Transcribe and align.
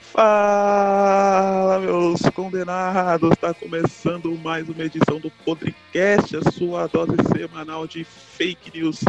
Fala, 0.00 1.78
meus 1.80 2.20
condenados! 2.34 3.30
Está 3.32 3.52
começando 3.54 4.36
mais 4.38 4.68
uma 4.68 4.84
edição 4.84 5.18
do 5.18 5.30
Podcast, 5.30 6.36
a 6.36 6.50
sua 6.52 6.86
dose 6.86 7.16
semanal 7.34 7.86
de 7.86 8.04
fake 8.04 8.78
news, 8.78 9.00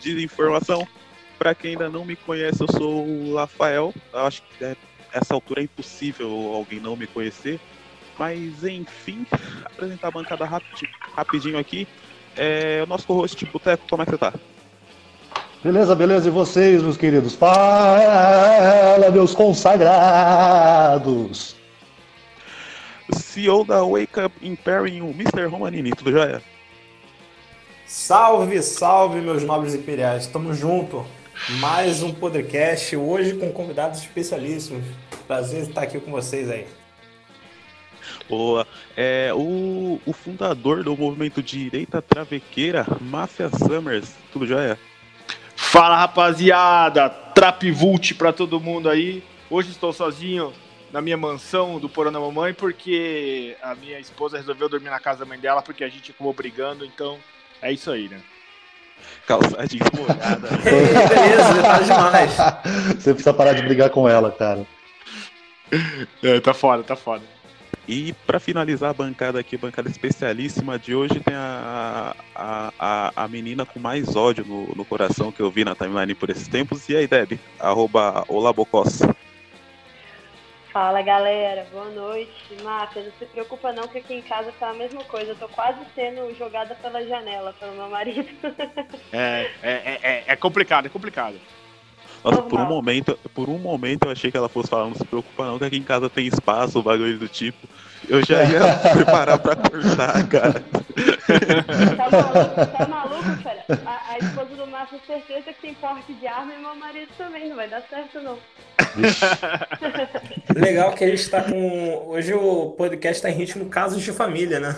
desinformação. 0.00 0.86
Para 1.38 1.54
quem 1.54 1.72
ainda 1.72 1.88
não 1.88 2.04
me 2.04 2.16
conhece, 2.16 2.62
eu 2.62 2.68
sou 2.70 3.06
o 3.06 3.36
Rafael. 3.36 3.94
Eu 4.12 4.20
acho 4.20 4.42
que 4.42 4.64
é, 4.64 4.76
essa 5.12 5.34
altura 5.34 5.60
é 5.60 5.64
impossível 5.64 6.30
alguém 6.54 6.80
não 6.80 6.96
me 6.96 7.06
conhecer. 7.06 7.60
Mas 8.18 8.64
enfim, 8.64 9.26
apresentar 9.64 10.08
a 10.08 10.12
bancada 10.12 10.44
rapid, 10.44 10.88
rapidinho 11.14 11.58
aqui. 11.58 11.88
É, 12.36 12.82
o 12.82 12.86
nosso 12.86 13.06
co-host 13.06 13.44
Boteco, 13.46 13.86
como 13.88 14.02
é 14.02 14.04
que 14.06 14.12
você 14.12 14.18
tá? 14.18 14.32
Beleza, 15.62 15.94
beleza. 15.94 16.26
E 16.26 16.30
vocês, 16.30 16.82
meus 16.82 16.96
queridos? 16.96 17.36
Fala, 17.36 19.08
meus 19.12 19.32
consagrados! 19.32 19.94
CEO 23.12 23.64
da 23.64 23.84
Wake 23.84 24.18
Up 24.18 24.34
Imperium, 24.42 25.10
Mr. 25.10 25.46
Romanini, 25.46 25.92
tudo 25.92 26.10
jóia? 26.10 26.42
Salve, 27.86 28.60
salve, 28.60 29.20
meus 29.20 29.44
nobres 29.44 29.72
imperiais. 29.72 30.26
Tamo 30.26 30.52
junto. 30.52 31.06
Mais 31.60 32.02
um 32.02 32.12
podcast, 32.12 32.96
hoje 32.96 33.34
com 33.34 33.52
convidados 33.52 34.00
especialíssimos. 34.00 34.84
Prazer 35.28 35.62
estar 35.62 35.82
aqui 35.82 36.00
com 36.00 36.10
vocês 36.10 36.50
aí. 36.50 36.66
Boa. 38.28 38.66
É, 38.96 39.30
o, 39.32 40.00
o 40.04 40.12
fundador 40.12 40.82
do 40.82 40.96
movimento 40.96 41.40
Direita 41.40 42.02
Travequeira, 42.02 42.84
Máfia 43.00 43.48
Summers, 43.48 44.12
tudo 44.32 44.44
jóia? 44.44 44.76
Fala 45.62 45.96
rapaziada, 45.96 47.08
Trapvult 47.08 48.14
pra 48.16 48.32
todo 48.32 48.60
mundo 48.60 48.90
aí. 48.90 49.22
Hoje 49.48 49.70
estou 49.70 49.92
sozinho 49.92 50.52
na 50.92 51.00
minha 51.00 51.16
mansão 51.16 51.78
do 51.78 51.88
Porão 51.88 52.12
da 52.12 52.20
Mamãe 52.20 52.52
porque 52.52 53.56
a 53.62 53.74
minha 53.74 53.98
esposa 53.98 54.36
resolveu 54.36 54.68
dormir 54.68 54.90
na 54.90 55.00
casa 55.00 55.20
da 55.20 55.24
mãe 55.24 55.38
dela 55.38 55.62
porque 55.62 55.84
a 55.84 55.88
gente 55.88 56.10
acabou 56.10 56.34
brigando, 56.34 56.84
então 56.84 57.16
é 57.62 57.72
isso 57.72 57.90
aí, 57.90 58.08
né? 58.08 58.20
Calça 59.26 59.66
jeans 59.66 59.88
molhada. 59.94 60.48
Beleza, 60.62 61.62
tá 61.62 61.78
demais. 61.78 62.36
Você 63.00 63.14
precisa 63.14 63.32
parar 63.32 63.54
de 63.54 63.62
brigar 63.62 63.88
com 63.88 64.06
ela, 64.06 64.30
cara. 64.32 64.66
É, 66.22 66.40
tá 66.40 66.52
foda, 66.52 66.82
tá 66.82 66.96
foda. 66.96 67.22
E 67.86 68.12
para 68.26 68.38
finalizar 68.38 68.90
a 68.90 68.94
bancada 68.94 69.40
aqui, 69.40 69.56
a 69.56 69.58
bancada 69.58 69.88
especialíssima 69.88 70.78
de 70.78 70.94
hoje, 70.94 71.18
tem 71.20 71.34
a, 71.34 72.14
a, 72.34 72.72
a, 72.78 73.24
a 73.24 73.28
menina 73.28 73.66
com 73.66 73.80
mais 73.80 74.14
ódio 74.14 74.44
no, 74.44 74.74
no, 74.74 74.84
coração 74.84 75.32
que 75.32 75.40
eu 75.40 75.50
vi 75.50 75.64
na 75.64 75.74
timeline 75.74 76.14
por 76.14 76.30
esses 76.30 76.46
tempos. 76.46 76.88
E 76.88 76.96
aí, 76.96 77.08
Deb? 77.08 77.40
Arroba 77.58 78.24
Olabocos. 78.28 79.00
Fala 80.72 81.02
galera, 81.02 81.66
boa 81.70 81.90
noite. 81.90 82.32
Máfia, 82.62 83.02
não 83.02 83.12
se 83.18 83.26
preocupa 83.26 83.72
não 83.72 83.86
que 83.88 83.98
aqui 83.98 84.14
em 84.14 84.22
casa 84.22 84.50
tá 84.58 84.70
a 84.70 84.74
mesma 84.74 85.04
coisa. 85.04 85.32
Eu 85.32 85.36
tô 85.36 85.48
quase 85.48 85.78
sendo 85.94 86.34
jogada 86.38 86.74
pela 86.76 87.04
janela 87.04 87.52
pelo 87.60 87.72
meu 87.72 87.90
marido. 87.90 88.28
É, 89.12 89.50
é, 89.62 89.98
é, 90.02 90.24
é 90.28 90.36
complicado, 90.36 90.86
é 90.86 90.88
complicado. 90.88 91.38
Nossa, 92.30 92.42
por 92.42 92.60
um 92.60 92.66
momento, 92.66 93.18
por 93.34 93.48
um 93.48 93.58
momento 93.58 94.04
eu 94.04 94.12
achei 94.12 94.30
que 94.30 94.36
ela 94.36 94.48
fosse 94.48 94.70
falar, 94.70 94.84
não 94.84 94.94
se 94.94 95.04
preocupa 95.04 95.44
não, 95.44 95.58
que 95.58 95.64
aqui 95.64 95.76
em 95.76 95.82
casa 95.82 96.08
tem 96.08 96.26
espaço, 96.26 96.78
o 96.78 96.82
bagulho 96.82 97.18
do 97.18 97.28
tipo. 97.28 97.68
Eu 98.08 98.24
já 98.24 98.44
ia 98.44 98.60
preparar 98.94 99.38
pra 99.38 99.56
cortar, 99.56 100.26
cara. 100.28 100.62
Tá 101.96 102.10
maluco, 102.10 102.78
tá 102.78 102.88
maluco, 102.88 103.22
cara? 103.42 103.64
A, 103.86 104.12
a 104.12 104.18
esposa 104.18 104.54
do 104.54 104.66
Márcio 104.68 105.00
certeza 105.06 105.52
que 105.52 105.60
tem 105.62 105.74
porte 105.74 106.12
de 106.12 106.26
arma 106.26 106.52
e 106.54 106.58
meu 106.58 106.76
marido 106.76 107.08
também, 107.18 107.48
não 107.48 107.56
vai 107.56 107.68
dar 107.68 107.82
certo 107.82 108.20
não. 108.20 108.38
Legal 110.54 110.92
que 110.92 111.04
a 111.04 111.08
gente 111.08 111.28
tá 111.28 111.42
com. 111.42 112.08
Hoje 112.08 112.34
o 112.34 112.70
podcast 112.70 113.22
tá 113.22 113.30
em 113.30 113.34
ritmo 113.34 113.66
casos 113.66 114.02
de 114.02 114.12
família, 114.12 114.60
né? 114.60 114.76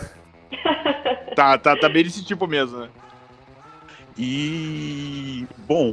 Tá, 1.34 1.58
tá, 1.58 1.76
tá 1.76 1.88
bem 1.88 2.04
desse 2.04 2.24
tipo 2.24 2.46
mesmo, 2.46 2.78
né? 2.78 2.88
E 4.16 5.46
bom, 5.66 5.92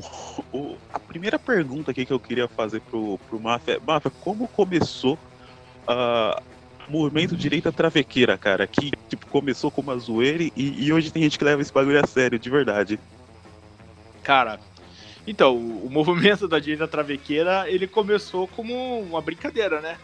o, 0.53 0.77
a 0.93 0.99
primeira 0.99 1.39
pergunta 1.39 1.91
aqui 1.91 2.05
que 2.05 2.13
eu 2.13 2.19
queria 2.19 2.47
fazer 2.47 2.79
pro, 2.81 3.17
pro 3.29 3.39
Mafia, 3.39 3.79
Mafia, 3.85 4.11
como 4.21 4.47
começou 4.47 5.17
uh, 5.87 6.41
o 6.87 6.91
movimento 6.91 7.35
direita 7.35 7.71
travequeira, 7.71 8.37
cara? 8.37 8.67
Que 8.67 8.91
tipo, 9.09 9.25
começou 9.27 9.71
como 9.71 9.91
uma 9.91 9.97
zoeira 9.97 10.43
e, 10.43 10.51
e, 10.55 10.93
hoje 10.93 11.11
tem 11.11 11.23
gente 11.23 11.37
que 11.37 11.43
leva 11.43 11.61
esse 11.61 11.73
bagulho 11.73 11.99
a 12.03 12.05
sério, 12.05 12.37
de 12.37 12.49
verdade. 12.49 12.99
Cara, 14.23 14.59
então, 15.25 15.55
o, 15.55 15.87
o 15.87 15.89
movimento 15.89 16.47
da 16.47 16.59
direita 16.59 16.87
travequeira, 16.87 17.69
ele 17.69 17.87
começou 17.87 18.47
como 18.47 18.99
uma 18.99 19.21
brincadeira, 19.21 19.81
né? 19.81 19.97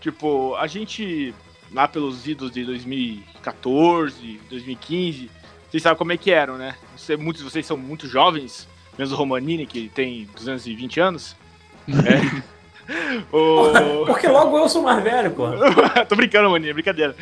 Tipo, 0.00 0.54
a 0.56 0.66
gente, 0.68 1.34
lá 1.72 1.88
pelos 1.88 2.26
idos 2.28 2.52
de 2.52 2.64
2014, 2.64 4.40
2015, 4.48 5.30
vocês 5.68 5.82
sabem 5.82 5.98
como 5.98 6.12
é 6.12 6.16
que 6.16 6.30
eram, 6.30 6.56
né? 6.56 6.76
Você, 6.96 7.16
muitos 7.16 7.42
de 7.42 7.50
vocês 7.50 7.66
são 7.66 7.76
muito 7.76 8.06
jovens, 8.06 8.68
mesmo 8.98 9.14
o 9.14 9.18
Romanini, 9.18 9.66
que 9.66 9.88
tem 9.88 10.28
220 10.34 11.00
anos. 11.00 11.36
é. 11.88 13.22
o... 13.32 14.06
Porque 14.06 14.28
logo 14.28 14.58
eu 14.58 14.68
sou 14.68 14.82
mais 14.82 15.02
velho, 15.02 15.30
pô. 15.32 15.48
Tô 16.08 16.16
brincando, 16.16 16.46
Romanini, 16.46 16.70
é 16.70 16.74
brincadeira. 16.74 17.16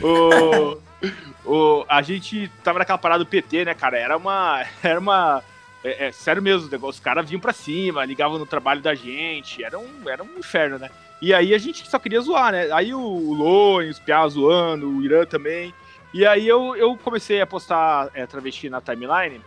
O... 0.00 0.78
o... 1.44 1.84
A 1.88 2.02
gente 2.02 2.50
tava 2.62 2.78
naquela 2.78 2.98
parada 2.98 3.24
do 3.24 3.28
PT, 3.28 3.64
né, 3.64 3.74
cara? 3.74 3.98
Era 3.98 4.16
uma. 4.16 4.64
Era 4.82 4.98
uma. 4.98 5.42
É, 5.82 6.06
é, 6.06 6.12
sério 6.12 6.42
mesmo, 6.42 6.68
os 6.86 7.00
caras 7.00 7.28
vinham 7.28 7.40
pra 7.40 7.52
cima, 7.52 8.04
ligavam 8.04 8.36
no 8.36 8.46
trabalho 8.46 8.80
da 8.80 8.96
gente, 8.96 9.62
era 9.62 9.78
um, 9.78 9.88
era 10.08 10.24
um 10.24 10.38
inferno, 10.38 10.76
né? 10.76 10.90
E 11.20 11.34
aí 11.34 11.54
a 11.54 11.58
gente 11.58 11.88
só 11.88 11.98
queria 11.98 12.20
zoar, 12.20 12.52
né? 12.52 12.68
Aí 12.72 12.94
o, 12.94 13.00
o 13.00 13.34
Loen, 13.34 13.90
os 13.90 13.98
Piá 13.98 14.26
zoando, 14.28 14.88
o 14.88 15.04
Irã 15.04 15.24
também. 15.24 15.74
E 16.12 16.26
aí 16.26 16.48
eu, 16.48 16.74
eu 16.76 16.96
comecei 16.96 17.40
a 17.40 17.46
postar 17.46 18.10
é, 18.14 18.26
travesti 18.26 18.70
na 18.70 18.80
timeline, 18.80 19.40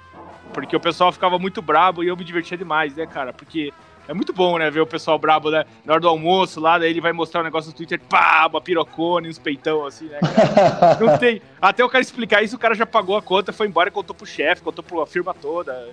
porque 0.53 0.75
o 0.75 0.79
pessoal 0.79 1.11
ficava 1.11 1.39
muito 1.39 1.61
brabo 1.61 2.03
e 2.03 2.07
eu 2.07 2.17
me 2.17 2.23
divertia 2.23 2.57
demais, 2.57 2.95
né, 2.95 3.05
cara? 3.07 3.33
Porque 3.33 3.73
é 4.07 4.13
muito 4.13 4.33
bom, 4.33 4.57
né, 4.57 4.69
ver 4.69 4.81
o 4.81 4.87
pessoal 4.87 5.17
brabo, 5.17 5.49
né? 5.49 5.65
Na 5.85 5.93
hora 5.93 6.01
do 6.01 6.07
almoço 6.07 6.59
lá, 6.59 6.77
daí 6.77 6.89
ele 6.89 7.01
vai 7.01 7.13
mostrar 7.13 7.41
um 7.41 7.43
negócio 7.43 7.71
no 7.71 7.75
Twitter, 7.75 7.99
pá, 8.09 8.47
uma 8.47 8.61
pirocone, 8.61 9.29
uns 9.29 9.39
peitão, 9.39 9.85
assim, 9.85 10.05
né, 10.05 10.19
cara? 10.19 10.97
Não 11.03 11.17
tem. 11.17 11.41
Até 11.61 11.83
o 11.83 11.89
cara 11.89 12.01
explicar 12.01 12.43
isso, 12.43 12.55
o 12.55 12.59
cara 12.59 12.75
já 12.75 12.85
pagou 12.85 13.15
a 13.17 13.21
conta, 13.21 13.51
foi 13.51 13.67
embora 13.67 13.89
e 13.89 13.91
contou 13.91 14.15
pro 14.15 14.25
chefe, 14.25 14.61
contou 14.61 14.83
pra 14.83 15.05
firma 15.05 15.33
toda. 15.33 15.89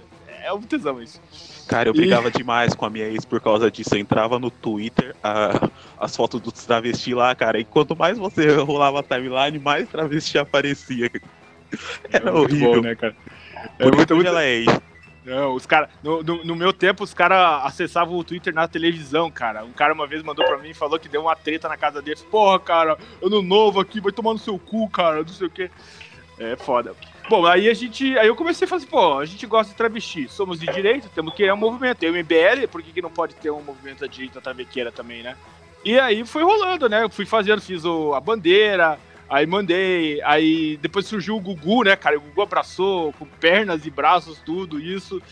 É 0.49 0.53
um 0.55 0.63
tesão 0.63 1.03
isso. 1.03 1.21
Cara, 1.69 1.91
eu 1.91 1.93
brigava 1.93 2.29
e... 2.29 2.31
demais 2.31 2.75
com 2.75 2.87
a 2.87 2.91
minha 2.91 3.05
ex 3.05 3.23
por 3.27 3.39
causa 3.39 3.71
disso. 3.71 3.95
Eu 3.95 3.99
entrava 3.99 4.39
no 4.39 4.51
Twitter, 4.51 5.15
a, 5.23 5.69
as 6.01 6.17
fotos 6.17 6.41
dos 6.41 6.65
travesti 6.65 7.13
lá, 7.13 7.35
cara, 7.35 7.61
e 7.61 7.65
quanto 7.67 7.95
mais 7.95 8.17
você 8.17 8.51
rolava 8.57 9.01
a 9.01 9.03
timeline, 9.03 9.59
mais 9.59 9.87
travesti 9.91 10.39
aparecia. 10.39 11.11
Era 12.11 12.31
é 12.31 12.33
horrível. 12.33 12.77
Bom, 12.77 12.81
né, 12.81 12.95
cara? 12.95 13.15
É 13.79 13.85
por 13.85 13.95
muito, 13.95 14.15
muito... 14.15 14.27
ela 14.27 14.43
é 14.43 14.55
ex. 14.55 14.81
Não, 15.23 15.53
os 15.53 15.67
caras. 15.67 15.91
No, 16.03 16.23
no, 16.23 16.43
no, 16.43 16.57
meu 16.57 16.73
tempo, 16.73 17.05
os 17.05 17.13
caras 17.13 17.67
acessavam 17.67 18.17
o 18.17 18.25
Twitter 18.25 18.55
na 18.55 18.67
televisão, 18.67 19.31
cara. 19.31 19.63
Um 19.67 19.73
cara 19.73 19.93
uma 19.93 20.07
vez 20.07 20.23
mandou 20.23 20.47
pra 20.47 20.57
mim 20.57 20.71
e 20.71 20.75
falou 20.75 20.99
que 20.99 21.11
deu 21.11 21.21
uma 21.21 21.37
treta 21.37 21.69
na 21.69 21.77
casa 21.77 22.01
dele. 22.01 22.19
Porra, 22.31 22.59
cara, 22.59 22.97
ano 23.23 23.43
novo 23.43 23.81
aqui, 23.81 24.01
vai 24.01 24.13
tomar 24.13 24.33
no 24.33 24.39
seu 24.39 24.59
cu, 24.59 24.89
cara, 24.89 25.19
não 25.19 25.29
sei 25.29 25.47
o 25.47 25.51
quê. 25.51 25.71
É 26.39 26.57
foda. 26.57 26.95
Bom, 27.29 27.45
aí 27.47 27.69
a 27.69 27.75
gente. 27.75 28.19
Aí 28.19 28.27
eu 28.27 28.37
comecei 28.37 28.65
a 28.65 28.69
falar 28.69 28.79
assim, 28.79 28.91
pô, 28.91 29.19
a 29.19 29.27
gente 29.27 29.47
gosta 29.47 29.71
de 29.71 29.77
travesti. 29.77 30.29
Somos 30.29 30.59
de 30.59 30.67
direita, 30.67 31.11
temos 31.15 31.33
que 31.33 31.39
criar 31.39 31.55
um 31.55 31.59
movimento. 31.59 31.99
Tem 31.99 32.11
o 32.11 32.15
MBL, 32.15 32.67
por 32.71 32.83
que, 32.83 32.93
que 32.93 33.03
não 33.03 33.11
pode 33.11 33.35
ter 33.35 33.51
um 33.51 33.63
movimento 33.63 34.01
da 34.01 34.07
direita 34.07 34.41
travequeira 34.41 34.91
também, 34.91 35.23
né? 35.23 35.37
E 35.85 35.99
aí 35.99 36.25
foi 36.25 36.43
rolando, 36.43 36.89
né? 36.89 37.03
Eu 37.03 37.11
fui 37.11 37.27
fazendo, 37.27 37.61
fiz 37.61 37.85
o, 37.85 38.15
a 38.15 38.21
bandeira, 38.21 38.99
aí 39.29 39.47
mandei, 39.47 40.21
aí 40.23 40.77
depois 40.79 41.07
surgiu 41.07 41.37
o 41.37 41.41
Gugu, 41.41 41.85
né, 41.85 41.95
cara? 41.97 42.17
O 42.17 42.21
Gugu 42.21 42.43
abraçou 42.43 43.13
com 43.13 43.27
pernas 43.27 43.85
e 43.87 43.91
braços, 43.91 44.39
tudo 44.45 44.81
isso. 44.81 45.23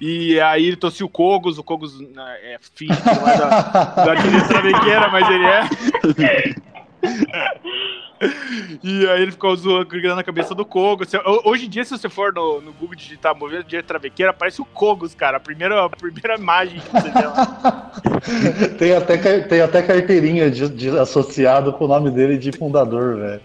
E 0.00 0.40
aí 0.40 0.66
ele 0.66 0.76
trouxe 0.76 1.04
o 1.04 1.08
Kogos, 1.08 1.56
o 1.56 1.62
Kogos 1.62 2.00
né, 2.00 2.38
é 2.42 2.58
filho 2.74 2.92
é 2.92 3.38
da, 3.38 4.04
da 4.04 4.14
direita 4.16 4.48
travequeira, 4.48 5.08
mas 5.08 5.28
ele 5.30 5.46
é. 5.46 5.68
e 8.82 9.06
aí 9.08 9.22
ele 9.22 9.32
ficou 9.32 9.54
zoando, 9.56 9.86
gritando 9.86 10.16
na 10.16 10.22
cabeça 10.22 10.54
do 10.54 10.64
Kogos. 10.64 11.10
Hoje 11.44 11.66
em 11.66 11.68
dia, 11.68 11.84
se 11.84 11.90
você 11.90 12.08
for 12.08 12.32
no, 12.32 12.60
no 12.60 12.72
Google 12.72 12.96
digitar 12.96 13.36
movimento 13.36 13.66
de 13.66 13.82
travequeira, 13.82 14.30
aparece 14.30 14.60
o 14.60 14.64
Kogos, 14.64 15.14
cara. 15.14 15.36
A 15.36 15.40
primeira, 15.40 15.84
a 15.84 15.90
primeira 15.90 16.36
imagem 16.36 16.80
que 16.80 16.88
você 16.90 17.10
vê 17.10 18.68
tem, 18.78 18.96
até, 18.96 19.40
tem 19.40 19.60
até 19.60 19.82
carteirinha 19.82 20.50
de, 20.50 20.68
de 20.68 20.88
associado 20.98 21.72
com 21.72 21.84
o 21.84 21.88
nome 21.88 22.10
dele 22.10 22.38
de 22.38 22.52
fundador, 22.52 23.16
velho. 23.16 23.40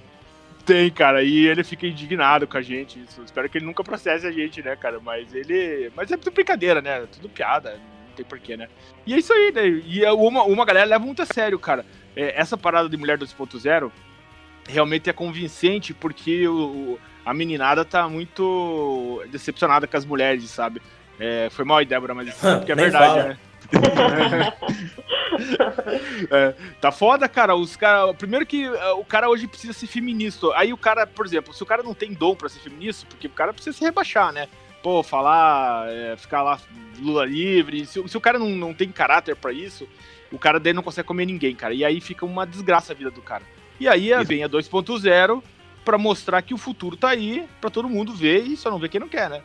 Tem, 0.65 0.91
cara, 0.91 1.23
e 1.23 1.47
ele 1.47 1.63
fica 1.63 1.87
indignado 1.87 2.45
com 2.45 2.57
a 2.57 2.61
gente. 2.61 2.99
Isso. 2.99 3.23
Espero 3.23 3.49
que 3.49 3.57
ele 3.57 3.65
nunca 3.65 3.83
processe 3.83 4.27
a 4.27 4.31
gente, 4.31 4.61
né, 4.61 4.75
cara? 4.75 4.99
Mas 4.99 5.33
ele. 5.33 5.91
Mas 5.95 6.11
é 6.11 6.17
tudo 6.17 6.31
brincadeira, 6.31 6.79
né? 6.81 7.07
Tudo 7.11 7.27
piada, 7.27 7.71
não 7.71 8.15
tem 8.15 8.23
porquê, 8.23 8.55
né? 8.55 8.67
E 9.05 9.15
é 9.15 9.17
isso 9.17 9.33
aí, 9.33 9.51
né? 9.51 9.67
E 9.67 10.05
é 10.05 10.11
uma, 10.11 10.43
uma 10.43 10.65
galera 10.65 10.85
leva 10.85 11.03
muito 11.03 11.23
a 11.23 11.25
sério, 11.25 11.57
cara. 11.57 11.83
É, 12.15 12.39
essa 12.39 12.55
parada 12.55 12.87
de 12.87 12.97
mulher 12.97 13.17
2.0 13.17 13.91
realmente 14.69 15.09
é 15.09 15.13
convincente 15.13 15.93
porque 15.93 16.47
o, 16.47 16.99
a 17.25 17.33
meninada 17.33 17.83
tá 17.83 18.07
muito 18.07 19.23
decepcionada 19.31 19.87
com 19.87 19.97
as 19.97 20.05
mulheres, 20.05 20.49
sabe? 20.49 20.81
É, 21.19 21.49
foi 21.51 21.65
mal 21.65 21.83
Débora, 21.83 22.13
mas 22.13 22.29
isso 22.29 22.47
é, 22.47 22.63
é 22.71 22.75
verdade, 22.75 23.29
né? 23.29 23.37
É, 26.31 26.53
tá 26.81 26.91
foda, 26.91 27.29
cara. 27.29 27.55
Os 27.55 27.75
cara, 27.77 28.13
primeiro 28.13 28.45
que 28.45 28.67
uh, 28.67 28.99
o 28.99 29.05
cara 29.05 29.29
hoje 29.29 29.47
precisa 29.47 29.71
ser 29.71 29.87
feminista. 29.87 30.47
Aí 30.55 30.73
o 30.73 30.77
cara, 30.77 31.07
por 31.07 31.25
exemplo, 31.25 31.53
se 31.53 31.63
o 31.63 31.65
cara 31.65 31.81
não 31.81 31.93
tem 31.93 32.13
dom 32.13 32.35
pra 32.35 32.49
ser 32.49 32.59
feminista, 32.59 33.05
porque 33.09 33.27
o 33.27 33.31
cara 33.31 33.53
precisa 33.53 33.77
se 33.77 33.83
rebaixar, 33.83 34.33
né? 34.33 34.47
Pô, 34.83 35.01
falar, 35.01 35.87
é, 35.89 36.17
ficar 36.17 36.41
lá 36.41 36.59
Lula 36.99 37.25
livre. 37.25 37.85
Se, 37.85 38.05
se 38.07 38.17
o 38.17 38.21
cara 38.21 38.37
não, 38.37 38.49
não 38.49 38.73
tem 38.73 38.91
caráter 38.91 39.35
pra 39.35 39.53
isso, 39.53 39.87
o 40.31 40.37
cara 40.37 40.59
daí 40.59 40.73
não 40.73 40.83
consegue 40.83 41.07
comer 41.07 41.25
ninguém, 41.25 41.55
cara. 41.55 41.73
E 41.73 41.85
aí 41.85 42.01
fica 42.01 42.25
uma 42.25 42.45
desgraça 42.45 42.91
a 42.91 42.95
vida 42.95 43.11
do 43.11 43.21
cara. 43.21 43.43
E 43.79 43.87
aí 43.87 44.11
é, 44.11 44.23
vem 44.23 44.43
a 44.43 44.49
2.0 44.49 45.41
pra 45.85 45.97
mostrar 45.97 46.41
que 46.41 46.53
o 46.53 46.57
futuro 46.57 46.97
tá 46.97 47.09
aí, 47.09 47.47
pra 47.61 47.69
todo 47.69 47.89
mundo 47.89 48.13
ver 48.13 48.43
e 48.43 48.57
só 48.57 48.69
não 48.69 48.79
ver 48.79 48.89
quem 48.89 48.99
não 48.99 49.07
quer, 49.07 49.29
né? 49.29 49.41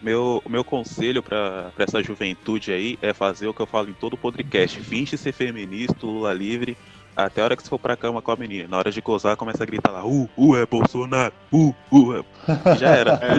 Meu, 0.00 0.42
meu 0.48 0.64
conselho 0.64 1.22
pra, 1.22 1.70
pra 1.74 1.84
essa 1.84 2.02
juventude 2.02 2.72
aí 2.72 2.98
é 3.02 3.12
fazer 3.12 3.46
o 3.48 3.52
que 3.52 3.60
eu 3.60 3.66
falo 3.66 3.90
em 3.90 3.92
todo 3.92 4.16
podcast. 4.16 4.80
Finge 4.80 5.18
ser 5.18 5.32
feminista, 5.32 6.06
Lula 6.06 6.32
livre, 6.32 6.76
até 7.16 7.40
a 7.40 7.44
hora 7.44 7.56
que 7.56 7.62
você 7.62 7.68
for 7.68 7.78
pra 7.78 7.96
cama 7.96 8.22
com 8.22 8.30
a 8.32 8.36
menina. 8.36 8.68
Na 8.68 8.78
hora 8.78 8.90
de 8.90 9.00
gozar, 9.00 9.36
começa 9.36 9.62
a 9.62 9.66
gritar 9.66 9.90
lá, 9.90 10.04
uh, 10.04 10.28
uh, 10.36 10.56
é 10.56 10.66
Bolsonaro, 10.66 11.32
uh, 11.52 11.74
uh, 11.92 12.14
é... 12.16 12.76
Já 12.76 12.88
era. 12.88 13.20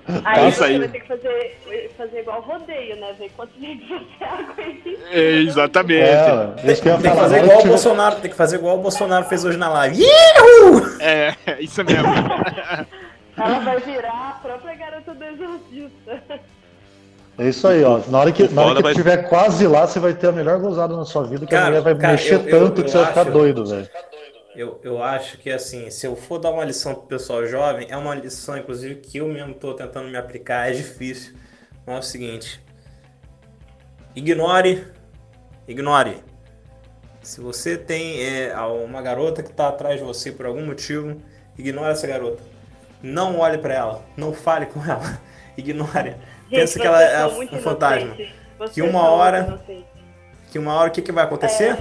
É, 0.00 0.20
Aí 0.24 0.48
Isso 0.48 0.58
você 0.58 0.64
aí. 0.64 0.78
vai 0.78 0.88
ter 0.88 1.00
que 1.00 1.08
fazer, 1.08 1.90
fazer 1.96 2.20
igual 2.20 2.40
rodeio, 2.42 2.96
né? 2.96 3.12
Ver 3.18 3.30
quantos 3.36 3.56
vezes 3.60 3.82
você 3.88 4.24
aguenta. 4.24 4.90
é, 5.10 5.30
exatamente. 5.42 6.00
É, 6.02 6.68
ia 6.68 6.74
Tem 6.74 6.76
que 6.76 7.16
fazer 7.16 7.36
hora 7.36 7.44
igual 7.44 7.60
o 7.60 7.66
Bolsonaro, 7.66 8.16
tem 8.16 8.30
que 8.30 8.36
fazer 8.36 8.56
igual 8.56 8.78
o 8.78 8.82
Bolsonaro 8.82 9.24
fez 9.26 9.44
hoje 9.44 9.58
na 9.58 9.68
live. 9.68 10.02
É, 11.00 11.34
isso 11.60 11.82
mesmo. 11.84 12.06
Ela 13.36 13.58
vai 13.60 13.80
virar 13.80 14.28
a 14.28 14.38
própria 14.40 14.74
garota 14.76 15.14
do 15.14 15.24
exorcista. 15.24 16.40
É 17.40 17.48
isso 17.48 17.66
aí, 17.66 17.82
ó. 17.82 17.98
Na 18.08 18.18
hora 18.20 18.32
que, 18.32 18.46
na 18.48 18.62
hora 18.62 18.76
que 18.76 18.82
vai- 18.82 18.94
tiver 18.94 19.28
quase 19.28 19.66
lá, 19.66 19.86
você 19.86 19.98
vai 19.98 20.12
ter 20.12 20.26
a 20.28 20.32
melhor 20.32 20.58
gozada 20.60 20.94
na 20.94 21.06
sua 21.06 21.24
vida, 21.24 21.46
que 21.46 21.50
Cara, 21.52 21.62
a 21.64 21.68
mulher 21.68 21.82
vai 21.82 21.94
cara, 21.96 22.12
mexer 22.12 22.34
eu- 22.34 22.40
eu- 22.40 22.50
tanto 22.50 22.80
eu 22.80 22.84
que 22.84 22.90
você 22.90 22.98
vai 22.98 23.06
ficar 23.06 23.24
doido, 23.24 23.64
velho. 23.66 23.88
Eu, 24.54 24.78
eu 24.82 25.02
acho 25.02 25.38
que, 25.38 25.50
assim, 25.50 25.88
se 25.90 26.06
eu 26.06 26.14
for 26.14 26.38
dar 26.38 26.50
uma 26.50 26.64
lição 26.64 26.92
pro 26.94 27.04
pessoal 27.04 27.46
jovem, 27.46 27.86
é 27.88 27.96
uma 27.96 28.14
lição, 28.14 28.58
inclusive, 28.58 28.96
que 28.96 29.18
eu 29.18 29.28
mesmo 29.28 29.54
tô 29.54 29.72
tentando 29.72 30.08
me 30.08 30.18
aplicar, 30.18 30.68
é 30.68 30.72
difícil. 30.72 31.34
Mas 31.86 31.96
é 31.96 31.98
o 31.98 32.02
seguinte: 32.02 32.60
ignore, 34.14 34.86
ignore. 35.66 36.22
Se 37.22 37.40
você 37.40 37.76
tem 37.76 38.22
é, 38.22 38.54
uma 38.56 39.00
garota 39.02 39.42
que 39.42 39.52
tá 39.52 39.68
atrás 39.68 39.98
de 39.98 40.04
você 40.04 40.32
por 40.32 40.46
algum 40.46 40.64
motivo, 40.66 41.16
ignore 41.56 41.92
essa 41.92 42.06
garota. 42.06 42.42
Não 43.02 43.38
olhe 43.38 43.58
pra 43.58 43.74
ela, 43.74 44.02
não 44.16 44.32
fale 44.32 44.66
com 44.66 44.84
ela, 44.84 45.18
ignore. 45.56 46.16
Pensa 46.50 46.78
que 46.80 46.86
ela 46.86 46.98
vocês 46.98 47.52
é 47.52 47.56
um 47.56 47.58
fantasma. 47.60 48.14
Vocês 48.58 48.72
Que 48.74 48.82
uma 48.82 49.08
hora-. 49.10 49.58
Que 50.50 50.58
uma 50.58 50.74
hora 50.74 50.88
o 50.88 50.92
que, 50.92 51.02
que 51.02 51.12
vai 51.12 51.24
acontecer? 51.24 51.76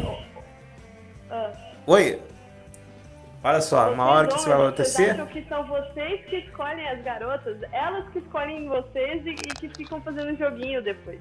Ah. 1.30 1.52
Oi? 1.88 2.22
Olha 3.44 3.62
só, 3.62 3.92
uma 3.92 4.06
hora 4.06 4.28
que 4.28 4.36
isso 4.36 4.48
vai 4.48 4.58
Vocês 4.58 4.68
acontecer. 4.68 5.12
acham 5.12 5.26
que 5.28 5.46
são 5.48 5.66
vocês 5.66 6.26
que 6.26 6.36
escolhem 6.38 6.88
as 6.90 7.02
garotas, 7.04 7.58
elas 7.72 8.08
que 8.10 8.20
escolhem 8.20 8.68
vocês 8.68 9.26
e, 9.26 9.30
e 9.30 9.36
que 9.36 9.70
ficam 9.78 10.02
fazendo 10.02 10.38
joguinho 10.38 10.82
depois. 10.84 11.20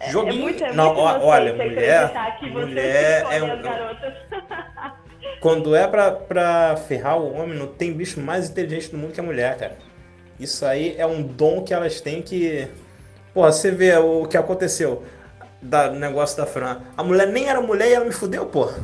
É- 0.00 0.10
Joguinho? 0.10 0.40
É 0.40 0.42
muito, 0.44 0.64
é 0.64 0.72
Não, 0.72 0.96
olha, 0.96 1.52
mulher- 1.52 2.12
vocês 2.12 2.52
mulher 2.52 3.24
é 3.30 3.38
escolhem 3.38 3.42
um-. 3.42 5.38
Quando 5.40 5.74
é 5.74 5.86
pra, 5.86 6.12
pra 6.12 6.76
ferrar 6.76 7.18
o 7.18 7.34
homem, 7.34 7.58
não 7.58 7.66
tem 7.66 7.92
bicho 7.92 8.20
mais 8.20 8.48
inteligente 8.50 8.90
do 8.90 8.98
mundo 8.98 9.12
que 9.12 9.20
a 9.20 9.22
mulher, 9.22 9.56
cara. 9.58 9.76
Isso 10.38 10.64
aí 10.66 10.94
é 10.98 11.06
um 11.06 11.22
dom 11.22 11.62
que 11.62 11.72
elas 11.72 12.00
têm 12.00 12.22
que. 12.22 12.68
Porra, 13.32 13.52
você 13.52 13.70
vê 13.70 13.96
o 13.96 14.26
que 14.26 14.36
aconteceu 14.36 15.04
da, 15.60 15.88
do 15.88 15.98
negócio 15.98 16.36
da 16.36 16.46
Fran. 16.46 16.80
A 16.96 17.02
mulher 17.02 17.28
nem 17.28 17.48
era 17.48 17.60
mulher 17.60 17.88
e 17.88 17.94
ela 17.94 18.04
me 18.04 18.12
fudeu, 18.12 18.46
porra. 18.46 18.78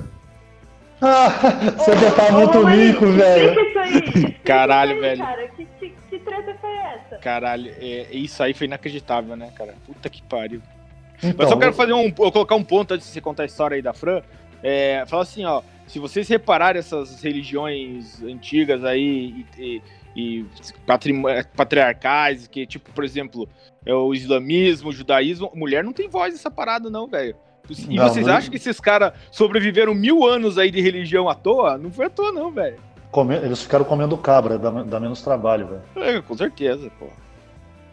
Ah, 1.00 1.29
você 1.79 1.97
já 1.97 2.11
tá 2.12 2.29
Ô, 2.29 2.32
muito 2.32 2.58
ô, 2.58 2.62
Marinho, 2.62 2.93
rico, 2.93 3.06
velho. 3.12 3.61
Isso 3.61 3.79
aí. 3.79 4.32
Caralho, 4.44 4.93
isso 4.93 5.05
aí, 5.05 5.08
velho. 5.11 5.23
Cara. 5.25 5.49
Que, 5.49 5.64
que, 5.79 5.94
que 6.11 6.19
treta 6.19 6.56
foi 6.61 6.73
essa? 6.76 7.17
Caralho, 7.19 7.73
é, 7.79 8.06
isso 8.12 8.43
aí 8.43 8.53
foi 8.55 8.67
inacreditável, 8.67 9.37
né, 9.37 9.50
cara? 9.56 9.75
Puta 9.87 10.08
que 10.11 10.23
pariu. 10.23 10.61
Então, 11.23 11.35
Mas 11.37 11.49
só 11.49 11.56
quero 11.56 11.73
fazer 11.73 11.93
um, 11.93 12.06
eu 12.06 12.32
colocar 12.32 12.55
um 12.55 12.64
ponto 12.64 12.94
antes 12.94 13.06
de 13.06 13.12
você 13.12 13.20
contar 13.20 13.43
a 13.43 13.46
história 13.46 13.75
aí 13.75 13.82
da 13.82 13.93
Fran. 13.93 14.23
É, 14.62 15.05
falar 15.06 15.23
assim, 15.23 15.44
ó, 15.44 15.62
se 15.87 15.99
vocês 15.99 16.29
repararem 16.29 16.79
essas 16.79 17.23
religiões 17.23 18.23
antigas 18.23 18.85
aí 18.85 19.44
e, 19.58 19.62
e- 19.62 19.82
e 20.17 20.45
patrim- 20.87 21.23
patriarcais, 21.57 22.47
que 22.47 22.67
tipo, 22.67 22.91
por 22.93 23.05
exemplo, 23.05 23.49
é 23.87 23.95
o 23.95 24.12
islamismo, 24.12 24.91
o 24.91 24.93
judaísmo, 24.93 25.51
mulher 25.55 25.85
não 25.85 25.93
tem 25.93 26.09
voz 26.09 26.33
nessa 26.35 26.51
parada 26.51 26.91
não, 26.91 27.07
velho. 27.07 27.37
E 27.89 27.95
Não, 27.97 28.09
vocês 28.09 28.27
não- 28.27 28.35
acham 28.35 28.51
que 28.51 28.57
esses 28.57 28.81
caras 28.81 29.12
sobreviveram 29.31 29.95
mil 29.95 30.27
anos 30.27 30.59
aí 30.59 30.71
de 30.71 30.81
religião 30.81 31.29
à 31.29 31.35
toa? 31.35 31.79
Não 31.79 31.91
foi 31.93 32.07
à 32.07 32.11
toa 32.11 32.33
não, 32.33 32.51
velho. 32.51 32.79
come- 33.12 33.37
Eles 33.37 33.62
ficaram 33.62 33.85
comendo 33.85 34.17
cabra, 34.19 34.59
dá, 34.59 34.71
dá 34.83 34.99
menos 35.01 35.23
trabalho, 35.23 35.67
velho. 35.69 35.83
É, 35.97 36.21
com 36.21 36.37
certeza, 36.37 36.91
pô. 36.99 37.06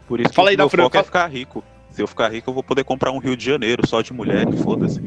Por 0.08 0.20
isso 0.20 0.34
Fala 0.34 0.48
que 0.48 0.52
aí 0.52 0.56
o 0.56 0.58
da 0.58 0.64
meu 0.64 0.70
Fran, 0.70 0.84
foco 0.84 0.98
é 0.98 1.04
ficar 1.04 1.28
rico. 1.28 1.64
Se 1.92 2.02
eu 2.02 2.08
ficar 2.08 2.32
rico, 2.32 2.50
eu 2.50 2.54
vou 2.54 2.64
poder 2.64 2.84
comprar 2.84 3.12
um 3.12 3.18
Rio 3.20 3.36
de 3.36 3.44
Janeiro 3.46 3.86
só 3.88 4.02
de 4.02 4.14
mulher, 4.14 4.46
foda-se. 4.64 5.02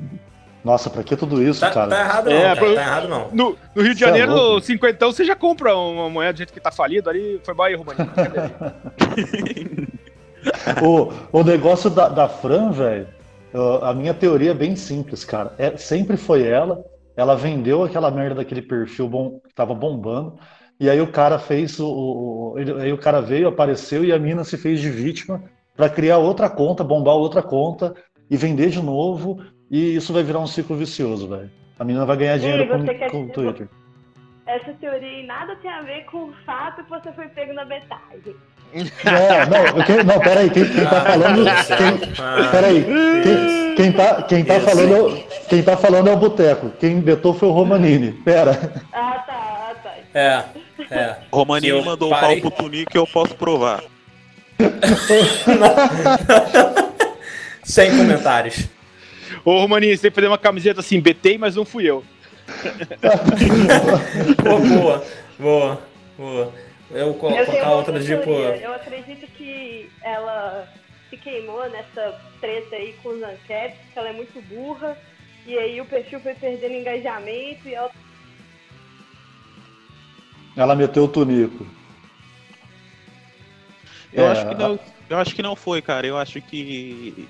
Nossa, 0.62 0.90
pra 0.90 1.02
que 1.02 1.16
tudo 1.16 1.42
isso, 1.42 1.58
Tá, 1.60 1.70
cara? 1.70 1.88
tá 1.90 2.00
errado 2.00 2.24
não, 2.26 2.32
É, 2.36 2.54
cara, 2.54 2.74
tá 2.74 2.82
errado 2.82 3.08
não. 3.08 3.28
No, 3.32 3.56
no 3.74 3.82
Rio 3.82 3.94
de 3.94 4.04
é 4.04 4.06
Janeiro, 4.08 4.32
louco. 4.34 4.60
cinquentão, 4.66 5.10
você 5.10 5.24
já 5.24 5.34
compra 5.34 5.74
uma 5.74 6.10
moeda 6.10 6.34
do 6.34 6.36
jeito 6.36 6.52
que 6.52 6.60
tá 6.60 6.70
falido 6.70 7.08
ali. 7.08 7.40
Foi 7.42 7.54
bom 7.54 7.62
aí, 7.62 7.74
Romaninho. 7.74 8.10
O, 10.82 11.40
o 11.40 11.44
negócio 11.44 11.90
da, 11.90 12.08
da 12.08 12.26
Fran, 12.28 12.70
velho, 12.70 13.06
a 13.82 13.92
minha 13.92 14.14
teoria 14.14 14.52
é 14.52 14.54
bem 14.54 14.74
simples, 14.74 15.24
cara. 15.24 15.52
É, 15.58 15.76
sempre 15.76 16.16
foi 16.16 16.46
ela. 16.46 16.82
Ela 17.16 17.36
vendeu 17.36 17.84
aquela 17.84 18.10
merda 18.10 18.36
daquele 18.36 18.62
perfil 18.62 19.06
bom, 19.08 19.40
que 19.46 19.54
tava 19.54 19.74
bombando. 19.74 20.38
E 20.78 20.88
aí 20.88 20.98
o 21.00 21.08
cara 21.12 21.38
fez 21.38 21.78
o. 21.78 21.86
o- 21.86 22.54
ele- 22.58 22.72
aí 22.80 22.92
o 22.92 22.96
cara 22.96 23.20
veio, 23.20 23.48
apareceu 23.48 24.02
e 24.02 24.12
a 24.12 24.18
mina 24.18 24.42
se 24.44 24.56
fez 24.56 24.80
de 24.80 24.88
vítima 24.88 25.42
pra 25.76 25.90
criar 25.90 26.16
outra 26.18 26.48
conta, 26.48 26.82
bombar 26.82 27.16
outra 27.16 27.42
conta 27.42 27.94
e 28.30 28.36
vender 28.36 28.70
de 28.70 28.80
novo. 28.82 29.42
E 29.70 29.94
isso 29.94 30.12
vai 30.12 30.22
virar 30.22 30.40
um 30.40 30.46
ciclo 30.46 30.76
vicioso, 30.76 31.28
velho. 31.28 31.50
A 31.78 31.84
menina 31.84 32.04
vai 32.04 32.16
ganhar 32.16 32.38
dinheiro 32.38 32.66
com, 32.68 32.84
com 33.10 33.22
o 33.24 33.28
Twitter. 33.28 33.68
Essa 34.46 34.72
teoria 34.80 35.08
aí 35.08 35.26
nada 35.26 35.54
tem 35.56 35.70
a 35.70 35.82
ver 35.82 36.04
com 36.06 36.24
o 36.24 36.32
fato 36.44 36.82
que 36.82 36.90
você 36.90 37.12
foi 37.12 37.28
pego 37.28 37.52
na 37.52 37.64
metade. 37.64 38.34
É, 38.72 39.46
não, 39.46 39.84
quem, 39.84 40.04
não, 40.04 40.20
peraí, 40.20 40.48
quem, 40.48 40.64
quem 40.64 40.84
tá 40.84 41.00
falando. 41.00 41.44
Quem, 41.44 42.24
Ah, 42.24 42.48
Peraí, 42.52 42.84
quem, 43.24 43.74
quem 43.74 43.92
tá, 43.92 44.22
quem, 44.22 44.44
tá 44.44 44.60
falando, 44.60 44.94
é 44.94 45.02
o- 45.02 45.24
quem 45.48 45.60
tá 45.60 45.76
falando 45.76 46.08
é 46.08 46.12
o 46.12 46.16
Boteco. 46.16 46.70
Quem 46.78 47.00
betou 47.00 47.34
foi 47.34 47.48
o 47.48 47.52
Romanini. 47.52 48.12
Pera. 48.12 48.52
Ah, 48.92 49.24
tá, 49.26 49.32
ah, 49.32 49.74
tá. 49.82 49.92
É, 50.14 50.44
é. 50.88 51.16
Eu 51.64 51.84
mandou 51.84 52.12
o 52.12 52.20
pau 52.20 52.36
pro 52.36 52.50
Tunico 52.52 52.92
que 52.92 52.98
eu 52.98 53.08
posso 53.08 53.34
provar. 53.34 53.82
Sem 57.64 57.90
comentários. 57.96 58.68
Ô, 59.44 59.58
Romaninho, 59.58 59.96
você 59.96 60.02
tem 60.02 60.10
que 60.10 60.14
fazer 60.14 60.26
uma 60.28 60.38
camiseta 60.38 60.80
assim, 60.80 61.00
betei, 61.00 61.38
mas 61.38 61.56
não 61.56 61.64
fui 61.64 61.84
eu. 61.84 62.04
Pô, 64.42 64.58
boa, 64.58 65.04
boa, 65.38 65.82
boa. 66.18 66.54
Eu 66.90 67.14
colocar 67.14 67.52
uma 67.52 67.70
outra 67.76 68.00
tipo. 68.00 68.24
teoria. 68.24 68.56
Eu 68.56 68.74
acredito 68.74 69.26
que 69.36 69.88
ela 70.02 70.68
se 71.08 71.16
queimou 71.16 71.68
nessa 71.70 72.20
treta 72.40 72.74
aí 72.76 72.94
com 73.02 73.10
os 73.10 73.22
Ancaps, 73.22 73.78
que 73.92 73.98
ela 73.98 74.08
é 74.08 74.12
muito 74.12 74.42
burra. 74.48 74.96
E 75.46 75.56
aí 75.56 75.80
o 75.80 75.86
perfil 75.86 76.20
foi 76.20 76.34
perdendo 76.34 76.74
engajamento 76.74 77.68
e 77.68 77.74
ela 77.74 77.90
Ela 80.56 80.74
meteu 80.76 81.04
o 81.04 81.08
Tunico. 81.08 81.66
Eu, 84.12 84.24
É, 84.24 84.28
acho 84.28 84.48
que 84.48 84.54
não, 84.56 84.78
eu 85.08 85.18
acho 85.18 85.34
que 85.34 85.42
não 85.42 85.56
foi, 85.56 85.80
cara. 85.80 86.06
Eu 86.06 86.18
acho 86.18 86.40
que, 86.42 87.28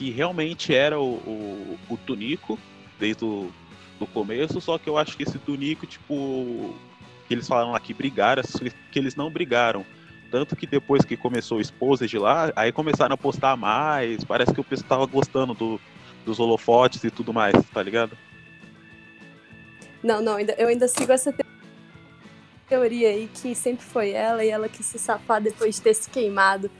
que 0.00 0.08
realmente 0.08 0.74
era 0.74 0.98
o, 0.98 1.16
o, 1.16 1.78
o 1.90 1.96
Tunico 1.98 2.58
desde 2.98 3.22
o 3.22 3.52
do 3.98 4.06
começo, 4.06 4.58
só 4.58 4.78
que 4.78 4.88
eu 4.88 4.96
acho 4.96 5.14
que 5.14 5.24
esse 5.24 5.38
Tunico, 5.38 5.86
tipo, 5.86 6.74
que 7.28 7.34
eles 7.34 7.46
falaram 7.46 7.72
lá 7.72 7.80
que 7.80 7.92
brigaram, 7.92 8.42
que 8.90 8.98
eles 8.98 9.14
não 9.14 9.30
brigaram. 9.30 9.84
Tanto 10.30 10.56
que 10.56 10.66
depois 10.66 11.04
que 11.04 11.18
começou 11.18 11.58
o 11.58 11.60
Exposed 11.60 12.16
lá, 12.16 12.50
aí 12.56 12.72
começaram 12.72 13.12
a 13.12 13.18
postar 13.18 13.58
mais, 13.58 14.24
parece 14.24 14.54
que 14.54 14.60
o 14.62 14.64
pessoal 14.64 14.88
tava 14.88 15.04
gostando 15.04 15.52
do, 15.52 15.78
dos 16.24 16.40
holofotes 16.40 17.04
e 17.04 17.10
tudo 17.10 17.34
mais, 17.34 17.54
tá 17.70 17.82
ligado? 17.82 18.16
Não, 20.02 20.22
não, 20.22 20.40
eu 20.40 20.68
ainda 20.68 20.88
sigo 20.88 21.12
essa 21.12 21.30
te- 21.30 21.44
teoria 22.66 23.10
aí 23.10 23.28
que 23.34 23.54
sempre 23.54 23.84
foi 23.84 24.12
ela 24.12 24.42
e 24.42 24.48
ela 24.48 24.66
quis 24.66 24.86
se 24.86 24.98
safar 24.98 25.42
depois 25.42 25.74
de 25.74 25.82
ter 25.82 25.92
se 25.92 26.08
queimado 26.08 26.70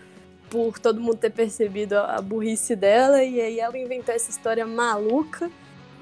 por 0.51 0.79
todo 0.79 1.01
mundo 1.01 1.17
ter 1.17 1.31
percebido 1.31 1.95
a 1.97 2.17
a 2.17 2.21
burrice 2.21 2.75
dela 2.77 3.23
e 3.23 3.41
aí 3.41 3.61
ela 3.61 3.79
inventou 3.79 4.15
essa 4.15 4.31
história 4.31 4.67
maluca 4.67 5.51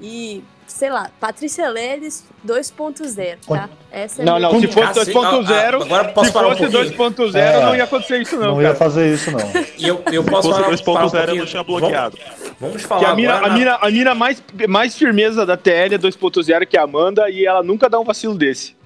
E, 0.00 0.42
sei 0.66 0.90
lá, 0.90 1.10
Patrícia 1.20 1.68
Leles 1.68 2.24
2.0, 2.46 3.38
tá? 3.48 3.68
Essa 3.90 4.22
é 4.22 4.24
Não, 4.24 4.38
não, 4.38 4.60
se 4.60 4.68
fosse 4.68 5.00
Ah, 5.00 5.04
sim, 5.04 5.12
2.0, 5.12 5.50
ah, 5.50 5.84
agora 5.84 6.08
posso 6.10 6.26
se 6.28 6.32
falar 6.32 6.48
um 6.48 6.56
fosse 6.56 6.70
pouquinho? 6.70 7.32
2.0, 7.32 7.36
É. 7.36 7.62
não 7.64 7.74
ia 7.76 7.82
acontecer 7.84 8.22
isso 8.22 8.36
não, 8.36 8.46
Não 8.52 8.62
ia 8.62 8.68
cara. 8.68 8.78
fazer 8.78 9.12
isso, 9.12 9.30
não. 9.32 9.40
E 9.76 9.88
eu, 9.88 10.00
eu 10.12 10.22
Se 10.22 10.30
posso 10.30 10.48
fosse 10.48 10.82
falar, 10.84 11.00
falar 11.00 11.06
um 11.06 11.08
2.0 11.10 11.28
eu 11.30 11.36
não 11.36 11.46
tinha 11.46 11.62
bloqueado. 11.64 12.16
Vamos, 12.16 12.54
vamos 12.60 12.76
Que 12.82 12.88
falar 12.88 13.10
a 13.10 13.14
mina, 13.16 13.32
agora 13.34 13.46
a 13.46 13.48
na- 13.50 13.54
mina, 13.58 13.74
a 13.82 13.90
mina 13.90 14.14
mais, 14.14 14.42
mais 14.68 14.96
firmeza 14.96 15.44
da 15.44 15.56
TL 15.56 15.94
é 15.94 15.98
2.0, 15.98 16.64
que 16.66 16.76
é 16.76 16.80
a 16.80 16.84
Amanda, 16.84 17.28
e 17.28 17.44
ela 17.44 17.62
nunca 17.62 17.88
dá 17.90 17.98
um 17.98 18.04
vacilo 18.04 18.36
desse. 18.36 18.76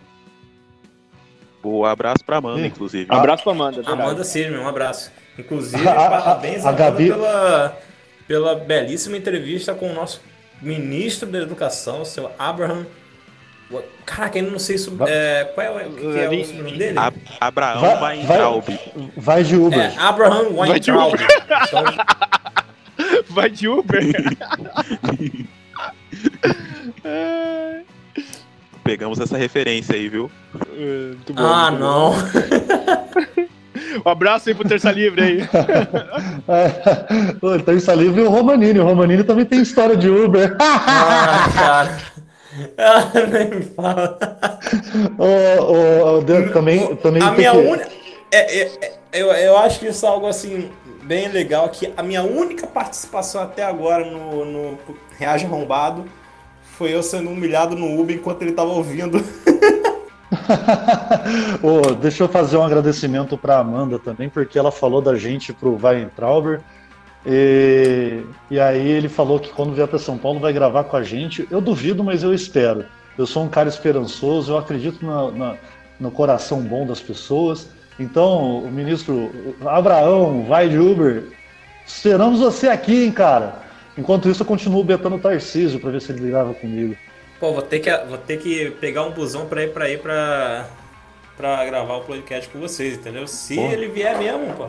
O 1.62 1.84
abraço 1.84 2.24
pra 2.24 2.38
Amanda, 2.38 2.66
inclusive. 2.66 3.06
Um 3.12 3.14
abraço 3.16 3.42
pra 3.44 3.52
Amanda, 3.52 3.76
verdade. 3.82 4.00
Amanda 4.00 4.24
Cisne, 4.24 4.56
um 4.56 4.66
abraço. 4.66 5.12
Inclusive, 5.38 5.86
A- 5.88 5.92
a- 5.92 6.10
parabéns 6.10 6.64
a 6.64 6.68
Amanda, 6.68 6.84
Gabi- 6.84 7.08
pela, 7.08 7.78
pela 8.28 8.54
belíssima 8.54 9.16
entrevista 9.16 9.74
com 9.74 9.90
o 9.90 9.94
nosso 9.94 10.20
ministro 10.60 11.28
da 11.28 11.38
Educação, 11.38 12.02
o 12.02 12.04
seu 12.06 12.30
Abraham. 12.38 12.86
Caraca, 14.04 14.38
ainda 14.38 14.50
não 14.50 14.58
sei 14.58 14.76
isso. 14.76 14.94
Va- 14.94 15.06
É, 15.08 15.44
qual 15.54 15.80
é, 15.80 15.86
o- 15.86 15.88
o 15.88 15.94
que 15.94 16.00
que 16.00 16.18
é 16.18 16.28
o 16.28 16.44
sobrenome 16.44 16.76
dele? 16.76 16.98
A- 16.98 17.12
Abraão 17.40 17.80
Vai- 17.80 18.16
Weintraub. 18.18 18.64
Vai 19.16 19.42
de 19.44 19.56
Uber. 19.56 19.78
É, 19.80 19.94
Abraham 19.98 20.48
Weintraub. 20.58 21.14
Então, 21.14 21.84
Vai 23.30 23.48
de 23.50 23.66
Uber. 23.68 24.02
Pegamos 28.84 29.20
essa 29.20 29.36
referência 29.36 29.94
aí, 29.94 30.08
viu? 30.08 30.30
Muito 30.76 31.32
bom, 31.34 31.42
ah, 31.42 31.70
muito 31.70 31.82
bom. 31.82 31.88
não. 31.88 33.48
Um 34.04 34.08
abraço 34.08 34.48
aí 34.48 34.54
pro 34.54 34.68
Terça 34.68 34.90
Livre 34.90 35.22
aí. 35.22 35.48
É, 36.48 37.34
o 37.40 37.58
Terça 37.62 37.94
Livre 37.94 38.20
e 38.20 38.24
o 38.24 38.30
Romanini. 38.30 38.78
O 38.80 38.84
Romanini 38.84 39.22
também 39.24 39.44
tem 39.44 39.60
história 39.62 39.96
de 39.96 40.08
Uber. 40.08 40.56
Ah, 40.60 41.48
cara. 41.54 41.98
Ah, 42.76 43.10
nem 43.30 43.48
me 43.50 43.62
fala. 43.62 44.18
Ô, 45.18 46.16
ô, 46.16 46.20
Dan, 46.22 46.48
também, 46.48 46.94
também 46.96 47.22
A 47.22 47.28
tem 47.30 47.38
minha 47.38 47.50
que- 47.52 47.56
única. 47.58 47.88
É, 48.30 48.58
é, 48.60 48.70
é, 48.80 48.92
eu, 49.22 49.28
eu 49.32 49.56
acho 49.58 49.78
que 49.80 49.86
isso 49.86 50.04
é 50.04 50.08
algo 50.08 50.26
assim, 50.26 50.70
bem 51.04 51.28
legal, 51.28 51.68
que 51.68 51.92
a 51.96 52.02
minha 52.02 52.22
única 52.22 52.66
participação 52.66 53.42
até 53.42 53.62
agora 53.62 54.04
no, 54.04 54.44
no 54.44 54.78
Reage 55.18 55.44
Arrombado 55.46 56.04
foi 56.78 56.94
eu 56.94 57.02
sendo 57.02 57.30
humilhado 57.30 57.76
no 57.76 58.00
Uber 58.00 58.16
enquanto 58.16 58.42
ele 58.42 58.52
tava 58.52 58.70
ouvindo. 58.70 59.22
Ô, 61.62 61.94
deixa 61.94 62.24
eu 62.24 62.28
fazer 62.28 62.56
um 62.56 62.64
agradecimento 62.64 63.36
para 63.36 63.58
Amanda 63.58 63.98
também, 63.98 64.28
porque 64.28 64.58
ela 64.58 64.72
falou 64.72 65.00
da 65.02 65.16
gente 65.16 65.52
pro 65.52 65.78
Weintrauber. 65.80 66.60
E, 67.24 68.22
e 68.50 68.58
aí 68.58 68.88
ele 68.88 69.08
falou 69.08 69.38
que 69.38 69.50
quando 69.50 69.74
vier 69.74 69.86
para 69.86 69.98
São 69.98 70.18
Paulo 70.18 70.40
vai 70.40 70.52
gravar 70.52 70.84
com 70.84 70.96
a 70.96 71.02
gente. 71.02 71.46
Eu 71.50 71.60
duvido, 71.60 72.02
mas 72.02 72.22
eu 72.22 72.34
espero. 72.34 72.84
Eu 73.16 73.26
sou 73.26 73.44
um 73.44 73.48
cara 73.48 73.68
esperançoso, 73.68 74.52
eu 74.52 74.58
acredito 74.58 75.04
na- 75.04 75.30
na- 75.30 75.56
no 76.00 76.10
coração 76.10 76.60
bom 76.62 76.86
das 76.86 77.00
pessoas. 77.00 77.68
Então, 78.00 78.58
o 78.60 78.70
ministro 78.70 79.30
Abraão, 79.64 80.44
vai 80.48 80.68
de 80.68 80.78
Uber, 80.78 81.24
esperamos 81.86 82.40
você 82.40 82.68
aqui, 82.68 83.04
hein, 83.04 83.12
cara. 83.12 83.60
Enquanto 83.96 84.28
isso, 84.28 84.42
eu 84.42 84.46
continuo 84.46 84.82
betando 84.82 85.16
o 85.16 85.18
Tarcísio 85.18 85.78
para 85.78 85.90
ver 85.90 86.00
se 86.00 86.10
ele 86.10 86.30
grava 86.30 86.54
comigo. 86.54 86.96
Pô, 87.42 87.52
vou 87.52 87.62
ter 87.62 87.80
que, 87.80 87.90
vou 88.06 88.16
ter 88.18 88.36
que 88.36 88.70
pegar 88.80 89.02
um 89.02 89.10
busão 89.10 89.46
pra 89.46 89.64
ir 89.64 89.72
pra 89.72 89.90
ir 89.90 89.98
pra, 89.98 90.64
pra 91.36 91.64
gravar 91.64 91.96
o 91.96 92.02
podcast 92.02 92.48
com 92.48 92.60
vocês, 92.60 92.94
entendeu? 92.94 93.26
Se 93.26 93.56
Porra. 93.56 93.72
ele 93.72 93.88
vier 93.88 94.16
mesmo, 94.16 94.54
pô. 94.54 94.68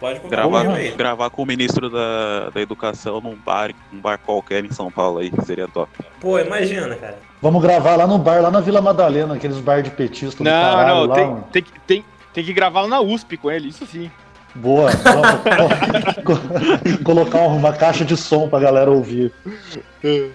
Pode 0.00 0.18
Gravar, 0.28 0.66
aí. 0.74 0.90
gravar 0.96 1.30
com 1.30 1.42
o 1.42 1.46
ministro 1.46 1.88
da, 1.88 2.50
da 2.50 2.60
Educação 2.60 3.20
num 3.20 3.36
bar, 3.36 3.70
um 3.92 4.00
bar 4.00 4.18
qualquer 4.18 4.64
em 4.64 4.72
São 4.72 4.90
Paulo 4.90 5.20
aí, 5.20 5.30
seria 5.46 5.68
top. 5.68 5.92
Pô, 6.20 6.36
imagina, 6.40 6.96
cara. 6.96 7.18
Vamos 7.40 7.62
gravar 7.62 7.94
lá 7.94 8.04
no 8.04 8.18
bar, 8.18 8.42
lá 8.42 8.50
na 8.50 8.60
Vila 8.60 8.80
Madalena, 8.80 9.36
aqueles 9.36 9.60
bar 9.60 9.80
de 9.80 9.90
petista 9.90 10.42
Não, 10.42 10.50
caralho 10.50 10.94
não, 10.96 11.06
lá. 11.06 11.14
tem, 11.14 11.24
mano. 11.26 11.44
tem, 11.52 11.62
que- 11.62 11.80
tem, 11.86 12.04
tem 12.34 12.44
que 12.44 12.52
gravar 12.52 12.88
na 12.88 13.00
USP 13.00 13.36
com 13.36 13.48
ele, 13.48 13.68
isso 13.68 13.86
sim. 13.86 14.10
Boa. 14.56 14.90
Vamos 14.90 16.94
colocar 17.04 17.42
uma 17.42 17.72
caixa 17.72 18.04
de 18.04 18.16
som 18.16 18.48
pra 18.48 18.58
galera 18.58 18.90
ouvir. 18.90 19.32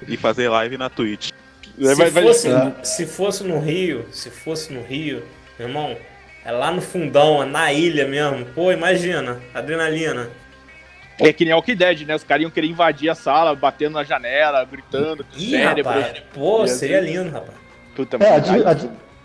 E 0.07 0.15
fazer 0.15 0.47
live 0.47 0.77
na 0.77 0.89
Twitch. 0.89 1.31
Se, 1.77 1.95
Vai- 1.95 2.09
vai- 2.11 2.23
fosse, 2.23 2.49
se 2.83 3.05
fosse 3.07 3.43
no 3.43 3.59
Rio, 3.59 4.05
se 4.11 4.29
fosse 4.29 4.71
no 4.71 4.83
Rio, 4.83 5.23
meu 5.57 5.67
irmão, 5.67 5.97
é 6.45 6.51
lá 6.51 6.71
no 6.71 6.81
fundão, 6.81 7.41
é 7.41 7.45
na 7.45 7.73
ilha 7.73 8.07
mesmo. 8.07 8.45
Pô, 8.53 8.71
imagina, 8.71 9.39
adrenalina. 9.53 10.29
É 11.19 11.31
que 11.33 11.45
nem 11.45 11.53
Walking 11.53 11.75
Dead, 11.75 12.01
né? 12.07 12.15
Os 12.15 12.23
caras 12.23 12.41
iam 12.43 12.51
querer 12.51 12.67
invadir 12.67 13.09
a 13.09 13.15
sala, 13.15 13.55
batendo 13.55 13.93
na 13.93 14.03
janela, 14.03 14.65
gritando, 14.65 15.25
Ih, 15.37 15.51
cérebro. 15.51 15.91
rapaz, 15.93 16.23
pô, 16.33 16.61
Ia 16.61 16.67
seria 16.67 17.01
ser- 17.01 17.05
lindo, 17.07 17.29
rapaz. 17.31 17.57
Puta, 17.95 18.17
É, 18.19 18.29
a, 18.35 18.75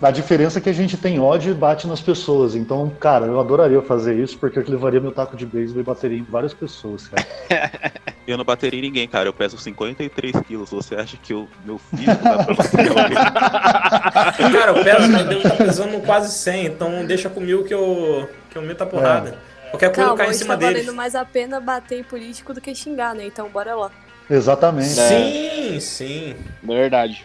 a 0.01 0.11
di- 0.11 0.19
a 0.19 0.23
diferença 0.23 0.59
é 0.59 0.63
que 0.63 0.69
a 0.69 0.73
gente 0.73 0.97
tem 0.97 1.19
ódio 1.21 1.51
e 1.53 1.55
bate 1.55 1.87
nas 1.87 2.01
pessoas. 2.01 2.55
Então, 2.55 2.89
cara, 3.01 3.27
eu 3.27 3.39
adoraria 3.41 3.81
fazer 3.83 4.15
isso, 4.19 4.39
porque 4.39 4.59
eu 4.59 4.65
levaria 4.69 5.01
meu 5.01 5.13
taco 5.13 5.37
de 5.37 5.45
beisebol 5.47 5.81
e 5.81 5.85
bateria 5.85 6.19
em 6.19 6.23
várias 6.25 6.53
pessoas, 6.55 7.09
cara. 7.09 7.27
Eu 8.29 8.37
não 8.37 8.45
bateria 8.45 8.79
em 8.79 8.83
ninguém, 8.83 9.09
cara. 9.09 9.27
Eu 9.27 9.33
peso 9.33 9.57
53 9.57 10.37
quilos. 10.47 10.69
Você 10.71 10.95
acha 10.95 11.17
que 11.17 11.33
o 11.33 11.49
meu 11.65 11.79
filho 11.79 12.15
dá 12.23 12.45
pra 12.45 12.55
bater 12.55 12.85
em 12.85 12.89
alguém? 12.91 13.17
Cara, 14.53 14.73
o 14.73 14.85
peso 14.85 15.13
eu 15.13 15.25
devo 15.25 15.41
estar 15.49 15.57
pesando 15.57 16.01
quase 16.05 16.35
100, 16.39 16.67
então 16.67 17.07
deixa 17.07 17.31
comigo 17.31 17.65
que 17.65 17.73
eu, 17.73 18.29
que 18.51 18.59
eu 18.59 18.61
meto 18.63 18.83
a 18.83 18.87
porrada. 18.87 19.39
Qualquer 19.71 19.89
coisa 19.89 20.01
eu 20.03 20.07
Calma, 20.09 20.17
caio 20.19 20.31
em 20.31 20.35
cima 20.35 20.55
tá 20.55 20.61
deles. 20.67 20.85
valendo 20.85 20.95
mais 20.95 21.15
a 21.15 21.25
pena 21.25 21.59
bater 21.59 22.01
em 22.01 22.03
político 22.05 22.53
do 22.53 22.61
que 22.61 22.75
xingar, 22.75 23.15
né? 23.15 23.25
Então 23.25 23.49
bora 23.49 23.75
lá. 23.75 23.91
Exatamente. 24.29 24.89
Sim, 24.91 25.81
sim. 25.81 26.37
Verdade. 26.63 27.25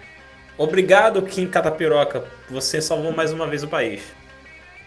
Obrigado, 0.57 1.21
Kim 1.23 1.47
Catapiroca. 1.47 2.23
Você 2.49 2.81
salvou 2.81 3.11
mais 3.11 3.31
uma 3.31 3.47
vez 3.47 3.63
o 3.63 3.67
país. 3.67 4.03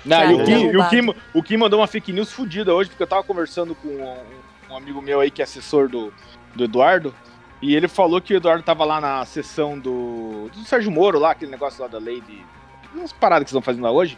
Não, 0.04 0.16
Cara, 0.18 0.32
e 0.32 0.34
o, 0.34 0.44
Kim, 0.44 0.66
e 0.66 0.76
o. 0.76 0.88
Kim, 0.88 1.14
o 1.34 1.42
Kim 1.42 1.56
mandou 1.56 1.80
uma 1.80 1.86
fake 1.86 2.12
news 2.12 2.32
fodida 2.32 2.72
hoje, 2.72 2.90
porque 2.90 3.02
eu 3.02 3.06
tava 3.06 3.24
conversando 3.24 3.74
com 3.74 3.88
um, 3.88 4.72
um 4.72 4.76
amigo 4.76 5.02
meu 5.02 5.20
aí 5.20 5.30
que 5.30 5.42
é 5.42 5.44
assessor 5.44 5.88
do, 5.88 6.12
do 6.54 6.64
Eduardo, 6.64 7.12
e 7.60 7.74
ele 7.74 7.88
falou 7.88 8.20
que 8.20 8.32
o 8.32 8.36
Eduardo 8.36 8.62
tava 8.62 8.84
lá 8.84 9.00
na 9.00 9.24
sessão 9.24 9.78
do, 9.78 10.48
do 10.54 10.64
Sérgio 10.64 10.90
Moro, 10.92 11.18
lá, 11.18 11.32
aquele 11.32 11.50
negócio 11.50 11.82
lá 11.82 11.88
da 11.88 11.98
lei 11.98 12.20
de. 12.20 12.40
umas 12.94 13.12
paradas 13.12 13.44
que 13.44 13.50
estão 13.50 13.62
fazendo 13.62 13.82
lá 13.82 13.90
hoje. 13.90 14.16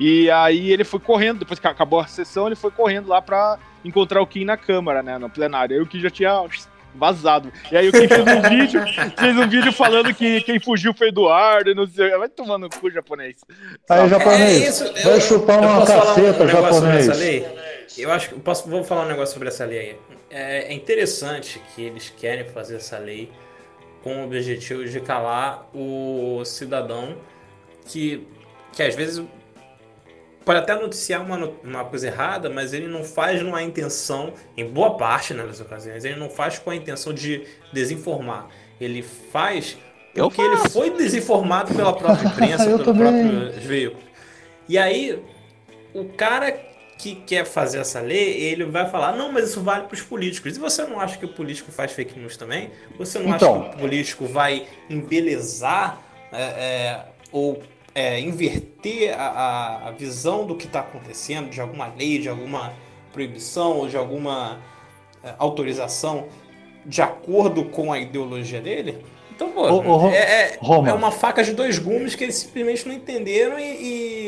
E 0.00 0.30
aí 0.30 0.70
ele 0.70 0.84
foi 0.84 1.00
correndo, 1.00 1.40
depois 1.40 1.58
que 1.58 1.66
acabou 1.66 2.00
a 2.00 2.06
sessão, 2.06 2.46
ele 2.46 2.54
foi 2.56 2.70
correndo 2.70 3.08
lá 3.08 3.20
pra 3.20 3.58
encontrar 3.84 4.20
o 4.20 4.26
Kim 4.26 4.44
na 4.44 4.56
Câmara, 4.56 5.02
né? 5.02 5.18
No 5.18 5.28
plenário. 5.28 5.76
Aí 5.76 5.82
o 5.82 5.86
Kim 5.86 6.00
já 6.00 6.10
tinha 6.10 6.44
vazado. 6.94 7.52
E 7.70 7.76
aí 7.76 7.88
o 7.88 7.92
Kim 7.92 8.08
fez 8.08 8.20
um 8.20 8.48
vídeo, 8.48 8.84
fez 9.16 9.36
um 9.36 9.48
vídeo 9.48 9.72
falando 9.72 10.14
que 10.14 10.40
quem 10.42 10.58
fugiu 10.58 10.92
foi 10.94 11.08
Eduardo, 11.08 11.70
e 11.70 11.74
não 11.74 11.86
sei. 11.86 12.10
Vai 12.16 12.28
tomando 12.28 12.62
no 12.62 12.70
cu 12.70 12.90
japonês. 12.90 13.36
Aí, 13.88 14.08
japonês, 14.08 14.40
É 14.40 14.68
isso, 14.68 15.04
vai 15.04 15.20
chupar 15.20 15.58
uma 15.60 15.86
caceta, 15.86 16.32
sobre 16.32 16.52
japonês. 16.52 17.58
Eu 17.96 18.12
acho 18.12 18.28
que 18.28 18.34
eu 18.34 18.40
posso, 18.40 18.68
vou 18.68 18.84
falar 18.84 19.04
um 19.04 19.08
negócio 19.08 19.32
sobre 19.32 19.48
essa 19.48 19.64
lei 19.64 19.78
aí. 19.78 19.96
É, 20.30 20.72
é 20.72 20.72
interessante 20.72 21.60
que 21.74 21.82
eles 21.82 22.12
querem 22.16 22.44
fazer 22.44 22.76
essa 22.76 22.98
lei 22.98 23.30
com 24.02 24.22
o 24.22 24.24
objetivo 24.24 24.84
de 24.84 25.00
calar 25.00 25.68
o 25.74 26.44
cidadão 26.44 27.16
que, 27.86 28.26
que 28.72 28.82
às 28.82 28.94
vezes 28.94 29.24
pode 30.48 30.60
até 30.60 30.74
noticiar 30.74 31.20
uma, 31.22 31.52
uma 31.62 31.84
coisa 31.84 32.06
errada, 32.06 32.48
mas 32.48 32.72
ele 32.72 32.88
não 32.88 33.04
faz 33.04 33.42
numa 33.42 33.62
intenção, 33.62 34.32
em 34.56 34.66
boa 34.66 34.96
parte 34.96 35.34
né, 35.34 35.44
das 35.44 35.60
ocasiões, 35.60 36.06
ele 36.06 36.16
não 36.16 36.30
faz 36.30 36.58
com 36.58 36.70
a 36.70 36.74
intenção 36.74 37.12
de 37.12 37.44
desinformar. 37.70 38.48
Ele 38.80 39.02
faz 39.02 39.76
Eu 40.14 40.28
porque 40.30 40.40
ele 40.40 40.56
foi 40.70 40.88
desinformado 40.88 41.74
pela 41.74 41.92
própria 41.92 42.28
imprensa, 42.32 42.64
Eu 42.64 42.78
pelo 42.78 42.94
também. 42.94 43.28
próprio 43.28 43.60
veículo. 43.60 44.02
E 44.66 44.78
aí, 44.78 45.22
o 45.92 46.06
cara 46.06 46.50
que 46.96 47.16
quer 47.16 47.44
fazer 47.44 47.80
essa 47.80 48.00
lei, 48.00 48.40
ele 48.40 48.64
vai 48.64 48.88
falar, 48.88 49.14
não, 49.14 49.30
mas 49.30 49.50
isso 49.50 49.60
vale 49.60 49.84
para 49.84 49.94
os 49.96 50.02
políticos. 50.02 50.56
E 50.56 50.58
você 50.58 50.82
não 50.84 50.98
acha 50.98 51.18
que 51.18 51.26
o 51.26 51.28
político 51.28 51.70
faz 51.70 51.92
fake 51.92 52.18
news 52.18 52.38
também? 52.38 52.70
Você 52.96 53.18
não 53.18 53.36
Então. 53.36 53.60
acha 53.60 53.68
que 53.68 53.76
o 53.76 53.78
político 53.80 54.24
vai 54.24 54.66
embelezar 54.88 56.00
é, 56.32 56.42
é, 56.42 57.04
ou 57.30 57.62
é, 57.98 58.20
inverter 58.20 59.12
a, 59.18 59.88
a- 59.88 59.90
visão 59.90 60.46
do 60.46 60.54
que 60.54 60.66
está 60.66 60.80
acontecendo, 60.80 61.50
de 61.50 61.60
alguma 61.60 61.88
lei, 61.98 62.18
de 62.20 62.28
alguma 62.28 62.72
proibição 63.12 63.78
ou 63.78 63.88
de 63.88 63.96
alguma 63.96 64.58
é, 65.24 65.34
autorização 65.36 66.28
de 66.86 67.02
acordo 67.02 67.64
com 67.64 67.92
a 67.92 67.98
ideologia 67.98 68.60
dele? 68.60 69.04
Então, 69.34 69.50
pô, 69.50 69.62
ô, 69.68 69.96
Ro- 69.96 70.10
é, 70.10 70.16
é- 70.54 70.58
Roma. 70.60 70.88
é 70.88 70.92
uma 70.92 71.10
faca 71.10 71.42
de 71.42 71.52
dois 71.52 71.78
gumes 71.80 72.14
que 72.14 72.22
eles 72.22 72.36
simplesmente 72.36 72.86
não 72.86 72.94
entenderam 72.94 73.58
e, 73.58 73.64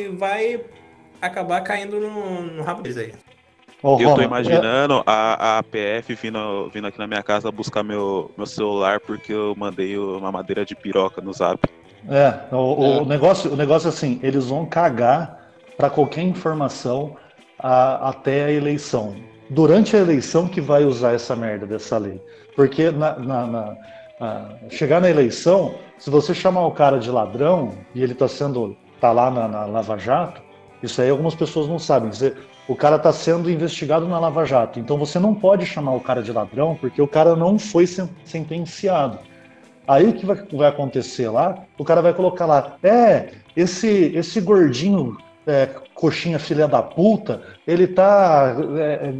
e 0.06 0.08
vai 0.18 0.60
acabar 1.22 1.60
caindo 1.60 2.00
no, 2.00 2.42
no 2.42 2.62
rabo 2.64 2.82
deles 2.82 2.98
aí. 2.98 3.12
Ô, 3.82 3.98
Eu 4.00 4.14
tô 4.16 4.20
imaginando 4.22 5.02
a, 5.06 5.58
a 5.58 5.62
PF 5.62 6.12
vindo, 6.14 6.68
vindo 6.74 6.86
aqui 6.88 6.98
na 6.98 7.06
minha 7.06 7.22
casa 7.22 7.50
buscar 7.52 7.82
meu, 7.84 8.30
meu 8.36 8.46
celular 8.46 8.98
porque 9.00 9.32
eu 9.32 9.54
mandei 9.56 9.96
uma 9.96 10.32
madeira 10.32 10.64
de 10.64 10.74
piroca 10.74 11.20
no 11.22 11.32
zap. 11.32 11.60
É, 12.08 12.54
o, 12.54 13.02
o 13.02 13.04
negócio, 13.04 13.52
o 13.52 13.56
negócio 13.56 13.86
é 13.86 13.90
assim, 13.90 14.18
eles 14.22 14.46
vão 14.46 14.64
cagar 14.66 15.52
para 15.76 15.90
qualquer 15.90 16.22
informação 16.22 17.16
a- 17.58 18.08
até 18.08 18.44
a 18.44 18.50
eleição. 18.50 19.14
Durante 19.48 19.96
a 19.96 19.98
eleição 19.98 20.48
que 20.48 20.60
vai 20.60 20.84
usar 20.84 21.12
essa 21.14 21.34
merda 21.36 21.66
dessa 21.66 21.98
lei. 21.98 22.20
Porque 22.54 22.90
na, 22.90 23.18
na- 23.18 23.46
na- 23.46 23.76
a 24.20 24.48
chegar 24.68 25.00
na 25.00 25.08
eleição, 25.10 25.74
se 25.98 26.10
você 26.10 26.34
chamar 26.34 26.66
o 26.66 26.72
cara 26.72 26.98
de 26.98 27.10
ladrão 27.10 27.72
e 27.94 28.02
ele 28.02 28.12
está 28.12 28.28
sendo 28.28 28.76
tá 29.00 29.12
lá 29.12 29.30
na, 29.30 29.64
Lava 29.64 29.96
Jato, 29.96 30.42
isso 30.82 31.00
aí 31.00 31.08
algumas 31.10 31.34
pessoas 31.34 31.66
não 31.68 31.78
sabem. 31.78 32.10
Dizer, 32.10 32.36
o 32.68 32.76
cara 32.76 32.96
está 32.96 33.12
sendo 33.12 33.50
investigado 33.50 34.06
na 34.06 34.18
Lava 34.18 34.44
Jato, 34.44 34.78
então 34.78 34.98
você 34.98 35.18
não 35.18 35.34
pode 35.34 35.64
chamar 35.66 35.92
o 35.92 36.00
cara 36.00 36.22
de 36.22 36.32
ladrão 36.32 36.76
porque 36.80 37.00
o 37.00 37.08
cara 37.08 37.34
não 37.34 37.58
foi 37.58 37.86
sentenciado. 38.24 39.18
Aí 39.90 40.08
o 40.08 40.12
que 40.12 40.24
vai, 40.24 40.36
vai 40.52 40.68
acontecer 40.68 41.28
lá? 41.28 41.64
O 41.76 41.84
cara 41.84 42.00
vai 42.00 42.14
colocar 42.14 42.46
lá, 42.46 42.76
é, 42.80 43.30
esse, 43.56 44.12
esse 44.14 44.40
gordinho 44.40 45.18
é, 45.44 45.68
coxinha 45.94 46.38
filha 46.38 46.68
da 46.68 46.80
puta, 46.80 47.42
ele 47.66 47.88
tá, 47.88 48.54
é, 48.78 49.12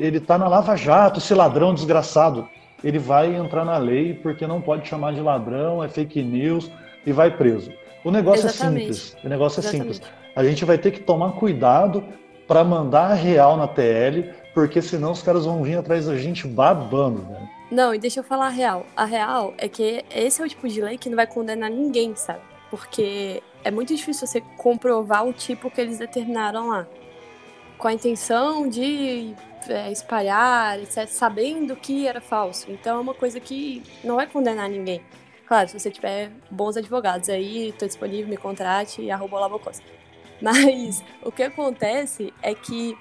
ele 0.00 0.18
tá 0.20 0.38
na 0.38 0.48
Lava 0.48 0.76
Jato, 0.76 1.18
esse 1.18 1.34
ladrão 1.34 1.74
desgraçado 1.74 2.48
ele 2.82 2.98
vai 2.98 3.34
entrar 3.34 3.66
na 3.66 3.76
lei 3.76 4.14
porque 4.14 4.46
não 4.46 4.62
pode 4.62 4.88
chamar 4.88 5.12
de 5.12 5.20
ladrão, 5.20 5.84
é 5.84 5.88
fake 5.88 6.22
news 6.22 6.70
e 7.04 7.12
vai 7.12 7.30
preso. 7.30 7.70
O 8.02 8.10
negócio 8.10 8.46
é 8.46 8.50
Exatamente. 8.50 8.90
é 8.90 8.92
simples. 8.94 9.16
O 9.22 9.28
negócio 9.28 9.58
é 9.58 9.62
Exatamente. 9.62 9.94
simples. 9.96 10.12
A 10.34 10.42
gente 10.42 10.64
vai 10.64 10.78
ter 10.78 10.90
que 10.90 11.00
tomar 11.00 11.32
cuidado 11.32 12.02
para 12.48 12.64
mandar 12.64 13.10
a 13.10 13.14
real 13.14 13.58
na 13.58 13.68
TL, 13.68 14.30
porque 14.54 14.80
senão 14.80 15.12
os 15.12 15.22
caras 15.22 15.44
vão 15.44 15.62
vir 15.62 15.76
atrás 15.76 16.06
da 16.06 16.16
gente 16.16 16.46
babando, 16.46 17.22
né? 17.22 17.48
Não, 17.74 17.92
e 17.92 17.98
deixa 17.98 18.20
eu 18.20 18.24
falar 18.24 18.46
a 18.46 18.50
real. 18.50 18.86
A 18.94 19.04
real 19.04 19.52
é 19.58 19.68
que 19.68 20.04
esse 20.14 20.40
é 20.40 20.44
o 20.44 20.48
tipo 20.48 20.68
de 20.68 20.80
lei 20.80 20.96
que 20.96 21.08
não 21.08 21.16
vai 21.16 21.26
condenar 21.26 21.68
ninguém, 21.68 22.14
sabe? 22.14 22.38
Porque 22.70 23.42
é 23.64 23.70
muito 23.72 23.92
difícil 23.92 24.28
você 24.28 24.40
comprovar 24.56 25.26
o 25.26 25.32
tipo 25.32 25.68
que 25.68 25.80
eles 25.80 25.98
determinaram 25.98 26.68
lá. 26.68 26.86
Com 27.76 27.88
a 27.88 27.92
intenção 27.92 28.68
de 28.68 29.34
é, 29.68 29.90
espalhar, 29.90 30.78
etc., 30.78 31.08
sabendo 31.08 31.74
que 31.74 32.06
era 32.06 32.20
falso. 32.20 32.70
Então 32.70 32.98
é 32.98 33.00
uma 33.00 33.12
coisa 33.12 33.40
que 33.40 33.82
não 34.04 34.14
vai 34.14 34.28
condenar 34.28 34.68
ninguém. 34.70 35.02
Claro, 35.44 35.68
se 35.68 35.76
você 35.76 35.90
tiver 35.90 36.30
bons 36.48 36.76
advogados 36.76 37.28
aí, 37.28 37.70
estou 37.70 37.88
disponível, 37.88 38.28
me 38.28 38.36
contrate 38.36 39.02
e 39.02 39.10
arroba. 39.10 39.60
Mas 40.40 41.02
o 41.24 41.32
que 41.32 41.42
acontece 41.42 42.32
é 42.40 42.54
que, 42.54 42.96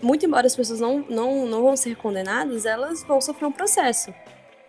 muito 0.00 0.24
embora 0.24 0.46
as 0.46 0.54
pessoas 0.54 0.80
não, 0.80 1.04
não, 1.08 1.46
não 1.46 1.62
vão 1.62 1.76
ser 1.76 1.96
condenadas, 1.96 2.64
elas 2.64 3.02
vão 3.02 3.20
sofrer 3.20 3.46
um 3.46 3.52
processo. 3.52 4.14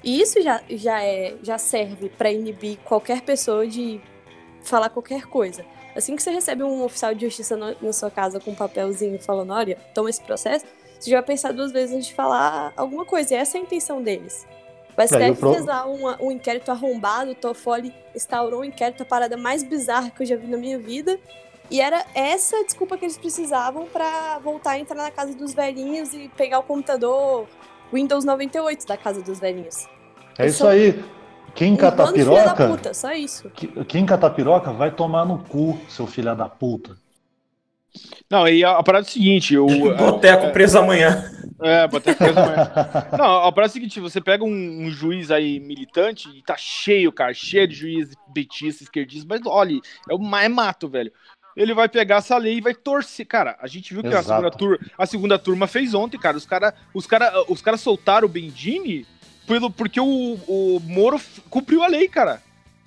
E 0.04 0.22
isso 0.22 0.42
já, 0.42 0.62
já, 0.70 1.04
é, 1.04 1.36
já 1.42 1.58
serve 1.58 2.10
para 2.10 2.32
inibir 2.32 2.78
qualquer 2.84 3.22
pessoa 3.22 3.66
de 3.68 4.02
falar 4.64 4.90
qualquer 4.90 5.26
coisa. 5.26 5.66
Assim 5.96 6.16
que 6.16 6.22
você 6.22 6.32
recebe 6.32 6.64
um 6.64 6.84
oficial 6.84 7.14
de 7.14 7.26
justiça 7.26 7.56
no, 7.56 7.76
na 7.82 7.94
sua 7.94 8.12
casa 8.12 8.40
com 8.40 8.52
um 8.52 8.56
papelzinho 8.56 9.20
falando, 9.22 9.54
olha, 9.54 9.78
toma 9.94 10.10
esse 10.10 10.22
processo, 10.22 10.66
você 11.00 11.10
já 11.10 11.18
vai 11.18 11.26
pensar 11.26 11.54
duas 11.54 11.72
vezes 11.72 11.96
antes 11.96 12.08
de 12.08 12.14
falar 12.14 12.74
alguma 12.76 13.06
coisa. 13.06 13.34
E 13.34 13.38
essa 13.38 13.58
é 13.58 13.62
a 13.62 13.64
intenção 13.64 14.02
deles. 14.02 14.46
Mas 14.98 15.12
é, 15.12 15.18
deve 15.18 15.40
pro... 15.40 15.66
lá 15.66 15.88
um, 15.88 16.28
um 16.28 16.32
inquérito 16.32 16.72
arrombado, 16.72 17.32
o 17.32 17.36
Toffoli 17.36 17.94
instaurou 18.16 18.62
um 18.62 18.64
inquérito, 18.64 19.04
a 19.04 19.06
parada 19.06 19.36
mais 19.38 19.64
bizarra 19.64 20.10
que 20.10 20.24
eu 20.24 20.26
já 20.26 20.36
vi 20.36 20.48
na 20.48 20.58
minha 20.58 20.80
vida. 20.80 21.20
E 21.70 21.82
era 21.82 22.06
essa 22.14 22.64
desculpa 22.64 22.98
que 22.98 23.06
eles 23.06 23.18
precisavam 23.18 23.86
para 23.86 24.40
voltar 24.40 24.72
a 24.72 24.80
entrar 24.80 24.96
na 24.96 25.12
casa 25.12 25.36
dos 25.36 25.54
velhinhos 25.54 26.14
e 26.14 26.30
pegar 26.38 26.60
o 26.60 26.64
computador 26.64 27.48
Windows 27.92 28.24
98 28.24 28.86
da 28.86 28.98
casa 28.98 29.22
dos 29.22 29.40
velhinhos. 29.40 29.88
É 30.38 30.46
isso 30.48 30.68
aí. 30.68 31.04
Quem 31.56 31.74
um 31.74 31.78
cata 31.78 32.12
piroca. 32.12 32.68
Puta, 32.68 32.94
só 32.94 33.14
isso. 33.14 33.50
Quem 33.88 34.06
cata 34.06 34.30
piroca 34.30 34.72
vai 34.72 34.92
tomar 34.92 35.26
no 35.26 35.40
cu, 35.40 35.80
seu 35.88 36.06
filho 36.06 36.36
da 36.36 36.50
puta. 36.50 36.98
Não, 38.30 38.48
e 38.48 38.64
a, 38.64 38.78
a 38.78 38.84
parada 38.84 39.06
é 39.06 39.10
o 39.10 39.12
seguinte: 39.12 39.58
o. 39.58 39.66
Boteco 39.96 40.46
é, 40.46 40.52
preso 40.52 40.78
amanhã. 40.78 41.32
É, 41.62 41.88
boteco 41.88 42.18
preso 42.18 42.38
amanhã. 42.38 42.72
Não, 43.18 43.38
a 43.44 43.52
parada 43.52 43.68
é 43.68 43.72
o 43.72 43.74
seguinte: 43.74 44.00
você 44.02 44.20
pega 44.20 44.44
um, 44.44 44.50
um, 44.50 44.90
juiz 44.90 45.32
aí 45.32 45.60
militante 45.60 46.28
e 46.30 46.42
tá 46.44 46.56
cheio, 46.58 47.12
cara, 47.12 47.34
cheio 47.34 47.68
de 47.68 47.76
juiz 47.76 48.10
betista, 48.34 48.84
esquerdista, 48.84 49.26
mas 49.30 49.42
olha, 49.46 49.80
é 50.10 50.14
o 50.14 50.20
mais 50.20 50.52
mato, 50.52 50.90
velho. 50.90 51.12
Ele 51.56 51.74
vai 51.74 51.88
pegar 51.88 52.18
essa 52.18 52.38
lei 52.38 52.58
e 52.58 52.62
vai 52.62 52.74
torcer. 52.74 53.26
Cara, 53.26 53.56
a 53.62 53.68
gente 53.68 53.94
viu 53.94 54.04
que 54.04 54.10
a 54.10 54.22
segunda, 54.22 54.52
turma, 54.52 54.80
a 54.98 55.06
segunda 55.06 55.40
turma 55.40 55.68
fez 55.68 55.94
ontem, 55.94 56.18
cara. 56.18 56.36
Os 56.36 56.46
caras 56.46 56.74
os 56.94 57.08
cara, 57.08 57.32
os 57.48 57.62
cara 57.62 57.78
soltaram 57.78 58.26
o 58.26 58.30
Bendini 58.30 59.06
pelo, 59.48 59.72
porque 59.72 60.00
o, 60.00 60.40
o 60.48 60.82
Moro 60.84 61.20
cumpriu 61.50 61.84
a 61.84 61.88
lei, 61.88 62.08
cara. 62.08 62.42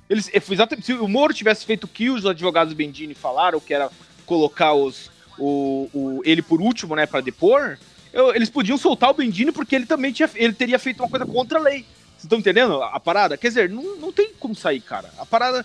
Eles, 0.09 0.31
exatamente, 0.33 0.87
se 0.87 0.93
o 0.95 1.09
Moro 1.09 1.33
tivesse 1.33 1.65
feito 1.65 1.85
o 1.85 1.89
que 1.89 2.11
os 2.11 2.27
advogados 2.27 2.73
Bendini 2.73 3.15
falaram, 3.15 3.61
que 3.61 3.73
era 3.73 3.91
colocar 4.27 4.73
os, 4.75 5.11
o, 5.39 5.89
o, 5.93 6.23
ele 6.25 6.43
por 6.43 6.61
último, 6.61 6.95
né, 6.97 7.07
para 7.07 7.21
depor, 7.21 7.79
eu, 8.13 8.35
eles 8.35 8.51
podiam 8.51 8.79
soltar 8.79 9.11
o 9.11 9.15
Bendini 9.15 9.53
porque 9.53 9.75
ele 9.75 9.87
também 9.87 10.13
tinha, 10.13 10.29
ele 10.35 10.53
teria 10.53 10.79
feito 10.79 11.03
uma 11.03 11.09
coisa 11.09 11.27
contra 11.27 11.59
a 11.59 11.63
lei. 11.63 11.87
Vocês 12.19 12.25
estão 12.25 12.41
entendendo 12.41 12.83
a 12.83 12.99
parada? 12.99 13.37
Quer 13.37 13.47
dizer, 13.47 13.71
não, 13.71 13.97
não 13.97 14.13
tem 14.13 14.33
como 14.41 14.53
sair, 14.53 14.81
cara. 14.81 15.09
A 15.17 15.25
parada. 15.25 15.65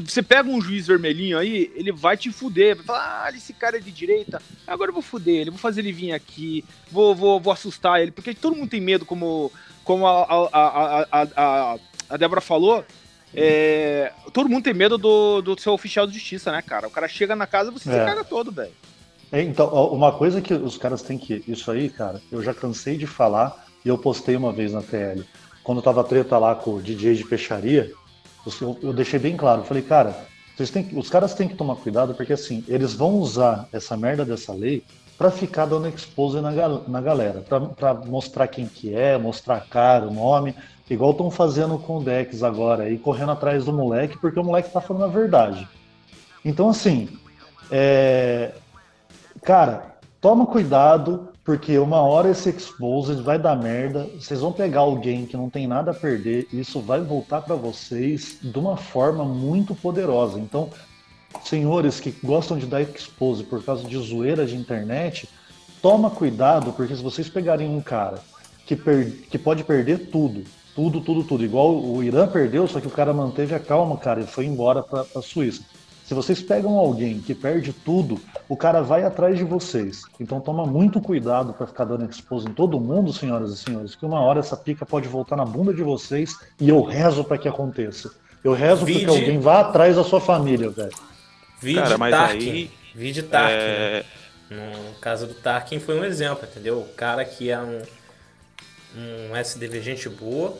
Você 0.00 0.20
pega 0.20 0.50
um 0.50 0.60
juiz 0.60 0.88
vermelhinho 0.88 1.38
aí, 1.38 1.72
ele 1.76 1.92
vai 1.92 2.16
te 2.16 2.32
fuder. 2.32 2.74
Vai 2.74 2.84
falar, 2.84 3.24
ah, 3.24 3.30
esse 3.36 3.52
cara 3.52 3.76
é 3.76 3.80
de 3.80 3.92
direita. 3.92 4.42
Agora 4.66 4.90
eu 4.90 4.94
vou 4.94 5.02
fuder 5.02 5.42
ele, 5.42 5.50
vou 5.50 5.60
fazer 5.60 5.80
ele 5.80 5.92
vir 5.92 6.12
aqui, 6.12 6.64
vou, 6.90 7.14
vou, 7.14 7.40
vou 7.40 7.52
assustar 7.52 8.02
ele. 8.02 8.10
Porque 8.10 8.34
todo 8.34 8.56
mundo 8.56 8.68
tem 8.68 8.80
medo, 8.80 9.06
como 9.06 9.52
como 9.84 10.06
a, 10.06 10.22
a, 10.22 11.06
a, 11.10 11.26
a, 11.36 11.76
a 12.10 12.16
Débora 12.16 12.40
falou, 12.40 12.84
é, 13.34 14.12
todo 14.32 14.48
mundo 14.48 14.64
tem 14.64 14.74
medo 14.74 14.98
do, 14.98 15.40
do 15.40 15.60
seu 15.60 15.72
oficial 15.72 16.06
de 16.06 16.14
justiça, 16.14 16.52
né, 16.52 16.62
cara? 16.62 16.86
O 16.86 16.90
cara 16.90 17.08
chega 17.08 17.34
na 17.34 17.46
casa 17.46 17.70
e 17.70 17.72
você 17.72 17.88
é. 17.90 17.92
se 17.92 17.98
caga 17.98 18.24
todo, 18.24 18.52
velho. 18.52 18.72
É, 19.30 19.40
então, 19.40 19.68
uma 19.86 20.12
coisa 20.12 20.42
que 20.42 20.52
os 20.52 20.76
caras 20.76 21.02
têm 21.02 21.16
que. 21.16 21.42
Isso 21.48 21.70
aí, 21.70 21.88
cara, 21.88 22.20
eu 22.30 22.42
já 22.42 22.52
cansei 22.52 22.96
de 22.98 23.06
falar 23.06 23.66
e 23.84 23.88
eu 23.88 23.96
postei 23.96 24.36
uma 24.36 24.52
vez 24.52 24.72
na 24.72 24.82
TL. 24.82 25.24
Quando 25.62 25.82
tava 25.82 26.02
treta 26.04 26.38
lá 26.38 26.54
com 26.54 26.74
o 26.74 26.82
DJ 26.82 27.14
de 27.14 27.24
peixaria, 27.24 27.92
eu, 28.60 28.78
eu 28.82 28.92
deixei 28.92 29.18
bem 29.18 29.36
claro. 29.36 29.64
Falei, 29.64 29.82
cara, 29.82 30.16
têm, 30.72 30.88
os 30.94 31.08
caras 31.08 31.34
têm 31.34 31.48
que 31.48 31.54
tomar 31.54 31.76
cuidado 31.76 32.14
porque 32.14 32.32
assim, 32.32 32.64
eles 32.68 32.94
vão 32.94 33.16
usar 33.16 33.68
essa 33.72 33.96
merda 33.96 34.24
dessa 34.24 34.52
lei 34.52 34.84
para 35.16 35.30
ficar 35.30 35.66
dando 35.66 35.88
expose 35.88 36.40
na, 36.40 36.50
na 36.88 37.00
galera, 37.00 37.44
para 37.76 37.94
mostrar 37.94 38.48
quem 38.48 38.66
que 38.66 38.92
é, 38.92 39.16
mostrar 39.16 39.56
a 39.56 39.60
cara, 39.60 40.08
o 40.08 40.12
nome, 40.12 40.54
igual 40.90 41.12
estão 41.12 41.30
fazendo 41.30 41.78
com 41.78 41.98
o 41.98 42.02
Dex 42.02 42.42
agora, 42.42 42.90
e 42.90 42.98
correndo 42.98 43.32
atrás 43.32 43.64
do 43.64 43.72
moleque, 43.72 44.18
porque 44.18 44.38
o 44.38 44.44
moleque 44.44 44.70
tá 44.70 44.80
falando 44.80 45.04
a 45.04 45.08
verdade. 45.08 45.68
Então, 46.44 46.68
assim, 46.68 47.08
é... 47.70 48.52
cara, 49.42 49.96
toma 50.20 50.46
cuidado, 50.46 51.28
porque 51.44 51.76
uma 51.78 52.00
hora 52.00 52.30
esse 52.30 52.50
expose 52.50 53.14
vai 53.14 53.38
dar 53.38 53.56
merda, 53.56 54.08
vocês 54.18 54.40
vão 54.40 54.52
pegar 54.52 54.80
alguém 54.80 55.26
que 55.26 55.36
não 55.36 55.50
tem 55.50 55.66
nada 55.66 55.90
a 55.90 55.94
perder, 55.94 56.46
e 56.52 56.60
isso 56.60 56.80
vai 56.80 57.00
voltar 57.00 57.42
para 57.42 57.56
vocês 57.56 58.38
de 58.40 58.56
uma 58.58 58.76
forma 58.76 59.24
muito 59.24 59.74
poderosa. 59.74 60.38
Então, 60.38 60.70
senhores 61.44 61.98
que 61.98 62.14
gostam 62.22 62.56
de 62.58 62.66
dar 62.66 62.82
expose 62.82 63.42
por 63.42 63.62
causa 63.64 63.84
de 63.84 63.96
zoeira 63.98 64.46
de 64.46 64.56
internet, 64.56 65.28
toma 65.80 66.10
cuidado, 66.10 66.72
porque 66.72 66.94
se 66.94 67.02
vocês 67.02 67.28
pegarem 67.28 67.68
um 67.68 67.80
cara 67.80 68.20
que, 68.64 68.76
per 68.76 69.10
que 69.28 69.36
pode 69.36 69.64
perder 69.64 70.10
tudo, 70.10 70.44
tudo, 70.76 71.00
tudo, 71.00 71.24
tudo, 71.24 71.44
igual 71.44 71.74
o 71.76 72.02
Irã 72.04 72.28
perdeu, 72.28 72.68
só 72.68 72.80
que 72.80 72.86
o 72.86 72.90
cara 72.90 73.12
manteve 73.12 73.52
a 73.54 73.58
calma, 73.58 73.96
cara, 73.96 74.20
e 74.20 74.26
foi 74.26 74.46
embora 74.46 74.80
para 74.80 75.04
a 75.16 75.20
Suíça. 75.20 75.62
Se 76.04 76.14
vocês 76.14 76.42
pegam 76.42 76.76
alguém 76.76 77.20
que 77.20 77.34
perde 77.34 77.72
tudo, 77.72 78.20
o 78.48 78.56
cara 78.56 78.82
vai 78.82 79.04
atrás 79.04 79.38
de 79.38 79.44
vocês. 79.44 80.02
Então 80.18 80.40
toma 80.40 80.66
muito 80.66 81.00
cuidado 81.00 81.52
para 81.52 81.66
ficar 81.66 81.84
dando 81.84 82.08
expose 82.08 82.48
em 82.48 82.52
todo 82.52 82.80
mundo, 82.80 83.12
senhoras 83.12 83.52
e 83.52 83.56
senhores, 83.56 83.94
que 83.94 84.04
uma 84.04 84.20
hora 84.20 84.40
essa 84.40 84.56
pica 84.56 84.84
pode 84.84 85.08
voltar 85.08 85.36
na 85.36 85.44
bunda 85.44 85.72
de 85.72 85.82
vocês 85.82 86.36
e 86.60 86.68
eu 86.68 86.82
rezo 86.82 87.24
para 87.24 87.38
que 87.38 87.48
aconteça. 87.48 88.12
Eu 88.42 88.52
rezo 88.52 88.84
para 88.84 88.94
que 88.94 89.06
alguém 89.06 89.38
vá 89.38 89.60
atrás 89.60 89.96
da 89.96 90.02
sua 90.02 90.20
família, 90.20 90.68
velho. 90.68 90.92
Cara, 91.74 91.96
mas 91.96 92.10
Tarkin. 92.10 92.50
Aí, 92.50 92.70
Vide 92.94 93.22
Tarkin. 93.22 93.54
É... 93.54 94.04
Né? 94.50 94.72
No 94.74 94.94
caso 95.00 95.26
do 95.26 95.34
Tarkin 95.34 95.78
foi 95.78 95.98
um 95.98 96.04
exemplo, 96.04 96.46
entendeu? 96.50 96.80
O 96.80 96.88
cara 96.88 97.24
que 97.24 97.50
é 97.50 97.58
um, 97.58 97.82
um 99.30 99.36
SDV 99.36 99.80
gente 99.80 100.08
boa, 100.08 100.58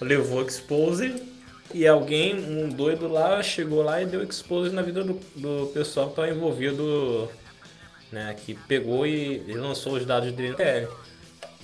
levou 0.00 0.42
expose 0.42 1.31
e 1.74 1.86
alguém, 1.86 2.34
um 2.38 2.68
doido 2.68 3.08
lá, 3.08 3.42
chegou 3.42 3.82
lá 3.82 4.02
e 4.02 4.06
deu 4.06 4.22
expose 4.22 4.74
na 4.74 4.82
vida 4.82 5.02
do, 5.02 5.14
do 5.34 5.70
pessoal 5.72 6.06
que 6.06 6.12
estava 6.12 6.30
envolvido, 6.30 7.30
né? 8.10 8.34
Que 8.44 8.54
pegou 8.54 9.06
e, 9.06 9.42
e 9.46 9.52
lançou 9.54 9.94
os 9.94 10.04
dados 10.04 10.32
dele 10.32 10.50
na 10.50 10.56
TL. 10.56 10.88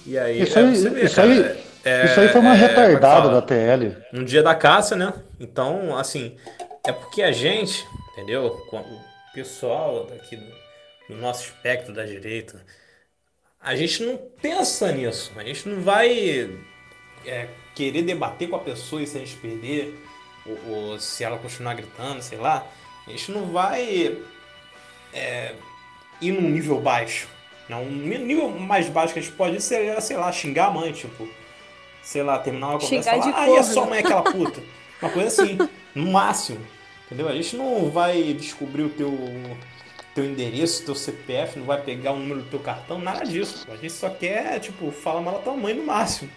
E 0.07 0.19
aí, 0.19 0.43
isso, 0.43 0.59
é, 0.59 0.63
aí, 0.63 0.75
ver, 0.75 1.05
isso, 1.05 1.17
cara, 1.17 1.29
aí 1.29 1.69
é, 1.85 2.05
isso 2.07 2.21
aí 2.21 2.29
foi 2.29 2.41
uma 2.41 2.55
é, 2.55 2.57
retardada 2.57 3.29
da 3.29 3.43
TL. 3.43 3.97
Um 4.13 4.25
dia 4.25 4.43
da 4.43 4.55
caça, 4.55 4.97
né? 4.97 5.13
Então, 5.39 5.97
assim, 5.97 6.37
é 6.85 6.93
porque 6.93 7.23
a 7.23 7.33
gente, 7.33 7.87
entendeu? 8.13 8.47
O 8.73 9.33
pessoal 9.35 10.07
daqui 10.07 10.37
do, 10.37 10.53
do 11.09 11.17
nosso 11.21 11.45
espectro 11.45 11.93
da 11.93 12.05
direita, 12.05 12.65
a 13.61 13.77
gente 13.77 14.03
não 14.03 14.17
pensa 14.41 14.91
nisso. 14.93 15.33
A 15.37 15.45
gente 15.45 15.69
não 15.69 15.81
vai 15.83 16.51
é, 17.27 17.49
querer 17.79 18.03
debater 18.03 18.51
com 18.51 18.57
a 18.57 18.59
pessoa 18.59 19.01
e 19.01 19.07
se 19.07 19.17
a 19.17 19.21
gente 19.21 19.37
perder, 19.37 19.97
ou, 20.45 20.59
ou, 20.69 20.99
se 20.99 21.23
ela 21.23 21.39
continuar 21.39 21.75
gritando, 21.75 22.21
sei 22.21 22.37
lá. 22.37 22.67
A 23.07 23.11
gente 23.11 23.31
não 23.31 23.47
vai 23.47 24.19
é, 25.15 25.55
ir 26.21 26.33
num 26.33 26.51
nível 26.51 26.81
baixo. 26.81 27.29
Não, 27.69 27.85
um 27.85 27.93
nível 27.93 28.51
mais 28.51 28.89
baixo 28.89 29.13
que 29.13 29.21
a 29.21 29.23
gente 29.23 29.35
pode 29.35 29.57
ir 29.57 29.61
seria, 29.61 30.01
sei 30.01 30.17
lá, 30.17 30.33
xingar 30.33 30.67
a 30.67 30.71
mãe, 30.71 30.93
tipo. 30.93 31.29
sei 32.03 32.25
lá, 32.25 32.37
terminar 32.41 32.71
uma 32.71 32.81
conversa 32.81 33.17
e 33.17 33.21
falar, 33.21 33.27
ah, 33.27 33.49
e 33.49 33.53
a 33.53 33.57
corno." 33.59 33.65
sua 33.65 33.87
mãe 33.87 33.99
é 33.99 34.01
aquela 34.01 34.23
puta? 34.33 34.61
Uma 35.01 35.11
coisa 35.13 35.29
assim, 35.29 35.57
no 35.95 36.11
máximo. 36.11 36.61
Entendeu? 37.07 37.29
A 37.29 37.35
gente 37.35 37.57
não 37.57 37.91
vai 37.91 38.35
descobrir 38.35 38.83
o 38.83 38.89
teu, 38.89 39.17
teu 40.17 40.25
endereço, 40.25 40.85
teu 40.85 40.97
CPF, 40.97 41.61
não 41.61 41.67
vai 41.67 41.81
pegar 41.81 42.11
o 42.11 42.19
número 42.19 42.43
do 42.43 42.51
teu 42.51 42.59
cartão, 42.59 42.99
nada 42.99 43.25
disso. 43.25 43.69
A 43.71 43.77
gente 43.77 43.93
só 43.93 44.11
quer, 44.11 44.59
tipo, 44.59 44.91
falar 44.91 45.21
mal 45.21 45.35
da 45.35 45.41
tua 45.41 45.57
mãe 45.57 45.75
no 45.75 45.85
máximo. 45.85 46.29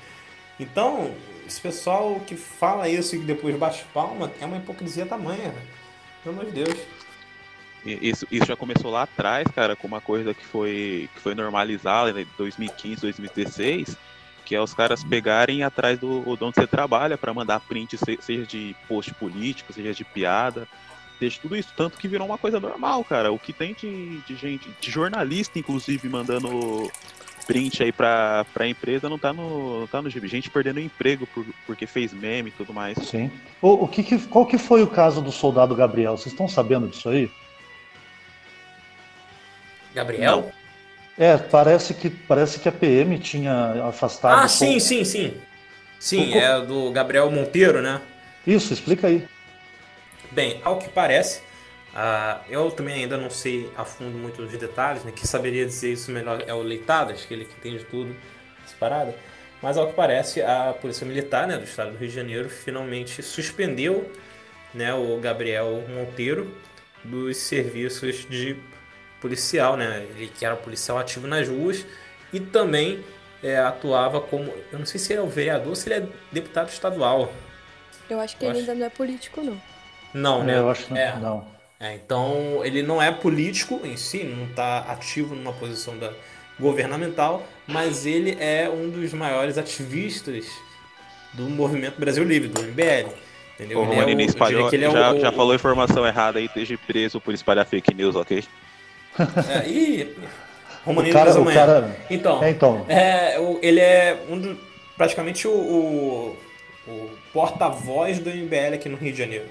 Então, 0.59 1.11
esse 1.51 1.61
pessoal 1.61 2.19
que 2.25 2.35
fala 2.35 2.87
isso 2.87 3.15
e 3.15 3.19
depois 3.19 3.55
bate 3.57 3.83
palma 3.93 4.31
é 4.39 4.45
uma 4.45 4.57
hipocrisia 4.57 5.05
tamanha, 5.05 5.49
velho. 5.49 5.67
Pelo 6.23 6.39
amor 6.39 6.45
de 6.51 6.63
Deus. 6.63 6.79
Isso, 7.83 8.27
isso 8.31 8.45
já 8.45 8.55
começou 8.55 8.91
lá 8.91 9.03
atrás, 9.03 9.47
cara, 9.53 9.75
com 9.75 9.87
uma 9.87 9.99
coisa 9.99 10.33
que 10.33 10.45
foi, 10.45 11.09
que 11.13 11.19
foi 11.19 11.33
normalizada 11.35 12.21
em 12.21 12.27
2015, 12.37 13.01
2016, 13.01 13.97
que 14.45 14.55
é 14.55 14.61
os 14.61 14.73
caras 14.73 15.03
pegarem 15.03 15.63
atrás 15.63 15.97
do 15.99 16.21
de 16.37 16.43
onde 16.43 16.55
você 16.55 16.67
trabalha 16.67 17.17
para 17.17 17.33
mandar 17.33 17.59
print, 17.61 17.97
se- 17.97 18.19
seja 18.21 18.45
de 18.45 18.75
post 18.87 19.13
político, 19.15 19.73
seja 19.73 19.93
de 19.93 20.05
piada, 20.05 20.67
seja 21.17 21.39
tudo 21.41 21.55
isso. 21.57 21.69
Tanto 21.75 21.97
que 21.97 22.07
virou 22.07 22.27
uma 22.27 22.37
coisa 22.37 22.59
normal, 22.59 23.03
cara. 23.03 23.31
O 23.31 23.39
que 23.39 23.51
tem 23.51 23.73
de, 23.73 24.19
de 24.19 24.35
gente, 24.35 24.69
de 24.79 24.91
jornalista, 24.91 25.57
inclusive, 25.57 26.07
mandando 26.07 26.91
print 27.51 27.83
aí 27.83 27.91
pra, 27.91 28.45
pra 28.53 28.67
empresa 28.67 29.09
não 29.09 29.19
tá 29.19 29.33
no, 29.33 29.81
não 29.81 29.87
tá 29.87 30.01
no 30.01 30.09
gibi. 30.09 30.27
Gente 30.27 30.49
perdendo 30.49 30.79
emprego 30.79 31.27
por, 31.27 31.45
porque 31.65 31.85
fez 31.85 32.13
meme 32.13 32.49
e 32.49 32.53
tudo 32.53 32.73
mais. 32.73 32.97
Sim. 32.99 33.29
O, 33.61 33.83
o 33.83 33.87
que 33.87 34.03
que- 34.03 34.17
qual 34.19 34.45
que 34.45 34.57
foi 34.57 34.81
o 34.81 34.87
caso 34.87 35.21
do 35.21 35.31
soldado 35.31 35.75
Gabriel? 35.75 36.17
Vocês 36.17 36.31
estão 36.33 36.47
sabendo 36.47 36.87
disso 36.87 37.09
aí? 37.09 37.29
Gabriel? 39.93 40.51
É, 41.17 41.37
parece 41.37 41.93
que, 41.93 42.09
parece 42.09 42.59
que 42.59 42.69
a 42.69 42.71
PM 42.71 43.19
tinha 43.19 43.85
afastado. 43.87 44.43
Ah, 44.43 44.47
sim, 44.47 44.79
sim, 44.79 45.03
sim. 45.03 45.33
Sim, 45.99 46.33
O- 46.33 46.37
é 46.37 46.61
do 46.65 46.89
Gabriel 46.91 47.29
Monteiro, 47.29 47.81
né? 47.81 48.01
Isso, 48.47 48.73
explica 48.73 49.07
aí. 49.07 49.27
Bem, 50.31 50.59
ao 50.63 50.77
que 50.79 50.89
parece, 50.89 51.41
ah, 51.93 52.41
eu 52.49 52.71
também 52.71 52.95
ainda 53.03 53.17
não 53.17 53.29
sei 53.29 53.69
a 53.75 53.83
fundo 53.83 54.17
muito 54.17 54.41
os 54.41 54.51
detalhes, 54.57 55.03
né? 55.03 55.11
Quem 55.15 55.25
saberia 55.25 55.65
dizer 55.65 55.91
isso 55.93 56.11
melhor 56.11 56.43
é 56.47 56.53
o 56.53 56.61
Leitadas, 56.61 57.25
que 57.25 57.33
ele 57.33 57.45
que 57.45 57.53
entende 57.57 57.83
tudo, 57.85 58.15
essa 58.65 58.75
parada. 58.79 59.13
Mas 59.61 59.77
ao 59.77 59.87
que 59.87 59.93
parece, 59.93 60.41
a 60.41 60.73
Polícia 60.79 61.05
Militar 61.05 61.47
né, 61.47 61.57
do 61.57 61.63
Estado 61.65 61.91
do 61.91 61.97
Rio 61.97 62.09
de 62.09 62.15
Janeiro 62.15 62.49
finalmente 62.49 63.21
suspendeu 63.21 64.11
né, 64.73 64.93
o 64.93 65.19
Gabriel 65.19 65.83
Monteiro 65.89 66.51
dos 67.03 67.37
serviços 67.37 68.25
de 68.29 68.55
policial, 69.19 69.75
né? 69.77 70.07
Ele 70.15 70.27
que 70.33 70.45
era 70.45 70.55
policial 70.55 70.97
ativo 70.97 71.27
nas 71.27 71.47
ruas 71.47 71.85
e 72.33 72.39
também 72.39 73.03
é, 73.43 73.57
atuava 73.59 74.19
como, 74.21 74.51
eu 74.71 74.79
não 74.79 74.85
sei 74.85 74.99
se 74.99 75.13
ele 75.13 75.19
é 75.19 75.23
o 75.23 75.27
vereador 75.27 75.69
ou 75.69 75.75
se 75.75 75.91
ele 75.91 76.05
é 76.05 76.07
deputado 76.31 76.69
estadual. 76.69 77.31
Eu 78.09 78.19
acho 78.19 78.37
que 78.37 78.45
Eu 78.45 78.49
ele 78.49 78.59
acho- 78.61 78.71
ainda 78.71 78.79
não 78.79 78.85
é 78.87 78.89
político, 78.89 79.41
não. 79.41 79.61
Não, 80.13 80.43
né? 80.43 80.57
Eu 80.57 80.69
acho 80.69 80.85
que 80.85 80.97
É. 80.97 81.15
não. 81.17 81.47
É, 81.81 81.95
então 81.95 82.61
ele 82.63 82.83
não 82.83 83.01
é 83.01 83.11
político 83.11 83.81
em 83.83 83.97
si, 83.97 84.23
não 84.23 84.45
está 84.45 84.79
ativo 84.87 85.33
numa 85.35 85.51
posição 85.53 85.97
da 85.97 86.13
governamental, 86.59 87.43
mas 87.67 88.05
ele 88.05 88.37
é 88.39 88.69
um 88.69 88.87
dos 88.89 89.11
maiores 89.13 89.57
ativistas 89.57 90.45
do 91.33 91.43
movimento 91.49 91.99
Brasil 91.99 92.23
Livre, 92.23 92.49
do 92.49 92.61
MBL. 92.61 93.09
Entendeu? 93.55 93.79
O 93.79 93.83
é 93.83 93.85
Romanini 93.87 94.11
diria 94.15 94.25
espalhou, 94.29 94.69
que 94.69 94.75
ele 94.75 94.85
é 94.85 94.89
o- 94.89 94.91
já, 94.91 95.11
o- 95.13 95.19
já 95.19 95.31
falou 95.31 95.55
informação 95.55 96.05
errada 96.05 96.37
aí, 96.39 96.45
esteja 96.45 96.77
preso 96.85 97.19
por 97.19 97.33
espalhar 97.33 97.65
fake 97.65 97.93
news, 97.93 98.15
ok? 98.15 98.43
É, 99.49 99.67
e 99.67 100.15
O 100.83 100.87
Romanino 100.87 101.13
cara, 101.13 101.39
o 101.39 101.45
cara. 101.45 101.97
Então, 102.09 102.43
É, 102.43 102.49
então. 102.49 102.85
É, 102.87 103.39
o- 103.39 103.59
ele 103.61 103.79
é 103.79 104.17
um 104.29 104.37
do, 104.39 104.57
praticamente 104.97 105.47
o, 105.47 105.51
o- 105.51 106.37
o 106.87 107.09
porta-voz 107.33 108.19
do 108.19 108.29
MBL 108.29 108.75
aqui 108.75 108.89
no 108.89 108.97
Rio 108.97 109.11
de 109.11 109.17
Janeiro. 109.17 109.45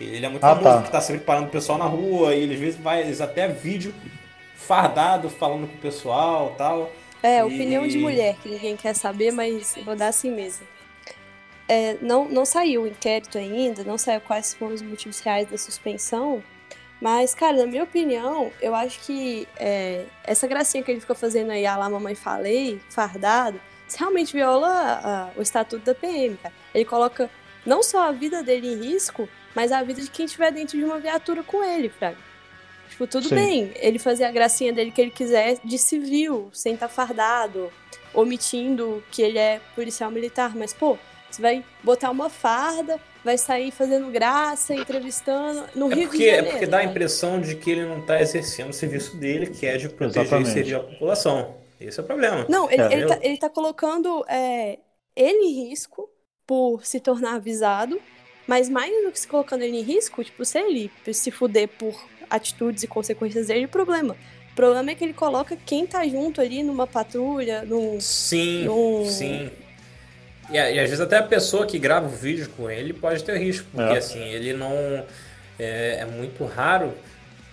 Ele 0.00 0.24
é 0.24 0.28
muito 0.28 0.44
Ah, 0.44 0.56
famoso, 0.56 0.76
tá. 0.78 0.82
que 0.82 0.92
tá 0.92 1.00
sempre 1.00 1.22
parando 1.24 1.48
o 1.48 1.50
pessoal 1.50 1.78
na 1.78 1.84
rua, 1.84 2.34
e 2.34 2.42
ele 2.42 2.54
às 2.54 2.60
vezes 2.60 2.80
faz 2.80 3.20
até 3.20 3.48
vídeo 3.48 3.94
fardado 4.54 5.28
falando 5.28 5.66
com 5.68 5.74
o 5.74 5.78
pessoal 5.80 6.54
tal. 6.56 6.90
É, 7.22 7.38
E- 7.38 7.42
opinião 7.42 7.86
de 7.86 7.98
mulher, 7.98 8.36
que 8.42 8.48
ninguém 8.48 8.76
quer 8.76 8.94
saber, 8.94 9.30
mas 9.32 9.74
vou 9.84 9.94
dar 9.96 10.08
assim 10.08 10.30
mesmo. 10.30 10.66
É, 11.68 11.96
não, 12.00 12.28
não 12.28 12.44
saiu 12.44 12.82
o 12.82 12.86
inquérito 12.86 13.38
ainda, 13.38 13.84
não 13.84 13.96
saiu 13.96 14.20
quais 14.20 14.54
foram 14.54 14.74
os 14.74 14.82
motivos 14.82 15.20
reais 15.20 15.48
da 15.48 15.56
suspensão, 15.56 16.42
mas, 17.00 17.34
cara, 17.34 17.58
na 17.58 17.66
minha 17.66 17.84
opinião, 17.84 18.50
eu 18.60 18.74
acho 18.74 19.00
que 19.00 19.46
é, 19.56 20.04
essa 20.24 20.46
gracinha 20.46 20.82
que 20.82 20.90
ele 20.90 21.00
fica 21.00 21.14
fazendo 21.14 21.50
aí, 21.52 21.64
ah 21.64 21.76
lá, 21.76 21.88
mamãe 21.88 22.14
falei, 22.14 22.80
fardado, 22.90 23.60
isso 23.86 23.98
realmente 23.98 24.32
viola 24.32 24.68
ah, 25.02 25.30
o 25.36 25.42
estatuto 25.42 25.84
da 25.84 25.94
PM, 25.94 26.36
cara. 26.36 26.54
Ele 26.74 26.84
coloca 26.84 27.30
não 27.64 27.82
só 27.82 28.08
a 28.08 28.12
vida 28.12 28.42
dele 28.42 28.72
em 28.74 28.76
risco, 28.92 29.28
mas 29.54 29.72
a 29.72 29.82
vida 29.82 30.00
de 30.00 30.10
quem 30.10 30.26
estiver 30.26 30.52
dentro 30.52 30.78
de 30.78 30.84
uma 30.84 30.98
viatura 30.98 31.42
com 31.42 31.62
ele, 31.64 31.88
Fraga. 31.88 32.18
Tipo, 32.88 33.06
tudo 33.06 33.28
Sim. 33.28 33.34
bem, 33.36 33.72
ele 33.76 33.98
fazer 33.98 34.24
a 34.24 34.30
gracinha 34.32 34.72
dele 34.72 34.90
que 34.90 35.00
ele 35.00 35.10
quiser 35.10 35.58
de 35.64 35.78
civil, 35.78 36.50
sem 36.52 36.74
estar 36.74 36.88
fardado, 36.88 37.72
omitindo 38.12 39.02
que 39.10 39.22
ele 39.22 39.38
é 39.38 39.60
policial 39.74 40.10
militar, 40.10 40.56
mas, 40.56 40.72
pô, 40.72 40.98
você 41.30 41.40
vai 41.40 41.64
botar 41.82 42.10
uma 42.10 42.28
farda, 42.28 43.00
vai 43.24 43.38
sair 43.38 43.70
fazendo 43.70 44.10
graça, 44.10 44.74
entrevistando 44.74 45.64
no 45.74 45.90
É 45.92 45.94
Rio 45.94 46.08
porque, 46.08 46.18
de 46.18 46.28
é 46.28 46.34
Janeiro. 46.36 46.50
porque 46.50 46.66
dá 46.66 46.78
a 46.78 46.80
sabe? 46.80 46.90
impressão 46.90 47.40
de 47.40 47.54
que 47.56 47.70
ele 47.70 47.84
não 47.86 48.00
tá 48.04 48.20
exercendo 48.20 48.70
o 48.70 48.72
serviço 48.72 49.16
dele, 49.16 49.46
que 49.48 49.66
é 49.66 49.76
de 49.76 49.88
proteger 49.88 50.22
Exatamente. 50.22 50.50
e 50.50 50.52
servir 50.52 50.74
a 50.74 50.80
população. 50.80 51.54
Esse 51.80 52.00
é 52.00 52.02
o 52.02 52.06
problema. 52.06 52.46
Não, 52.48 52.68
ele, 52.70 52.82
É. 52.82 52.92
ele, 52.92 53.06
tá, 53.06 53.18
ele 53.22 53.38
tá 53.38 53.48
colocando 53.48 54.24
é, 54.28 54.78
ele 55.14 55.46
em 55.46 55.68
risco 55.68 56.10
por 56.46 56.84
se 56.84 56.98
tornar 57.00 57.34
avisado, 57.36 58.00
mas 58.50 58.68
mais 58.68 58.90
do 59.04 59.12
que 59.12 59.20
se 59.20 59.28
colocando 59.28 59.62
ele 59.62 59.76
em 59.78 59.82
risco, 59.82 60.24
tipo, 60.24 60.44
se 60.44 60.58
ele 60.58 60.90
se 61.12 61.30
fuder 61.30 61.68
por 61.68 61.94
atitudes 62.28 62.82
e 62.82 62.88
consequências 62.88 63.46
dele, 63.46 63.68
problema. 63.68 64.16
O 64.50 64.54
problema 64.56 64.90
é 64.90 64.94
que 64.96 65.04
ele 65.04 65.12
coloca 65.12 65.56
quem 65.64 65.86
tá 65.86 66.04
junto 66.08 66.40
ali 66.40 66.60
numa 66.64 66.84
patrulha, 66.84 67.62
num. 67.64 68.00
Sim, 68.00 68.64
num- 68.64 69.06
sim. 69.08 69.48
E, 70.50 70.54
e 70.54 70.58
às 70.80 70.90
vezes 70.90 71.00
até 71.00 71.16
a 71.18 71.22
pessoa 71.22 71.64
que 71.64 71.78
grava 71.78 72.06
o 72.06 72.10
vídeo 72.10 72.48
com 72.56 72.68
ele 72.68 72.92
pode 72.92 73.22
ter 73.22 73.38
risco, 73.38 73.68
porque 73.72 73.94
É. 73.94 73.98
assim, 73.98 74.18
ele 74.20 74.52
não. 74.52 74.74
É, 75.56 75.98
é 76.00 76.06
muito 76.06 76.44
raro. 76.44 76.92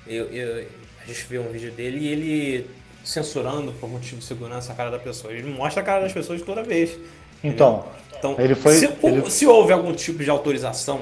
Eu, 0.08 0.26
eu- 0.32 0.66
a 1.04 1.06
gente 1.06 1.24
vê 1.30 1.38
um 1.38 1.50
vídeo 1.52 1.72
dele 1.72 2.00
e 2.00 2.08
ele 2.08 2.70
censurando 3.04 3.72
por 3.74 3.88
motivo 3.88 4.18
de 4.18 4.26
segurança 4.26 4.74
a 4.74 4.76
cara 4.76 4.90
da 4.90 4.98
pessoa. 5.00 5.32
Ele 5.32 5.48
mostra 5.52 5.84
a 5.84 5.86
cara 5.86 6.02
das 6.02 6.12
pessoas 6.12 6.42
toda 6.42 6.64
vez. 6.64 6.98
Então, 7.44 7.86
Então, 8.18 8.36
Ele 8.40 8.56
foi- 8.56 8.74
se, 8.76 8.86
ele- 9.04 9.30
se 9.32 9.46
houve 9.46 9.72
algum 9.74 9.94
tipo 9.94 10.24
de 10.24 10.30
autorização 10.30 11.02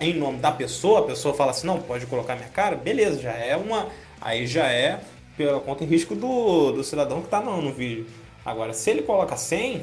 em 0.00 0.12
nome 0.14 0.38
da 0.38 0.52
pessoa, 0.52 1.00
a 1.00 1.02
pessoa 1.04 1.34
fala 1.34 1.52
assim, 1.52 1.66
não, 1.66 1.80
pode 1.80 2.06
colocar 2.06 2.36
minha 2.36 2.48
cara, 2.48 2.76
beleza, 2.76 3.20
já 3.20 3.32
é 3.32 3.56
uma. 3.56 3.88
Aí 4.20 4.46
já 4.46 4.66
é 4.70 5.00
pela 5.36 5.58
conta 5.60 5.84
em 5.84 5.86
risco 5.86 6.14
do, 6.14 6.72
do 6.72 6.84
cidadão 6.84 7.22
que 7.22 7.28
tá 7.28 7.40
no, 7.40 7.62
no 7.62 7.72
vídeo. 7.72 8.06
Agora, 8.44 8.74
se 8.74 8.90
ele 8.90 9.02
coloca 9.02 9.36
100, 9.36 9.82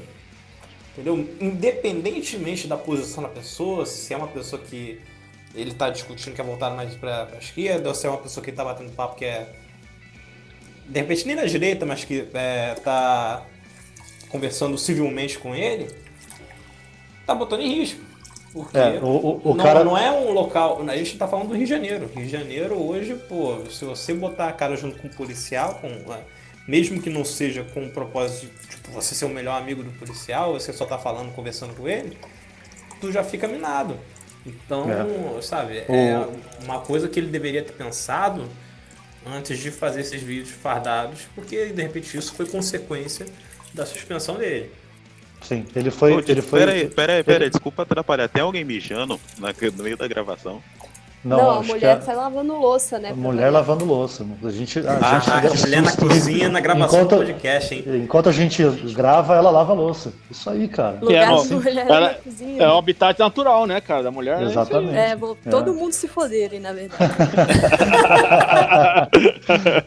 entendeu? 0.93 1.27
Independentemente 1.41 2.67
da 2.67 2.77
posição 2.77 3.23
da 3.23 3.29
pessoa, 3.29 3.85
se 3.85 4.13
é 4.13 4.17
uma 4.17 4.27
pessoa 4.27 4.61
que 4.61 5.01
ele 5.55 5.73
tá 5.73 5.89
discutindo 5.89 6.35
que 6.35 6.41
é 6.41 6.43
voltada 6.43 6.75
mais 6.75 6.93
pra, 6.95 7.25
pra 7.25 7.39
esquerda, 7.39 7.89
ou 7.89 7.95
se 7.95 8.05
é 8.05 8.09
uma 8.09 8.19
pessoa 8.19 8.43
que 8.43 8.51
tá 8.51 8.63
batendo 8.63 8.91
papo 8.91 9.15
que 9.15 9.25
é. 9.25 9.47
De 10.87 10.99
repente 10.99 11.25
nem 11.25 11.35
na 11.35 11.45
direita, 11.45 11.85
mas 11.85 12.03
que 12.05 12.27
é, 12.33 12.75
tá 12.75 13.43
conversando 14.29 14.77
civilmente 14.77 15.39
com 15.39 15.55
ele, 15.55 15.87
tá 17.27 17.35
botando 17.35 17.61
em 17.61 17.79
risco. 17.79 17.99
Porque 18.53 18.77
é, 18.77 18.99
o, 19.01 19.05
o, 19.05 19.51
o 19.51 19.55
não, 19.55 19.63
cara. 19.63 19.83
não 19.83 19.97
é 19.97 20.09
um 20.09 20.31
local. 20.31 20.81
A 20.87 20.97
gente 20.97 21.17
tá 21.17 21.27
falando 21.27 21.49
do 21.49 21.53
Rio 21.53 21.65
de 21.65 21.69
Janeiro. 21.69 22.09
Rio 22.15 22.25
de 22.25 22.31
Janeiro 22.31 22.75
hoje, 22.75 23.13
pô, 23.27 23.59
se 23.69 23.85
você 23.85 24.13
botar 24.13 24.47
a 24.47 24.53
cara 24.53 24.75
junto 24.75 24.97
com 24.97 25.07
o 25.07 25.13
policial, 25.13 25.75
com, 25.75 25.87
é, 25.87 26.21
mesmo 26.67 27.01
que 27.01 27.09
não 27.09 27.25
seja 27.25 27.63
com 27.65 27.85
o 27.85 27.91
propósito 27.91 28.47
de 28.47 28.67
tipo, 28.69 28.91
você 28.91 29.13
ser 29.13 29.25
o 29.25 29.29
melhor 29.29 29.61
amigo 29.61 29.83
do 29.83 29.91
policial, 29.91 30.53
você 30.53 30.71
só 30.71 30.85
tá 30.85 30.97
falando, 30.97 31.33
conversando 31.35 31.75
com 31.75 31.87
ele, 31.87 32.17
tu 32.99 33.11
já 33.11 33.23
fica 33.23 33.47
minado. 33.47 33.99
Então, 34.45 34.87
sabe, 35.41 35.79
é 35.79 36.25
uma 36.63 36.79
coisa 36.79 37.09
que 37.09 37.19
ele 37.19 37.27
deveria 37.27 37.61
ter 37.61 37.73
pensado 37.73 38.47
antes 39.25 39.59
de 39.59 39.71
fazer 39.71 40.01
esses 40.01 40.21
vídeos 40.21 40.51
fardados, 40.51 41.27
porque 41.35 41.65
de 41.65 41.81
repente 41.81 42.17
isso 42.17 42.33
foi 42.33 42.45
consequência 42.45 43.25
da 43.73 43.85
suspensão 43.85 44.37
dele. 44.37 44.71
Sim, 45.41 45.65
ele 45.75 45.91
foi. 45.91 46.13
Ô, 46.13 46.19
ele 46.27 46.41
foi 46.41 46.59
Pera 46.59 46.71
aí, 46.71 46.87
pera 46.87 47.13
aí, 47.13 47.23
pera 47.23 47.37
aí, 47.37 47.43
ele- 47.43 47.49
desculpa 47.51 47.83
atrapalhar. 47.83 48.27
Tem 48.27 48.41
alguém 48.43 48.65
mijando 48.65 49.19
na- 49.39 49.53
no 49.75 49.83
meio 49.83 49.95
da 49.97 50.07
gravação? 50.07 50.61
Não, 51.25 51.35
Não, 51.37 51.49
a 51.49 51.63
mulher 51.63 51.97
a, 51.97 51.99
tá 51.99 52.13
lavando 52.13 52.55
louça, 52.55 52.99
né? 52.99 53.09
a 53.09 53.15
mulher 53.15 53.49
lavando 53.49 53.83
louça. 53.83 54.25
A 54.43 54.49
gente, 54.49 54.79
a 54.79 54.93
A, 54.93 55.19
gente 55.19 55.29
a 55.29 55.51
um 55.51 55.59
mulher 55.61 55.81
na 55.81 55.95
cozinha, 55.95 56.47
na 56.47 56.59
gravação 56.61 56.99
Enquanto- 57.01 57.19
do 57.19 57.25
podcast, 57.25 57.73
hein? 57.75 57.83
Enquanto 58.03 58.29
a 58.29 58.31
gente 58.31 58.63
grava, 58.93 59.35
ela 59.35 59.49
lava 59.49 59.73
a 59.73 59.75
louça. 59.75 60.13
Isso 60.31 60.49
aí, 60.49 60.67
cara. 60.69 60.99
Lugar 61.01 61.33
É, 61.33 61.41
de 61.43 61.53
mulher 61.55 61.85
ela- 61.87 61.99
na 62.09 62.13
cozinha. 62.13 62.63
É 62.63 62.67
o 62.69 62.77
habitat 62.77 63.19
natural, 63.19 63.65
né, 63.65 63.81
cara, 63.81 64.03
da 64.03 64.11
mulher. 64.11 64.37
né? 64.39 64.45
Exatamente. 64.45 64.95
É, 64.95 65.15
vou 65.17 65.35
todo 65.49 65.73
mundo 65.73 65.91
se 65.91 66.07
foderem, 66.07 66.59
na 66.61 66.71
verdade. 66.71 67.11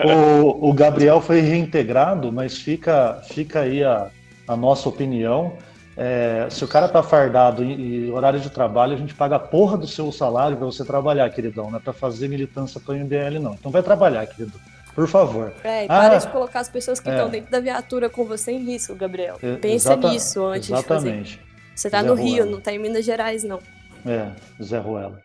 o, 0.05 0.69
o 0.69 0.73
Gabriel 0.73 1.21
foi 1.21 1.41
reintegrado, 1.41 2.33
mas 2.33 2.57
fica, 2.59 3.21
fica 3.31 3.61
aí 3.61 3.83
a, 3.85 4.09
a 4.51 4.57
nossa 4.57 4.89
opinião. 4.89 5.57
É, 5.97 6.49
se 6.51 6.65
o 6.65 6.69
cara 6.69 6.89
tá 6.89 7.03
fardado 7.03 7.63
e, 7.63 8.07
e, 8.07 8.11
horário 8.11 8.41
de 8.41 8.51
trabalho, 8.51 8.95
a 8.95 8.97
gente 8.97 9.15
paga 9.15 9.37
a 9.37 9.39
porra 9.41 9.77
do 9.77 9.87
seu 9.87 10.11
salário 10.11 10.57
para 10.57 10.67
você 10.67 10.85
trabalhar, 10.85 11.31
queridão. 11.31 11.71
Não 11.71 11.79
é 11.79 11.81
para 11.81 11.93
fazer 11.93 12.27
militância 12.29 12.81
para 12.81 12.95
o 12.95 12.99
MBL, 12.99 13.39
não. 13.41 13.55
Então 13.55 13.71
vai 13.71 13.83
trabalhar, 13.83 14.27
querido. 14.27 14.59
Por 14.95 15.07
favor. 15.07 15.53
É, 15.63 15.85
e 15.85 15.87
para 15.87 16.17
ah, 16.17 16.19
de 16.19 16.29
colocar 16.29 16.61
as 16.61 16.69
pessoas 16.69 16.99
que 16.99 17.09
é. 17.09 17.13
estão 17.13 17.31
dentro 17.31 17.51
da 17.51 17.61
viatura 17.61 18.11
com 18.11 18.25
você 18.25 18.51
em 18.51 18.65
risco, 18.65 18.95
Gabriel. 18.97 19.39
É, 19.41 19.55
Pensa 19.57 19.95
nisso 19.95 20.45
antes 20.45 20.71
exatamente. 20.71 21.31
de 21.31 21.37
fazer. 21.37 21.51
Você 21.77 21.91
tá 21.91 22.03
Zé 22.03 22.09
no 22.09 22.15
Ruela. 22.15 22.29
Rio, 22.29 22.47
não 22.47 22.61
tá 22.61 22.73
em 22.73 22.79
Minas 22.79 23.05
Gerais, 23.05 23.45
não. 23.45 23.61
É, 24.05 24.31
Zé 24.61 24.79
Ruela. 24.79 25.21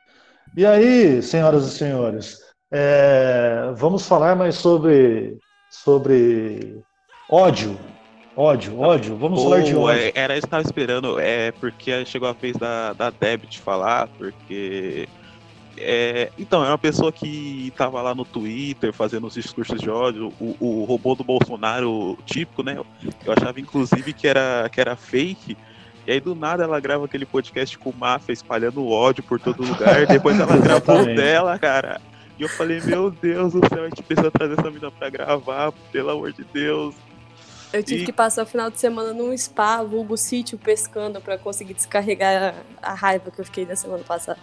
E 0.56 0.66
aí, 0.66 1.22
senhoras 1.22 1.66
e 1.66 1.72
senhores, 1.72 2.40
é, 2.72 3.72
vamos 3.76 4.06
falar 4.06 4.36
mais 4.36 4.56
sobre, 4.56 5.38
sobre 5.72 6.80
ódio. 7.30 7.78
Ódio, 8.36 8.80
ódio. 8.80 9.16
Vamos 9.16 9.42
falar 9.42 9.62
de 9.62 9.74
ódio. 9.76 10.02
É, 10.02 10.12
era 10.14 10.38
isso 10.38 10.46
que 10.46 10.54
eu 10.54 10.60
estava 10.60 10.64
esperando, 10.64 11.20
é 11.20 11.52
porque 11.54 12.06
chegou 12.06 12.28
a 12.28 12.34
vez 12.34 12.58
da, 12.58 12.92
da 12.92 13.10
Deb 13.10 13.46
de 13.46 13.60
falar, 13.60 14.10
porque. 14.18 15.08
É, 15.78 16.32
então, 16.38 16.64
é 16.64 16.70
uma 16.70 16.78
pessoa 16.78 17.12
que 17.12 17.68
estava 17.68 18.02
lá 18.02 18.16
no 18.16 18.24
Twitter 18.24 18.94
fazendo 18.94 19.28
os 19.28 19.34
discursos 19.34 19.80
de 19.80 19.90
ódio, 19.90 20.32
o, 20.40 20.56
o 20.60 20.84
robô 20.86 21.16
do 21.16 21.24
Bolsonaro 21.24 22.18
típico, 22.26 22.64
né? 22.64 22.78
Eu 23.26 23.34
achava 23.34 23.60
inclusive 23.60 24.14
que 24.14 24.28
era, 24.28 24.70
que 24.70 24.80
era 24.80 24.96
fake. 24.96 25.58
E 26.08 26.12
aí 26.12 26.20
do 26.20 26.36
nada 26.36 26.64
ela 26.64 26.80
grava 26.80 27.06
aquele 27.06 27.26
podcast 27.26 27.78
com 27.78 27.92
máfia 27.98 28.32
espalhando 28.32 28.88
ódio 28.88 29.24
por 29.24 29.40
todo 29.40 29.66
lugar. 29.66 30.06
Depois 30.08 30.40
ela 30.40 30.56
gravou 30.60 31.06
dela, 31.06 31.58
cara. 31.58 32.00
E 32.38 32.44
eu 32.44 32.50
falei, 32.50 32.82
meu 32.82 33.10
Deus 33.10 33.54
do 33.54 33.62
céu, 33.68 33.84
a 33.84 33.90
gente 33.90 34.04
precisa 34.04 34.30
trazer 34.30 34.54
essa 34.60 34.70
menina 34.70 34.92
pra 34.92 35.10
gravar, 35.10 35.72
pelo 35.92 36.10
amor 36.12 36.34
de 36.34 36.44
Deus. 36.54 36.94
Eu 37.76 37.84
tive 37.84 38.04
e... 38.04 38.06
que 38.06 38.14
passar 38.14 38.44
o 38.44 38.46
final 38.46 38.72
de 38.72 38.80
semana 38.80 39.14
num 39.14 39.38
spa, 39.38 39.84
vulgo 39.84 40.16
sítio, 40.16 40.58
pescando 40.58 41.20
para 41.20 41.38
conseguir 41.38 41.74
descarregar 41.74 42.56
a 42.82 42.94
raiva 42.94 43.30
que 43.30 43.42
eu 43.42 43.46
fiquei 43.46 43.66
da 43.66 43.76
semana 43.76 44.04
passada. 44.04 44.40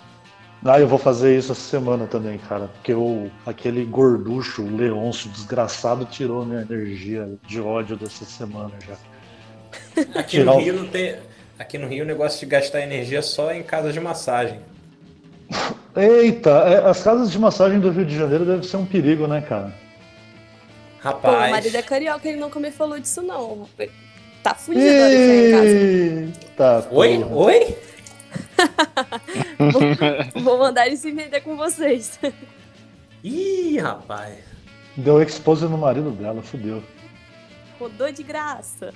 Ah, 0.64 0.78
eu 0.78 0.86
vou 0.86 0.98
fazer 0.98 1.36
isso 1.36 1.50
essa 1.50 1.60
semana 1.60 2.06
também, 2.06 2.38
cara. 2.38 2.68
Porque 2.68 2.92
o, 2.94 3.30
aquele 3.44 3.84
gorducho, 3.84 4.62
o 4.62 4.76
Leôncio 4.76 5.30
desgraçado, 5.30 6.04
tirou 6.04 6.44
minha 6.44 6.60
energia 6.60 7.28
de 7.46 7.60
ódio 7.60 7.96
dessa 7.96 8.24
semana 8.24 8.72
já. 8.86 8.96
Aqui 10.20 10.44
no 10.44 10.58
Rio 10.58 10.74
não 10.74 10.86
tem. 10.86 11.16
Aqui 11.58 11.78
no 11.78 11.88
Rio 11.88 12.04
o 12.04 12.06
negócio 12.06 12.38
de 12.38 12.46
gastar 12.46 12.80
energia 12.80 13.22
só 13.22 13.52
em 13.52 13.62
casa 13.62 13.92
de 13.92 13.98
massagem. 13.98 14.60
Eita, 15.96 16.50
é, 16.50 16.88
as 16.88 17.02
casas 17.02 17.30
de 17.30 17.38
massagem 17.38 17.80
do 17.80 17.90
Rio 17.90 18.04
de 18.04 18.16
Janeiro 18.16 18.44
devem 18.44 18.62
ser 18.62 18.76
um 18.76 18.86
perigo, 18.86 19.26
né, 19.26 19.40
cara? 19.40 19.74
Rapaz. 21.02 21.36
Pô, 21.36 21.46
o 21.46 21.50
marido 21.50 21.76
é 21.76 21.82
carioca, 21.82 22.28
ele 22.28 22.38
nunca 22.38 22.60
me 22.60 22.70
falou 22.70 22.98
disso, 22.98 23.22
não. 23.22 23.68
Tá 24.40 24.54
fugindo 24.54 24.86
agora 24.88 25.10
de 25.10 25.16
em 25.16 25.50
casa. 25.50 26.54
Tá, 26.56 26.88
oi? 26.92 27.24
Oi? 27.24 27.76
vou, 30.34 30.42
vou 30.42 30.58
mandar 30.58 30.86
ele 30.86 30.96
se 30.96 31.10
entender 31.10 31.40
com 31.40 31.56
vocês. 31.56 32.20
Ih, 33.24 33.78
rapaz. 33.78 34.38
Deu 34.96 35.20
expose 35.20 35.64
no 35.64 35.76
marido 35.76 36.10
dela, 36.12 36.40
fudeu. 36.40 36.82
Rodou 37.80 38.12
de 38.12 38.22
graça. 38.22 38.94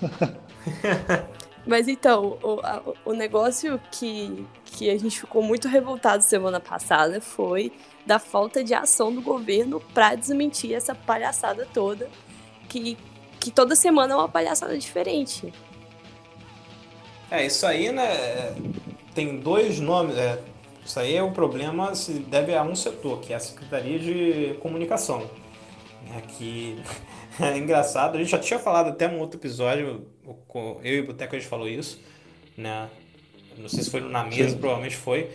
Mas 1.66 1.86
então, 1.86 2.38
o, 2.42 2.60
a, 2.62 2.82
o 3.04 3.12
negócio 3.12 3.78
que, 3.90 4.46
que 4.64 4.88
a 4.88 4.98
gente 4.98 5.20
ficou 5.20 5.42
muito 5.42 5.68
revoltado 5.68 6.22
semana 6.22 6.58
passada 6.58 7.20
foi 7.20 7.70
da 8.08 8.18
falta 8.18 8.64
de 8.64 8.72
ação 8.72 9.14
do 9.14 9.20
governo 9.20 9.80
para 9.92 10.14
desmentir 10.14 10.72
essa 10.72 10.94
palhaçada 10.94 11.68
toda, 11.74 12.08
que, 12.66 12.96
que 13.38 13.50
toda 13.50 13.76
semana 13.76 14.14
é 14.14 14.16
uma 14.16 14.28
palhaçada 14.30 14.78
diferente. 14.78 15.52
É, 17.30 17.44
isso 17.44 17.66
aí, 17.66 17.92
né? 17.92 18.56
Tem 19.14 19.38
dois 19.38 19.78
nomes. 19.78 20.16
É, 20.16 20.40
isso 20.82 20.98
aí 20.98 21.16
é 21.16 21.22
o 21.22 21.32
problema, 21.32 21.94
se 21.94 22.14
deve 22.14 22.54
a 22.54 22.62
um 22.62 22.74
setor, 22.74 23.20
que 23.20 23.34
é 23.34 23.36
a 23.36 23.40
Secretaria 23.40 23.98
de 23.98 24.54
Comunicação. 24.60 25.28
Né, 26.06 26.22
que 26.26 26.82
é 27.38 27.58
engraçado, 27.58 28.14
a 28.14 28.18
gente 28.18 28.30
já 28.30 28.38
tinha 28.38 28.58
falado 28.58 28.88
até 28.88 29.06
num 29.06 29.18
outro 29.18 29.38
episódio, 29.38 30.06
eu 30.82 30.94
e 30.94 31.00
o 31.00 31.06
Boteco 31.06 31.36
a 31.36 31.38
gente 31.38 31.48
falou 31.48 31.68
isso, 31.68 32.00
né? 32.56 32.88
Não 33.58 33.68
sei 33.68 33.82
se 33.82 33.90
foi 33.90 34.00
na 34.00 34.24
mesa, 34.24 34.50
Sim. 34.50 34.58
provavelmente 34.58 34.96
foi, 34.96 35.30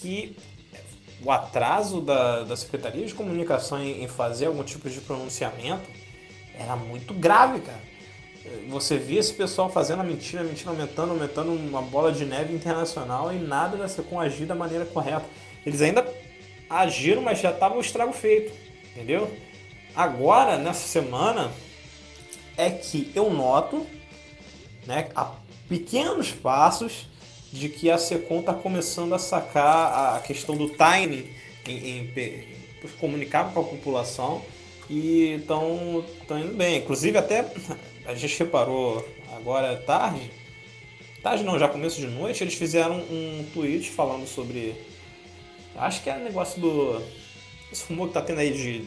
que 0.00 0.34
o 1.22 1.30
atraso 1.30 2.00
da, 2.00 2.44
da 2.44 2.56
Secretaria 2.56 3.04
de 3.04 3.14
Comunicação 3.14 3.82
em, 3.82 4.04
em 4.04 4.08
fazer 4.08 4.46
algum 4.46 4.62
tipo 4.62 4.88
de 4.88 5.00
pronunciamento 5.00 5.88
era 6.58 6.76
muito 6.76 7.14
grave, 7.14 7.60
cara. 7.60 7.80
Você 8.68 8.96
via 8.96 9.20
esse 9.20 9.34
pessoal 9.34 9.68
fazendo 9.68 10.00
a 10.00 10.04
mentira, 10.04 10.42
a 10.42 10.44
mentira 10.44 10.70
aumentando, 10.70 11.10
aumentando 11.10 11.52
uma 11.52 11.82
bola 11.82 12.10
de 12.10 12.24
neve 12.24 12.54
internacional 12.54 13.32
e 13.32 13.38
nada 13.38 13.76
dessa 13.76 14.02
com 14.02 14.18
agir 14.18 14.46
da 14.46 14.54
maneira 14.54 14.86
correta. 14.86 15.26
Eles 15.66 15.82
ainda 15.82 16.06
agiram, 16.68 17.22
mas 17.22 17.40
já 17.40 17.50
estava 17.50 17.76
o 17.76 17.80
estrago 17.80 18.12
feito, 18.12 18.52
entendeu? 18.90 19.30
Agora, 19.94 20.56
nessa 20.56 20.86
semana, 20.86 21.50
é 22.56 22.70
que 22.70 23.12
eu 23.14 23.30
noto, 23.30 23.86
né, 24.86 25.08
a 25.14 25.32
pequenos 25.68 26.32
passos 26.32 27.07
de 27.52 27.68
que 27.68 27.90
a 27.90 27.98
Secom 27.98 28.40
está 28.40 28.52
começando 28.54 29.14
a 29.14 29.18
sacar 29.18 30.16
a 30.16 30.20
questão 30.20 30.56
do 30.56 30.68
timing 30.68 31.26
em, 31.66 32.00
em 32.00 32.12
comunicar 33.00 33.52
com 33.52 33.60
a 33.60 33.64
população 33.64 34.44
e 34.88 35.34
estão 35.40 36.04
indo 36.30 36.54
bem. 36.54 36.78
Inclusive 36.78 37.18
até 37.18 37.44
a 38.06 38.14
gente 38.14 38.38
reparou 38.38 39.06
agora 39.34 39.76
tarde, 39.76 40.30
tarde 41.22 41.42
não, 41.42 41.58
já 41.58 41.68
começo 41.68 42.00
de 42.00 42.06
noite, 42.06 42.42
eles 42.42 42.54
fizeram 42.54 42.96
um 42.96 43.44
tweet 43.52 43.90
falando 43.90 44.26
sobre, 44.26 44.74
acho 45.76 46.02
que 46.02 46.10
é 46.10 46.18
negócio 46.18 46.60
do, 46.60 47.02
esse 47.72 47.84
rumor 47.88 48.08
que 48.08 48.14
tá 48.14 48.22
tendo 48.22 48.40
aí 48.40 48.52
de 48.52 48.84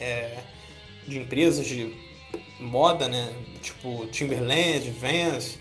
é, 0.00 0.38
de 1.06 1.18
empresas 1.18 1.66
de 1.66 1.92
moda, 2.60 3.08
né? 3.08 3.32
Tipo 3.62 4.06
Timberland, 4.06 4.90
Vans, 4.90 5.58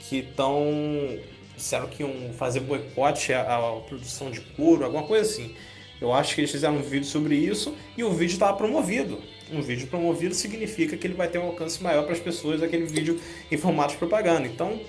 que 0.00 0.18
estão 0.18 1.18
disseram 1.56 1.86
que 1.88 2.02
iam 2.02 2.32
fazer 2.34 2.60
boicote 2.60 3.32
à, 3.32 3.56
à, 3.56 3.80
produção 3.80 4.30
de 4.30 4.40
couro, 4.40 4.84
alguma 4.84 5.04
coisa 5.04 5.30
assim. 5.30 5.54
Eu 6.00 6.12
acho 6.12 6.34
que 6.34 6.42
eles 6.42 6.50
fizeram 6.50 6.76
um 6.76 6.82
vídeo 6.82 7.06
sobre 7.06 7.34
isso 7.34 7.74
e 7.96 8.04
o 8.04 8.10
vídeo 8.10 8.34
estava 8.34 8.56
promovido. 8.56 9.18
Um 9.50 9.62
vídeo 9.62 9.86
promovido 9.86 10.34
significa 10.34 10.96
que 10.96 11.06
ele 11.06 11.14
vai 11.14 11.28
ter 11.28 11.38
um 11.38 11.46
alcance 11.46 11.82
maior 11.82 12.02
para 12.02 12.12
as 12.12 12.20
pessoas 12.20 12.62
aquele 12.62 12.84
vídeo 12.84 13.18
em 13.50 13.56
formato 13.56 13.92
de 13.92 13.98
propaganda. 13.98 14.46
Então, 14.46 14.80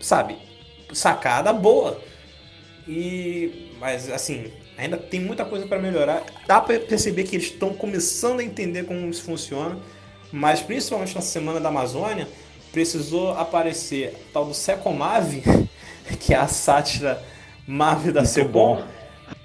sabe, 0.00 0.36
sacada 0.92 1.52
boa. 1.52 2.00
E 2.86 3.72
mas 3.80 4.08
assim, 4.08 4.52
Ainda 4.76 4.98
tem 4.98 5.20
muita 5.20 5.44
coisa 5.44 5.66
para 5.66 5.78
melhorar. 5.78 6.22
Dá 6.46 6.60
para 6.60 6.78
perceber 6.78 7.24
que 7.24 7.36
eles 7.36 7.46
estão 7.46 7.72
começando 7.72 8.40
a 8.40 8.44
entender 8.44 8.84
como 8.84 9.08
isso 9.08 9.22
funciona, 9.22 9.78
mas 10.30 10.60
principalmente 10.60 11.14
na 11.14 11.22
semana 11.22 11.58
da 11.58 11.70
Amazônia, 11.70 12.28
precisou 12.72 13.30
aparecer 13.32 14.14
tal 14.34 14.44
do 14.44 14.52
Secomave, 14.52 15.42
que 16.20 16.34
é 16.34 16.36
a 16.36 16.46
sátira 16.46 17.22
Mave 17.66 18.12
da 18.12 18.24
Secom, 18.24 18.82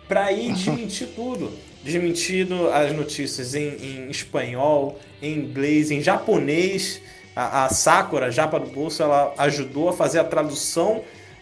para 0.08 0.32
ir 0.32 0.54
desmentir 0.54 1.10
tudo. 1.16 1.52
Desmentindo 1.84 2.70
as 2.70 2.94
notícias 2.96 3.56
em, 3.56 3.70
em, 3.82 4.10
espanhol, 4.12 5.00
em 5.22 5.34
inglês, 5.34 5.90
em 5.90 6.00
japonês. 6.00 7.02
A, 7.36 7.66
a 7.66 7.70
Sakura, 7.70 8.30
Japa 8.30 8.60
do 8.60 8.70
Bolso, 8.70 9.02
ela 9.02 9.34
ajudou 9.38 9.90
a 9.90 9.94
fazer 9.94 10.20
a 10.20 10.24
tradução 10.24 11.02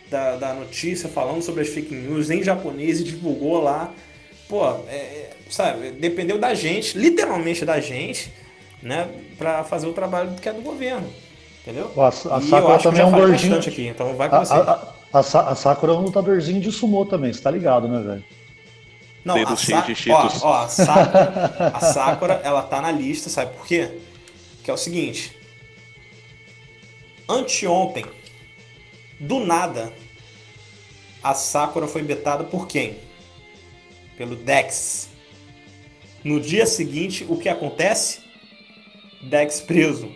da, 0.09 0.37
da 0.37 0.53
notícia 0.53 1.09
falando 1.09 1.41
sobre 1.41 1.63
as 1.63 1.69
fake 1.69 1.93
news 1.93 2.29
em 2.29 2.41
japonês 2.41 3.01
e 3.01 3.03
divulgou 3.03 3.61
lá. 3.61 3.91
Pô, 4.47 4.65
é, 4.87 4.95
é, 4.95 5.29
sabe, 5.49 5.91
dependeu 5.91 6.37
da 6.37 6.53
gente, 6.53 6.97
literalmente 6.97 7.65
da 7.65 7.79
gente, 7.79 8.31
né, 8.81 9.09
para 9.37 9.63
fazer 9.63 9.87
o 9.87 9.93
trabalho 9.93 10.35
que 10.41 10.47
é 10.47 10.53
do 10.53 10.61
governo. 10.61 11.07
Entendeu? 11.61 11.91
A, 11.97 12.07
a 12.07 12.11
Sakura 12.11 12.79
também 12.79 13.01
é 13.01 13.05
um 13.05 13.11
gordinho. 13.11 13.57
Aqui, 13.57 13.87
então 13.87 14.15
vai 14.15 14.29
com 14.29 14.37
a, 14.37 14.45
você. 14.45 14.53
A, 14.53 14.98
a, 15.11 15.19
a, 15.19 15.55
Sakura 15.55 15.93
é 15.93 15.95
um 15.95 16.01
lutadorzinho 16.01 16.61
de 16.61 16.71
sumô 16.71 17.05
também, 17.05 17.33
você 17.33 17.41
tá 17.41 17.49
ligado, 17.51 17.87
né, 17.87 17.99
velho? 18.01 18.23
Não, 19.25 19.35
a, 19.35 19.55
Sa 19.55 19.85
ó, 20.09 20.29
ó, 20.41 20.63
a, 20.63 20.67
Sakura, 20.67 21.71
a 21.73 21.79
Sakura, 21.81 22.41
ela 22.43 22.61
tá 22.63 22.81
na 22.81 22.91
lista, 22.91 23.29
sabe 23.29 23.55
por 23.55 23.65
quê? 23.65 23.99
Que 24.63 24.71
é 24.71 24.73
o 24.73 24.77
seguinte. 24.77 25.37
Anteontem, 27.27 28.05
do 29.19 29.39
nada, 29.39 29.91
a 31.21 31.33
Sakura 31.33 31.87
foi 31.87 32.01
betada 32.01 32.43
por 32.43 32.67
quem? 32.67 32.97
Pelo 34.17 34.35
Dex. 34.35 35.09
No 36.23 36.39
dia 36.39 36.65
seguinte, 36.65 37.25
o 37.27 37.37
que 37.37 37.49
acontece? 37.49 38.21
Dex 39.21 39.61
preso. 39.61 40.11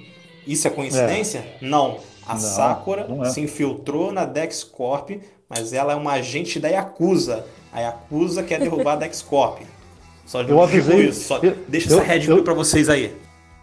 Isso 0.46 0.68
é 0.68 0.72
coincidência? 0.72 1.40
É. 1.40 1.58
Não. 1.62 2.00
A 2.28 2.34
não, 2.34 2.40
Sakura 2.40 3.08
não 3.08 3.24
é. 3.24 3.30
se 3.30 3.42
infiltrou 3.42 4.12
na 4.12 4.26
Dex 4.26 4.64
Corp, 4.64 5.12
mas 5.50 5.74
ela 5.74 5.94
é 5.94 5.96
uma 5.96 6.14
agente 6.14 6.60
da 6.60 6.70
Yakuza. 6.70 7.46
A 7.72 7.82
Yakuza 7.82 8.44
quer 8.44 8.60
derrubar 8.60 8.94
a 8.94 8.98
Dex 8.98 9.22
Corp. 9.22 9.62
Só 10.26 10.42
eu 10.42 10.62
avisei 10.62 11.08
isso. 11.08 11.28
Só 11.28 11.40
eu, 11.40 11.56
deixa 11.68 11.92
eu, 11.92 12.00
essa 12.00 12.08
Red 12.08 12.28
Bull 12.28 12.44
pra 12.44 12.54
vocês 12.54 12.90
aí. 12.90 13.14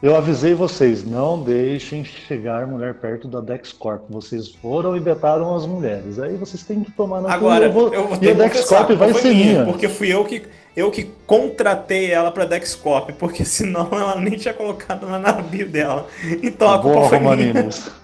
Eu 0.03 0.17
avisei 0.17 0.55
vocês, 0.55 1.05
não 1.05 1.43
deixem 1.43 2.03
chegar 2.03 2.67
mulher 2.67 2.95
perto 2.95 3.29
da 3.29 3.39
Dexcorp. 3.39 4.05
Vocês 4.09 4.49
foram 4.49 4.97
e 4.97 5.01
betaram 5.01 5.55
as 5.55 5.67
mulheres. 5.67 6.19
Aí 6.19 6.37
vocês 6.37 6.63
têm 6.63 6.83
que 6.83 6.91
tomar 6.91 7.21
na 7.21 7.31
Agora, 7.31 7.67
eu 7.67 7.73
vou, 7.73 7.93
eu 7.93 8.09
vou 8.09 8.19
e 8.19 8.31
a 8.31 8.33
Dexcorp 8.33 8.93
vai 8.93 9.13
ser 9.13 9.35
minha. 9.35 9.67
Porque 9.67 9.89
fui 9.89 10.11
eu 10.11 10.25
que, 10.25 10.43
eu 10.75 10.91
que 10.91 11.11
contratei 11.27 12.11
ela 12.11 12.33
pra 12.33 12.47
Dexcorp, 12.47 13.11
porque 13.19 13.45
senão 13.45 13.89
ela 13.93 14.19
nem 14.19 14.39
tinha 14.39 14.55
colocado 14.55 15.07
lá 15.07 15.19
na 15.19 15.33
bio 15.33 15.69
dela. 15.69 16.07
Então 16.43 16.73
a 16.73 16.79
culpa 16.79 16.97
Boa, 16.97 17.09
foi 17.11 17.19
minha. 17.19 17.69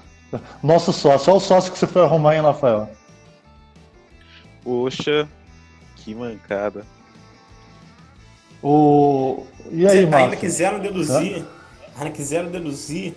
Nosso 0.62 0.92
sócio, 0.92 1.30
olha 1.30 1.38
o 1.38 1.40
sócio 1.40 1.72
que 1.72 1.78
você 1.78 1.86
foi 1.86 2.02
arrumar, 2.02 2.34
hein, 2.34 2.42
Rafael? 2.42 2.90
Poxa, 4.62 5.28
que 5.96 6.14
mancada. 6.14 6.84
O... 8.62 9.44
E 9.70 9.86
aí, 9.86 10.00
ainda 10.00 10.18
Márcio? 10.18 10.38
quiseram 10.38 10.80
deduzir, 10.80 11.44
ainda 11.96 12.10
quiseram 12.10 12.50
deduzir 12.50 13.14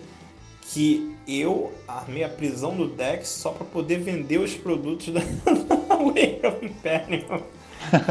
que 0.61 1.15
eu 1.27 1.73
armei 1.87 2.23
a 2.23 2.29
prisão 2.29 2.75
do 2.75 2.87
Dex 2.87 3.27
só 3.29 3.51
pra 3.51 3.65
poder 3.65 3.99
vender 3.99 4.37
os 4.37 4.53
produtos 4.53 5.11
da 5.11 5.21
Wake 5.89 6.41
of 6.45 6.65
Imperium. 6.65 7.41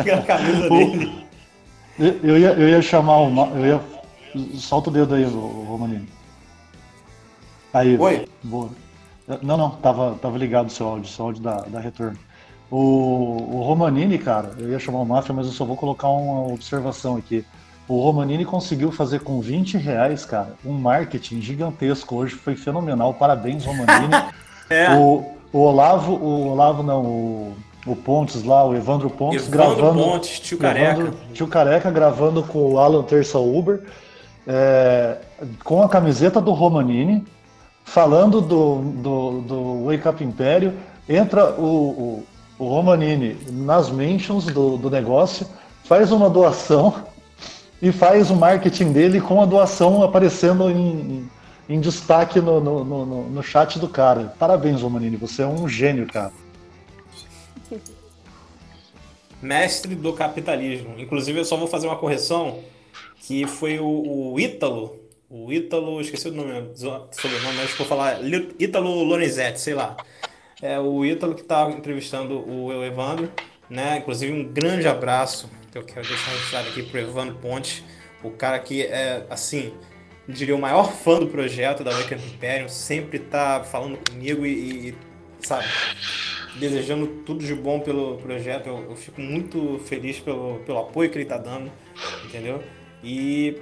Que 0.03 0.11
é 0.11 0.15
a 0.15 0.23
camisa 0.23 0.69
dele. 0.69 1.29
Eu, 1.99 2.39
ia, 2.39 2.53
eu 2.53 2.69
ia 2.69 2.83
chamar 2.83 3.19
o. 3.19 3.57
Eu 3.57 3.67
ia... 3.67 3.99
Solta 4.57 4.91
o 4.91 4.93
dedo 4.93 5.15
aí, 5.15 5.25
o 5.25 5.65
Romanini. 5.65 6.09
Aí. 7.73 7.97
Oi? 7.99 8.29
Boa. 8.43 8.71
Não, 9.43 9.57
não, 9.57 9.71
tava, 9.71 10.17
tava 10.21 10.39
ligado 10.39 10.69
o 10.69 10.71
seu 10.71 10.87
áudio, 10.89 11.11
seu 11.11 11.27
áudio 11.27 11.43
da, 11.43 11.57
da 11.63 11.81
retorno. 11.81 12.17
O, 12.71 12.77
o 13.57 13.63
Romanini, 13.63 14.19
cara, 14.19 14.51
eu 14.59 14.69
ia 14.71 14.79
chamar 14.79 15.01
o 15.01 15.05
Máfia, 15.07 15.35
mas 15.35 15.47
eu 15.47 15.53
só 15.53 15.65
vou 15.65 15.77
colocar 15.77 16.09
uma 16.09 16.53
observação 16.53 17.17
aqui. 17.17 17.45
O 17.87 18.01
Romanini 18.03 18.45
conseguiu 18.45 18.93
fazer 18.93 19.21
com 19.21 19.41
20 19.41 19.79
reais, 19.79 20.25
cara, 20.25 20.53
um 20.65 20.73
marketing 20.73 21.41
gigantesco 21.41 22.17
hoje, 22.17 22.35
foi 22.35 22.55
fenomenal. 22.57 23.15
Parabéns, 23.15 23.65
Romanini. 23.65 24.15
É. 24.71 24.95
o, 24.95 25.25
o 25.51 25.61
Olavo, 25.61 26.13
o 26.13 26.49
Olavo 26.51 26.83
não, 26.83 27.03
o, 27.03 27.57
o 27.87 27.97
Pontes 27.97 28.45
lá, 28.45 28.67
o 28.67 28.77
Evandro 28.77 29.09
Pontes 29.09 29.49
Evandro 29.49 29.77
gravando. 29.77 30.03
Pontes, 30.05 30.41
tio 30.41 30.59
Careca. 30.59 30.91
Evandro- 31.01 31.15
Tio 31.33 31.47
Careca 31.49 31.91
gravando 31.91 32.43
com 32.43 32.73
o 32.73 32.79
Alan 32.79 33.03
Terça 33.03 33.39
Uber, 33.39 33.81
é, 34.47 35.17
com 35.65 35.83
a 35.83 35.89
camiseta 35.89 36.39
do 36.39 36.53
Romanini, 36.53 37.25
falando 37.93 38.41
do, 38.41 38.77
do, 38.83 39.41
do 39.41 39.85
Wake 39.87 40.07
Up 40.09 40.23
Império. 40.23 40.75
Entra 41.09 41.53
o, 41.59 41.65
o, 41.67 42.27
o 42.59 42.69
Romanini 42.69 43.37
nas 43.51 43.91
mentions 43.91 44.45
do, 44.47 44.77
do 44.77 44.91
negócio, 44.91 45.47
faz 45.85 46.13
uma 46.13 46.29
doação 46.29 47.07
e 47.81 47.91
faz 47.91 48.31
o 48.31 48.37
marketing 48.37 48.93
dele 48.93 49.21
com 49.21 49.41
a 49.41 49.47
doação 49.47 50.03
aparecendo 50.03 50.71
em, 50.71 51.29
em, 51.69 51.81
destaque 51.81 52.41
no, 52.41 52.61
no, 52.61 52.85
no, 52.85 53.07
no- 53.07 53.29
no 53.31 53.43
chat 53.43 53.79
do 53.79 53.89
cara. 53.89 54.35
Parabéns, 54.39 54.83
Romanini, 54.83 55.17
você 55.17 55.43
é 55.43 55.47
um 55.47 55.67
gênio, 55.67 56.07
cara. 56.07 56.33
mestre 59.41 59.95
do 59.95 60.13
capitalismo. 60.13 60.95
Inclusive, 60.99 61.39
eu 61.39 61.45
só 61.45 61.57
vou 61.57 61.69
fazer 61.69 61.87
uma 61.87 61.97
correção, 61.97 62.59
que 63.21 63.47
foi 63.47 63.79
o, 63.79 64.33
o 64.35 64.41
Ítalo, 64.41 64.97
o 65.31 65.53
Ítalo, 65.53 66.01
esqueci 66.01 66.29
o 66.29 66.33
nome, 66.33 66.71
sobrenome, 66.75 67.57
mas 67.57 67.71
vou 67.73 67.87
falar 67.87 68.21
Ítalo 68.59 69.03
Lorenzetti, 69.05 69.61
sei 69.61 69.75
lá. 69.75 69.97
É 70.63 70.79
o 70.81 71.05
Ítalo 71.05 71.35
que 71.35 71.43
está 71.43 71.71
entrevistando 71.71 72.39
o 72.49 72.85
Evandro, 72.85 73.31
né? 73.69 73.99
Inclusive, 73.99 74.33
um 74.33 74.45
grande 74.45 74.89
abraço 74.89 75.51
que 75.71 75.77
eu 75.77 75.85
quero 75.85 76.07
deixar 76.07 76.31
registrado 76.31 76.69
aqui 76.69 76.83
pro 76.83 76.99
Evandro 76.99 77.37
Ponte, 77.37 77.85
o 78.23 78.31
cara 78.31 78.59
que 78.59 78.83
é, 78.83 79.27
assim, 79.29 79.73
diria 80.27 80.57
o 80.57 80.59
maior 80.59 80.93
fã 80.93 81.19
do 81.19 81.27
projeto 81.27 81.85
da 81.85 81.91
Wake 81.91 82.15
Imperium, 82.15 82.69
sempre 82.69 83.19
tá 83.19 83.63
falando 83.63 83.99
comigo 84.11 84.47
e, 84.47 84.89
e, 84.89 84.95
sabe, 85.41 85.67
desejando 86.59 87.07
tudo 87.25 87.45
de 87.45 87.55
bom 87.55 87.81
pelo 87.81 88.17
projeto. 88.17 88.67
Eu, 88.67 88.91
eu 88.91 88.97
fico 88.97 89.21
muito 89.21 89.79
feliz 89.85 90.19
pelo, 90.19 90.61
pelo 90.61 90.79
apoio 90.79 91.11
que 91.11 91.19
ele 91.19 91.27
tá 91.27 91.37
dando, 91.37 91.71
entendeu? 92.25 92.63
E 93.05 93.61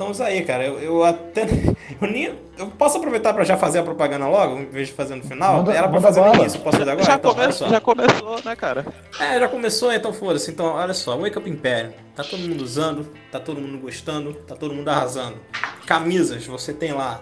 estamos 0.00 0.20
aí, 0.20 0.42
cara. 0.44 0.64
Eu, 0.64 0.78
eu 0.80 1.04
até. 1.04 1.46
Eu, 2.00 2.08
nem, 2.08 2.32
eu 2.56 2.68
posso 2.78 2.96
aproveitar 2.96 3.34
para 3.34 3.42
já 3.44 3.56
fazer 3.58 3.80
a 3.80 3.82
propaganda 3.82 4.26
logo, 4.26 4.58
em 4.60 4.64
vez 4.66 4.88
de 4.88 4.94
fazer 4.94 5.16
no 5.16 5.22
final? 5.24 5.56
Manda- 5.58 5.72
Era 5.72 5.82
pra 5.88 6.00
manda 6.00 6.00
fazer 6.00 6.20
início, 6.40 6.60
posso 6.60 6.78
fazer 6.78 6.90
agora? 6.90 7.06
já, 7.06 7.14
Então, 7.16 7.52
só. 7.52 7.68
já 7.68 7.80
começou, 7.80 8.40
né, 8.44 8.56
cara? 8.56 8.86
É, 9.18 9.38
já 9.38 9.48
começou, 9.48 9.92
então 9.92 10.12
foda-se. 10.12 10.50
Então, 10.50 10.66
olha 10.66 10.94
só, 10.94 11.18
Wake 11.18 11.36
Up 11.36 11.50
Imperium. 11.50 11.92
Tá 12.16 12.22
todo 12.22 12.38
mundo 12.40 12.62
usando, 12.62 13.06
tá 13.30 13.38
todo 13.40 13.60
mundo 13.60 13.76
gostando, 13.78 14.32
tá 14.32 14.54
todo 14.54 14.72
mundo 14.72 14.88
arrasando. 14.88 15.36
Camisas, 15.84 16.46
você 16.46 16.72
tem 16.72 16.92
lá. 16.92 17.20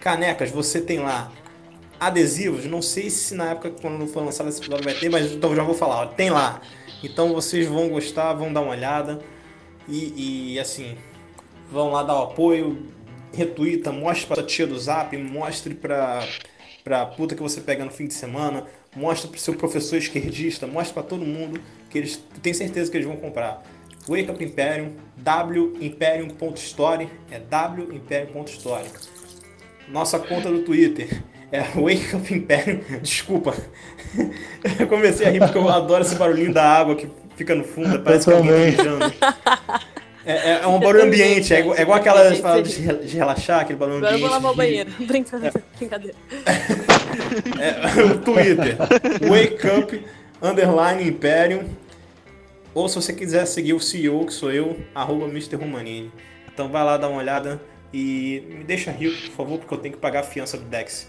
Canecas, 0.00 0.50
você 0.50 0.80
tem 0.80 0.98
lá. 0.98 1.30
Adesivos, 1.98 2.64
não 2.66 2.82
sei 2.82 3.08
se 3.10 3.34
na 3.34 3.50
época 3.52 3.70
quando 3.80 4.06
for 4.06 4.22
lançado 4.24 4.48
esse 4.48 4.58
episódio 4.60 4.84
vai 4.84 4.94
ter, 4.94 5.08
mas 5.08 5.32
então 5.32 5.54
já 5.54 5.62
vou 5.62 5.74
falar, 5.74 6.02
ó, 6.02 6.06
tem 6.06 6.30
lá. 6.30 6.60
Então 7.02 7.32
vocês 7.32 7.66
vão 7.66 7.88
gostar, 7.88 8.32
vão 8.34 8.52
dar 8.52 8.60
uma 8.60 8.72
olhada. 8.72 9.20
E, 9.88 10.52
e, 10.54 10.60
assim, 10.60 10.96
vão 11.70 11.90
lá 11.90 12.02
dar 12.02 12.14
o 12.18 12.22
apoio, 12.24 12.86
retuita, 13.32 13.92
mostre 13.92 14.26
pra 14.26 14.36
sua 14.36 14.44
tia 14.44 14.66
do 14.66 14.78
zap, 14.78 15.16
mostre 15.16 15.74
pra, 15.74 16.26
pra 16.82 17.06
puta 17.06 17.34
que 17.34 17.42
você 17.42 17.60
pega 17.60 17.84
no 17.84 17.90
fim 17.90 18.06
de 18.06 18.14
semana, 18.14 18.64
mostre 18.94 19.30
pro 19.30 19.38
seu 19.38 19.54
professor 19.54 19.96
esquerdista, 19.96 20.66
mostre 20.66 20.94
pra 20.94 21.02
todo 21.02 21.24
mundo 21.24 21.60
que 21.88 21.98
eles 21.98 22.22
tem 22.42 22.52
certeza 22.52 22.90
que 22.90 22.96
eles 22.96 23.06
vão 23.06 23.16
comprar. 23.16 23.62
Wake 24.08 24.30
Up 24.30 24.42
Imperium, 24.42 24.92
wimperium.story, 25.80 27.08
é 27.30 27.40
wimperium.story. 27.92 28.86
Nossa 29.88 30.18
conta 30.18 30.50
do 30.50 30.62
Twitter 30.62 31.22
é 31.52 31.60
Wake 31.78 32.16
Up 32.16 32.34
Imperium. 32.34 32.80
Desculpa. 33.02 33.54
Eu 34.78 34.86
comecei 34.86 35.26
a 35.26 35.30
rir 35.30 35.38
porque 35.40 35.58
eu 35.58 35.68
adoro 35.68 36.02
esse 36.02 36.14
barulhinho 36.14 36.52
da 36.52 36.64
água 36.64 36.96
que 36.96 37.08
fica 37.36 37.54
no 37.54 37.64
fundo, 37.64 38.00
parece 38.00 38.26
que 38.26 38.32
alguém 38.32 38.74
tá 38.74 38.82
mijando. 38.82 39.14
É, 40.24 40.32
é- 40.32 40.60
é 40.62 40.66
um 40.66 40.78
barulho 40.78 41.04
ambiente, 41.04 41.54
é 41.54 41.60
igual, 41.60 41.76
é 41.76 41.82
igual 41.82 42.02
paradas 42.02 42.38
de, 42.72 43.06
de 43.06 43.16
relaxar, 43.16 43.60
aquele 43.60 43.78
barulho 43.78 43.98
Agora 43.98 44.12
eu 44.12 44.16
ambiente. 44.16 44.28
vou 44.28 44.36
lavar 44.38 44.52
o 44.52 44.54
banheiro. 44.54 44.90
Brincadeira. 45.00 45.62
Brincadeira. 45.78 46.14
É, 47.58 48.02
o 48.04 48.18
Twitter, 48.18 48.76
Wake 49.28 49.66
Up 49.78 50.04
Underline 50.42 51.08
Imperium. 51.08 51.64
Ou 52.72 52.88
se 52.88 52.94
você 52.96 53.12
quiser 53.12 53.46
seguir 53.46 53.72
o 53.72 53.80
CEO, 53.80 54.24
que 54.26 54.32
sou 54.32 54.52
eu, 54.52 54.78
arroba 54.94 55.26
Mr. 55.26 55.56
Romanini. 55.56 56.12
Então 56.52 56.68
vai 56.68 56.84
lá 56.84 56.96
dar 56.96 57.08
uma 57.08 57.18
olhada 57.18 57.60
e 57.92 58.44
me 58.48 58.62
deixa 58.64 58.90
rico, 58.92 59.16
por 59.30 59.36
favor, 59.36 59.58
porque 59.58 59.74
eu 59.74 59.78
tenho 59.78 59.94
que 59.94 60.00
pagar 60.00 60.20
a 60.20 60.22
fiança 60.22 60.56
do 60.56 60.64
Dex. 60.64 61.08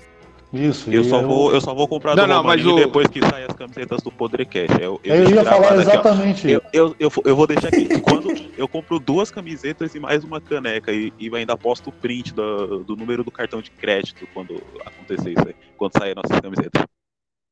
Isso, 0.53 0.91
Eu 0.91 1.03
só, 1.05 1.21
vou, 1.21 1.53
eu 1.53 1.61
só 1.61 1.73
vou 1.73 1.87
comprar 1.87 2.15
Não, 2.15 2.25
do 2.25 2.29
não, 2.29 2.43
mas 2.43 2.65
o- 2.65 2.75
depois 2.75 3.07
que 3.07 3.21
sair 3.21 3.45
as 3.49 3.55
camisetas 3.55 4.01
do 4.01 4.11
Podcast. 4.11 4.81
Eu, 4.81 4.99
Eu 5.03 5.17
deixo 5.17 5.33
ia 5.35 5.43
falar 5.45 5.69
aqui, 5.69 5.81
exatamente 5.81 6.49
Eu, 6.51 6.61
eu, 6.73 6.95
eu, 6.99 7.11
eu 7.23 7.35
vou 7.35 7.47
deixar 7.47 7.69
aqui. 7.69 7.87
Quando 8.01 8.27
eu 8.57 8.67
compro 8.67 8.99
duas 8.99 9.31
camisetas 9.31 9.95
e 9.95 9.99
mais 9.99 10.23
uma 10.25 10.41
caneca 10.41 10.91
e, 10.91 11.13
e 11.17 11.33
ainda 11.35 11.55
posto 11.55 11.89
o 11.89 11.93
print 11.93 12.33
do, 12.33 12.83
do 12.83 12.95
número 12.97 13.23
do 13.23 13.31
cartão 13.31 13.61
de 13.61 13.71
crédito 13.71 14.27
quando 14.33 14.61
acontecer 14.85 15.31
isso 15.31 15.47
aí, 15.47 15.55
quando 15.77 15.97
sair 15.97 16.15
nossas 16.15 16.39
camisetas. 16.41 16.83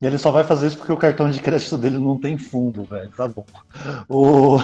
E 0.02 0.06
ele 0.06 0.18
só 0.18 0.32
vai 0.32 0.44
fazer 0.44 0.68
isso 0.68 0.78
porque 0.78 0.92
o 0.94 0.98
cartão 0.98 1.30
de 1.30 1.40
crédito 1.42 1.78
dele 1.78 1.98
não 2.00 2.18
tem 2.18 2.38
fundo, 2.38 2.84
velho. 2.84 3.12
Tá 3.16 3.28
bom. 3.28 3.46
O, 4.08 4.58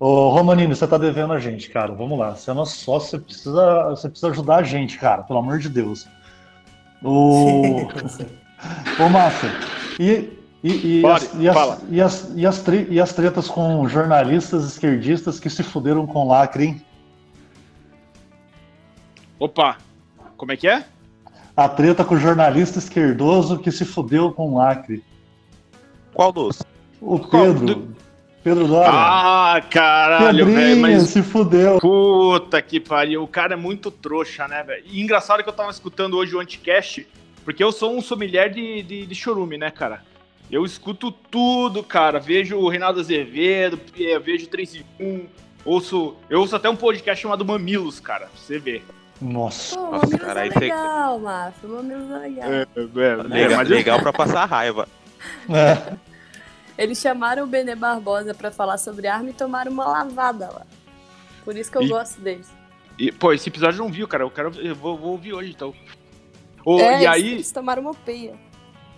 o 0.00 0.28
Romanino, 0.30 0.74
você 0.74 0.86
tá 0.86 0.98
devendo 0.98 1.32
a 1.32 1.38
gente, 1.38 1.68
cara. 1.70 1.92
Vamos 1.92 2.18
lá. 2.18 2.34
Você 2.34 2.50
é 2.50 2.54
nosso 2.54 2.76
sócio, 2.78 3.10
você 3.10 3.18
precisa, 3.18 3.84
você 3.90 4.08
precisa 4.08 4.30
ajudar 4.32 4.56
a 4.56 4.62
gente, 4.62 4.98
cara. 4.98 5.22
Pelo 5.22 5.38
amor 5.38 5.58
de 5.58 5.68
Deus. 5.68 6.06
O, 7.04 7.62
Ô, 9.00 9.08
Márcio, 9.08 9.48
e, 9.98 10.30
e, 10.62 11.00
e, 11.00 11.06
as, 11.06 11.34
e, 11.34 11.48
as, 11.48 11.54
fala. 11.54 11.78
e, 11.90 12.00
as, 12.00 12.32
e, 12.36 12.46
as 12.46 12.60
tre- 12.62 12.86
e 12.88 13.00
as 13.00 13.12
tretas 13.12 13.48
com 13.48 13.86
jornalistas 13.88 14.64
esquerdistas 14.64 15.40
que 15.40 15.50
se 15.50 15.62
fuderam 15.62 16.06
com 16.06 16.28
lacre, 16.28 16.64
hein? 16.66 16.82
Opa, 19.38 19.76
como 20.36 20.52
é 20.52 20.56
que 20.56 20.68
é? 20.68 20.84
A 21.56 21.68
treta 21.68 22.04
com 22.04 22.14
o 22.14 22.18
jornalista 22.18 22.78
esquerdoso 22.78 23.58
que 23.58 23.70
se 23.72 23.84
fudeu 23.84 24.32
com 24.32 24.54
lacre. 24.54 25.04
Qual 26.14 26.32
dos? 26.32 26.62
O 27.00 27.18
Qual? 27.18 27.42
Pedro. 27.46 27.94
Pedro 28.42 28.66
Dória. 28.66 28.90
Ah, 28.92 29.62
caralho, 29.70 30.46
velho, 30.46 30.80
mas 30.80 31.02
se 31.04 31.22
fudeu. 31.22 31.78
Puta 31.78 32.60
que 32.60 32.80
pariu, 32.80 33.22
o 33.22 33.28
cara 33.28 33.52
é 33.54 33.56
muito 33.56 33.90
trouxa, 33.90 34.48
né, 34.48 34.62
velho? 34.64 34.82
E 34.86 35.00
engraçado 35.00 35.42
que 35.42 35.48
eu 35.48 35.52
tava 35.52 35.70
escutando 35.70 36.16
hoje 36.16 36.34
o 36.34 36.40
Anticast, 36.40 37.06
porque 37.44 37.62
eu 37.62 37.70
sou 37.70 37.96
um 37.96 38.00
sommelier 38.00 38.50
de, 38.50 38.82
de, 38.82 39.06
de 39.06 39.14
chorume, 39.14 39.56
né, 39.56 39.70
cara? 39.70 40.02
Eu 40.50 40.64
escuto 40.64 41.10
tudo, 41.12 41.82
cara. 41.82 42.18
Vejo 42.18 42.58
o 42.58 42.68
Reinaldo 42.68 43.00
Azevedo, 43.00 43.78
eh, 43.98 44.18
vejo 44.18 44.46
3 44.48 44.74
em 44.74 44.84
1, 45.00 45.26
ouço. 45.64 46.16
Eu 46.28 46.40
ouço 46.40 46.54
até 46.56 46.68
um 46.68 46.76
podcast 46.76 47.22
chamado 47.22 47.44
Mamilos, 47.44 48.00
cara, 48.00 48.26
pra 48.26 48.30
você 48.36 48.58
ver. 48.58 48.84
Nossa. 49.20 49.76
Pô, 49.76 49.90
Nossa, 49.92 50.18
cara, 50.18 50.40
é 50.40 50.42
aí 50.44 50.50
legal, 50.58 51.18
Márcio. 51.20 51.68
O 51.68 51.76
Mamilos 51.76 52.10
é 52.10 52.18
legal. 52.18 52.50
É, 52.52 52.62
é, 52.62 53.22
Legal, 53.22 53.56
mas 53.58 53.70
eu- 53.70 53.76
legal 53.76 54.00
pra 54.00 54.12
passar 54.12 54.44
raiva. 54.46 54.88
É. 55.48 56.11
Eles 56.82 56.98
chamaram 56.98 57.44
o 57.44 57.46
Benê 57.46 57.74
Barbosa 57.74 58.34
pra 58.34 58.50
falar 58.50 58.78
sobre 58.78 59.06
arma 59.06 59.30
e 59.30 59.32
tomaram 59.32 59.70
uma 59.72 59.84
lavada 59.86 60.50
lá. 60.52 60.66
Por 61.44 61.56
isso 61.56 61.70
que 61.70 61.78
eu 61.78 61.82
E- 61.82 61.88
gosto 61.88 62.20
deles. 62.20 62.50
E, 62.98 63.10
pô, 63.10 63.32
esse 63.32 63.48
episódio 63.48 63.78
eu 63.80 63.84
não 63.84 63.92
viu, 63.92 64.06
cara. 64.06 64.22
Eu, 64.24 64.30
quero, 64.30 64.52
eu 64.60 64.74
vou, 64.74 64.96
vou 64.98 65.12
ouvir 65.12 65.32
hoje, 65.32 65.50
então. 65.50 65.72
Ô, 66.64 66.78
é, 66.78 66.82
e 66.82 66.94
eles- 66.96 67.06
aí. 67.08 67.32
Eles 67.32 67.52
tomaram 67.52 67.82
uma 67.82 67.94
peia. 67.94 68.34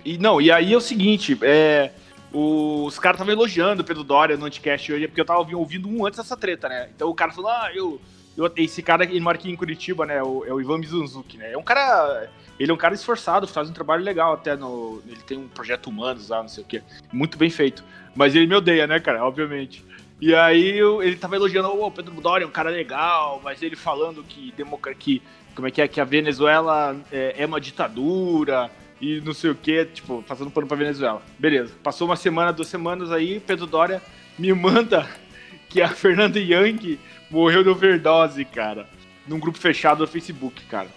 E, 0.05 0.19
não, 0.19 0.41
e 0.41 0.51
aí 0.51 0.73
é 0.73 0.77
o 0.77 0.81
seguinte, 0.81 1.39
é, 1.43 1.93
os 2.33 2.99
caras 2.99 3.17
estavam 3.17 3.33
elogiando 3.33 3.83
o 3.83 3.85
Pedro 3.85 4.03
Doria 4.05 4.37
no 4.37 4.45
Anticast 4.47 4.93
hoje, 4.93 5.07
porque 5.09 5.21
eu 5.21 5.25
tava 5.25 5.39
ouvindo- 5.39 5.59
ouvindo 5.61 5.89
um 5.89 6.05
antes 6.05 6.19
dessa 6.19 6.37
treta, 6.37 6.69
né? 6.69 6.91
Então 6.95 7.09
o 7.09 7.15
cara 7.15 7.33
falou, 7.33 7.51
ah, 7.51 7.71
eu. 7.75 8.01
eu- 8.37 8.53
esse 8.57 8.83
cara, 8.83 9.05
ele 9.05 9.21
mora 9.21 9.39
aqui 9.39 9.49
em 9.51 9.57
Curitiba, 9.57 10.05
né? 10.05 10.23
O, 10.23 10.45
é 10.45 10.53
o 10.53 10.61
Ivan 10.61 10.79
Mizunzuki, 10.79 11.39
né? 11.39 11.53
É 11.53 11.57
um 11.59 11.63
cara. 11.63 12.29
Ele 12.59 12.71
é 12.71 12.75
um 12.75 12.79
cara 12.79 12.95
esforçado, 12.95 13.49
faz 13.49 13.69
um 13.69 13.73
trabalho 13.73 14.05
legal 14.05 14.35
até 14.35 14.57
no. 14.57 15.03
Ele 15.07 15.23
tem 15.23 15.39
um 15.39 15.49
projeto 15.49 15.89
humanos 15.89 16.29
lá, 16.29 16.41
não 16.41 16.49
sei 16.49 16.63
o 16.63 16.67
quê. 16.67 16.83
Muito 17.13 17.37
bem 17.37 17.51
feito. 17.51 17.85
Mas 18.15 18.35
ele 18.35 18.47
me 18.47 18.55
odeia, 18.55 18.87
né, 18.87 19.01
cara? 19.01 19.25
Obviamente. 19.25 19.85
E 20.21 20.35
aí 20.35 20.79
ele 20.79 21.17
tava 21.17 21.37
elogiando, 21.37 21.69
ô, 21.69 21.91
Pedro 21.91 22.15
Doria 22.21 22.45
é 22.45 22.49
um 22.49 22.53
cara 22.53 22.71
legal, 22.71 23.41
mas 23.43 23.61
ele 23.63 23.75
falando 23.75 24.23
que, 24.23 24.53
democra 24.57 24.95
que 24.95 25.21
como 25.55 25.69
é 25.69 25.71
que 25.71 25.83
é, 25.83 25.89
que 25.89 26.01
a 26.01 26.05
Venezuela 26.05 26.97
é, 27.13 27.35
é 27.39 27.47
uma 27.47 27.61
ditadura 27.61 28.71
e 29.01 29.21
não 29.21 29.35
sei 29.35 29.51
o 29.51 29.55
que, 29.55 29.85
tipo, 29.87 30.23
passando 30.27 30.51
pano 30.51 30.67
pra 30.67 30.77
Venezuela. 30.77 31.23
Beleza. 31.39 31.75
Passou 31.83 32.09
uma 32.09 32.17
semana, 32.17 32.53
duas 32.53 32.69
semanas 32.69 33.13
aí, 33.13 33.41
Pedro 33.41 33.67
Doria 33.67 34.03
me 34.39 34.53
manda 34.53 35.09
que 35.69 35.83
a 35.83 35.89
Fernanda 35.89 36.39
Young 36.39 36.99
morreu 37.31 37.63
de 37.63 37.69
overdose, 37.69 38.45
cara. 38.45 38.89
Num 39.27 39.39
grupo 39.39 39.59
fechado 39.59 39.99
do 39.99 40.07
Facebook, 40.07 40.65
cara. 40.67 40.89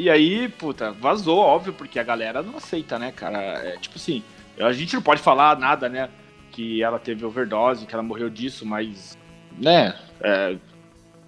E 0.00 0.08
aí, 0.08 0.48
puta, 0.48 0.92
vazou, 0.92 1.38
óbvio, 1.38 1.74
porque 1.74 1.98
a 1.98 2.02
galera 2.02 2.42
não 2.42 2.56
aceita, 2.56 2.98
né, 2.98 3.12
cara? 3.12 3.36
É 3.38 3.76
tipo 3.76 3.96
assim, 3.96 4.22
a 4.58 4.72
gente 4.72 4.94
não 4.94 5.02
pode 5.02 5.20
falar 5.20 5.58
nada, 5.58 5.90
né? 5.90 6.08
Que 6.50 6.82
ela 6.82 6.98
teve 6.98 7.22
overdose, 7.22 7.84
que 7.84 7.92
ela 7.94 8.02
morreu 8.02 8.30
disso, 8.30 8.64
mas. 8.64 9.18
Né? 9.58 9.94
É, 10.22 10.56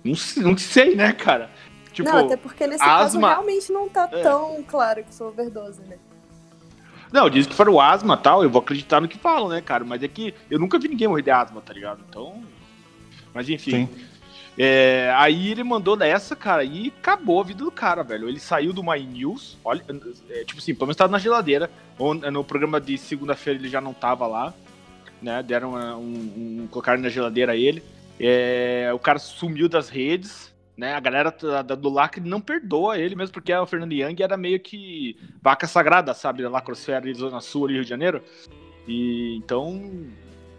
não, 0.03 0.15
sei- 0.15 0.43
não 0.43 0.57
sei, 0.57 0.97
né, 0.97 1.13
cara? 1.13 1.51
Tipo, 1.93 2.09
não, 2.09 2.25
até 2.25 2.35
porque 2.35 2.67
nesse 2.67 2.79
caso 2.83 3.19
asma- 3.19 3.29
realmente 3.35 3.71
não 3.71 3.91
tá 3.91 4.09
É. 4.11 4.23
tão 4.23 4.63
claro 4.67 5.05
que 5.05 5.15
foi 5.15 5.27
overdose, 5.27 5.83
né? 5.83 5.99
Não, 7.13 7.29
diz 7.29 7.47
que 7.47 7.55
foi 7.55 7.69
o 7.69 7.79
asma 7.79 8.15
e 8.15 8.23
tal, 8.23 8.43
eu 8.43 8.49
vou 8.49 8.63
acreditar 8.63 9.03
no 9.03 9.07
que 9.07 9.19
falam, 9.19 9.51
né, 9.51 9.61
cara? 9.61 9.85
Mas 9.85 10.03
é 10.03 10.09
que 10.09 10.35
eu 10.51 10.59
nunca 10.59 10.79
vi 10.79 10.89
ninguém 10.89 11.09
morrer 11.09 11.21
de 11.21 11.31
asma, 11.31 11.61
tá 11.61 11.75
ligado? 11.75 12.03
Então. 12.09 12.43
Mas 13.35 13.51
enfim. 13.51 13.87
Sim. 13.87 13.89
É, 14.59 15.11
aí 15.17 15.51
ele 15.51 15.65
mandou 15.65 15.97
nessa, 15.97 16.37
cara, 16.37 16.63
e 16.63 16.93
acabou 17.01 17.41
a 17.41 17.45
vida 17.45 17.65
do 17.65 17.71
cara, 17.71 18.03
velho. 18.03 18.29
Ele 18.29 18.39
saiu 18.39 18.73
do 18.73 18.83
My 18.83 19.01
News, 19.03 19.57
olha, 19.65 19.83
é, 20.29 20.45
tipo 20.45 20.61
assim, 20.61 20.75
pelo 20.75 20.87
menos 20.89 20.97
tava 20.97 21.11
na 21.13 21.19
geladeira. 21.19 21.71
On- 21.99 22.15
No 22.15 22.45
programa 22.45 22.81
de 22.81 22.99
segunda-feira 22.99 23.59
ele 23.59 23.69
já 23.69 23.81
não 23.81 23.95
tava 23.95 24.27
lá, 24.27 24.53
né? 25.23 25.43
Deram 25.43 25.75
um, 25.75 26.63
um 26.63 26.69
colocaram 26.71 27.01
na 27.01 27.09
geladeira 27.09 27.57
ele. 27.57 27.83
É, 28.21 28.91
o 28.95 28.99
cara 28.99 29.19
sumiu 29.19 29.69
das 29.71 29.89
redes, 29.89 30.53
né? 30.77 30.93
A 30.95 31.01
galera 31.01 31.31
da- 31.31 31.63
da- 31.63 31.75
do 31.75 31.89
Lacre 31.89 32.21
não 32.23 32.41
perdoa 32.41 32.99
ele 32.99 33.15
mesmo, 33.17 33.33
porque 33.33 33.55
o 33.55 33.67
Fernando 33.67 33.93
Young 33.93 34.23
era 34.23 34.37
meio 34.37 34.61
que 34.61 35.17
vaca 35.41 35.67
sagrada, 35.67 36.13
sabe? 36.13 36.43
Da 36.43 36.51
Lacrosfera 36.51 37.11
Zona 37.15 37.41
Sul, 37.41 37.65
ali, 37.65 37.75
Rio 37.75 37.85
de 37.85 37.89
Janeiro. 37.91 38.23
E 38.87 39.35
então. 39.37 39.73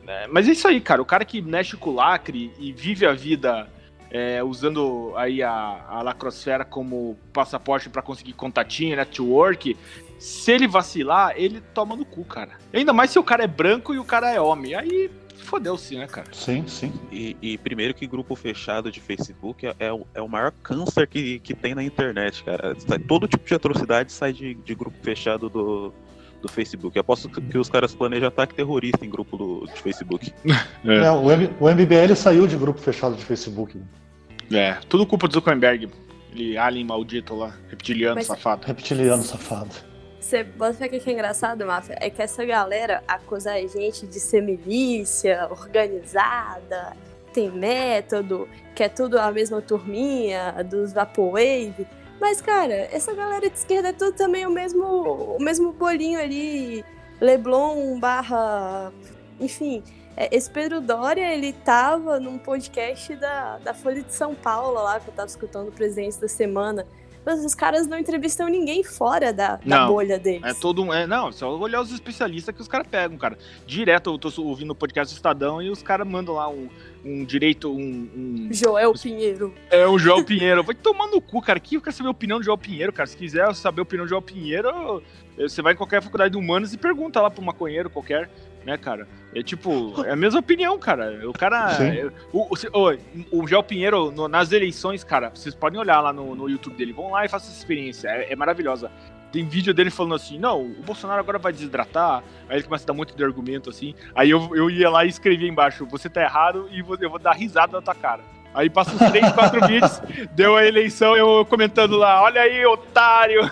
né, 0.04 0.26
Mas 0.32 0.48
é 0.48 0.52
isso 0.54 0.68
aí, 0.68 0.82
cara. 0.82 1.02
O 1.02 1.06
cara 1.06 1.24
que 1.24 1.42
mexe 1.44 1.78
com 1.78 1.92
o 1.92 1.96
lacre 1.96 2.52
e 2.60 2.72
vive 2.74 3.06
a 3.06 3.14
vida 3.14 3.68
é, 4.14 4.42
usando 4.44 5.12
aí 5.18 5.42
a, 5.44 5.52
a 5.90 6.02
lacrosfera 6.04 6.64
como 6.64 7.18
passaporte 7.34 7.90
pra 7.90 8.02
conseguir 8.02 8.34
contatinho, 8.34 8.96
network. 8.96 9.76
Se 10.20 10.52
ele 10.52 10.68
vacilar, 10.68 11.34
ele 11.36 11.60
toma 11.74 11.96
no 11.96 12.06
cu, 12.06 12.24
cara. 12.24 12.52
Ainda 12.72 12.94
mais 12.94 13.10
se 13.12 13.20
o 13.20 13.24
cara 13.24 13.44
é 13.44 13.48
branco 13.48 13.94
e 13.94 13.98
o 14.00 14.06
cara 14.06 14.32
é 14.32 14.40
homem. 14.40 14.74
Aí 14.76 15.10
fodeu-se, 15.40 15.98
né, 15.98 16.08
cara? 16.08 16.28
Sim, 16.32 16.64
sim. 16.68 16.94
E, 17.12 17.36
e 17.42 17.58
primeiro 17.58 17.94
que 17.94 18.08
grupo 18.08 18.34
fechado 18.36 18.90
de 18.90 19.02
Facebook 19.02 19.66
é, 19.68 19.76
é 19.80 19.92
o, 19.92 20.08
é 20.14 20.22
o 20.22 20.30
maior 20.30 20.54
câncer 20.64 21.08
que, 21.08 21.40
que 21.40 21.54
tem 21.54 21.76
na 21.76 21.84
internet, 21.84 22.44
cara. 22.44 22.74
Todo 23.08 23.28
tipo 23.28 23.46
de 23.46 23.54
atrocidade 23.54 24.14
sai 24.14 24.32
de, 24.32 24.54
de 24.54 24.74
grupo 24.76 24.96
fechado 25.02 25.50
do, 25.50 25.94
do 26.42 26.48
Facebook. 26.48 26.96
Eu 26.96 27.02
aposto 27.02 27.28
que, 27.28 27.42
que 27.42 27.58
os 27.58 27.70
caras 27.70 27.94
planejam 27.94 28.30
ataque 28.30 28.54
terrorista 28.56 29.06
em 29.06 29.10
grupo 29.10 29.36
do, 29.36 29.66
de 29.66 29.82
Facebook. 29.82 30.32
É. 30.86 31.06
É, 31.06 31.12
o, 31.12 31.30
M- 31.32 31.50
o 31.60 31.70
MBL 31.70 32.14
saiu 32.16 32.46
de 32.48 32.56
grupo 32.58 32.80
fechado 32.80 33.16
de 33.16 33.24
Facebook. 33.26 33.78
É, 34.54 34.78
tudo 34.88 35.06
culpa 35.06 35.28
do 35.28 35.34
Zuckerberg. 35.34 35.90
Ele 36.32 36.58
alien 36.58 36.86
maldito 36.86 37.36
lá, 37.36 37.54
reptiliano, 37.70 38.16
Mas- 38.16 38.28
safado. 38.28 38.66
Reptiliano 38.66 39.24
safado. 39.24 39.72
Você 40.20 40.44
bota 40.44 40.74
ver 40.74 40.86
o 40.88 41.02
que 41.02 41.10
é 41.10 41.14
engraçado, 41.14 41.66
Máfia? 41.66 41.98
É 42.00 42.10
que 42.10 42.22
essa 42.22 42.46
galera 42.46 43.04
acusa 43.08 43.54
a 43.54 43.68
gente 43.68 44.08
de 44.08 44.20
ser 44.20 44.42
milícia, 44.42 45.48
organizada, 45.52 46.96
tem 47.34 47.52
método, 47.52 48.48
que 48.74 48.84
é 48.84 48.90
tudo 48.90 49.20
a 49.20 49.32
mesma 49.32 49.62
turminha 49.62 50.64
dos 50.64 50.94
Vaporwave. 50.94 51.86
Mas, 52.22 52.40
cara, 52.42 52.74
essa 52.92 53.14
galera 53.14 53.50
de 53.50 53.58
esquerda 53.58 53.90
é 53.90 53.94
tudo 53.94 54.14
também 54.14 54.46
o 54.46 54.50
mesmo, 54.52 54.86
o 55.38 55.42
mesmo 55.42 55.74
bolinho 55.74 56.20
ali. 56.20 56.86
Leblon 57.20 58.00
barra. 58.00 58.92
Enfim, 59.40 59.84
esse 60.32 60.50
Pedro 60.50 60.80
Doria, 60.82 61.34
ele 61.34 61.54
tava 61.54 62.20
num 62.20 62.38
podcast 62.38 63.16
da, 63.16 63.58
da 63.60 63.74
Folha 63.74 64.02
de 64.04 64.14
São 64.14 64.36
Paulo 64.36 64.76
lá, 64.84 65.00
que 65.00 65.08
eu 65.10 65.14
tava 65.14 65.28
escutando 65.28 65.70
o 65.70 65.72
presidente 65.72 66.20
da 66.20 66.28
semana. 66.28 66.86
Mas 67.26 67.44
os 67.46 67.56
caras 67.56 67.88
não 67.88 67.98
entrevistam 67.98 68.50
ninguém 68.50 68.84
fora 68.84 69.32
da, 69.32 69.56
da 69.66 69.88
bolha 69.88 70.20
deles. 70.20 70.44
É 70.44 70.54
todo 70.54 70.84
um. 70.84 70.94
É, 70.94 71.08
não, 71.08 71.32
só 71.32 71.58
olhar 71.58 71.80
os 71.80 71.90
especialistas 71.90 72.54
que 72.54 72.62
os 72.62 72.68
caras 72.68 72.86
pegam, 72.86 73.18
cara. 73.18 73.38
Direto 73.66 74.10
eu 74.12 74.18
tô 74.20 74.30
ouvindo 74.42 74.72
o 74.72 74.76
podcast 74.76 75.14
do 75.14 75.16
Estadão 75.16 75.62
e 75.62 75.70
os 75.70 75.82
caras 75.82 76.06
mandam 76.06 76.34
lá 76.36 76.50
um, 76.50 76.68
um 77.06 77.24
direito, 77.24 77.72
um, 77.72 77.80
um- 78.14 78.50
Joel 78.52 78.92
Pinheiro. 78.92 79.54
É 79.72 79.88
o 79.88 79.98
João 79.98 80.22
Pinheiro. 80.26 80.64
Vai 80.64 80.76
tomar 80.76 81.08
no 81.08 81.22
cu, 81.22 81.42
cara. 81.42 81.62
Que 81.62 81.76
eu 81.76 81.82
quero 81.82 81.96
saber 81.96 82.10
a 82.10 82.12
opinião 82.12 82.40
do 82.40 82.44
João 82.44 82.58
Pinheiro, 82.58 82.92
cara. 82.92 83.08
Se 83.08 83.16
quiser 83.16 83.56
saber 83.56 83.80
a 83.80 83.84
opinião 83.84 84.06
do 84.06 84.10
João 84.10 84.22
Pinheiro, 84.22 85.02
você 85.38 85.62
vai 85.62 85.72
em 85.72 85.78
qualquer 85.78 86.02
faculdade 86.04 86.34
de 86.34 86.38
humanos 86.38 86.74
e 86.74 86.78
pergunta 86.78 87.22
lá 87.22 87.32
pro 87.32 87.42
maconheiro 87.42 87.90
qualquer, 87.90 88.30
né, 88.66 88.78
cara? 88.78 89.08
É 89.36 89.42
tipo, 89.44 89.94
é 90.06 90.12
a 90.12 90.16
mesma 90.16 90.40
opinião, 90.40 90.78
cara. 90.78 91.28
O 91.28 91.34
cara. 91.34 91.70
Sim. 91.76 91.84
é- 91.90 92.12
O, 92.32 92.48
o, 93.32 93.58
o, 93.60 93.64
Pinheiro, 93.64 94.12
no- 94.12 94.28
nas 94.28 94.52
eleições, 94.52 95.04
cara, 95.04 95.30
vocês 95.30 95.56
podem 95.56 95.80
olhar 95.80 96.00
lá 96.02 96.14
no, 96.14 96.36
no 96.36 96.50
YouTube 96.50 96.76
dele. 96.76 96.94
Vão 96.94 97.12
lá 97.12 97.26
e 97.26 97.30
façam 97.30 97.50
essa 97.50 97.58
experiência. 97.58 98.08
É, 98.10 98.34
é 98.34 98.36
maravilhosa. 98.36 98.92
Tem 99.32 99.44
vídeo 99.48 99.74
dele 99.74 99.90
falando 99.90 100.14
assim, 100.14 100.38
não, 100.38 100.62
o 100.62 100.84
Bolsonaro 100.84 101.20
agora 101.20 101.40
vai 101.40 101.52
desidratar. 101.52 102.24
Aí 102.48 102.58
ele 102.58 102.64
começa 102.64 102.86
a 102.86 102.88
dar 102.88 102.94
muito 102.94 103.16
de 103.16 103.24
argumento 103.24 103.70
assim. 103.70 103.96
Aí 104.14 104.30
eu, 104.30 104.56
eu 104.56 104.70
ia 104.70 104.90
lá 104.92 105.06
e 105.06 105.10
escrevia 105.10 105.48
embaixo, 105.50 105.88
você 105.88 106.08
tá 106.08 106.22
errado 106.22 106.68
e 106.72 106.80
eu 106.82 107.10
vou 107.10 107.18
dar 107.18 107.34
risada 107.34 107.72
na 107.72 107.82
tua 107.82 107.96
cara. 107.96 108.22
Aí 108.54 108.70
passa 108.70 108.92
uns 108.92 109.12
3, 109.12 109.32
4 109.32 109.62
vídeos, 109.68 110.02
deu 110.34 110.56
a 110.56 110.66
eleição, 110.66 111.16
eu 111.18 111.44
comentando 111.46 111.98
lá, 111.98 112.22
olha 112.22 112.42
aí, 112.42 112.66
otário. 112.66 113.42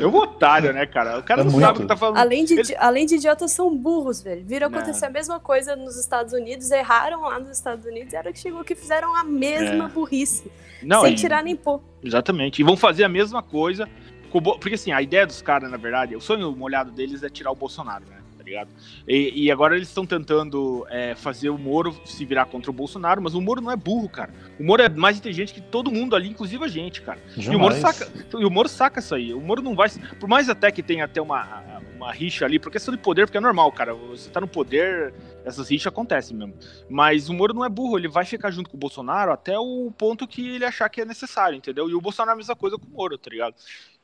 É 0.00 0.06
um 0.06 0.14
otário, 0.16 0.72
né, 0.72 0.86
cara? 0.86 1.18
O 1.18 1.22
cara 1.22 1.40
É 1.40 1.44
não 1.44 1.52
muito. 1.52 1.64
sabe 1.64 1.78
o 1.78 1.82
que 1.82 1.88
tá 1.88 1.96
falando. 1.96 2.16
Além 2.18 2.44
de, 2.44 2.58
Ele- 2.58 2.76
além 2.78 3.06
de 3.06 3.16
idiotas, 3.16 3.52
são 3.52 3.74
burros, 3.74 4.22
velho. 4.22 4.44
Viram 4.44 4.68
Não. 4.68 4.78
acontecer 4.78 5.06
a 5.06 5.10
mesma 5.10 5.40
coisa 5.40 5.74
nos 5.76 5.96
Estados 5.98 6.32
Unidos, 6.32 6.70
erraram 6.70 7.22
lá 7.22 7.38
nos 7.38 7.50
Estados 7.50 7.84
Unidos, 7.86 8.12
e 8.12 8.16
era 8.16 8.32
que 8.32 8.38
chegou 8.38 8.62
que 8.64 8.74
fizeram 8.74 9.14
a 9.16 9.24
mesma 9.24 9.86
É. 9.86 9.88
burrice. 9.88 10.50
Não, 10.82 11.02
sem 11.02 11.12
e- 11.12 11.16
tirar 11.16 11.42
nem 11.42 11.56
pôr. 11.56 11.80
Exatamente. 12.02 12.60
E 12.60 12.64
vão 12.64 12.76
fazer 12.76 13.04
a 13.04 13.08
mesma 13.08 13.42
coisa. 13.42 13.88
com 14.30 14.38
o 14.38 14.40
Bo- 14.40 14.58
Porque 14.60 14.76
assim, 14.76 14.92
a 14.92 15.02
ideia 15.02 15.26
dos 15.26 15.42
caras, 15.42 15.68
na 15.70 15.76
verdade, 15.76 16.14
o 16.14 16.20
sonho 16.20 16.52
molhado 16.52 16.92
deles 16.92 17.20
é 17.24 17.28
tirar 17.28 17.50
o 17.50 17.54
Bolsonaro, 17.56 18.04
né? 18.08 18.18
Ligado? 18.50 18.70
E, 19.06 19.44
e 19.44 19.50
agora 19.50 19.76
eles 19.76 19.86
estão 19.86 20.04
tentando 20.04 20.84
é, 20.90 21.14
fazer 21.14 21.50
o 21.50 21.56
Moro 21.56 21.96
se 22.04 22.24
virar 22.24 22.46
contra 22.46 22.68
o 22.68 22.74
Bolsonaro, 22.74 23.22
mas 23.22 23.32
o 23.32 23.40
Moro 23.40 23.60
não 23.60 23.70
é 23.70 23.76
burro, 23.76 24.08
cara. 24.08 24.34
O 24.58 24.64
Moro 24.64 24.82
é 24.82 24.88
mais 24.88 25.18
inteligente 25.18 25.54
que 25.54 25.60
todo 25.60 25.88
mundo 25.88 26.16
ali, 26.16 26.28
inclusive 26.28 26.64
a 26.64 26.66
gente, 26.66 27.00
cara. 27.00 27.20
E 27.36 27.48
o 27.48 27.58
Moro 27.60 27.76
saca, 27.76 28.08
e 28.36 28.44
o 28.44 28.50
Moro 28.50 28.68
saca 28.68 28.98
isso 28.98 29.14
aí. 29.14 29.32
O 29.32 29.40
Moro 29.40 29.62
não 29.62 29.76
vai. 29.76 29.88
Por 30.18 30.28
mais 30.28 30.48
até 30.48 30.72
que 30.72 30.82
tenha 30.82 31.04
até 31.04 31.22
uma, 31.22 31.62
uma 31.94 32.12
rixa 32.12 32.44
ali, 32.44 32.58
por 32.58 32.72
questão 32.72 32.92
de 32.92 33.00
poder, 33.00 33.26
porque 33.26 33.38
é 33.38 33.40
normal, 33.40 33.70
cara. 33.70 33.94
Você 33.94 34.28
tá 34.28 34.40
no 34.40 34.48
poder, 34.48 35.14
essas 35.44 35.70
rixas 35.70 35.92
acontecem 35.92 36.36
mesmo. 36.36 36.54
Mas 36.88 37.28
o 37.28 37.34
Moro 37.34 37.54
não 37.54 37.64
é 37.64 37.68
burro, 37.68 37.98
ele 37.98 38.08
vai 38.08 38.24
ficar 38.24 38.50
junto 38.50 38.68
com 38.68 38.76
o 38.76 38.80
Bolsonaro 38.80 39.30
até 39.30 39.56
o 39.56 39.92
ponto 39.96 40.26
que 40.26 40.56
ele 40.56 40.64
achar 40.64 40.88
que 40.88 41.00
é 41.00 41.04
necessário, 41.04 41.56
entendeu? 41.56 41.88
E 41.88 41.94
o 41.94 42.00
Bolsonaro 42.00 42.32
é 42.32 42.34
a 42.34 42.36
mesma 42.36 42.56
coisa 42.56 42.76
com 42.76 42.86
o 42.86 42.90
Moro, 42.90 43.16
tá 43.16 43.30
ligado? 43.30 43.54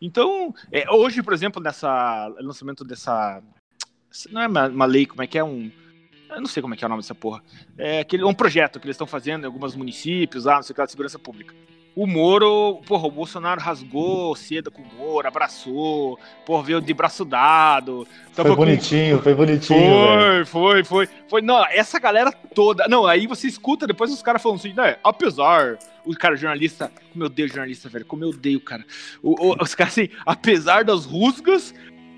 Então, 0.00 0.54
é, 0.70 0.88
hoje, 0.90 1.22
por 1.22 1.32
exemplo, 1.32 1.60
nessa 1.60 2.28
lançamento 2.38 2.84
dessa. 2.84 3.42
Não 4.30 4.40
é 4.42 4.46
uma, 4.46 4.68
uma 4.68 4.86
lei, 4.86 5.06
como 5.06 5.22
é 5.22 5.26
que 5.26 5.38
é? 5.38 5.44
Um. 5.44 5.70
Eu 6.30 6.40
não 6.40 6.46
sei 6.46 6.60
como 6.60 6.74
é 6.74 6.76
que 6.76 6.84
é 6.84 6.86
o 6.86 6.88
nome 6.88 7.02
dessa 7.02 7.14
porra. 7.14 7.42
É 7.78 8.00
aquele, 8.00 8.24
um 8.24 8.34
projeto 8.34 8.80
que 8.80 8.86
eles 8.86 8.94
estão 8.94 9.06
fazendo 9.06 9.44
em 9.44 9.46
alguns 9.46 9.74
municípios, 9.76 10.44
lá, 10.44 10.56
não 10.56 10.62
sei 10.62 10.72
o 10.72 10.74
que, 10.74 10.80
lá, 10.80 10.84
de 10.84 10.90
segurança 10.92 11.18
pública. 11.18 11.54
O 11.94 12.06
Moro, 12.06 12.82
porra, 12.86 13.06
o 13.06 13.10
Bolsonaro 13.10 13.58
rasgou 13.58 14.36
seda 14.36 14.70
com 14.70 14.82
o 14.82 14.94
Moro, 14.98 15.26
abraçou, 15.26 16.18
porra, 16.44 16.62
veio 16.62 16.80
de 16.82 16.92
braço 16.92 17.24
dado. 17.24 18.06
Foi 18.32 18.44
com- 18.44 18.56
bonitinho, 18.56 19.18
foi 19.22 19.34
bonitinho, 19.34 19.78
velho. 19.80 20.46
Foi, 20.46 20.84
foi, 20.84 21.06
foi. 21.06 21.08
Foi, 21.28 21.40
não, 21.42 21.64
essa 21.66 21.98
galera 21.98 22.30
toda. 22.32 22.86
Não, 22.86 23.06
aí 23.06 23.26
você 23.26 23.46
escuta 23.46 23.86
depois 23.86 24.12
os 24.12 24.20
caras 24.20 24.42
falando 24.42 24.58
assim, 24.58 24.74
né? 24.74 24.96
Apesar. 25.02 25.78
O 26.04 26.14
cara, 26.14 26.36
jornalista. 26.36 26.92
Como 27.12 27.24
eu 27.24 27.26
odeio 27.26 27.48
jornalista, 27.48 27.88
velho. 27.88 28.04
Como 28.04 28.22
eu 28.24 28.28
odeio, 28.28 28.60
cara. 28.60 28.84
O- 29.22 29.52
o- 29.52 29.56
os 29.62 29.74
caras 29.74 29.92
assim, 29.94 30.08
apesar 30.24 30.84
das 30.84 31.04
rusgas, 31.06 31.74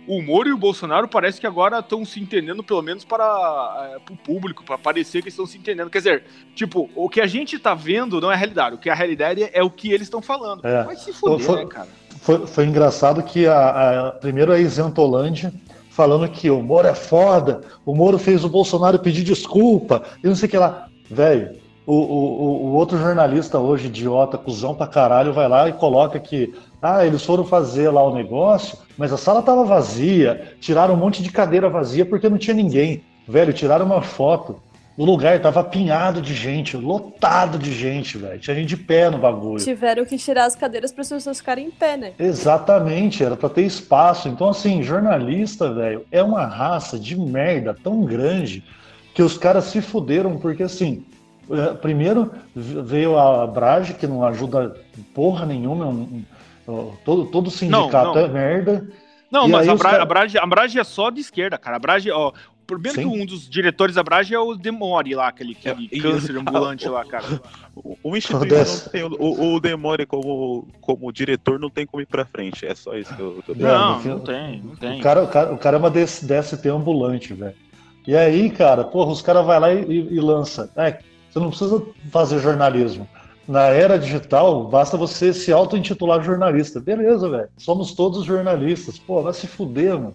o 0.09 0.23
Moro 0.23 0.49
e 0.49 0.53
o 0.53 0.57
Bolsonaro 0.59 1.07
parece 1.07 1.39
que 1.41 1.47
agora 1.47 1.79
estão 1.81 2.05
se 2.05 2.19
entendendo, 2.19 2.65
pelo 2.65 2.81
menos 2.83 3.05
para 3.05 3.93
é, 3.93 4.13
o 4.13 4.17
público, 4.17 4.65
para 4.65 4.79
parecer 4.79 5.23
que 5.23 5.29
estão 5.29 5.47
se 5.47 5.59
entendendo. 5.59 5.91
Quer 5.91 5.99
dizer, 5.99 6.25
tipo, 6.55 6.89
o 6.97 7.09
que 7.09 7.21
a 7.21 7.27
gente 7.27 7.59
tá 7.59 7.75
vendo 7.75 8.21
não 8.21 8.31
é 8.31 8.35
a 8.35 8.39
realidade. 8.39 8.77
O 8.77 8.79
que 8.79 8.89
é 8.89 8.93
a 8.93 8.97
realidade 8.97 9.49
é 9.53 9.63
o 9.63 9.71
que 9.71 9.93
eles 9.93 10.07
estão 10.07 10.23
falando. 10.23 10.67
É. 10.67 10.83
Vai 10.85 10.97
se 10.97 11.13
fuder, 11.13 11.41
Foi- 11.41 11.65
né, 11.65 11.67
cara? 11.67 11.89
Foi, 12.21 12.47
foi 12.47 12.65
engraçado 12.65 13.23
que 13.23 13.47
a, 13.47 14.09
a- 14.09 14.11
primeiro 14.13 14.51
a 14.53 14.59
Isentolândia 14.59 15.53
falando 15.91 16.29
que 16.29 16.49
o 16.51 16.63
Moro 16.63 16.87
é 16.89 16.95
foda, 16.95 17.61
o 17.85 17.95
Moro 17.95 18.19
fez 18.19 18.45
o 18.45 18.49
Bolsonaro 18.49 18.99
pedir 18.99 19.25
desculpa, 19.25 20.03
e 20.23 20.27
não 20.29 20.35
sei 20.35 20.47
o 20.47 20.51
que 20.51 20.57
lá. 20.57 20.89
Velho, 21.11 21.57
o, 21.93 21.95
o, 21.95 22.67
o- 22.67 22.75
outro 22.75 22.99
jornalista 22.99 23.59
hoje, 23.59 23.87
idiota, 23.87 24.37
cuzão 24.37 24.75
pra 24.75 24.87
caralho, 24.87 25.33
vai 25.33 25.49
lá 25.49 25.69
e 25.69 25.73
coloca 25.73 26.21
que 26.21 26.53
ah, 26.83 27.05
eles 27.07 27.25
foram 27.25 27.45
fazer 27.45 27.89
lá 27.91 28.03
o 28.07 28.15
negócio, 28.15 28.77
mas 28.97 29.13
a 29.13 29.17
sala 29.17 29.41
tava 29.43 29.65
vazia, 29.65 30.53
tiraram 30.61 30.95
um 30.95 30.99
monte 30.99 31.23
de 31.23 31.31
cadeira 31.33 31.69
vazia 31.69 32.05
porque 32.05 32.29
não 32.29 32.37
tinha 32.39 32.55
ninguém. 32.55 33.03
Velho, 33.27 33.53
tiraram 33.53 33.87
uma 33.87 34.03
foto. 34.03 34.61
O 34.97 35.05
lugar 35.05 35.41
tava 35.41 35.61
apinhado 35.61 36.21
de 36.21 36.35
gente, 36.35 36.77
lotado 36.77 37.57
de 37.59 37.73
gente, 37.73 38.19
velho. 38.19 38.39
Tinha 38.41 38.57
gente 38.57 38.69
de 38.69 38.77
pé 38.77 39.09
no 39.09 39.17
bagulho. 39.19 39.63
Tiveram 39.63 40.05
que 40.05 40.19
tirar 40.19 40.45
as 40.47 40.57
cadeiras 40.57 40.91
para 40.93 41.03
as 41.03 41.09
pessoas 41.09 41.39
ficarem 41.39 41.67
em 41.67 41.71
pé, 41.71 41.97
né? 41.97 42.13
Exatamente, 42.19 43.23
era 43.23 43.37
pra 43.37 43.49
ter 43.49 43.63
espaço. 43.63 44.29
Então, 44.29 44.49
assim, 44.49 44.83
jornalista, 44.83 45.73
velho, 45.73 46.05
é 46.11 46.23
uma 46.23 46.45
raça 46.47 46.99
de 46.99 47.17
merda 47.19 47.77
tão 47.83 48.01
grande 48.05 48.65
que 49.15 49.23
os 49.23 49.39
caras 49.39 49.65
se 49.67 49.81
fuderam, 49.81 50.37
porque, 50.37 50.65
assim, 50.65 51.05
primeiro 51.81 52.31
v- 52.55 52.83
veio 52.83 53.19
a 53.19 53.47
Brage, 53.47 53.95
que 53.95 54.07
não 54.07 54.25
ajuda 54.25 54.77
porra 55.15 55.47
nenhuma, 55.47 55.85
é 55.85 55.89
um- 55.89 56.25
um- 56.69 56.93
todo, 57.05 57.27
todo 57.27 57.51
sindicato 57.51 58.15
não. 58.15 58.19
é 58.19 58.29
merda. 58.29 58.89
Não, 59.31 59.47
E 59.47 59.51
mas 59.53 59.69
a, 59.69 59.75
Bra 59.75 59.91
cara- 59.91 60.03
a, 60.03 60.07
Brage, 60.07 60.39
a 60.39 60.47
Brage 60.47 60.79
é 60.79 60.85
só 60.85 61.11
de 61.11 61.21
esquerda, 61.21 61.59
cara. 61.59 61.77
A 61.77 61.81
Brage, 61.81 62.11
ó. 62.11 62.33
Primeiro 62.67 63.01
Sim. 63.01 63.09
que 63.09 63.23
um 63.23 63.25
dos 63.25 63.49
diretores 63.49 63.95
da 63.95 64.03
Brage 64.03 64.35
é 64.35 64.39
o 64.39 64.55
Demore 64.55 65.15
lá, 65.15 65.29
aquele, 65.29 65.53
aquele 65.59 65.89
É, 65.91 65.97
e- 65.97 66.01
câncer 66.03 66.37
ambulante 66.37 66.87
lá, 66.89 67.03
cara. 67.05 67.25
O, 67.75 67.97
o 68.03 68.17
instituto 68.17 68.45
Acontece. 68.45 68.85
não 68.87 68.91
tem, 68.93 69.19
o, 69.19 69.55
o, 69.55 69.61
Demore 69.61 70.05
como, 70.05 70.67
como 70.81 71.13
diretor 71.13 71.61
não 71.61 71.71
tem 71.71 71.87
como 71.87 72.03
ir 72.03 72.07
pra 72.07 72.25
frente. 72.27 72.67
É 72.67 72.75
só 72.75 72.95
isso 72.95 73.15
que 73.15 73.21
eu, 73.23 73.41
que 73.47 73.53
É, 73.53 73.55
Não, 73.55 74.03
não 74.03 74.19
tem, 74.21 74.61
não 74.63 74.75
tem. 74.75 74.99
O 74.99 75.03
cara, 75.03 75.23
o, 75.23 75.29
cara, 75.29 75.53
o 75.55 75.59
cara 75.59 75.77
é 75.77 75.79
uma 75.79 75.89
DS, 75.91 76.25
DST 76.27 76.69
ambulante, 76.69 77.33
velho. 77.33 77.55
E 78.07 78.17
aí, 78.17 78.51
cara, 78.51 78.83
porra, 78.85 79.13
os 79.13 79.23
caras 79.23 79.47
vão 79.47 79.59
lá 79.61 79.73
e, 79.73 79.85
e, 79.85 80.15
e 80.17 80.21
lança. 80.21 80.71
É, 80.77 80.99
você 81.31 81.39
não 81.39 81.49
precisa 81.51 81.83
fazer 82.11 82.39
jornalismo. 82.41 83.07
Na 83.47 83.63
era 83.69 83.99
digital, 83.99 84.69
basta 84.69 84.97
você 84.97 85.33
se 85.33 85.51
auto-intitular 85.53 86.23
jornalista. 86.23 86.81
Beleza, 86.81 87.29
velho. 87.31 87.49
Somos 87.57 87.93
todos 87.95 88.25
jornalistas. 88.25 88.99
Pô, 88.99 89.23
vai 89.23 89.33
se 89.33 89.47
fuder, 89.47 89.95
mano. 89.95 90.15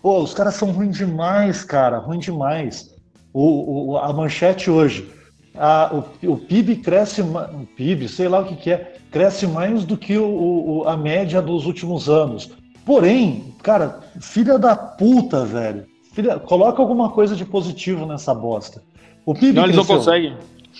Pô, 0.00 0.18
os 0.22 0.32
caras 0.32 0.54
são 0.54 0.70
ruins 0.70 0.96
demais, 0.96 1.62
cara. 1.62 1.98
Ruim 1.98 2.18
demais. 2.18 2.94
O, 3.32 3.92
o- 3.92 3.98
a 3.98 4.12
manchete 4.12 4.70
hoje. 4.70 5.10
a- 5.56 5.90
o, 6.22 6.32
o 6.32 6.36
PIB 6.38 6.76
cresce. 6.76 7.20
O 7.22 7.66
PIB, 7.76 8.08
sei 8.08 8.28
lá 8.28 8.40
o 8.40 8.44
que, 8.46 8.56
que 8.56 8.70
é. 8.70 8.94
Cresce 9.10 9.46
mais 9.46 9.84
do 9.84 9.96
que 9.96 10.16
o- 10.18 10.80
o- 10.82 10.88
a 10.88 10.96
média 10.96 11.40
dos 11.42 11.66
últimos 11.66 12.08
anos. 12.08 12.50
Porém, 12.84 13.54
cara, 13.62 14.00
filha 14.20 14.58
da 14.58 14.74
puta, 14.74 15.44
velho. 15.44 15.86
Filha, 16.12 16.38
coloca 16.38 16.80
alguma 16.82 17.10
coisa 17.10 17.36
de 17.36 17.44
positivo 17.44 18.04
nessa 18.06 18.34
bosta. 18.34 18.82
O 19.24 19.34
PIB 19.34 19.52
Não, 19.52 19.64
eles 19.64 19.76
não 19.76 19.84
conseguem. 19.84 20.36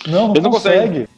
Não, 0.06 0.26
não 0.28 0.30
Eles 0.32 0.42
não 0.42 0.50
consegue. 0.50 1.08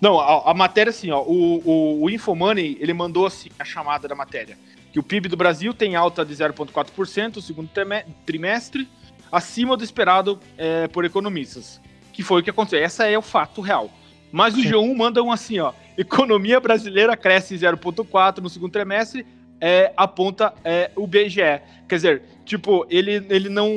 Não, 0.00 0.20
a, 0.20 0.50
a 0.50 0.54
matéria 0.54 0.90
assim, 0.90 1.10
ó, 1.10 1.22
o, 1.22 1.60
o, 1.64 2.02
o 2.04 2.10
Infomoney, 2.10 2.76
ele 2.80 2.92
mandou 2.92 3.26
assim 3.26 3.48
a 3.58 3.64
chamada 3.64 4.06
da 4.06 4.14
matéria, 4.14 4.56
que 4.92 4.98
o 4.98 5.02
PIB 5.02 5.28
do 5.28 5.36
Brasil 5.36 5.72
tem 5.72 5.96
alta 5.96 6.24
de 6.24 6.34
0,4% 6.34 7.36
no 7.36 7.42
segundo 7.42 7.68
trime- 7.68 8.04
trimestre, 8.26 8.88
acima 9.32 9.76
do 9.76 9.84
esperado 9.84 10.38
é, 10.58 10.88
por 10.88 11.04
economistas, 11.04 11.80
que 12.12 12.22
foi 12.22 12.40
o 12.40 12.44
que 12.44 12.50
aconteceu. 12.50 12.82
Essa 12.84 13.06
é 13.06 13.16
o 13.16 13.22
fato 13.22 13.60
real. 13.60 13.90
Mas 14.30 14.54
o 14.54 14.60
Sim. 14.62 14.70
G1 14.70 14.96
manda 14.96 15.22
um 15.22 15.32
assim, 15.32 15.58
ó, 15.58 15.72
economia 15.96 16.60
brasileira 16.60 17.16
cresce 17.16 17.54
0,4 17.56 18.38
no 18.38 18.50
segundo 18.50 18.72
trimestre, 18.72 19.24
é, 19.60 19.92
aponta 19.96 20.52
é, 20.64 20.90
o 20.96 21.06
BGE. 21.06 21.60
Quer 21.88 21.94
dizer, 21.96 22.22
tipo, 22.44 22.86
ele, 22.88 23.24
ele 23.28 23.48
não... 23.48 23.68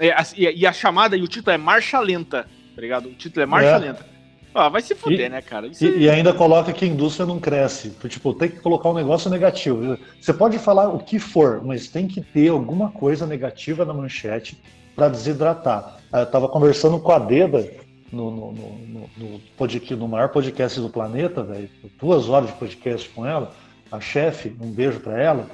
é, 0.00 0.12
assim, 0.12 0.36
e, 0.38 0.66
a 0.66 0.72
chamada 0.72 1.16
e 1.16 1.22
o 1.22 1.28
título 1.28 1.52
é 1.54 1.58
Marcha 1.58 2.00
Lenta, 2.00 2.46
tá 2.74 2.80
ligado? 2.80 3.08
O 3.08 3.14
título 3.14 3.42
é 3.42 3.46
Marcha 3.46 3.68
É. 3.68 3.78
Lenta. 3.78 4.06
Ah, 4.52 4.68
vai 4.68 4.82
se 4.82 4.96
fuder, 4.96 5.26
E- 5.26 5.28
né, 5.28 5.40
cara? 5.40 5.68
E, 5.68 5.98
e 6.00 6.10
ainda 6.10 6.32
coloca 6.34 6.72
que 6.72 6.84
a 6.84 6.88
indústria 6.88 7.24
não 7.24 7.38
cresce. 7.38 7.90
Tipo, 8.08 8.34
tem 8.34 8.48
que 8.48 8.58
colocar 8.58 8.88
um 8.88 8.94
negócio 8.94 9.30
negativo. 9.30 9.96
Você 10.20 10.32
pode 10.34 10.58
falar 10.58 10.88
o 10.88 10.98
que 10.98 11.20
for, 11.20 11.64
mas 11.64 11.86
tem 11.88 12.08
que 12.08 12.20
ter 12.20 12.48
alguma 12.48 12.90
coisa 12.90 13.26
negativa 13.26 13.84
na 13.84 13.94
manchete 13.94 14.60
para 14.96 15.08
desidratar. 15.08 15.98
Eu 16.12 16.24
estava 16.24 16.48
conversando 16.48 16.98
com 16.98 17.12
a 17.12 17.18
Deda 17.20 17.70
no, 18.12 18.28
no, 18.32 18.52
no, 18.52 18.78
no, 18.88 19.10
no 19.18 19.40
podcast- 19.56 19.94
no 19.94 20.08
maior 20.08 20.30
podcast 20.30 20.80
do 20.80 20.90
planeta, 20.90 21.44
velho. 21.44 21.70
Duas 22.00 22.28
horas 22.28 22.48
de 22.50 22.56
podcast 22.56 23.08
com 23.10 23.24
ela. 23.24 23.52
A 23.90 24.00
chefe, 24.00 24.56
um 24.60 24.70
beijo 24.72 25.00
para 25.00 25.20
ela. 25.20 25.46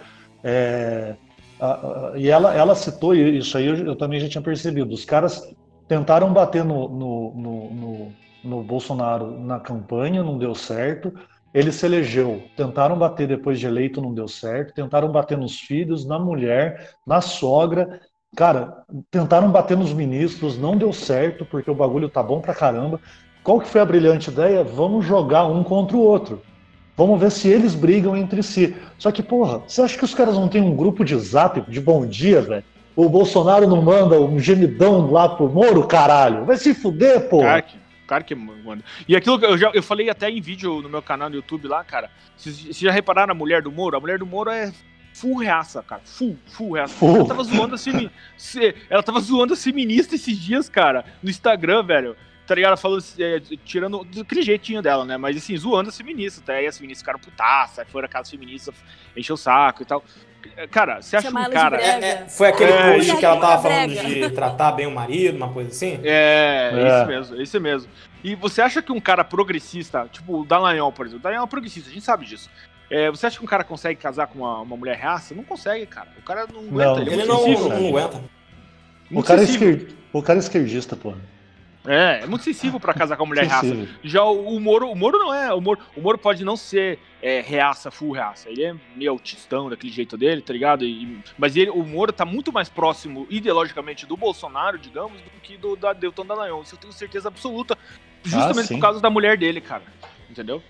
É, 0.44 1.16
a- 1.60 2.10
a- 2.12 2.12
e 2.16 2.28
ela, 2.28 2.54
ela 2.54 2.74
citou 2.74 3.14
isso 3.14 3.56
aí, 3.56 3.66
eu, 3.66 3.76
eu 3.76 3.96
também 3.96 4.20
já 4.20 4.28
tinha 4.28 4.42
percebido. 4.42 4.92
Os 4.94 5.04
caras 5.04 5.40
tentaram 5.88 6.32
bater 6.32 6.64
no, 6.64 6.88
no, 6.88 7.34
no, 7.34 7.70
no, 7.74 8.12
no 8.44 8.62
Bolsonaro 8.62 9.38
na 9.40 9.58
campanha, 9.58 10.22
não 10.22 10.38
deu 10.38 10.54
certo. 10.54 11.12
Ele 11.54 11.72
se 11.72 11.86
elegeu. 11.86 12.42
Tentaram 12.54 12.98
bater 12.98 13.26
depois 13.26 13.58
de 13.58 13.66
eleito, 13.66 14.00
não 14.02 14.12
deu 14.12 14.28
certo. 14.28 14.74
Tentaram 14.74 15.10
bater 15.10 15.38
nos 15.38 15.58
filhos, 15.58 16.06
na 16.06 16.18
mulher, 16.18 16.90
na 17.06 17.20
sogra. 17.22 18.00
Cara, 18.36 18.84
tentaram 19.10 19.50
bater 19.50 19.76
nos 19.76 19.92
ministros, 19.94 20.58
não 20.58 20.76
deu 20.76 20.92
certo, 20.92 21.46
porque 21.46 21.70
o 21.70 21.74
bagulho 21.74 22.10
tá 22.10 22.22
bom 22.22 22.40
pra 22.40 22.54
caramba. 22.54 23.00
Qual 23.42 23.60
que 23.60 23.68
foi 23.68 23.80
a 23.80 23.86
brilhante 23.86 24.28
ideia? 24.28 24.62
Vamos 24.62 25.06
jogar 25.06 25.46
um 25.46 25.64
contra 25.64 25.96
o 25.96 26.00
outro. 26.00 26.42
Vamos 26.96 27.20
ver 27.20 27.30
se 27.30 27.48
eles 27.48 27.74
brigam 27.74 28.16
entre 28.16 28.42
si. 28.42 28.74
Só 28.96 29.12
que, 29.12 29.22
porra, 29.22 29.58
você 29.58 29.82
acha 29.82 29.98
que 29.98 30.04
os 30.04 30.14
caras 30.14 30.34
não 30.34 30.48
têm 30.48 30.62
um 30.62 30.74
grupo 30.74 31.04
de 31.04 31.14
zap 31.18 31.60
de 31.70 31.80
bom 31.80 32.06
dia, 32.06 32.40
velho? 32.40 32.64
O 32.96 33.08
Bolsonaro 33.10 33.68
não 33.68 33.82
manda 33.82 34.18
um 34.18 34.38
gemidão 34.38 35.10
lá 35.10 35.28
pro 35.28 35.50
Moro, 35.50 35.86
caralho? 35.86 36.46
Vai 36.46 36.56
se 36.56 36.72
fuder, 36.72 37.28
porra. 37.28 37.44
Claro 37.44 37.62
que, 37.62 37.78
claro 38.06 38.24
que 38.24 38.34
manda. 38.34 38.82
E 39.06 39.14
aquilo 39.14 39.38
que 39.38 39.44
eu 39.44 39.58
já 39.58 39.70
eu 39.74 39.82
falei 39.82 40.08
até 40.08 40.30
em 40.30 40.40
vídeo 40.40 40.80
no 40.80 40.88
meu 40.88 41.02
canal 41.02 41.28
no 41.28 41.36
YouTube 41.36 41.68
lá, 41.68 41.84
cara. 41.84 42.10
Vocês 42.34 42.56
vocês 42.56 42.78
já 42.78 42.90
repararam 42.90 43.28
na 43.28 43.34
mulher 43.34 43.60
do 43.60 43.70
Moro? 43.70 43.98
A 43.98 44.00
mulher 44.00 44.18
do 44.18 44.24
Moro 44.24 44.48
é 44.48 44.72
full 45.12 45.36
reaça, 45.36 45.82
cara. 45.82 46.00
Full, 46.06 46.38
full 46.46 46.72
reaça. 46.72 46.94
Full. 46.94 47.16
Ela 47.16 47.26
tava 47.26 47.44
zoando 47.44 47.74
a 47.74 47.78
Ela 48.88 49.02
tava 49.02 49.20
zoando 49.20 49.52
a 49.52 49.56
feminista 49.56 50.14
esses 50.14 50.38
dias, 50.38 50.66
cara, 50.66 51.04
no 51.22 51.28
Instagram, 51.28 51.82
velho. 51.82 52.16
Tá 52.46 52.54
ligado? 52.54 52.70
Ela 52.70 52.76
Falando, 52.76 53.04
é, 53.18 53.40
tirando 53.64 54.04
daquele 54.04 54.42
jeitinho 54.42 54.80
dela, 54.80 55.04
né? 55.04 55.16
Mas 55.16 55.36
assim, 55.36 55.56
zoando 55.56 55.88
as 55.88 55.96
feministas. 55.96 56.42
Até 56.42 56.58
aí 56.58 56.66
as 56.66 56.76
feministas 56.76 57.02
ficaram 57.02 57.18
putaças, 57.18 57.80
aí 57.80 57.84
foram 57.86 58.06
aquelas 58.06 58.30
feministas, 58.30 58.74
encheu 59.16 59.34
o 59.34 59.38
saco 59.38 59.82
e 59.82 59.86
tal. 59.86 60.04
Cara, 60.70 61.02
você 61.02 61.16
acha 61.16 61.26
que 61.26 61.32
Chamar 61.32 61.48
um 61.48 61.52
cara. 61.52 61.80
É, 61.80 62.04
é, 62.04 62.28
foi 62.28 62.48
aquele 62.48 62.72
É, 62.72 62.94
post 62.94 63.16
que 63.16 63.24
ela 63.24 63.40
tava 63.40 63.62
falando 63.62 63.94
de 63.94 64.30
tratar 64.30 64.72
bem 64.72 64.86
o 64.86 64.90
marido, 64.90 65.36
uma 65.36 65.52
coisa 65.52 65.70
assim? 65.70 66.00
É, 66.04 66.70
é 66.72 66.88
isso 66.88 67.06
mesmo, 67.06 67.36
é 67.36 67.42
isso 67.42 67.60
mesmo. 67.60 67.90
E 68.22 68.34
você 68.34 68.62
acha 68.62 68.80
que 68.80 68.92
um 68.92 69.00
cara 69.00 69.24
progressista, 69.24 70.08
tipo 70.10 70.40
o 70.40 70.44
Dallagnol, 70.44 70.92
por 70.92 71.06
exemplo, 71.06 71.20
o 71.20 71.22
Dallagnol 71.22 71.46
é 71.46 71.50
progressista, 71.50 71.90
a 71.90 71.92
gente 71.92 72.04
sabe 72.04 72.24
disso. 72.24 72.48
É, 72.88 73.10
você 73.10 73.26
acha 73.26 73.38
que 73.38 73.44
um 73.44 73.48
cara 73.48 73.64
consegue 73.64 74.00
casar 74.00 74.28
com 74.28 74.40
uma, 74.40 74.60
uma 74.60 74.76
mulher 74.76 74.96
reaça? 74.96 75.34
Não 75.34 75.42
consegue, 75.42 75.86
cara. 75.86 76.08
O 76.18 76.22
cara 76.22 76.46
não 76.46 76.60
aguenta, 76.60 76.84
Não, 76.84 77.00
ele 77.00 77.10
é 77.10 77.12
Ele 77.14 77.24
não, 77.26 77.48
não 77.48 77.88
aguenta. 77.88 78.22
O 79.10 79.22
cara, 79.22 79.40
é 79.40 79.44
esquer... 79.44 79.88
o 80.12 80.22
cara 80.22 80.38
é 80.38 80.40
esquerdista, 80.40 80.96
porra. 80.96 81.18
É, 81.86 82.20
é 82.22 82.26
muito 82.26 82.42
sensível 82.44 82.78
pra 82.80 82.92
casar 82.94 83.16
com 83.16 83.22
uma 83.24 83.28
mulher 83.28 83.46
reaça. 83.46 83.66
Sensível. 83.66 83.88
Já 84.02 84.24
o, 84.24 84.56
o 84.56 84.60
Moro, 84.60 84.90
o 84.90 84.94
Moro 84.96 85.18
não 85.18 85.32
é. 85.32 85.52
O 85.54 85.60
Moro, 85.60 85.80
o 85.96 86.00
Moro 86.00 86.18
pode 86.18 86.44
não 86.44 86.56
ser 86.56 86.98
é, 87.22 87.40
reaça, 87.40 87.90
full 87.90 88.12
reaça. 88.12 88.48
Ele 88.50 88.64
é 88.64 88.74
meio 88.94 89.10
autistão 89.12 89.68
daquele 89.70 89.92
jeito 89.92 90.16
dele, 90.16 90.42
tá 90.42 90.52
ligado? 90.52 90.84
E- 90.84 91.18
mas 91.38 91.56
ele, 91.56 91.70
o 91.70 91.82
Moro 91.84 92.12
tá 92.12 92.24
muito 92.24 92.52
mais 92.52 92.68
próximo 92.68 93.26
ideologicamente 93.30 94.06
do 94.06 94.16
Bolsonaro, 94.16 94.78
digamos, 94.78 95.20
do 95.20 95.40
que 95.42 95.56
do 95.56 95.76
da 95.76 95.92
Delton 95.92 96.26
Dallagnol. 96.26 96.62
Isso 96.62 96.74
eu 96.74 96.78
tenho 96.78 96.92
certeza 96.92 97.28
absoluta. 97.28 97.76
Justamente 98.22 98.72
Ah, 98.72 98.76
por 98.76 98.80
causa 98.80 99.00
da 99.00 99.08
mulher 99.10 99.36
dele, 99.36 99.60
cara. 99.60 99.82
Entendeu? 100.28 100.62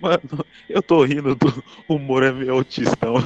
Mano, 0.00 0.20
eu 0.68 0.82
tô 0.82 1.04
rindo 1.04 1.34
do 1.34 1.62
humor 1.88 2.22
é 2.22 2.32
meio 2.32 2.54
autistão. 2.54 3.14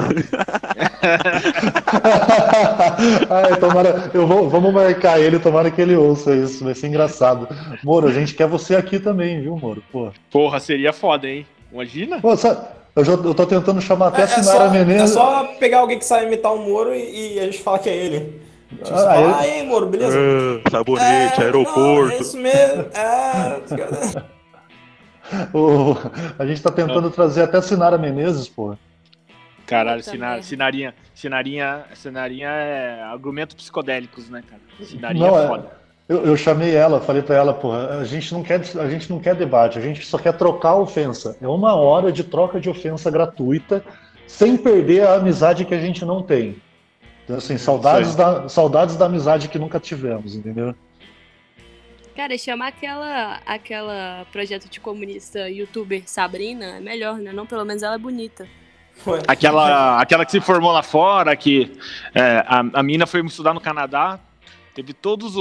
Ai, 3.31 3.57
tomara, 3.61 4.11
eu 4.13 4.27
vou, 4.27 4.49
vamos 4.49 4.73
marcar 4.73 5.21
ele, 5.21 5.39
tomara 5.39 5.71
que 5.71 5.81
ele 5.81 5.95
ouça 5.97 6.35
isso, 6.35 6.65
vai 6.65 6.75
ser 6.75 6.89
engraçado. 6.89 7.49
Moro, 7.83 8.09
a 8.09 8.13
gente 8.13 8.35
quer 8.35 8.47
você 8.49 8.75
aqui 8.75 8.99
também, 8.99 9.41
viu, 9.41 9.57
Moro? 9.57 9.83
Pô, 9.93 10.11
Porra, 10.31 10.59
seria 10.61 10.93
foda, 10.93 11.29
hein? 11.29 11.47
Imagina? 11.73 12.21
Pô, 12.21 12.37
sabe, 12.37 12.67
eu, 12.97 13.05
já, 13.05 13.13
eu 13.13 13.35
tô 13.35 13.47
tentando 13.47 13.81
chamar 13.81 14.09
até 14.09 14.23
É, 14.23 14.25
a 14.25 14.25
é 14.25 14.29
Sinara 14.29 14.59
só, 14.59 14.65
é 14.67 14.71
Menezes. 14.71 15.11
só 15.15 15.45
pegar 15.59 15.79
alguém 15.81 15.99
que 15.99 16.05
sabe 16.05 16.27
imitar 16.27 16.53
o 16.55 16.59
Moro 16.59 16.95
e, 16.95 17.35
e 17.35 17.41
a 17.41 17.45
gente 17.45 17.59
fala 17.63 17.79
que 17.79 17.89
é 17.89 17.97
ele. 17.97 18.41
Tipo, 18.83 18.95
Ah, 18.95 18.99
fala, 18.99 19.21
ele- 19.21 19.33
ah, 19.35 19.39
aí, 19.41 19.67
Moro, 19.67 19.87
beleza? 19.87 20.19
Ah, 20.65 20.71
sabonete, 20.71 21.41
É, 21.41 21.45
aeroporto. 21.45 22.07
não, 22.07 22.11
é 22.11 22.19
isso 22.19 22.37
mesmo. 22.39 22.83
É... 22.93 24.25
O- 25.55 25.97
a 26.39 26.47
gente 26.47 26.63
tá 26.63 26.71
tentando 26.71 27.11
trazer 27.11 27.43
até 27.43 27.59
a 27.59 27.63
Sinara 27.63 27.99
Menezes, 27.99 28.49
pô. 28.49 28.77
Caralho, 29.67 30.01
Puta 30.01 30.11
Sina- 30.11 30.27
merda. 30.31 30.43
Sinarinha, 30.43 30.95
Sinarinha, 31.15 31.85
Sinarinha 31.95 32.49
é 32.49 33.03
argumentos 33.03 33.55
psicodélicos, 33.57 34.29
né, 34.29 34.43
cara? 34.49 34.61
Sinarinha 34.87 35.27
Não, 35.27 35.39
é 35.39 35.45
é- 35.45 35.49
foda. 35.49 35.85
Eu, 36.07 36.23
eu 36.27 36.37
chamei 36.37 36.75
ela, 36.75 37.01
falei 37.01 37.23
pra 37.23 37.35
ela, 37.35 37.55
porra, 37.55 37.99
a 38.01 38.05
gente 38.05 38.35
não 38.35 38.43
quer, 38.43 38.61
a 38.79 38.91
gente 38.91 39.09
não 39.11 39.19
quer 39.19 39.35
debate, 39.35 39.79
a 39.79 39.81
gente 39.81 40.05
só 40.05 40.19
quer 40.19 40.35
trocar 40.35 40.71
a 40.71 40.77
ofensa. 40.77 41.35
É 41.41 41.49
uma 41.49 41.75
hora 41.75 42.13
de 42.13 42.23
troca 42.23 42.61
de 42.61 42.69
ofensa 42.69 43.11
gratuita, 43.11 43.83
sem 44.27 44.55
perder 44.55 45.07
a 45.07 45.15
amizade 45.15 45.65
que 45.65 45.73
a 45.75 45.81
gente 45.81 46.05
não 46.05 46.23
tem. 46.23 46.57
Então, 47.25 47.37
assim, 47.39 47.57
saudades 47.57 48.15
da, 48.15 48.47
saudades 48.51 48.97
da 48.97 49.07
amizade 49.07 49.49
que 49.49 49.59
nunca 49.59 49.81
tivemos, 49.81 50.37
entendeu? 50.37 50.75
Cara, 52.17 52.39
chamar 52.39 52.69
aquela, 52.69 53.41
aquela 53.45 54.27
projeto 54.31 54.69
de 54.69 54.79
comunista 54.79 55.49
youtuber 55.51 56.03
Sabrina 56.07 56.77
é 56.77 56.81
melhor, 56.81 57.17
né? 57.19 57.33
Não, 57.33 57.45
pelo 57.45 57.65
menos 57.65 57.83
ela 57.83 57.97
é 57.97 57.99
bonita. 57.99 58.47
Aquela, 59.27 60.01
aquela 60.01 60.25
que 60.25 60.31
se 60.31 60.41
formou 60.41 60.71
lá 60.71 60.83
fora, 60.83 61.35
que 61.35 61.77
é, 62.15 62.45
a, 62.47 62.61
a 62.75 62.83
mina 62.83 63.07
foi 63.07 63.21
estudar 63.27 63.53
no 63.53 63.61
Canadá, 63.61 64.21
teve 64.73 64.93
todas 64.93 65.33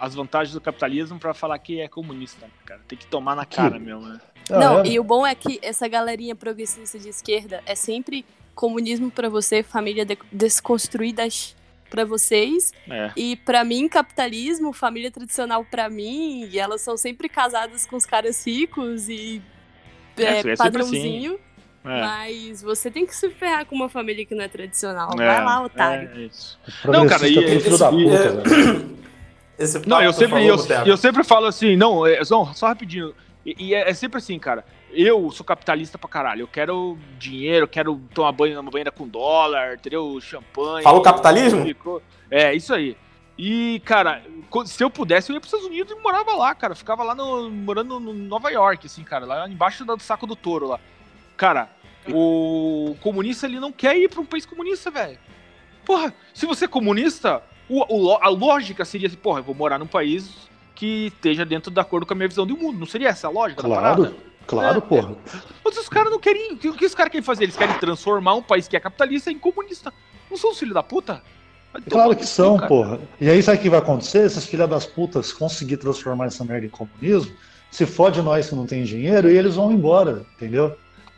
as 0.00 0.14
vantagens 0.14 0.54
do 0.54 0.60
capitalismo 0.60 1.18
pra 1.18 1.34
falar 1.34 1.58
que 1.58 1.80
é 1.80 1.88
comunista, 1.88 2.46
cara. 2.64 2.80
Tem 2.88 2.98
que 2.98 3.06
tomar 3.06 3.36
na 3.36 3.44
cara 3.44 3.78
mesmo, 3.78 4.00
né? 4.00 4.18
Ah, 4.50 4.58
não, 4.58 4.80
é? 4.80 4.86
e 4.86 4.98
o 4.98 5.04
bom 5.04 5.26
é 5.26 5.34
que 5.34 5.58
essa 5.62 5.86
galerinha 5.86 6.34
progressista 6.34 6.98
de 6.98 7.10
esquerda 7.10 7.62
é 7.66 7.74
sempre 7.74 8.24
comunismo 8.54 9.10
pra 9.10 9.28
você, 9.28 9.62
família 9.62 10.06
de- 10.06 10.18
desconstruídas 10.32 11.54
pra 11.88 12.04
vocês, 12.04 12.72
É. 12.90 13.10
e 13.16 13.36
pra 13.36 13.64
mim 13.64 13.88
capitalismo, 13.88 14.72
família 14.72 15.10
tradicional 15.10 15.64
pra 15.64 15.88
mim, 15.88 16.48
e 16.50 16.58
elas 16.58 16.80
são 16.80 16.96
sempre 16.96 17.28
casadas 17.28 17.84
com 17.86 17.96
os 17.96 18.04
caras 18.06 18.46
ricos 18.46 19.08
e 19.08 19.42
É, 20.16 20.22
é, 20.22 20.38
é 20.52 20.56
padrãozinho, 20.56 21.34
É. 21.84 22.00
mas 22.00 22.62
você 22.62 22.90
tem 22.90 23.06
que 23.06 23.14
se 23.14 23.30
ferrar 23.30 23.64
com 23.66 23.74
uma 23.74 23.88
família 23.88 24.24
que 24.26 24.34
não 24.34 24.42
é 24.44 24.48
tradicional. 24.48 25.10
É, 25.14 25.16
Vai 25.26 25.44
lá, 25.44 25.62
otário. 25.64 26.10
é 26.84 26.88
Não, 26.90 27.06
cara, 27.06 27.28
e- 27.28 27.38
é 27.38 27.60
filho 27.60 27.78
da 27.78 27.90
esse- 27.90 28.34
puta. 28.34 28.98
Esse 29.58 29.88
Não, 29.88 30.00
eu 30.00 30.12
sempre, 30.12 30.46
eu, 30.46 30.56
eu 30.86 30.96
sempre 30.96 31.24
falo 31.24 31.46
assim, 31.46 31.74
não, 31.76 32.02
não, 32.30 32.54
só 32.54 32.68
rapidinho. 32.68 33.12
E, 33.56 33.66
e 33.68 33.74
é, 33.74 33.88
é 33.90 33.94
sempre 33.94 34.18
assim, 34.18 34.38
cara. 34.38 34.64
Eu 34.92 35.30
sou 35.30 35.44
capitalista 35.44 35.96
pra 35.98 36.08
caralho. 36.08 36.42
Eu 36.42 36.48
quero 36.48 36.98
dinheiro, 37.18 37.64
eu 37.64 37.68
quero 37.68 38.00
tomar 38.14 38.32
banho 38.32 38.56
numa 38.56 38.70
banheira 38.70 38.90
com 38.90 39.06
dólar, 39.06 39.74
entendeu? 39.74 40.18
Champanhe. 40.20 40.82
Falou 40.82 41.02
capitalismo? 41.02 41.64
Ficou- 41.64 42.02
É, 42.30 42.54
isso 42.54 42.74
aí. 42.74 42.96
E, 43.36 43.80
cara, 43.84 44.22
se 44.66 44.82
eu 44.82 44.90
pudesse, 44.90 45.30
eu 45.30 45.34
ia 45.34 45.40
pros 45.40 45.52
Estados 45.52 45.68
Unidos 45.72 45.92
e 45.96 46.00
morava 46.02 46.34
lá, 46.34 46.54
cara. 46.54 46.74
Ficava 46.74 47.02
lá 47.04 47.14
no, 47.14 47.48
morando 47.50 48.00
no 48.00 48.12
Nova 48.12 48.50
York, 48.50 48.86
assim, 48.86 49.04
cara, 49.04 49.24
lá 49.24 49.48
embaixo 49.48 49.84
do 49.84 49.98
saco 50.00 50.26
do 50.26 50.34
touro 50.34 50.66
lá. 50.66 50.80
Cara, 51.36 51.70
o 52.12 52.96
comunista 53.00 53.46
ele 53.46 53.60
não 53.60 53.70
quer 53.70 53.96
ir 53.96 54.08
pra 54.08 54.20
um 54.20 54.26
país 54.26 54.44
comunista, 54.44 54.90
velho. 54.90 55.18
Porra, 55.84 56.12
se 56.34 56.46
você 56.46 56.64
é 56.64 56.68
comunista, 56.68 57.42
o- 57.68 57.84
o 58.10 58.12
a 58.20 58.28
lógica 58.28 58.84
seria 58.84 59.06
assim, 59.06 59.16
porra, 59.16 59.38
eu 59.40 59.44
vou 59.44 59.54
morar 59.54 59.78
num 59.78 59.86
país 59.86 60.48
que 60.78 61.06
esteja 61.08 61.44
dentro 61.44 61.72
de 61.72 61.80
acordo 61.80 62.06
com 62.06 62.14
a 62.14 62.16
minha 62.16 62.28
visão 62.28 62.46
do 62.46 62.56
mundo. 62.56 62.78
Não 62.78 62.86
seria 62.86 63.08
essa 63.08 63.26
a 63.26 63.30
lógica 63.30 63.60
da 63.60 63.68
parada? 63.68 63.96
Claro, 63.96 64.16
claro, 64.46 64.78
É, 64.78 64.80
porra. 64.80 65.16
Mas 65.64 65.76
os 65.76 65.88
caras 65.88 66.08
não 66.08 66.20
querem. 66.20 66.52
O 66.52 66.56
que, 66.56 66.86
os 66.86 66.94
caras 66.94 67.10
querem 67.10 67.24
fazer? 67.24 67.44
Eles 67.44 67.56
querem 67.56 67.76
transformar 67.80 68.34
um 68.34 68.42
país 68.42 68.68
que 68.68 68.76
é 68.76 68.80
capitalista 68.80 69.28
em 69.28 69.38
comunista. 69.40 69.92
Não 70.30 70.36
são 70.36 70.52
os 70.52 70.58
filhos 70.58 70.74
da 70.74 70.82
puta? 70.82 71.20
Claro 71.90 72.14
que 72.14 72.24
são, 72.24 72.56
cara. 72.56 72.68
porra. 72.68 73.00
E 73.20 73.28
aí 73.28 73.42
sabe 73.42 73.58
o 73.58 73.60
que 73.60 73.68
vai 73.68 73.80
acontecer? 73.80 74.24
Esses 74.24 74.46
filha 74.46 74.68
das 74.68 74.86
putas 74.86 75.32
conseguir 75.32 75.78
transformar 75.78 76.26
essa 76.26 76.44
merda 76.44 76.66
em 76.66 76.70
comunismo, 76.70 77.32
se 77.72 77.84
fode 77.84 78.22
nós 78.22 78.48
que 78.48 78.54
não 78.54 78.64
tem 78.64 78.84
dinheiro 78.84 79.28
e 79.28 79.36
eles 79.36 79.56
vão 79.56 79.72
embora, 79.72 80.24
entendeu? 80.36 80.76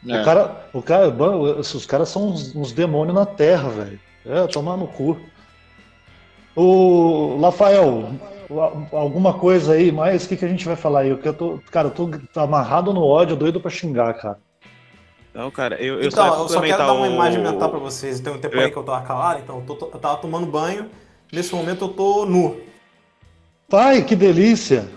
É. 0.08 0.22
O 0.22 0.24
cara, 0.24 0.66
o 0.72 0.82
cara, 0.82 1.08
os 1.10 1.84
caras 1.84 2.08
são 2.08 2.30
uns, 2.30 2.56
uns 2.56 2.72
demônios 2.72 3.14
na 3.14 3.26
terra, 3.26 3.68
velho. 3.68 4.00
É, 4.24 4.46
tomar 4.46 4.78
no 4.78 4.88
cu. 4.88 5.20
O 6.56 7.38
Rafael, 7.42 8.10
alguma 8.92 9.34
coisa 9.34 9.74
aí 9.74 9.92
mais? 9.92 10.24
O 10.24 10.28
que, 10.28 10.36
que 10.36 10.44
a 10.44 10.48
gente 10.48 10.64
vai 10.66 10.76
falar 10.76 11.00
aí? 11.00 11.14
Porque 11.14 11.28
eu 11.28 11.34
tô, 11.34 11.58
cara, 11.70 11.88
eu 11.88 11.90
tô 12.32 12.40
amarrado 12.40 12.92
no 12.92 13.02
ódio, 13.04 13.36
doido 13.36 13.60
pra 13.60 13.70
xingar, 13.70 14.14
cara. 14.14 14.38
Não, 15.32 15.50
cara, 15.50 15.76
eu, 15.80 16.00
eu 16.00 16.08
Então, 16.08 16.28
só 16.28 16.42
eu 16.42 16.48
só 16.48 16.60
quero 16.60 16.78
dar 16.78 16.92
uma 16.92 17.06
o- 17.06 17.12
imagem 17.12 17.40
mental 17.40 17.70
pra 17.70 17.78
vocês. 17.78 18.18
Tem 18.20 18.32
um 18.32 18.38
tempo 18.38 18.56
Eu- 18.56 18.62
aí 18.62 18.70
que 18.70 18.76
eu 18.76 18.82
tava 18.82 19.06
calado, 19.06 19.40
então 19.40 19.58
eu, 19.68 19.76
tô- 19.76 19.90
eu 19.92 19.98
tava 20.00 20.16
tomando 20.16 20.46
banho. 20.46 20.90
Nesse 21.32 21.54
momento 21.54 21.84
eu 21.84 21.88
tô 21.88 22.26
nu. 22.26 22.60
Pai, 23.68 24.02
que 24.02 24.16
delícia! 24.16 24.88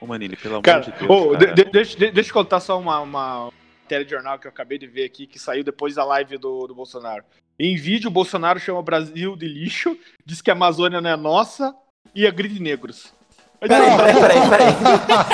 Ô, 0.00 0.06
Manili, 0.06 0.34
pelo 0.36 0.54
amor 0.54 0.62
Cara, 0.64 0.80
de 0.80 0.90
Deus. 0.92 1.08
ô, 1.10 1.30
cara. 1.32 1.46
de- 1.54 1.64
de- 1.64 1.70
deixa, 1.70 1.96
de- 1.98 2.10
deixa 2.10 2.30
eu 2.30 2.34
contar 2.34 2.58
só 2.58 2.78
uma, 2.78 2.98
uma 3.00 3.50
matéria 3.90 4.04
de 4.04 4.10
jornal 4.12 4.38
que 4.38 4.46
eu 4.46 4.50
acabei 4.50 4.78
de 4.78 4.86
ver 4.86 5.04
aqui, 5.04 5.26
que 5.26 5.36
saiu 5.36 5.64
depois 5.64 5.96
da 5.96 6.04
live 6.04 6.38
do, 6.38 6.68
do 6.68 6.74
Bolsonaro. 6.74 7.24
Em 7.58 7.76
vídeo, 7.76 8.06
o 8.08 8.12
Bolsonaro 8.12 8.60
chama 8.60 8.78
o 8.78 8.82
Brasil 8.84 9.34
de 9.34 9.48
lixo, 9.48 9.96
diz 10.24 10.40
que 10.40 10.48
a 10.48 10.54
Amazônia 10.54 11.00
não 11.00 11.10
é 11.10 11.16
nossa 11.16 11.74
e 12.14 12.24
agride 12.24 12.62
negros. 12.62 13.12
Aí, 13.60 13.68
Peraí, 13.68 13.90
tá- 13.90 13.96
peraí, 13.96 14.20
peraí, 14.20 14.48
peraí. 14.48 14.72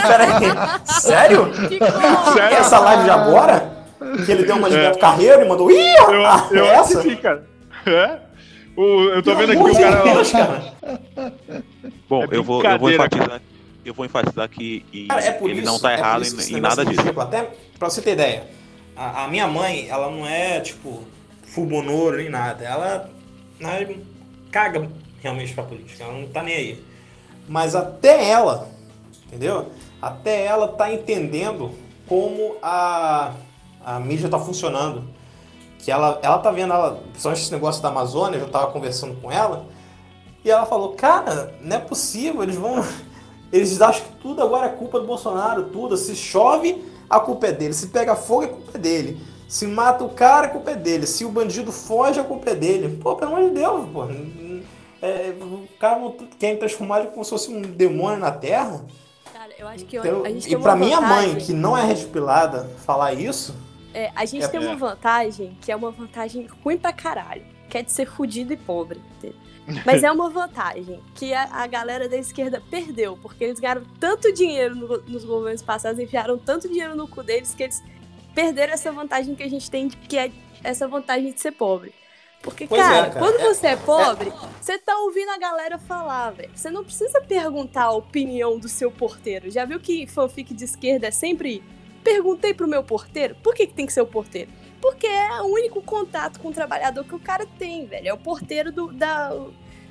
Peraí. 0.41 0.87
Sério? 0.87 1.51
Sério? 2.33 2.57
Essa 2.57 2.79
live 2.81 3.05
de 3.05 3.11
agora? 3.11 3.87
Que 4.25 4.33
ele 4.33 4.45
deu 4.45 4.57
uma 4.57 4.71
de 4.71 4.77
É. 4.77 4.83
Beto 4.89 4.99
Carreiro 4.99 5.43
e 5.43 5.49
mandou. 5.49 5.71
Ih, 5.71 5.77
Eu, 5.77 6.27
ah, 6.27 6.49
eu 6.51 6.65
é 6.65 6.77
acho 6.77 6.93
essa? 6.93 7.03
que 7.03 7.11
sim, 7.11 7.17
cara. 7.17 7.47
É? 7.87 8.19
O, 8.75 8.85
eu 9.11 9.23
tô 9.23 9.35
vendo 9.37 9.53
aqui 9.53 9.63
o 9.63 9.73
cara. 9.79 10.03
Deus, 10.03 10.33
cara. 10.33 10.73
Bom, 12.09 12.25
É 12.25 12.29
eu, 12.33 12.43
vou, 12.43 12.65
eu 12.65 12.79
vou 12.79 12.91
enfatizar. 12.91 13.41
Eu 13.87 13.95
vou 13.95 14.05
enfatizar 14.05 14.49
que 14.49 14.85
e 14.93 15.07
Cara, 15.07 15.25
é 15.25 15.39
ele 15.43 15.53
isso, 15.53 15.65
não 15.65 15.79
tá 15.79 15.93
é 15.93 15.95
errado 15.97 16.23
esse 16.23 16.53
em, 16.53 16.57
em 16.57 16.61
nada 16.61 16.83
é 16.83 16.85
disso. 16.85 17.01
ridículo. 17.01 17.25
Até 17.25 17.49
pra 17.79 17.89
você 17.89 18.03
ter 18.03 18.13
ideia, 18.13 18.49
a, 18.97 19.25
a 19.25 19.29
minha 19.29 19.47
mãe, 19.47 19.87
ela 19.89 20.11
não 20.11 20.27
é, 20.27 20.61
tipo, 20.61 21.05
fulbonoro 21.43 22.17
nem 22.17 22.29
nada. 22.29 22.65
Ela, 22.65 23.09
ela 23.61 23.95
caga 24.51 24.89
realmente 25.23 25.55
pra 25.55 25.63
política. 25.63 26.03
Ela 26.03 26.15
não 26.15 26.27
tá 26.27 26.43
nem 26.43 26.55
aí. 26.55 26.85
Mas 27.49 27.77
até 27.77 28.29
ela, 28.29 28.69
entendeu? 29.27 29.71
Até 30.03 30.45
ela 30.45 30.67
tá 30.67 30.93
entendendo 30.93 31.73
como 32.09 32.57
a, 32.61 33.35
a 33.85 34.01
mídia 34.01 34.29
tá 34.29 34.39
funcionando. 34.39 35.05
Que 35.79 35.93
ela, 35.93 36.19
ela 36.23 36.39
tá 36.39 36.51
vendo, 36.51 36.73
ela, 36.73 37.01
principalmente 37.11 37.43
esse 37.43 37.53
negócio 37.53 37.81
da 37.81 37.89
Amazônia, 37.89 38.39
eu 38.39 38.49
tava 38.49 38.73
conversando 38.73 39.15
com 39.21 39.31
ela. 39.31 39.67
E 40.45 40.51
ela 40.51 40.67
falou, 40.67 40.95
cara, 40.95 41.55
não 41.61 41.77
é 41.77 41.79
possível, 41.79 42.43
eles 42.43 42.57
vão. 42.57 42.85
Eles 43.57 43.81
acham 43.81 44.05
que 44.07 44.17
tudo 44.17 44.43
agora 44.43 44.67
é 44.67 44.69
culpa 44.71 45.01
do 45.01 45.07
Bolsonaro, 45.07 45.65
tudo. 45.65 45.97
Se 45.97 46.15
chove, 46.15 46.85
a 47.09 47.19
culpa 47.21 47.47
é 47.49 47.53
dele. 47.53 47.73
Se 47.73 47.89
pega 47.89 48.15
fogo, 48.15 48.45
a 48.45 48.49
culpa 48.49 48.73
é 48.75 48.79
dele. 48.79 49.21
Se 49.49 49.67
mata 49.67 50.05
o 50.05 50.09
cara, 50.11 50.47
a 50.49 50.51
culpa 50.51 50.73
é 50.73 50.77
dele. 50.77 51.07
Se 51.07 51.25
o 51.25 51.29
bandido 51.31 51.71
foge, 51.73 52.19
a 52.21 52.25
culpa 52.25 52.51
é 52.51 52.55
dele. 52.55 52.99
Pô, 53.01 53.15
pelo 53.17 53.35
amor 53.35 53.49
de 53.49 53.55
Deus, 53.55 53.89
pô. 53.91 54.05
É, 55.01 55.33
o 55.41 55.69
cara 55.79 56.01
quer 56.39 56.59
transformar 56.59 57.01
ele 57.01 57.09
como 57.11 57.25
se 57.25 57.31
fosse 57.31 57.53
um 57.53 57.63
demônio 57.63 58.19
na 58.19 58.31
Terra. 58.33 58.85
Cara, 59.33 59.53
eu 59.59 59.69
acho 59.69 59.85
que 59.85 59.97
eu- 59.97 60.05
Então, 60.05 60.25
a 60.25 60.31
gente 60.31 60.53
e 60.53 60.57
pra 60.57 60.75
minha 60.75 61.01
mãe, 61.01 61.27
vantagem. 61.29 61.47
que 61.47 61.53
não 61.53 61.77
é 61.77 61.85
redpilada, 61.85 62.69
falar 62.85 63.13
isso, 63.15 63.55
É, 63.95 64.11
a 64.15 64.27
gente 64.27 64.45
É- 64.45 64.49
tem 64.49 64.61
uma 64.61 64.77
vantagem 64.77 65.57
que 65.63 65.73
é 65.73 65.77
uma 65.77 65.91
vantagem 65.91 66.47
ruim 66.63 66.77
pra 66.77 66.93
caralho, 66.93 67.41
que 67.71 67.79
é 67.79 67.83
de 67.83 67.91
ser 67.91 68.05
fudido 68.07 68.53
e 68.53 68.57
pobre. 68.57 69.01
entendeu? 69.17 69.35
Mas 69.85 70.03
é 70.05 70.11
uma 70.11 70.31
vantagem 70.31 71.01
que 71.15 71.33
a, 71.35 71.45
a 71.53 71.67
galera 71.67 72.09
da 72.09 72.17
esquerda 72.17 72.63
perdeu, 72.71 73.17
porque 73.21 73.45
eles 73.45 73.59
ganharam 73.61 73.83
tanto 73.99 74.33
dinheiro 74.33 74.75
no- 74.75 74.99
nos 75.03 75.25
governos 75.25 75.63
passados, 75.63 75.99
enfiaram 76.01 76.39
tanto 76.39 76.69
dinheiro 76.69 76.95
no 76.95 77.09
cu 77.09 77.23
deles, 77.23 77.55
que 77.55 77.65
eles 77.65 77.83
perderam 78.35 78.73
essa 78.75 78.93
vantagem 78.93 79.35
que 79.35 79.43
a 79.43 79.49
gente 79.49 79.71
tem, 79.71 79.89
que 79.89 80.17
é 80.19 80.31
essa 80.63 80.87
vantagem 80.87 81.33
de 81.33 81.41
ser 81.41 81.53
pobre. 81.53 81.93
Porque, 82.43 82.67
Pois 82.67 82.81
é, 82.81 82.85
cara, 82.85 83.11
cara, 83.11 83.19
quando 83.19 83.41
é- 83.41 83.55
você 83.55 83.67
é 83.69 83.77
pobre, 83.77 84.33
você 84.61 84.79
tá 84.79 84.97
ouvindo 84.99 85.31
a 85.31 85.39
galera 85.39 85.79
falar, 85.79 86.31
velho. 86.31 86.51
Você 86.55 86.71
não 86.71 86.85
precisa 86.85 87.21
perguntar 87.23 87.85
a 87.85 87.93
opinião 87.93 88.59
do 88.59 88.69
seu 88.69 88.91
porteiro. 88.91 89.51
Já 89.51 89.65
viu 89.65 89.81
que 89.81 90.07
fanfic 90.07 90.55
de 90.55 90.65
esquerda 90.65 91.07
é 91.09 91.11
sempre 91.11 91.63
Perguntei 92.05 92.55
pro 92.55 92.69
meu 92.69 92.85
porteiro, 92.85 93.35
por 93.43 93.53
que, 93.53 93.67
que 93.67 93.75
tem 93.75 93.85
que 93.85 93.93
ser 93.93 94.01
o 94.01 94.07
porteiro? 94.07 94.49
Porque 94.81 95.07
é 95.07 95.41
o 95.43 95.47
único 95.47 95.83
contato 95.83 96.39
com 96.41 96.49
o 96.49 96.53
trabalhador 96.53 97.05
que 97.05 97.15
o 97.15 97.19
cara 97.19 97.47
tem, 97.59 97.87
velho. 97.87 98.09
É 98.09 98.13
o 98.13 98.19
porteiro 98.19 98.71
do, 98.71 98.93
da, 98.93 99.31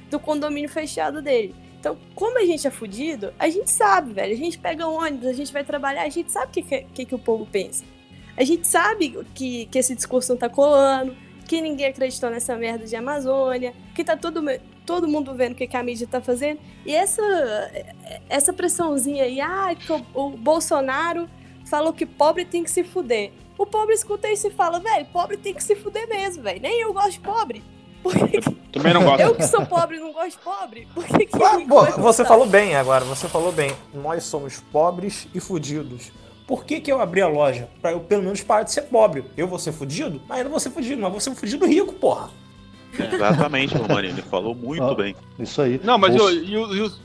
do 0.10 0.20
condomínio 0.20 0.70
fechado 0.70 1.22
dele. 1.22 1.56
Então, 1.80 1.98
como 2.16 2.40
a 2.40 2.46
gente 2.46 2.66
é 2.66 2.72
fudido, 2.72 3.34
a 3.38 3.48
gente 3.48 3.70
sabe, 3.72 4.14
velho. 4.14 4.34
A 4.34 4.38
gente 4.38 4.58
pega 4.58 4.88
ônibus, 4.88 5.28
a 5.28 5.34
gente 5.34 5.54
vai 5.54 5.64
trabalhar, 5.64 6.04
a 6.04 6.10
gente 6.10 6.32
sabe 6.32 6.48
o 6.48 6.50
que, 6.50 6.82
que, 6.82 7.06
que, 7.06 7.16
o 7.16 7.20
povo 7.20 7.46
pensa. 7.46 7.84
A 8.36 8.44
gente 8.44 8.68
sabe 8.68 9.24
que, 9.34 9.68
que 9.68 9.78
esse 9.78 9.96
discurso 9.96 10.32
não 10.34 10.38
tá 10.38 10.50
colando, 10.50 11.16
que 11.48 11.62
ninguém 11.62 11.88
acreditou 11.88 12.30
nessa 12.30 12.56
merda 12.56 12.86
de 12.86 12.96
Amazônia, 12.96 13.74
que 13.94 14.04
tá 14.04 14.18
todo, 14.18 14.42
todo 14.86 15.08
mundo 15.08 15.34
vendo 15.36 15.54
o 15.54 15.56
que, 15.56 15.68
que 15.68 15.78
a 15.78 15.84
mídia 15.84 16.08
tá 16.08 16.20
fazendo. 16.20 16.60
E 16.86 16.94
essa, 16.94 17.22
essa 18.28 18.52
pressãozinha 18.52 19.24
aí, 19.24 19.40
ah, 19.40 19.76
que 19.76 19.92
o, 19.92 20.04
o 20.14 20.30
Bolsonaro 20.32 21.30
falou 21.66 21.94
que 21.94 22.06
pobre 22.06 22.46
tem 22.46 22.64
que 22.64 22.72
se 22.72 22.84
fuder. 22.84 23.32
O 23.58 23.66
pobre 23.66 23.94
escuta 23.96 24.30
isso 24.32 24.48
e 24.48 24.52
fala, 24.52 24.80
velho, 24.80 25.06
pobre 25.14 25.38
tem 25.38 25.54
que 25.54 25.64
se 25.64 25.76
fuder 25.76 26.08
mesmo, 26.10 26.44
velho. 26.44 26.62
Nem 26.62 26.82
eu 26.82 26.94
gosto 26.94 27.12
de 27.12 27.20
pobre. 27.20 27.64
Por 28.04 28.14
que 28.14 28.40
que- 28.42 28.52
Também 28.72 28.94
não 28.94 29.04
gosto. 29.04 29.22
eu 29.22 29.34
que 29.34 29.48
sou 29.48 29.66
pobre 29.66 29.98
e 29.98 30.00
não 30.00 30.12
gosto 30.14 30.32
de 30.32 30.44
pobre? 30.44 30.88
Por 30.94 31.06
que, 31.06 31.26
que 31.26 31.44
Ah, 31.44 31.60
pô, 31.68 31.86
você 31.86 31.92
gostar? 32.02 32.26
falou 32.26 32.46
bem 32.46 32.76
agora, 32.76 33.04
você 33.06 33.28
falou 33.28 33.52
bem. 33.52 33.72
Nós 33.94 34.24
somos 34.26 34.60
pobres 34.72 35.28
e 35.34 35.40
fudidos. 35.40 36.12
Por 36.46 36.64
que, 36.66 36.80
que 36.80 36.92
eu 36.92 37.02
abri 37.02 37.22
a 37.22 37.28
loja? 37.28 37.68
Pra 37.82 37.92
eu 37.94 38.00
pelo 38.02 38.22
menos 38.22 38.42
parar 38.44 38.62
de 38.64 38.72
ser 38.72 38.84
pobre. 38.84 39.26
Eu 39.36 39.48
vou 39.48 39.58
ser 39.58 39.72
fudido? 39.72 40.22
Mas 40.28 40.38
eu 40.40 40.44
não 40.44 40.52
vou 40.52 40.60
ser 40.60 40.70
fudido, 40.70 41.02
mas 41.02 41.12
vou 41.12 41.20
ser 41.20 41.30
um 41.32 41.36
fudido 41.36 41.66
rico, 41.66 41.94
porra. 41.94 42.30
Exatamente, 42.98 43.76
Romani, 43.76 44.10
ele 44.10 44.22
falou 44.22 44.54
muito 44.56 44.84
Ah. 44.84 44.94
bem. 44.96 45.16
Isso 45.40 45.62
aí. 45.62 45.82
Não, 45.84 45.98
mas 45.98 46.16
eu- 46.16 46.32
e, 46.32 46.56
o- 46.58 46.76
e 46.76 46.82
os, 46.82 47.02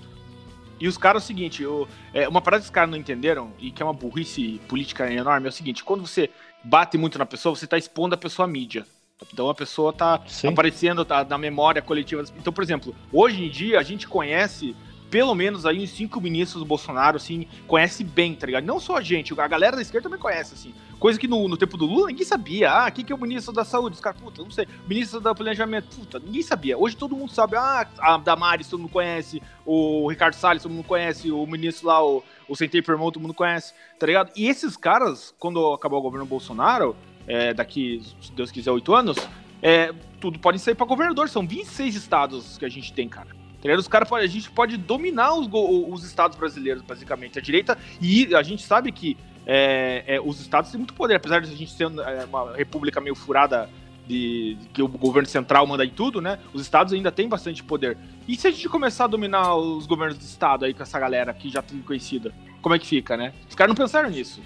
e 0.81 0.89
os 0.89 0.97
caras 0.97 1.23
é 1.23 1.25
o 1.25 1.27
seguinte, 1.27 1.65
o- 1.67 1.87
é, 2.15 2.27
uma 2.29 2.41
parada 2.41 2.63
que 2.63 2.67
os 2.67 2.71
caras 2.71 2.91
não 2.91 2.97
entenderam, 2.99 3.53
e 3.59 3.71
que 3.71 3.83
é 3.83 3.85
uma 3.85 3.93
burrice 3.93 4.61
política 4.67 5.13
enorme, 5.13 5.47
é 5.47 5.51
o 5.51 5.53
seguinte, 5.53 5.85
quando 5.85 6.07
você 6.07 6.31
bate 6.65 6.97
muito 6.97 7.19
na 7.19 7.27
pessoa, 7.27 7.55
você 7.55 7.67
tá 7.67 7.77
expondo 7.79 8.15
a 8.15 8.19
pessoa 8.19 8.47
à 8.47 8.49
mídia. 8.49 8.87
Então 9.33 9.51
a 9.51 9.55
pessoa 9.55 9.93
tá 9.93 10.19
Sim. 10.27 10.49
aparecendo 10.49 11.05
tá, 11.05 11.23
na 11.25 11.37
memória 11.37 11.83
coletiva. 11.83 12.25
Então, 12.39 12.51
por 12.53 12.65
exemplo, 12.65 12.95
hoje 13.13 13.45
em 13.45 13.51
dia 13.51 13.79
a 13.79 13.83
gente 13.83 14.09
conhece 14.09 14.75
pelo 15.11 15.35
menos 15.35 15.67
aí 15.67 15.83
uns 15.83 15.91
cinco 15.91 16.21
ministros 16.21 16.63
do 16.63 16.67
Bolsonaro, 16.67 17.17
assim, 17.17 17.47
conhece 17.67 18.05
bem, 18.05 18.35
tá 18.35 18.47
ligado? 18.47 18.65
Não 18.65 18.79
só 18.79 18.97
a 18.97 19.03
gente, 19.03 19.39
a 19.39 19.49
galera 19.49 19.75
da 19.75 19.83
esquerda 19.83 20.09
também 20.09 20.21
conhece, 20.21 20.55
assim. 20.55 20.73
Coisa 21.01 21.19
que 21.19 21.27
no, 21.27 21.49
no 21.49 21.57
tempo 21.57 21.77
do 21.77 21.85
Lula 21.85 22.09
ninguém 22.09 22.25
sabia. 22.25 22.71
Ah, 22.71 22.91
quem 22.91 23.05
que 23.05 23.13
é 23.13 23.17
o 23.17 23.21
ministro 23.21 23.53
da 23.53 23.65
saúde? 23.65 23.95
Os 23.95 24.01
caras, 24.01 24.21
puta, 24.21 24.43
não 24.43 24.51
sei. 24.51 24.69
Ministro 24.87 25.19
do 25.19 25.35
planejamento, 25.35 25.97
puta, 25.97 26.19
ninguém 26.19 26.43
sabia. 26.43 26.79
Hoje 26.79 26.97
todo 26.97 27.17
mundo 27.17 27.33
sabe. 27.33 27.57
Ah, 27.57 27.87
a 27.99 28.19
Damares 28.19 28.69
todo 28.69 28.81
mundo 28.81 28.93
conhece. 28.93 29.43
O 29.67 30.09
Ricardo 30.09 30.35
Salles 30.35 30.63
todo 30.63 30.73
mundo 30.73 30.85
conhece. 30.85 31.31
O 31.33 31.45
ministro 31.47 31.89
lá, 31.89 32.05
o, 32.05 32.23
o 32.49 32.55
Centei 32.55 32.81
Permão, 32.81 33.11
todo 33.11 33.23
mundo 33.23 33.35
conhece, 33.35 33.75
tá 33.99 34.07
ligado? 34.07 34.31
E 34.37 34.47
esses 34.47 34.77
caras, 34.77 35.35
quando 35.39 35.73
acabar 35.73 35.97
o 35.97 36.03
governo 36.03 36.27
Bolsonaro, 36.27 36.95
é, 37.27 37.53
daqui, 37.53 38.03
se 38.21 38.31
Deus 38.33 38.53
quiser, 38.53 38.71
oito 38.71 38.95
anos, 38.95 39.17
é, 39.63 39.93
tudo 40.21 40.39
pode 40.39 40.59
sair 40.59 40.75
pra 40.75 40.87
governador. 40.87 41.29
São 41.29 41.47
26 41.47 41.97
estados 41.97 42.59
que 42.59 42.65
a 42.65 42.69
gente 42.69 42.93
tem, 42.93 43.09
cara. 43.09 43.40
Tá? 43.63 43.75
Os 43.75 43.89
podem- 43.89 44.25
a 44.25 44.27
gente 44.27 44.51
pode 44.51 44.77
dominar 44.77 45.35
os, 45.35 45.49
os 45.53 46.05
estados 46.05 46.37
brasileiros, 46.37 46.83
basicamente. 46.83 47.39
A 47.39 47.43
direita, 47.43 47.77
e 48.01 48.35
a 48.35 48.43
gente 48.43 48.63
sabe 48.63 48.91
que 48.91 49.17
é, 49.47 50.05
é, 50.07 50.21
os 50.21 50.41
estados 50.41 50.71
têm 50.71 50.79
muito 50.79 50.95
poder, 50.95 51.15
apesar 51.17 51.41
de 51.41 51.53
a 51.53 51.57
gente 51.57 51.73
ser 51.73 51.85
é, 51.85 52.25
uma 52.25 52.55
república 52.55 53.01
meio 53.01 53.15
furada 53.15 53.69
de, 54.07 54.55
de 54.55 54.69
que 54.69 54.83
o 54.83 54.89
governo 54.89 55.29
central 55.29 55.67
manda 55.67 55.85
em 55.85 55.91
tudo, 55.91 56.21
né? 56.21 56.39
Os 56.53 56.63
estados 56.63 56.93
ainda 56.93 57.13
têm 57.13 57.29
bastante 57.29 57.63
poder. 57.63 57.97
E 58.27 58.37
se 58.37 58.49
a 58.49 58.51
gente 58.51 58.69
começar 58.69 59.05
a 59.05 59.09
dominar 59.09 59.55
os 59.55 59.87
governos 59.87 60.19
do 60.19 60.25
estado 60.25 60.65
aí 60.65 60.75
com 60.75 60.83
essa 60.83 60.99
galera 60.99 61.33
que 61.33 61.49
já 61.49 61.63
tem 61.63 61.81
conhecida, 61.81 62.33
como 62.61 62.75
é 62.75 62.79
que 62.79 62.87
fica, 62.87 63.17
né? 63.17 63.33
Os 63.49 63.55
caras 63.55 63.71
não 63.71 63.77
pensaram 63.77 64.11
nisso. 64.11 64.41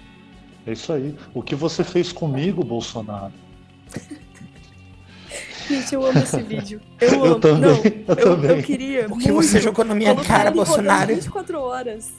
É 0.67 0.73
isso 0.73 0.91
aí. 0.93 1.15
O 1.33 1.41
que 1.41 1.55
você 1.55 1.83
fez 1.83 2.11
comigo, 2.11 2.63
Bolsonaro? 2.63 3.33
Gente, 5.67 5.95
eu 5.95 6.05
amo 6.05 6.19
esse 6.19 6.41
vídeo. 6.41 6.79
Eu, 7.01 7.09
Eu 7.13 7.25
amo. 7.25 7.39
também, 7.39 7.59
Não, 7.61 7.69
eu 7.77 7.83
eu, 8.07 8.15
também. 8.35 8.57
eu 8.57 8.63
queria. 8.63 9.05
O 9.09 9.17
que 9.17 9.31
muito 9.31 9.47
você 9.47 9.59
jogou 9.61 9.83
na 9.85 9.95
minha 9.95 10.13
colocar 10.13 10.37
cara, 10.37 10.51
Bolsonaro? 10.51 11.15
24 11.15 11.59
horas. 11.59 12.13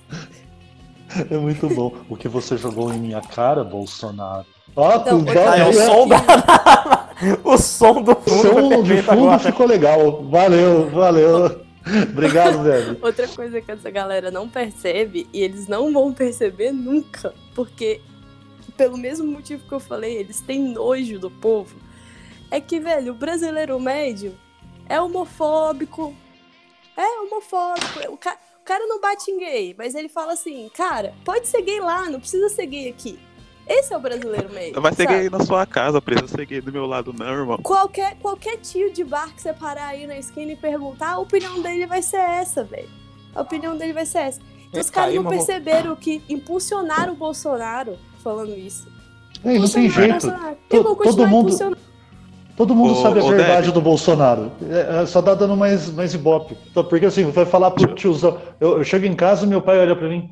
É 1.30 1.36
muito 1.38 1.68
bom. 1.68 1.92
O 2.09 2.16
que 2.16 2.28
você 2.28 2.57
jogou 2.57 2.92
em 2.92 2.99
minha 2.99 3.20
cara, 3.20 3.62
Bolsonaro? 3.64 4.44
Ó, 4.74 4.99
Não, 5.05 5.24
tu 5.24 5.32
já- 5.32 5.53
Ah, 5.53 5.59
é 5.59 5.68
o 5.68 5.72
já- 5.72 5.86
som 5.86 6.09
da. 6.09 7.09
o 7.44 7.57
som 7.59 8.03
do 8.03 8.12
o 8.12 8.16
fundo. 8.16 8.42
foi 8.42 8.61
som 8.76 8.82
de 8.82 8.97
fundo 9.03 9.11
agora. 9.12 9.38
ficou 9.38 9.66
legal. 9.66 10.24
Valeu, 10.24 10.90
valeu. 10.90 11.61
Obrigado, 12.11 12.62
velho. 12.64 12.99
Outra 13.01 13.28
coisa 13.28 13.61
que 13.61 13.70
essa 13.70 13.88
galera 13.90 14.30
não 14.30 14.49
percebe, 14.49 15.26
e 15.32 15.40
eles 15.40 15.68
não 15.68 15.92
vão 15.92 16.12
perceber 16.12 16.72
nunca, 16.72 17.32
porque, 17.55 18.01
pelo 18.76 18.99
mesmo 18.99 19.24
motivo 19.30 19.62
que 19.66 19.72
eu 19.72 19.80
falei, 19.80 20.16
eles 20.16 20.40
têm 20.40 20.61
nojo 20.61 21.18
do 21.20 21.30
povo, 21.30 21.76
é 22.51 22.61
que, 22.61 22.78
velho, 22.80 23.12
o 23.12 23.14
brasileiro 23.14 23.78
médio 23.80 24.36
é 24.88 25.01
homofóbico. 25.01 26.14
É 26.97 27.20
homofóbico. 27.20 28.12
O, 28.12 28.16
ca- 28.16 28.38
o 28.61 28.64
cara 28.64 28.86
não 28.86 29.01
bate 29.01 29.30
em 29.30 29.38
gay, 29.38 29.74
mas 29.76 29.94
ele 29.94 30.09
fala 30.09 30.32
assim, 30.32 30.70
cara, 30.74 31.14
pode 31.24 31.47
ser 31.49 31.62
gay 31.62 31.80
lá, 31.80 32.09
não 32.09 32.18
precisa 32.20 32.49
ser 32.49 32.66
gay 32.66 32.88
aqui. 32.88 33.18
Esse 33.68 33.92
é 33.92 33.97
o 33.97 34.01
brasileiro 34.01 34.49
médio. 34.53 34.80
Vai 34.80 34.92
ser 34.94 35.05
sabe? 35.05 35.18
gay 35.18 35.30
na 35.30 35.40
sua 35.44 35.66
casa, 35.66 36.01
precisa 36.01 36.28
ser 36.28 36.47
gay 36.47 36.61
do 36.61 36.72
meu 36.72 36.86
lado, 36.86 37.12
não, 37.12 37.26
irmão. 37.26 37.59
Qualquer, 37.59 38.16
qualquer 38.18 38.59
tio 38.59 38.92
de 38.92 39.03
bar 39.03 39.34
que 39.34 39.42
você 39.42 39.53
parar 39.53 39.88
aí 39.88 40.07
na 40.07 40.16
esquina 40.16 40.53
e 40.53 40.57
perguntar, 40.57 41.12
a 41.14 41.18
opinião 41.18 41.61
dele 41.61 41.84
vai 41.86 42.01
ser 42.01 42.18
essa, 42.20 42.62
velho. 42.62 42.88
A 43.34 43.42
opinião 43.42 43.76
dele 43.76 43.92
vai 43.92 44.07
ser 44.07 44.18
essa. 44.18 44.40
Então, 44.68 44.80
os 44.80 44.86
Eita, 44.86 44.92
caras 44.92 45.14
não 45.16 45.24
perceberam 45.26 45.97
que 45.97 46.22
impulsionaram 46.28 47.12
o 47.12 47.16
Bolsonaro 47.16 47.99
falando 48.22 48.57
isso. 48.57 48.86
Ei, 49.44 49.59
não 49.59 49.68
tem 49.68 49.90
jeito. 49.90 50.26
Todo 50.68 50.97
continuar 50.97 51.28
mundo- 51.28 51.49
impulsionando. 51.49 51.86
Todo 52.57 52.74
mundo 52.74 52.92
Ô, 52.92 53.02
sabe 53.02 53.20
a 53.20 53.22
verdade 53.22 53.66
Débora. 53.66 53.72
do 53.72 53.80
Bolsonaro. 53.82 54.52
É, 54.70 55.02
é, 55.02 55.07
só 55.07 55.20
tá 55.20 55.34
dando 55.34 55.57
mais, 55.57 55.90
mais 55.90 56.14
ibope. 56.14 56.57
Então, 56.70 56.82
Porque 56.84 57.07
assim, 57.07 57.30
vai 57.30 57.44
falar 57.44 57.70
pro 57.70 57.94
tiozão. 57.94 58.38
Eu, 58.59 58.78
eu 58.78 58.84
chego 58.84 59.04
em 59.04 59.14
casa 59.14 59.44
e 59.44 59.48
meu 59.48 59.61
pai 59.61 59.78
olha 59.78 59.94
pra 59.94 60.09
mim. 60.09 60.30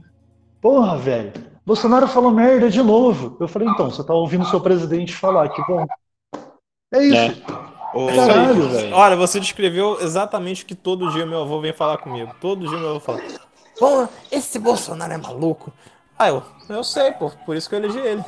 Porra, 0.60 0.96
velho. 0.96 1.32
Bolsonaro 1.66 2.08
falou 2.08 2.30
merda 2.30 2.70
de 2.70 2.82
novo. 2.82 3.36
Eu 3.38 3.46
falei, 3.46 3.68
então, 3.68 3.90
você 3.90 4.02
tá 4.02 4.14
ouvindo 4.14 4.46
seu 4.46 4.60
presidente 4.60 5.14
falar, 5.14 5.50
que 5.50 5.62
bom. 5.66 5.86
É 6.92 7.02
isso. 7.02 7.42
Ô, 7.94 8.06
Caralho, 8.06 8.68
velho. 8.68 8.94
Olha, 8.94 9.16
você 9.16 9.38
descreveu 9.38 9.98
exatamente 10.00 10.64
o 10.64 10.66
que 10.66 10.74
todo 10.74 11.10
dia 11.12 11.26
meu 11.26 11.42
avô 11.42 11.60
vem 11.60 11.72
falar 11.72 11.98
comigo. 11.98 12.34
Todo 12.40 12.66
dia 12.66 12.78
meu 12.78 12.90
avô 12.90 13.00
fala: 13.00 13.20
Pô, 13.78 14.08
esse 14.32 14.58
Bolsonaro 14.58 15.12
é 15.12 15.18
maluco. 15.18 15.72
Ah, 16.18 16.28
eu, 16.28 16.42
eu 16.68 16.82
sei, 16.82 17.12
pô, 17.12 17.30
por 17.44 17.56
isso 17.56 17.68
que 17.68 17.74
eu 17.74 17.80
elegi 17.80 17.98
ele. 17.98 18.24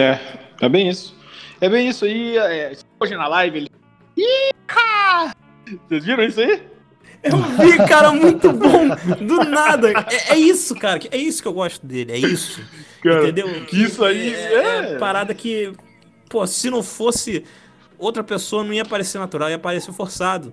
É, 0.00 0.18
é 0.60 0.68
bem 0.68 0.88
isso. 0.88 1.14
É 1.62 1.68
bem 1.68 1.88
isso. 1.88 2.04
E 2.04 2.36
é, 2.36 2.76
hoje 2.98 3.14
na 3.14 3.28
live 3.28 3.58
ele. 3.58 3.70
Iha! 4.16 5.32
Vocês 5.88 6.04
viram 6.04 6.24
isso 6.24 6.40
aí? 6.40 6.60
Eu 7.22 7.36
vi, 7.36 7.76
cara, 7.88 8.12
muito 8.12 8.52
bom. 8.52 8.88
Do 9.24 9.44
nada. 9.44 9.92
É, 10.10 10.32
é 10.32 10.36
isso, 10.36 10.74
cara. 10.74 10.98
É 11.08 11.16
isso 11.16 11.40
que 11.40 11.46
eu 11.46 11.52
gosto 11.52 11.86
dele. 11.86 12.10
É 12.10 12.18
isso. 12.18 12.60
Cara, 13.00 13.22
entendeu? 13.22 13.46
isso 13.72 14.04
aí, 14.04 14.34
é, 14.34 14.54
é. 14.54 14.92
é 14.94 14.98
parada 14.98 15.32
que, 15.32 15.72
pô, 16.28 16.44
se 16.48 16.68
não 16.68 16.82
fosse 16.82 17.44
outra 17.96 18.24
pessoa, 18.24 18.64
não 18.64 18.72
ia 18.72 18.84
parecer 18.84 19.20
natural, 19.20 19.48
ia 19.48 19.58
parecer 19.58 19.92
forçado. 19.92 20.52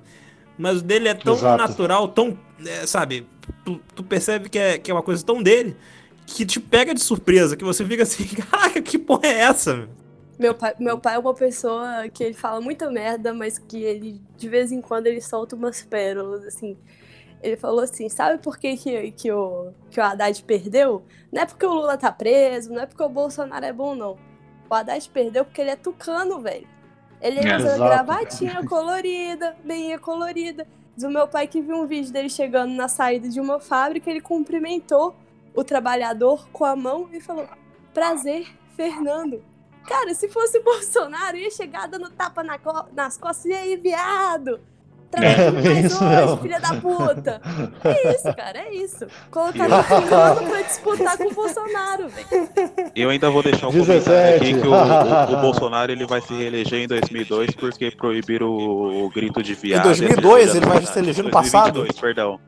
Mas 0.60 0.78
o 0.78 0.84
dele 0.84 1.08
é 1.08 1.16
tão 1.16 1.34
Exato. 1.34 1.58
natural, 1.58 2.08
tão, 2.10 2.38
é, 2.64 2.86
sabe? 2.86 3.26
Tu, 3.66 3.82
tu 3.96 4.04
percebe 4.04 4.48
que 4.48 4.60
é, 4.60 4.78
que 4.78 4.92
é 4.92 4.94
uma 4.94 5.02
coisa 5.02 5.26
tão 5.26 5.42
dele 5.42 5.76
que 6.28 6.46
te 6.46 6.60
pega 6.60 6.94
de 6.94 7.02
surpresa, 7.02 7.58
que 7.58 7.64
você 7.64 7.84
fica 7.84 8.04
assim, 8.04 8.26
caraca, 8.46 8.80
que 8.80 9.00
porra 9.00 9.26
é 9.26 9.40
essa? 9.40 9.76
meu?" 9.76 9.99
Meu 10.40 10.56
pai, 10.56 10.74
meu 10.80 10.98
pai 10.98 11.16
é 11.16 11.20
uma 11.20 11.34
pessoa 11.34 12.08
que 12.08 12.24
ele 12.24 12.34
fala 12.34 12.62
muita 12.62 12.90
merda, 12.90 13.34
mas 13.34 13.60
que 13.60 13.84
ele, 13.84 14.22
de 14.38 14.48
vez 14.48 14.72
em 14.72 14.80
quando, 14.82 15.08
ele 15.08 15.20
solta 15.22 15.54
umas 15.54 15.82
pérolas, 15.84 16.46
assim. 16.46 16.78
Ele 17.44 17.58
falou 17.58 17.82
assim, 17.82 18.08
sabe 18.08 18.42
por 18.42 18.58
que, 18.58 18.78
que, 18.78 19.12
que, 19.12 19.32
o, 19.32 19.74
que 19.92 20.00
o 20.00 20.04
Haddad 20.04 20.42
perdeu? 20.46 21.04
Não 21.32 21.42
é 21.42 21.46
porque 21.46 21.66
o 21.66 21.74
Lula 21.74 21.98
tá 21.98 22.10
preso, 22.12 22.72
não 22.72 22.82
é 22.82 22.86
porque 22.86 23.04
o 23.04 23.10
Bolsonaro 23.10 23.66
é 23.66 23.74
bom, 23.74 23.96
não. 23.96 24.18
O 24.70 24.74
Haddad 24.74 25.10
perdeu 25.10 25.44
porque 25.44 25.60
ele 25.60 25.72
é 25.72 25.76
tucano, 25.76 26.40
velho. 26.42 26.68
Ele 27.22 27.40
É. 27.40 27.58
usa 27.58 27.76
Exato. 27.76 27.80
gravatinha 27.84 28.66
colorida, 28.66 29.58
beinha 29.64 30.00
colorida. 30.00 30.66
O 31.02 31.10
meu 31.10 31.28
pai 31.28 31.48
que 31.48 31.62
viu 31.62 31.76
um 31.78 31.86
vídeo 31.86 32.12
dele 32.14 32.30
chegando 32.30 32.74
na 32.74 32.88
saída 32.88 33.28
de 33.28 33.40
uma 33.42 33.60
fábrica, 33.60 34.10
ele 34.10 34.22
cumprimentou 34.22 35.16
o 35.54 35.64
trabalhador 35.64 36.50
com 36.52 36.66
a 36.66 36.76
mão 36.76 37.10
e 37.12 37.20
falou: 37.22 37.48
Prazer, 37.94 38.48
Fernando. 38.76 39.42
Cara, 39.88 40.14
se 40.14 40.30
fosse 40.30 40.60
Bolsonaro, 40.64 41.38
ia 41.38 41.50
chegar 41.52 41.88
dando 41.88 42.10
tapa 42.12 42.44
na 42.44 42.58
co- 42.60 42.86
nas 42.96 43.18
costas 43.18 43.46
e 43.46 43.54
aí, 43.54 43.76
viado. 43.78 44.60
Trabalhando 45.12 45.58
É, 45.58 45.74
mais 45.74 45.86
isso 45.92 46.04
hoje, 46.06 46.42
filha 46.44 46.60
da 46.60 46.76
puta. 46.76 47.42
É 47.84 48.14
isso, 48.14 48.32
cara, 48.36 48.60
é 48.60 48.76
isso. 48.76 49.08
Colocaram 49.32 49.80
o 49.80 49.84
fulano 49.84 50.48
pra 50.48 50.62
disputar 50.62 51.18
com 51.18 51.24
o 51.30 51.34
Bolsonaro, 51.34 52.08
velho. 52.10 52.28
Eu 52.96 53.10
ainda 53.10 53.32
vou 53.32 53.42
deixar 53.42 53.70
um 53.70 53.72
17. 53.72 54.06
comentário 54.06 54.36
aqui 54.36 54.62
que 54.62 54.68
o, 54.68 54.72
o- 54.72 55.34
o 55.40 55.42
Bolsonaro 55.42 55.92
ele 55.92 56.06
vai 56.06 56.22
se 56.22 56.32
reeleger 56.36 56.84
em 56.84 56.88
2002 56.88 57.56
porque 57.56 57.90
proibiram 57.90 58.50
o, 58.50 59.06
o 59.06 59.10
grito 59.10 59.42
de 59.42 59.56
viado. 59.56 59.80
Em 59.86 59.88
2002, 59.88 60.48
e 60.48 60.52
a 60.52 60.56
ele 60.58 60.66
vai 60.68 60.86
se 60.86 61.00
eleger 61.00 61.24
no 61.24 61.32
2022, 61.32 61.32
passado? 61.32 62.00
Perdão. 62.00 62.40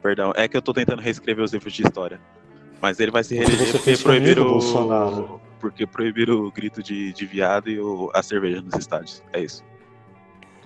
Perdão. 0.00 0.32
É 0.36 0.46
que 0.46 0.56
eu 0.56 0.62
tô 0.62 0.72
tentando 0.72 1.02
reescrever 1.02 1.44
os 1.44 1.52
livros 1.52 1.72
de 1.72 1.82
história. 1.82 2.20
Mas 2.80 3.00
ele 3.00 3.10
vai 3.10 3.24
se 3.24 3.34
reeleger 3.34 3.72
porque 3.72 3.96
proibiram 3.96 4.44
Bolsonaro? 4.44 5.40
Porque 5.58 5.86
proibiram 5.86 6.36
o 6.44 6.50
grito 6.50 6.82
de, 6.82 7.12
de 7.12 7.26
viado 7.26 7.68
e 7.68 7.78
o- 7.80 8.10
a 8.14 8.22
cerveja 8.22 8.60
nos 8.62 8.74
estádios. 8.74 9.22
É 9.32 9.40
isso. 9.40 9.64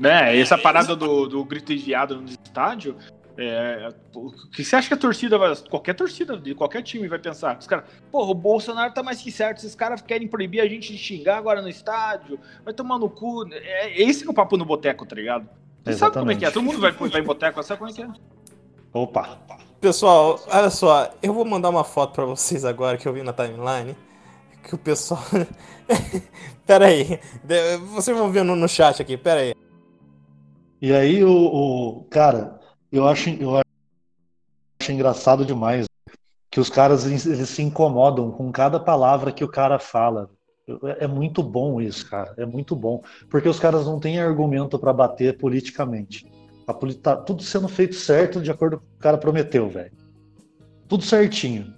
É, 0.02 0.38
essa 0.38 0.56
parada 0.58 0.96
do, 0.96 1.26
do 1.28 1.44
grito 1.44 1.72
enviado 1.72 2.20
no 2.20 2.28
estádio. 2.28 2.96
É, 3.36 3.88
o 4.14 4.30
que 4.50 4.62
você 4.62 4.76
acha 4.76 4.88
que 4.88 4.94
a 4.94 4.96
torcida 4.96 5.38
vai. 5.38 5.54
Qualquer 5.70 5.94
torcida 5.94 6.36
de 6.36 6.54
qualquer 6.54 6.82
time 6.82 7.08
vai 7.08 7.18
pensar. 7.18 7.56
Os 7.58 7.66
caras, 7.66 7.86
porra, 8.10 8.30
o 8.30 8.34
Bolsonaro 8.34 8.92
tá 8.92 9.02
mais 9.02 9.22
que 9.22 9.32
certo. 9.32 9.58
Esses 9.58 9.74
caras 9.74 10.02
querem 10.02 10.28
proibir 10.28 10.60
a 10.60 10.66
gente 10.68 10.92
de 10.92 10.98
xingar 10.98 11.38
agora 11.38 11.62
no 11.62 11.68
estádio. 11.68 12.38
Vai 12.64 12.74
tomar 12.74 12.98
no 12.98 13.08
cu. 13.08 13.46
É, 13.52 14.00
esse 14.02 14.26
é 14.26 14.30
o 14.30 14.34
papo 14.34 14.56
no 14.56 14.64
boteco, 14.66 15.06
tá 15.06 15.16
ligado? 15.16 15.48
Você 15.84 15.94
sabe 15.94 16.18
como 16.18 16.30
é 16.30 16.36
que 16.36 16.44
é? 16.44 16.50
Todo 16.50 16.62
mundo 16.62 16.78
vai, 16.80 16.92
vai 16.92 17.20
em 17.20 17.24
boteco, 17.24 17.62
sabe 17.62 17.78
como 17.78 17.90
é 17.90 17.94
que 17.94 18.02
é? 18.02 18.08
Opa. 18.92 19.38
Pessoal, 19.80 20.38
olha 20.48 20.70
só, 20.70 21.12
eu 21.22 21.32
vou 21.32 21.44
mandar 21.44 21.70
uma 21.70 21.82
foto 21.82 22.12
pra 22.14 22.24
vocês 22.24 22.64
agora 22.64 22.96
que 22.98 23.08
eu 23.08 23.12
vi 23.12 23.22
na 23.22 23.32
timeline. 23.32 23.96
Que 24.62 24.74
o 24.74 24.78
pessoal. 24.78 25.20
pera 26.66 26.86
aí. 26.86 27.18
Vocês 27.94 28.16
vão 28.16 28.30
ver 28.30 28.44
no, 28.44 28.54
no 28.56 28.68
chat 28.68 29.02
aqui, 29.02 29.16
pera 29.16 29.40
aí. 29.40 29.54
E 30.80 30.92
aí, 30.92 31.22
o, 31.24 31.30
o- 31.30 32.04
cara, 32.04 32.58
eu 32.90 33.06
acho, 33.06 33.30
eu 33.30 33.56
acho 33.56 34.92
engraçado 34.92 35.44
demais 35.44 35.86
que 36.50 36.60
os 36.60 36.68
caras 36.68 37.06
eles 37.06 37.48
se 37.48 37.62
incomodam 37.62 38.30
com 38.30 38.50
cada 38.52 38.78
palavra 38.78 39.32
que 39.32 39.44
o 39.44 39.48
cara 39.48 39.78
fala. 39.78 40.28
É 40.98 41.06
muito 41.06 41.42
bom 41.42 41.80
isso, 41.80 42.08
cara. 42.08 42.34
É 42.36 42.46
muito 42.46 42.76
bom. 42.76 43.02
Porque 43.30 43.48
os 43.48 43.58
caras 43.58 43.86
não 43.86 43.98
têm 43.98 44.20
argumento 44.20 44.78
para 44.78 44.92
bater 44.92 45.36
politicamente. 45.38 46.26
A 46.66 46.72
poli 46.74 46.94
tá 46.94 47.16
tudo 47.16 47.42
sendo 47.42 47.68
feito 47.68 47.94
certo 47.96 48.40
de 48.40 48.50
acordo 48.50 48.78
com 48.78 48.84
o 48.84 48.88
que 48.88 48.96
o 48.96 49.00
cara 49.00 49.18
prometeu, 49.18 49.68
velho. 49.68 49.92
Tudo 50.88 51.02
certinho. 51.04 51.74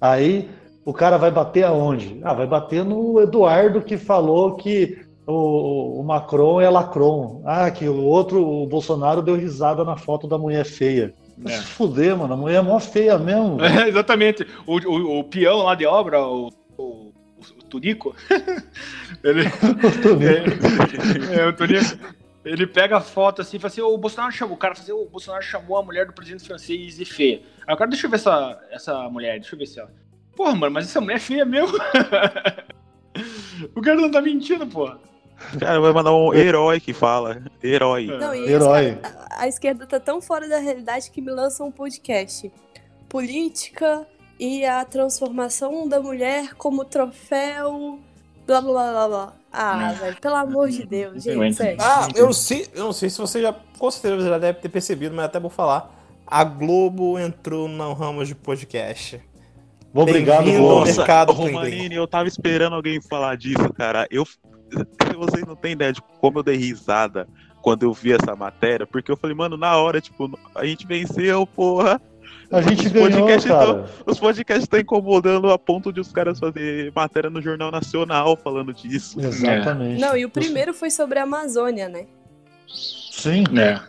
Aí 0.00 0.50
o 0.86 0.94
cara 0.94 1.18
vai 1.18 1.32
bater 1.32 1.64
aonde? 1.64 2.20
Ah, 2.22 2.32
vai 2.32 2.46
bater 2.46 2.84
no 2.84 3.20
Eduardo 3.20 3.82
que 3.82 3.98
falou 3.98 4.54
que 4.54 5.04
o, 5.26 6.00
o 6.00 6.04
Macron 6.04 6.60
é 6.60 6.70
Lacron. 6.70 7.42
Ah, 7.44 7.68
que 7.72 7.88
o 7.88 8.04
outro, 8.04 8.40
o 8.40 8.68
Bolsonaro 8.68 9.20
deu 9.20 9.34
risada 9.34 9.84
na 9.84 9.96
foto 9.96 10.28
da 10.28 10.38
mulher 10.38 10.64
feia. 10.64 11.12
É. 11.44 11.50
Se 11.50 11.62
fuder, 11.64 12.16
mano, 12.16 12.34
a 12.34 12.36
mulher 12.36 12.58
é 12.58 12.62
mó 12.62 12.78
feia 12.78 13.18
mesmo. 13.18 13.58
É, 13.66 13.88
exatamente. 13.88 14.46
O, 14.64 14.78
o, 14.78 15.18
o, 15.18 15.24
peão 15.24 15.64
lá 15.64 15.74
de 15.74 15.84
obra, 15.84 16.24
o, 16.24 16.52
o, 16.78 17.12
o 17.36 17.64
Tunico, 17.68 18.14
ele. 19.24 19.42
É, 19.44 21.40
é, 21.40 21.46
o 21.48 21.52
Tunico. 21.52 22.16
Ele 22.44 22.64
pega 22.64 22.98
a 22.98 23.00
foto 23.00 23.42
assim 23.42 23.56
e 23.56 23.60
fala 23.60 23.72
assim: 23.72 23.80
o 23.80 23.98
Bolsonaro 23.98 24.32
chamou, 24.32 24.54
o 24.54 24.58
cara 24.58 24.72
fala 24.76 24.84
assim, 24.84 24.92
o 24.92 25.10
Bolsonaro 25.10 25.42
chamou 25.42 25.78
a 25.78 25.82
mulher 25.82 26.06
do 26.06 26.12
presidente 26.12 26.46
francês 26.46 26.96
de 26.96 27.04
feia. 27.04 27.42
Aí 27.66 27.74
o 27.74 27.76
cara, 27.76 27.90
deixa 27.90 28.06
eu 28.06 28.10
ver 28.10 28.16
essa, 28.16 28.60
essa 28.70 29.08
mulher, 29.08 29.40
deixa 29.40 29.56
eu 29.56 29.58
ver 29.58 29.66
se 29.66 29.80
ela. 29.80 29.90
Porra, 30.36 30.54
mano, 30.54 30.74
mas 30.74 30.84
essa 30.84 31.00
mulher 31.00 31.16
é 31.16 31.20
feia 31.20 31.44
mesmo. 31.46 31.76
o 33.74 33.80
cara 33.80 33.96
não 33.96 34.10
tá 34.10 34.20
mentindo, 34.20 34.66
porra. 34.66 35.00
Cara, 35.58 35.80
vai 35.80 35.92
mandar 35.92 36.14
um 36.14 36.34
herói 36.34 36.78
que 36.78 36.92
fala. 36.92 37.42
Herói. 37.62 38.06
Não, 38.06 38.34
herói. 38.34 38.98
A, 39.02 39.44
a, 39.44 39.48
esquerda 39.48 39.86
tá 39.86 39.98
tão 39.98 40.20
fora 40.20 40.46
da 40.48 40.58
realidade 40.58 41.10
que 41.10 41.22
me 41.22 41.30
lança 41.30 41.64
um 41.64 41.70
podcast. 41.70 42.52
Política 43.08 44.06
e 44.38 44.64
a 44.64 44.84
transformação 44.84 45.88
da 45.88 46.00
mulher 46.00 46.54
como 46.54 46.84
troféu. 46.84 47.98
Blá 48.46 48.60
blá 48.60 48.92
blá 48.92 49.08
blá. 49.08 49.32
Ah, 49.52 49.92
velho, 49.92 50.20
pelo 50.20 50.34
amor 50.34 50.68
de 50.68 50.84
Deus, 50.84 51.22
gente, 51.22 51.56
sério. 51.56 51.78
Ah, 51.80 52.08
eu 52.14 52.26
não 52.26 52.32
sei, 52.32 52.68
eu 52.74 52.84
não 52.84 52.92
sei 52.92 53.08
se 53.08 53.18
você 53.18 53.40
já, 53.40 53.54
com 53.78 53.90
certeza 53.90 54.28
já 54.28 54.38
deve 54.38 54.60
ter 54.60 54.68
percebido, 54.68 55.14
mas 55.14 55.24
até 55.24 55.40
vou 55.40 55.48
falar. 55.48 55.94
A 56.26 56.44
Globo 56.44 57.18
entrou 57.18 57.66
no 57.66 57.92
ramo 57.94 58.24
de 58.24 58.34
podcast. 58.34 59.18
Obrigado, 60.02 60.44
mercado 60.84 61.32
Romanini, 61.32 61.94
eu 61.94 62.06
tava 62.06 62.28
esperando 62.28 62.74
alguém 62.74 63.00
falar 63.00 63.36
disso, 63.36 63.72
cara. 63.72 64.06
Eu, 64.10 64.24
vocês 65.16 65.46
não 65.46 65.56
têm 65.56 65.72
ideia 65.72 65.92
de 65.92 66.02
como 66.20 66.38
eu 66.38 66.42
dei 66.42 66.56
risada 66.56 67.26
quando 67.62 67.82
eu 67.82 67.92
vi 67.92 68.12
essa 68.12 68.36
matéria, 68.36 68.86
porque 68.86 69.10
eu 69.10 69.16
falei, 69.16 69.34
mano, 69.34 69.56
na 69.56 69.76
hora, 69.76 70.00
tipo, 70.00 70.38
a 70.54 70.64
gente 70.64 70.86
venceu, 70.86 71.46
porra. 71.46 72.00
A 72.50 72.62
gente 72.62 72.86
os 72.86 72.92
ganhou, 72.92 73.10
podcasts 73.10 73.50
cara. 73.50 73.66
Tão, 73.66 73.84
os 74.06 74.20
podcasts 74.20 74.64
estão 74.64 74.78
incomodando 74.78 75.50
a 75.50 75.58
ponto 75.58 75.92
de 75.92 76.00
os 76.00 76.12
caras 76.12 76.38
fazer 76.38 76.92
matéria 76.94 77.28
no 77.28 77.42
Jornal 77.42 77.72
Nacional 77.72 78.36
falando 78.36 78.72
disso. 78.72 79.18
Exatamente. 79.20 80.00
Não, 80.00 80.16
e 80.16 80.24
o 80.24 80.30
primeiro 80.30 80.72
foi 80.72 80.90
sobre 80.90 81.18
a 81.18 81.24
Amazônia, 81.24 81.88
né? 81.88 82.06
Sim. 82.68 83.44
É. 83.58 83.80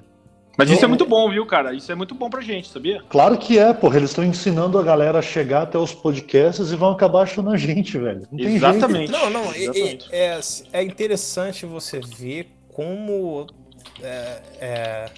Mas 0.58 0.72
isso 0.72 0.84
é 0.84 0.88
muito 0.88 1.06
bom, 1.06 1.30
viu, 1.30 1.46
cara? 1.46 1.76
Isso 1.76 1.92
é 1.92 1.96
muito 1.96 2.16
bom 2.16 2.32
pra 2.32 2.42
gente, 2.42 2.68
sabia? 2.70 3.04
Claro 3.08 3.38
que 3.38 3.60
é, 3.60 3.72
porra. 3.74 3.98
Eles 3.98 4.10
estão 4.10 4.24
ensinando 4.24 4.80
a 4.80 4.84
galera 4.84 5.20
a 5.20 5.22
chegar 5.22 5.62
até 5.62 5.78
os 5.78 5.94
podcasts 5.94 6.72
e 6.72 6.76
vão 6.76 6.92
acabar 6.92 7.22
achando 7.22 7.52
a 7.52 7.58
gente, 7.58 7.96
velho. 8.00 8.28
Não 8.32 8.44
Exatamente. 8.44 9.12
Não, 9.12 9.30
não. 9.30 9.54
Exatamente. 9.54 10.10
É, 10.12 10.40
é, 10.74 10.82
interessante 10.82 11.64
você 11.68 12.00
ver 12.00 12.50
como 12.74 13.46
é, 14.02 14.42
é, 14.60 15.12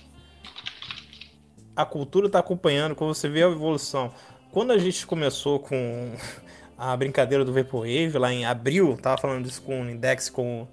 a 1.73 1.85
cultura 1.85 2.27
está 2.27 2.39
acompanhando, 2.39 2.93
como 2.93 3.15
você 3.15 3.29
vê 3.29 3.41
a 3.41 3.47
evolução. 3.47 4.11
Quando 4.51 4.71
a 4.71 4.77
gente 4.77 5.07
começou 5.07 5.57
com 5.57 6.11
a 6.77 6.97
brincadeira 6.97 7.45
do 7.45 7.53
Vaporwave, 7.53 8.17
lá 8.17 8.33
em 8.33 8.43
abril, 8.43 8.97
tava 9.01 9.17
falando 9.17 9.45
disso 9.45 9.61
com 9.61 9.83
o 9.83 9.89
Index, 9.89 10.29
com 10.29 10.67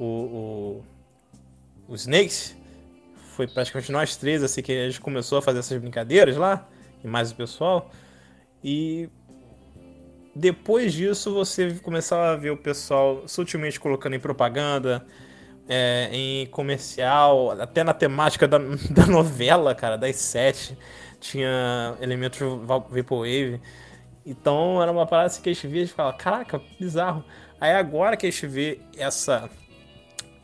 o, 0.00 0.04
o, 0.04 0.84
o 1.86 1.94
Snakes 1.94 2.56
foi 3.36 3.46
praticamente 3.46 3.92
nós 3.92 4.16
três 4.16 4.42
assim 4.42 4.62
que 4.62 4.72
a 4.72 4.86
gente 4.86 5.00
começou 5.00 5.38
a 5.38 5.42
fazer 5.42 5.58
essas 5.58 5.78
brincadeiras 5.78 6.36
lá, 6.36 6.66
e 7.04 7.06
mais 7.06 7.30
o 7.30 7.34
pessoal. 7.34 7.90
E 8.64 9.08
depois 10.34 10.92
disso 10.92 11.32
você 11.32 11.74
começava 11.82 12.32
a 12.32 12.36
ver 12.36 12.50
o 12.50 12.56
pessoal 12.56 13.28
sutilmente 13.28 13.78
colocando 13.78 14.14
em 14.14 14.20
propaganda, 14.20 15.06
é, 15.68 16.08
em 16.12 16.46
comercial, 16.46 17.52
até 17.60 17.84
na 17.84 17.92
temática 17.92 18.48
da, 18.48 18.58
da 18.90 19.06
novela, 19.06 19.74
cara, 19.74 19.96
das 19.96 20.16
sete, 20.16 20.76
tinha 21.20 21.96
elementos 22.00 22.40
Vaporwave. 22.64 23.60
Então 24.24 24.82
era 24.82 24.90
uma 24.90 25.06
parada 25.06 25.26
assim 25.26 25.42
que 25.42 25.50
a 25.50 25.52
gente 25.52 25.66
via 25.66 25.82
e 25.82 25.86
ficava, 25.86 26.12
caraca, 26.14 26.60
bizarro. 26.80 27.22
Aí 27.60 27.72
agora 27.72 28.16
que 28.16 28.26
a 28.26 28.30
gente 28.30 28.46
vê 28.46 28.80
essa 28.96 29.48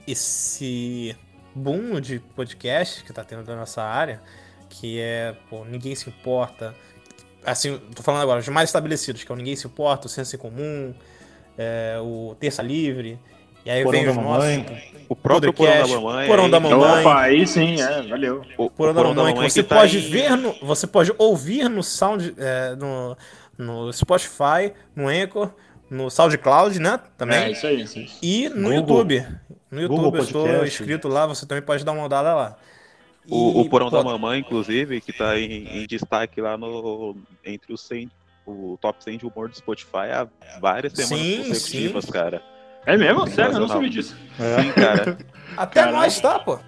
esse 0.06 1.16
boom 1.54 2.00
de 2.00 2.18
podcast 2.18 3.04
que 3.04 3.12
tá 3.12 3.24
tendo 3.24 3.44
da 3.44 3.56
nossa 3.56 3.82
área, 3.82 4.20
que 4.68 5.00
é, 5.00 5.34
pô, 5.48 5.64
ninguém 5.64 5.94
se 5.94 6.08
importa. 6.08 6.74
Assim, 7.44 7.78
tô 7.94 8.02
falando 8.02 8.22
agora, 8.22 8.40
os 8.40 8.48
mais 8.48 8.68
estabelecidos, 8.68 9.24
que 9.24 9.30
é 9.30 9.34
o 9.34 9.36
Ninguém 9.36 9.56
Se 9.56 9.66
Importa, 9.66 10.06
o 10.06 10.10
Senso 10.10 10.36
em 10.36 10.38
Comum, 10.38 10.94
é, 11.58 11.98
o 12.00 12.36
Terça 12.38 12.62
Livre. 12.62 13.18
E 13.64 13.70
aí 13.70 13.82
Porão 13.82 14.00
vem 14.00 14.08
os 14.08 14.16
nossos. 14.16 14.62
O 15.08 15.16
próprio 15.16 15.52
Porão 15.52 15.78
da 15.78 15.86
Mamãe. 15.86 16.28
Porão 16.28 16.50
da 16.50 16.60
Mamãe. 16.60 17.00
Opa, 17.00 17.20
aí 17.20 17.46
sim, 17.46 17.80
é, 17.80 18.02
valeu. 18.02 18.44
O, 18.56 18.70
Porão, 18.70 18.94
da 18.94 19.02
Mamãe, 19.02 19.34
que 19.34 19.50
você 19.50 19.62
que 19.62 19.68
pode 19.68 20.02
tá 20.02 20.08
ver 20.08 20.36
no. 20.36 20.52
Você 20.62 20.86
pode 20.86 21.12
ouvir 21.18 21.68
no 21.68 21.82
Sound. 21.82 22.34
É, 22.38 22.74
no, 22.76 23.16
no 23.58 23.92
Spotify, 23.92 24.72
no 24.96 25.08
Anchor, 25.08 25.50
no 25.88 26.10
SoundCloud, 26.10 26.78
né? 26.80 26.98
Também. 27.16 27.38
É, 27.38 27.50
isso 27.50 27.66
aí, 27.66 27.82
isso 27.82 27.98
aí. 27.98 28.10
E 28.22 28.48
no 28.48 28.70
Google. 28.70 28.98
YouTube. 28.98 29.26
No 29.72 29.80
YouTube 29.80 30.02
Google 30.02 30.18
eu 30.18 30.24
estou 30.24 30.66
inscrito 30.66 31.08
lá, 31.08 31.26
você 31.26 31.46
também 31.46 31.64
pode 31.64 31.82
dar 31.82 31.92
uma 31.92 32.04
olhada 32.04 32.34
lá. 32.34 32.56
O, 33.26 33.62
e, 33.62 33.66
o 33.66 33.70
Porão 33.70 33.88
pô, 33.88 33.96
da 33.96 34.04
Mamãe, 34.04 34.40
inclusive, 34.40 35.00
que 35.00 35.12
está 35.12 35.38
em, 35.38 35.82
em, 35.82 35.86
destaque 35.86 36.42
lá 36.42 36.58
no 36.58 37.16
entre 37.42 37.72
os 37.72 37.80
100, 37.80 38.10
o 38.46 38.76
top 38.80 39.02
100 39.02 39.18
de 39.18 39.26
humor 39.26 39.48
do 39.48 39.56
Spotify 39.56 40.10
há 40.12 40.28
várias 40.60 40.92
semanas 40.92 41.26
sim, 41.26 41.48
consecutivas, 41.48 42.04
sim. 42.04 42.12
cara. 42.12 42.42
É 42.84 42.98
mesmo? 42.98 43.26
Sério? 43.28 43.54
Eu 43.54 43.60
não 43.60 43.68
sabia 43.68 43.88
disso. 43.88 44.14
É. 44.38 44.62
Sim, 44.62 44.72
cara. 44.72 45.18
Até 45.56 45.80
Caralho. 45.80 45.96
nós 45.96 46.20
tá, 46.20 46.38
pô. 46.38 46.58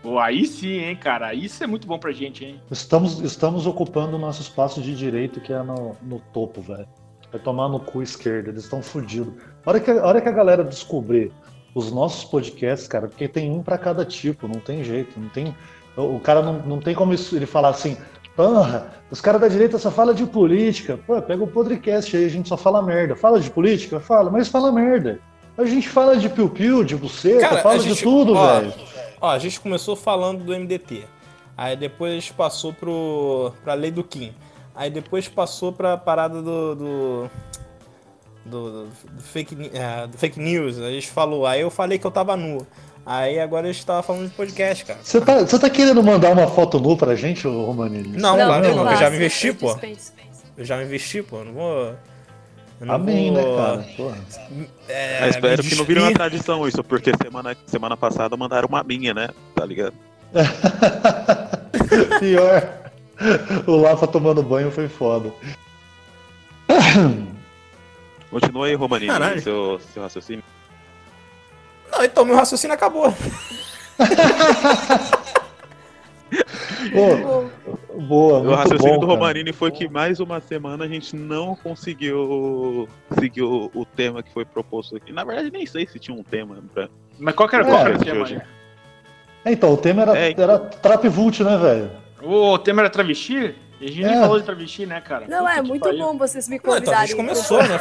Pô, 0.00 0.20
aí 0.20 0.46
sim, 0.46 0.78
hein, 0.78 0.94
cara. 0.94 1.34
Isso 1.34 1.64
é 1.64 1.66
muito 1.66 1.88
bom 1.88 1.98
pra 1.98 2.12
gente, 2.12 2.44
hein? 2.44 2.60
Estamos, 2.70 3.18
estamos 3.20 3.66
ocupando 3.66 4.16
o 4.16 4.18
nosso 4.18 4.42
espaço 4.42 4.80
de 4.80 4.94
direito, 4.94 5.40
que 5.40 5.52
é 5.52 5.60
no, 5.62 5.96
no 6.02 6.20
topo, 6.32 6.60
velho. 6.60 6.86
Vai 7.32 7.40
tomar 7.40 7.68
no 7.68 7.80
cu 7.80 8.00
esquerdo, 8.00 8.48
eles 8.48 8.62
estão 8.64 8.80
fodidos. 8.80 9.34
A 9.66 9.70
hora, 9.70 9.80
que, 9.80 9.90
a 9.90 10.06
hora 10.06 10.20
que 10.20 10.28
a 10.28 10.32
galera 10.32 10.62
descobrir 10.62 11.32
os 11.78 11.92
nossos 11.92 12.24
podcasts, 12.24 12.88
cara, 12.88 13.08
porque 13.08 13.28
tem 13.28 13.50
um 13.50 13.62
para 13.62 13.78
cada 13.78 14.04
tipo, 14.04 14.48
não 14.48 14.60
tem 14.60 14.82
jeito, 14.82 15.18
não 15.18 15.28
tem. 15.28 15.54
O 15.96 16.20
cara 16.20 16.42
não, 16.42 16.54
não 16.60 16.78
tem 16.80 16.94
como 16.94 17.12
ele 17.12 17.46
falar 17.46 17.70
assim, 17.70 17.96
porra, 18.36 18.92
os 19.10 19.20
caras 19.20 19.40
da 19.40 19.48
direita 19.48 19.78
só 19.78 19.90
falam 19.90 20.14
de 20.14 20.26
política. 20.26 20.98
Pô, 21.06 21.20
pega 21.20 21.42
o 21.42 21.46
podcast 21.46 22.16
aí, 22.16 22.24
a 22.24 22.28
gente 22.28 22.48
só 22.48 22.56
fala 22.56 22.82
merda. 22.82 23.16
Fala 23.16 23.40
de 23.40 23.50
política? 23.50 23.98
Fala, 23.98 24.30
mas 24.30 24.48
fala 24.48 24.70
merda. 24.70 25.20
A 25.56 25.64
gente 25.64 25.88
fala 25.88 26.16
de 26.16 26.28
piu-piu, 26.28 26.84
de 26.84 26.94
buceta, 26.94 27.40
cara, 27.40 27.62
fala 27.62 27.78
gente, 27.80 27.96
de 27.96 28.02
tudo, 28.02 28.34
velho. 28.34 28.72
Ó, 29.20 29.28
a 29.28 29.38
gente 29.38 29.58
começou 29.58 29.96
falando 29.96 30.44
do 30.44 30.52
MDT. 30.52 31.04
Aí 31.56 31.76
depois 31.76 32.12
a 32.12 32.14
gente 32.14 32.32
passou 32.32 32.72
pro, 32.72 33.52
pra 33.64 33.74
lei 33.74 33.90
do 33.90 34.04
Kim. 34.04 34.32
Aí 34.74 34.88
depois 34.88 35.26
passou 35.26 35.72
pra 35.72 35.96
parada 35.96 36.40
do, 36.40 36.74
do 36.76 37.30
do, 38.44 38.84
do, 38.84 39.22
fake, 39.22 39.54
uh, 39.54 40.08
do 40.08 40.18
fake 40.18 40.38
news. 40.38 40.78
A 40.78 40.90
gente 40.90 41.08
falou, 41.08 41.46
aí 41.46 41.60
eu 41.60 41.70
falei 41.70 41.98
que 41.98 42.06
eu 42.06 42.10
tava 42.10 42.36
nu. 42.36 42.66
Aí 43.04 43.40
agora 43.40 43.68
a 43.68 43.72
gente 43.72 43.86
tava 43.86 44.02
falando 44.02 44.28
de 44.28 44.34
podcast, 44.34 44.84
cara. 44.84 44.98
Você 45.02 45.20
tá, 45.20 45.40
você 45.40 45.58
tá 45.58 45.70
querendo 45.70 46.02
mandar 46.02 46.30
uma 46.30 46.46
foto 46.46 46.78
nu 46.78 46.96
pra 46.96 47.14
gente, 47.14 47.46
Romanini? 47.46 48.18
Não, 48.18 48.36
não, 48.36 48.46
claro 48.46 48.68
não, 48.68 48.84
não, 48.84 48.92
eu 48.92 48.98
já 48.98 49.08
me 49.08 49.16
investi, 49.16 49.52
pô. 49.52 49.78
Eu 50.56 50.64
já 50.64 50.76
me 50.76 50.84
investi, 50.84 51.22
pô. 51.22 51.42
não 51.42 51.52
vou. 51.52 51.94
Não 52.80 52.94
Amém, 52.94 53.32
vou... 53.32 53.42
né, 53.42 53.56
cara? 53.56 53.86
Porra. 53.96 54.18
É, 54.88 55.28
espero 55.28 55.62
que 55.62 55.74
não 55.74 55.84
vire 55.84 56.00
uma 56.00 56.12
tradição 56.12 56.68
isso, 56.68 56.84
porque 56.84 57.10
semana, 57.22 57.56
semana 57.66 57.96
passada 57.96 58.36
mandaram 58.36 58.68
uma 58.68 58.82
minha, 58.82 59.14
né? 59.14 59.28
Tá 59.54 59.64
ligado? 59.64 59.94
Pior. 62.20 62.90
O 63.66 63.76
Lafa 63.76 64.06
tomando 64.06 64.42
banho 64.42 64.70
foi 64.70 64.88
foda. 64.88 65.32
Continua 68.30 68.66
aí, 68.66 68.74
Romaninho, 68.74 69.12
seu, 69.40 69.80
seu 69.92 70.02
raciocínio. 70.02 70.44
Não, 71.90 72.04
então 72.04 72.24
meu 72.24 72.36
raciocínio 72.36 72.74
acabou. 72.74 73.14
Pô, 76.92 77.48
boa, 78.00 78.40
o 78.40 78.54
raciocínio 78.54 78.94
bom, 78.94 79.00
do 79.00 79.06
Romanini 79.06 79.52
foi 79.52 79.70
que 79.70 79.88
mais 79.88 80.20
uma 80.20 80.40
semana 80.40 80.84
a 80.84 80.88
gente 80.88 81.16
não 81.16 81.56
conseguiu 81.56 82.88
seguir 83.18 83.42
o, 83.42 83.70
o, 83.74 83.84
tema 83.84 84.22
que 84.22 84.32
foi 84.32 84.44
proposto 84.44 84.96
aqui. 84.96 85.12
Na 85.12 85.24
verdade, 85.24 85.50
nem 85.50 85.64
sei 85.66 85.86
se 85.86 85.98
tinha 85.98 86.16
um 86.16 86.22
tema. 86.22 86.62
Pra... 86.74 86.88
Mas 87.18 87.34
qual 87.34 87.48
que 87.48 87.56
era, 87.56 87.64
é, 87.64 87.66
qual 87.66 87.80
era 87.80 87.96
o 87.96 87.98
tema? 87.98 88.42
É, 89.44 89.52
então, 89.52 89.72
o 89.72 89.76
tema 89.76 90.02
era, 90.02 90.18
é, 90.18 90.34
era 90.36 90.58
Trap 90.58 91.08
Vult, 91.08 91.40
né, 91.42 91.56
velho? 91.56 91.90
O 92.22 92.58
tema 92.58 92.82
era 92.82 92.90
travesti? 92.90 93.54
E 93.80 93.84
a 93.84 93.88
gente 93.88 94.02
nem 94.04 94.16
É. 94.16 94.20
falou 94.20 94.38
de 94.40 94.44
travesti, 94.44 94.86
né, 94.86 95.00
cara? 95.00 95.26
Não, 95.28 95.44
Puta 95.46 95.58
é 95.58 95.62
muito 95.62 95.82
pariu. 95.84 95.98
bom 95.98 96.18
vocês 96.18 96.48
me 96.48 96.56
então 96.56 96.72
a 96.72 96.76
gente 96.78 96.86
convidarem. 96.86 97.16
começou, 97.16 97.58
né, 97.62 97.76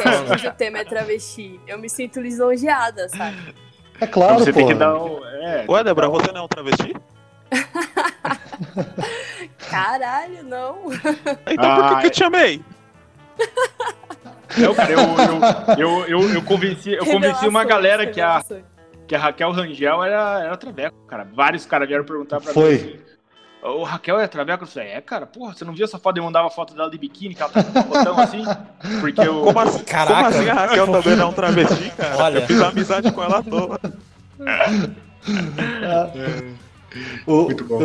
o 0.48 0.52
tema 0.54 0.78
é 0.80 0.84
travesti. 0.86 1.60
Eu 1.68 1.80
me 1.80 1.90
sinto 1.90 2.22
lisonjeada, 2.22 3.10
sabe? 3.10 3.56
É 4.00 4.06
claro, 4.06 4.38
você 4.40 4.52
pô. 4.54 4.60
tem 4.60 4.68
que 4.68 4.74
dar 4.76 4.96
o. 4.96 5.26
É, 5.26 5.66
Ué, 5.68 5.84
Débora, 5.84 6.08
você 6.10 6.32
não 6.32 6.42
é 6.42 6.44
um 6.44 6.48
travesti? 6.48 6.94
Caralho, 9.70 10.44
não. 10.44 10.78
Então 11.50 11.76
por 11.76 11.84
Ah, 11.84 11.90
que, 11.96 12.02
que 12.02 12.08
eu 12.08 12.12
te 12.12 12.18
chamei? 12.20 12.62
Eu, 14.58 14.74
cara, 14.74 14.92
eu, 14.92 15.00
eu, 15.00 15.78
eu, 15.78 16.08
eu, 16.22 16.34
eu 16.36 16.42
convenci, 16.44 16.94
eu 16.94 17.06
convenci 17.06 17.48
uma 17.48 17.64
galera 17.64 18.08
que 18.08 18.20
a, 18.22 18.42
que 19.08 19.16
a 19.16 19.20
Raquel 19.20 19.52
Rangel 19.52 20.04
era, 20.04 20.44
era 20.46 20.58
traveco, 20.58 20.98
cara. 21.08 21.28
Vários 21.34 21.66
caras 21.66 21.88
vieram 21.88 22.06
perguntar 22.06 22.40
pra 22.42 22.54
Foi. 22.54 22.72
mim. 22.72 22.76
assim, 22.78 23.00
Ô, 23.68 23.84
Raquel 23.84 24.20
é 24.20 24.28
traveco? 24.28 24.64
Eu 24.64 24.68
falei, 24.68 24.90
é, 24.90 25.02
cara, 25.02 25.26
porra, 25.26 25.54
você 25.54 25.66
não 25.66 25.74
viu 25.74 25.86
essa 25.86 26.00
foto? 26.00 26.18
Eu 26.18 26.24
mandava 26.24 26.50
foto 26.50 26.74
dela 26.74 26.90
de 26.90 26.98
biquíni, 26.98 27.36
que 27.36 27.42
ela 27.42 27.52
tá 27.52 27.64
com 27.64 27.80
um 27.80 27.84
botão 27.84 28.20
assim? 28.20 28.44
Porque 29.02 29.22
eu. 29.22 29.42
Como 29.42 29.60
assim, 29.60 29.84
Caraca. 29.84 30.16
como 30.16 30.28
assim 30.28 30.50
a 30.50 30.54
Raquel 30.54 30.88
também 30.88 31.16
não 31.16 31.24
é 31.24 31.30
um 31.30 31.34
travesti, 31.34 31.92
cara? 31.92 32.18
Olha. 32.18 32.40
Eu 32.40 32.48
fiz 32.48 32.62
amizade 32.62 33.12
com 33.12 33.24
ela 33.24 33.44
toda. 33.44 33.80
O, 37.28 37.44
Muito 37.44 37.64
bom. 37.66 37.80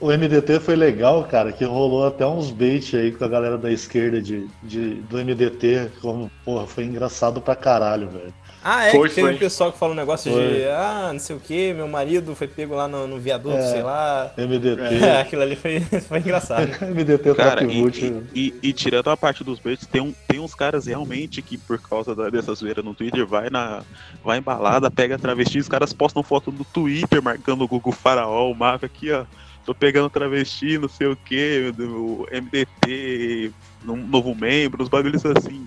o, 0.00 0.06
o 0.06 0.12
MDT 0.12 0.60
foi 0.60 0.74
legal, 0.74 1.22
cara, 1.24 1.52
que 1.52 1.64
rolou 1.64 2.06
até 2.06 2.26
uns 2.26 2.50
bait 2.50 2.96
aí 2.96 3.12
com 3.12 3.24
a 3.24 3.28
galera 3.28 3.58
da 3.58 3.70
esquerda 3.70 4.20
de, 4.20 4.48
de, 4.62 4.94
do 5.02 5.18
MDT. 5.18 5.92
Como, 6.00 6.30
porra, 6.44 6.66
foi 6.66 6.84
engraçado 6.84 7.40
pra 7.40 7.54
caralho, 7.54 8.08
velho. 8.08 8.34
Ah, 8.68 8.86
é 8.86 8.90
Foi, 8.90 9.08
que 9.08 9.14
teve 9.14 9.28
foi. 9.28 9.36
um 9.36 9.38
pessoal 9.38 9.70
que 9.70 9.78
falou 9.78 9.94
um 9.94 9.96
negócio 9.96 10.32
Foi. 10.32 10.48
de 10.54 10.64
ah, 10.64 11.10
não 11.12 11.20
sei 11.20 11.36
o 11.36 11.38
que, 11.38 11.72
meu 11.72 11.86
marido 11.86 12.34
foi 12.34 12.48
pego 12.48 12.74
lá 12.74 12.88
no, 12.88 13.06
no 13.06 13.16
viaduto, 13.18 13.56
É. 13.56 13.70
sei 13.70 13.82
lá. 13.82 14.32
MDT. 14.36 15.04
É, 15.04 15.20
aquilo 15.22 15.42
ali 15.42 15.54
foi, 15.54 15.78
foi 16.02 16.18
engraçado. 16.18 16.66
MDT 16.84 17.34
Cara, 17.36 17.62
e, 17.64 17.80
e, 17.84 18.22
e- 18.34 18.54
e 18.64 18.72
tirando 18.72 19.08
a 19.08 19.16
parte 19.16 19.44
dos 19.44 19.60
baits, 19.60 19.86
tem, 19.86 20.00
um, 20.00 20.12
tem 20.26 20.40
uns 20.40 20.52
caras 20.54 20.86
realmente 20.86 21.40
que, 21.42 21.56
por 21.56 21.78
causa 21.80 22.12
da, 22.14 22.28
dessa 22.28 22.52
zoeira 22.54 22.82
no 22.82 22.92
Twitter, 22.92 23.24
vai 23.24 23.50
na 23.50 23.82
vai 24.24 24.38
em 24.38 24.42
balada, 24.42 24.90
pega 24.90 25.16
travesti, 25.16 25.58
os 25.60 25.68
caras 25.68 25.92
postam 25.92 26.22
foto 26.24 26.50
no 26.50 26.64
Twitter 26.64 27.22
marcando 27.22 27.62
o 27.62 27.68
Google 27.68 27.92
Faraó, 27.92 28.50
o 28.50 28.54
Marco 28.54 28.84
aqui, 28.84 29.12
ó. 29.12 29.24
Tô 29.64 29.74
pegando 29.74 30.08
travesti, 30.10 30.78
não 30.78 30.88
sei 30.88 31.08
o 31.08 31.16
que, 31.16 31.72
o 31.78 32.24
MDT, 32.32 33.50
um 33.86 33.96
novo 33.96 34.34
membro, 34.34 34.82
uns 34.82 34.88
bagulhos 34.88 35.24
assim. 35.26 35.66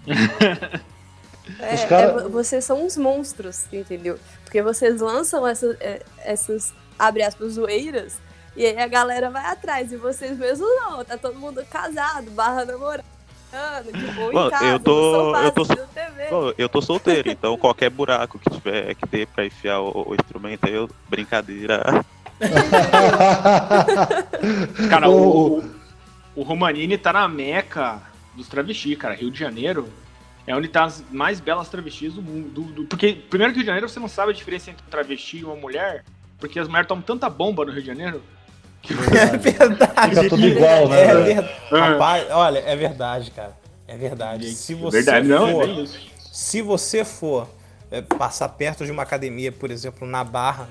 É, 1.59 1.75
Os 1.75 1.85
cara- 1.85 2.21
é, 2.25 2.27
vocês 2.27 2.65
são 2.65 2.85
uns 2.85 2.97
monstros, 2.97 3.65
entendeu? 3.71 4.19
Porque 4.43 4.61
vocês 4.61 4.99
lançam 5.01 5.47
essa- 5.47 5.77
é, 5.79 6.01
essas, 6.23 6.73
abre 6.97 7.23
aspas, 7.23 7.53
zoeiras, 7.53 8.17
e 8.55 8.65
aí 8.65 8.77
a 8.77 8.87
galera 8.87 9.29
vai 9.29 9.45
atrás, 9.45 9.91
e 9.91 9.97
vocês 9.97 10.37
mesmos 10.37 10.67
não, 10.81 11.03
tá 11.05 11.17
todo 11.17 11.37
mundo 11.39 11.63
casado, 11.71 12.29
barra 12.31 12.65
de 12.65 12.73
boa 12.73 12.99
em 14.47 14.51
casa, 14.51 14.65
eu 14.65 14.79
tô- 14.79 15.35
eu 15.37 15.51
tô-. 15.51 15.65
Bom, 16.29 16.53
eu 16.57 16.69
tô 16.69 16.81
solteiro, 16.83 17.31
então 17.31 17.57
qualquer 17.57 17.89
buraco 17.89 18.37
que 18.37 18.47
tiver 18.49 18.93
que 18.93 19.07
ter 19.07 19.25
pra 19.27 19.43
enfiar 19.45 19.79
o, 19.79 20.09
o 20.09 20.13
instrumento 20.15 20.65
aí, 20.67 20.73
eu, 20.73 20.87
brincadeira. 21.09 22.05
Cara, 24.89 25.07
O- 25.09 25.59
o, 25.59 25.63
o 26.35 26.43
Romanini 26.43 26.97
tá 26.97 27.11
na 27.13 27.27
meca 27.27 28.01
dos 28.35 28.47
travestis, 28.47 28.97
cara. 28.97 29.13
Rio 29.15 29.31
de 29.31 29.39
Janeiro 29.39 29.87
é 30.49 30.55
onde 30.55 30.67
tá 30.67 30.85
as 30.85 31.03
mais 31.11 31.39
belas 31.39 31.69
travestis 31.69 32.13
do 32.13 32.21
mundo. 32.23 32.49
do- 32.49 32.71
do- 32.73 32.85
porque, 32.85 33.13
primeiro 33.29 33.53
que 33.53 33.59
Rio 33.59 33.63
de 33.63 33.67
Janeiro 33.67 33.87
você 33.87 33.99
não 33.99 34.07
sabe 34.07 34.31
a 34.31 34.33
diferença 34.33 34.71
entre 34.71 34.83
um 34.85 34.89
travesti 34.89 35.37
e 35.37 35.45
uma 35.45 35.55
mulher, 35.55 36.03
porque 36.39 36.59
as 36.59 36.67
mulheres 36.67 36.87
tomam 36.87 37.03
tanta 37.03 37.29
bomba 37.29 37.63
no 37.65 37.71
Rio 37.71 37.81
de 37.81 37.87
Janeiro. 37.87 38.21
É 39.15 39.37
verdade. 39.37 40.09
Fica 40.15 40.29
tudo 40.29 40.47
igual, 40.47 40.89
né? 40.89 41.01
É 41.03 41.15
verdade. 41.15 41.53
Rapaz, 41.71 42.27
olha, 42.31 42.59
é 42.59 42.75
verdade, 42.75 43.29
cara. 43.31 43.55
É 43.87 43.95
verdade. 43.95 44.49
Se 44.51 44.73
você 44.73 44.97
Verdade, 45.03 45.27
não, 45.27 45.51
for, 45.51 45.63
é 45.63 45.67
bem 45.67 45.83
isso. 45.83 45.99
se 46.31 46.61
você 46.61 47.03
for 47.05 47.47
é, 47.91 48.01
passar 48.01 48.49
perto 48.49 48.85
de 48.85 48.91
uma 48.91 49.03
academia, 49.03 49.51
por 49.51 49.69
exemplo, 49.69 50.07
na 50.07 50.23
Barra, 50.23 50.67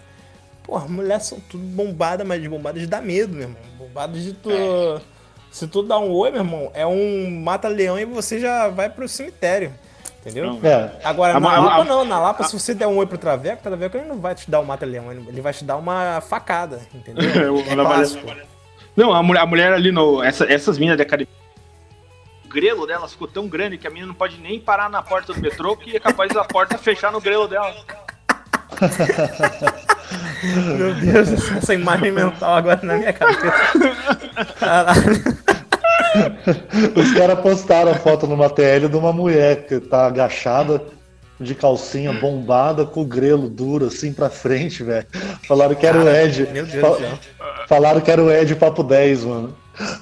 porra, 0.65 0.89
mulheres 0.89 1.27
são 1.27 1.39
tudo 1.41 1.63
bombadas, 1.65 2.27
mas 2.27 2.41
de 2.43 2.49
bombadas 2.49 2.81
de 2.81 2.87
dar 2.89 3.03
medo, 3.03 3.33
meu 3.33 3.43
irmão. 3.43 3.59
Bombadas 3.77 4.23
de 4.23 4.33
tu. 4.33 4.51
Se 5.51 5.67
tu 5.67 5.83
dá 5.83 5.99
um 5.99 6.11
oi, 6.13 6.31
meu 6.31 6.41
irmão, 6.41 6.71
é 6.75 6.87
um 6.87 7.31
mata-leão 7.43 7.99
e 7.99 8.05
você 8.05 8.39
já 8.39 8.69
vai 8.69 8.89
pro 8.91 9.09
cemitério. 9.09 9.73
Entendeu? 10.21 10.59
É, 10.63 10.91
Agora, 11.05 11.37
A 11.37 11.41
na 11.41 11.49
a- 11.57 11.61
Lapa 11.61 11.81
a- 11.83 11.85
não, 11.85 12.05
na 12.05 12.19
Lapa, 12.21 12.45
se 12.45 12.59
você 12.59 12.75
der 12.75 12.87
um 12.87 12.97
oi 12.99 13.07
pro 13.07 13.17
Traveco, 13.17 13.61
o 13.61 13.63
Traveco 13.63 13.97
ele 13.97 14.07
não 14.09 14.19
vai 14.19 14.35
te 14.35 14.51
dar 14.51 14.61
um 14.61 14.65
mata-leão, 14.65 15.11
ele 15.13 15.41
vai 15.41 15.53
te 15.53 15.65
dar 15.65 15.77
uma 15.77 16.21
facada, 16.21 16.81
entendeu? 16.95 17.25
Eu- 17.31 17.59
É 17.71 17.75
clássico. 17.75 18.27
Não, 18.97 19.15
a 19.15 19.23
mulher, 19.23 19.41
a 19.41 19.47
mulher 19.47 19.73
ali 19.73 19.93
no. 19.93 20.23
Essa, 20.23 20.45
essas 20.53 20.77
minas 20.77 20.97
da 20.99 21.05
academia. 21.05 21.33
O 22.45 22.49
grelo 22.49 22.87
delas 22.87 23.13
ficou 23.13 23.29
tão 23.29 23.47
grande 23.47 23.79
que 23.79 23.87
a 23.87 23.91
mina 23.91 24.07
não 24.07 24.15
pode 24.15 24.39
nem 24.39 24.59
parar 24.61 24.91
na 24.91 25.01
porta 25.03 25.33
do 25.33 25.41
metrô, 25.41 25.77
que 25.77 25.95
é 25.97 26.01
capaz 26.01 26.33
da 26.33 26.45
porta 26.45 26.77
fechar 26.77 27.13
no 27.13 27.21
grelo 27.21 27.47
dela. 27.47 27.75
Meu 30.77 30.95
Deus, 30.95 31.29
essa 31.57 31.75
imagem 31.75 32.13
mental 32.13 32.55
agora 32.57 32.81
na 32.83 32.97
minha 32.97 33.13
cabeça. 33.13 33.53
Caralho. 34.59 35.39
Os 36.97 37.13
caras 37.13 37.41
postaram 37.41 37.93
a 37.93 37.95
foto 37.95 38.27
numa 38.27 38.49
TL 38.49 38.89
de 38.89 38.97
uma 38.97 39.13
mulher 39.13 39.67
que 39.67 39.79
tá 39.81 40.07
agachada, 40.07 40.81
de 41.41 41.55
calcinha 41.55 42.13
bombada, 42.13 42.85
com 42.87 43.03
o 43.03 43.05
grelo 43.05 43.49
duro 43.49 43.87
assim 43.87 44.13
pra 44.13 44.31
frente, 44.31 44.83
velho. 44.83 45.07
Falaram 45.47 45.75
que 45.75 45.87
era 45.87 45.99
o 45.99 46.09
Ed. 46.09 46.49
Meu 46.53 46.65
Deus 46.67 46.81
Fa- 46.81 46.89
do 46.91 46.99
céu. 46.99 47.19
Falaram 47.69 48.01
que 48.01 48.11
era 48.11 48.23
o 48.23 48.31
Ed 48.31 48.55
Papo 48.57 48.83
10, 48.83 49.25
mano. 49.25 49.55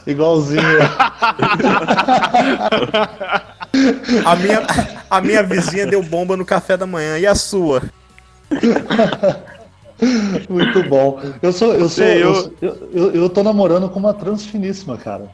Igualzinho. 0.07 0.63
A 4.25 4.37
minha, 4.37 4.63
a 5.11 5.21
minha 5.21 5.43
vizinha 5.43 5.87
deu 5.87 6.03
bomba 6.03 6.37
no 6.37 6.45
café 6.47 6.77
da 6.77 6.87
manhã. 6.87 7.19
E 7.19 7.27
a 7.27 7.35
sua? 7.35 7.83
Muito 10.49 10.83
bom. 10.85 11.19
Eu 11.41 11.53
sou, 11.53 11.73
eu 11.73 11.81
sou, 11.81 11.89
Sei, 11.89 12.23
eu, 12.23 12.35
eu- 12.35 12.53
eu, 12.61 12.91
eu, 12.93 13.15
eu 13.15 13.29
tô 13.31 13.43
namorando 13.43 13.89
com 13.89 13.99
uma 13.99 14.13
trans 14.13 14.45
finíssima, 14.45 14.97
cara. 14.99 15.29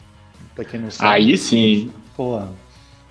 Pra 0.54 0.64
quem 0.64 0.80
não 0.80 0.90
sabe. 0.90 1.10
Aí 1.10 1.36
sim. 1.36 1.90
Porra. 2.16 2.48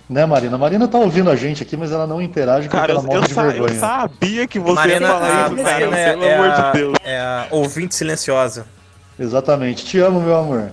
Né, 0.08 0.24
Marina? 0.26 0.56
A 0.56 0.58
Marina 0.58 0.88
tá 0.88 0.98
ouvindo 0.98 1.30
a 1.30 1.36
gente 1.36 1.62
aqui, 1.62 1.76
mas 1.76 1.92
ela 1.92 2.06
não 2.06 2.20
interage 2.20 2.68
porque 2.68 2.78
Cara, 2.80 2.92
ela 2.92 3.00
eu, 3.00 3.04
morre 3.06 3.18
eu 3.18 3.22
de 3.22 3.34
sa- 3.34 3.42
eu 3.44 3.50
vergonha. 3.50 3.78
sabia 3.78 4.46
que 4.46 4.58
você 4.58 4.74
Marina, 4.74 5.00
ia 5.00 5.08
falar 5.08 5.26
a 5.26 5.46
isso, 5.46 5.56
cara. 5.64 5.70
Marina 5.90 5.98
é, 5.98 6.10
Pelo 6.12 6.24
é 6.24 6.34
amor 6.34 6.48
a, 6.50 6.70
de 6.70 6.78
Deus. 6.78 6.94
é 7.04 7.18
a 7.20 7.46
ouvinte 7.50 7.94
silenciosa. 7.94 8.66
Exatamente. 9.18 9.84
Te 9.84 9.98
amo, 9.98 10.20
meu 10.20 10.36
amor. 10.36 10.70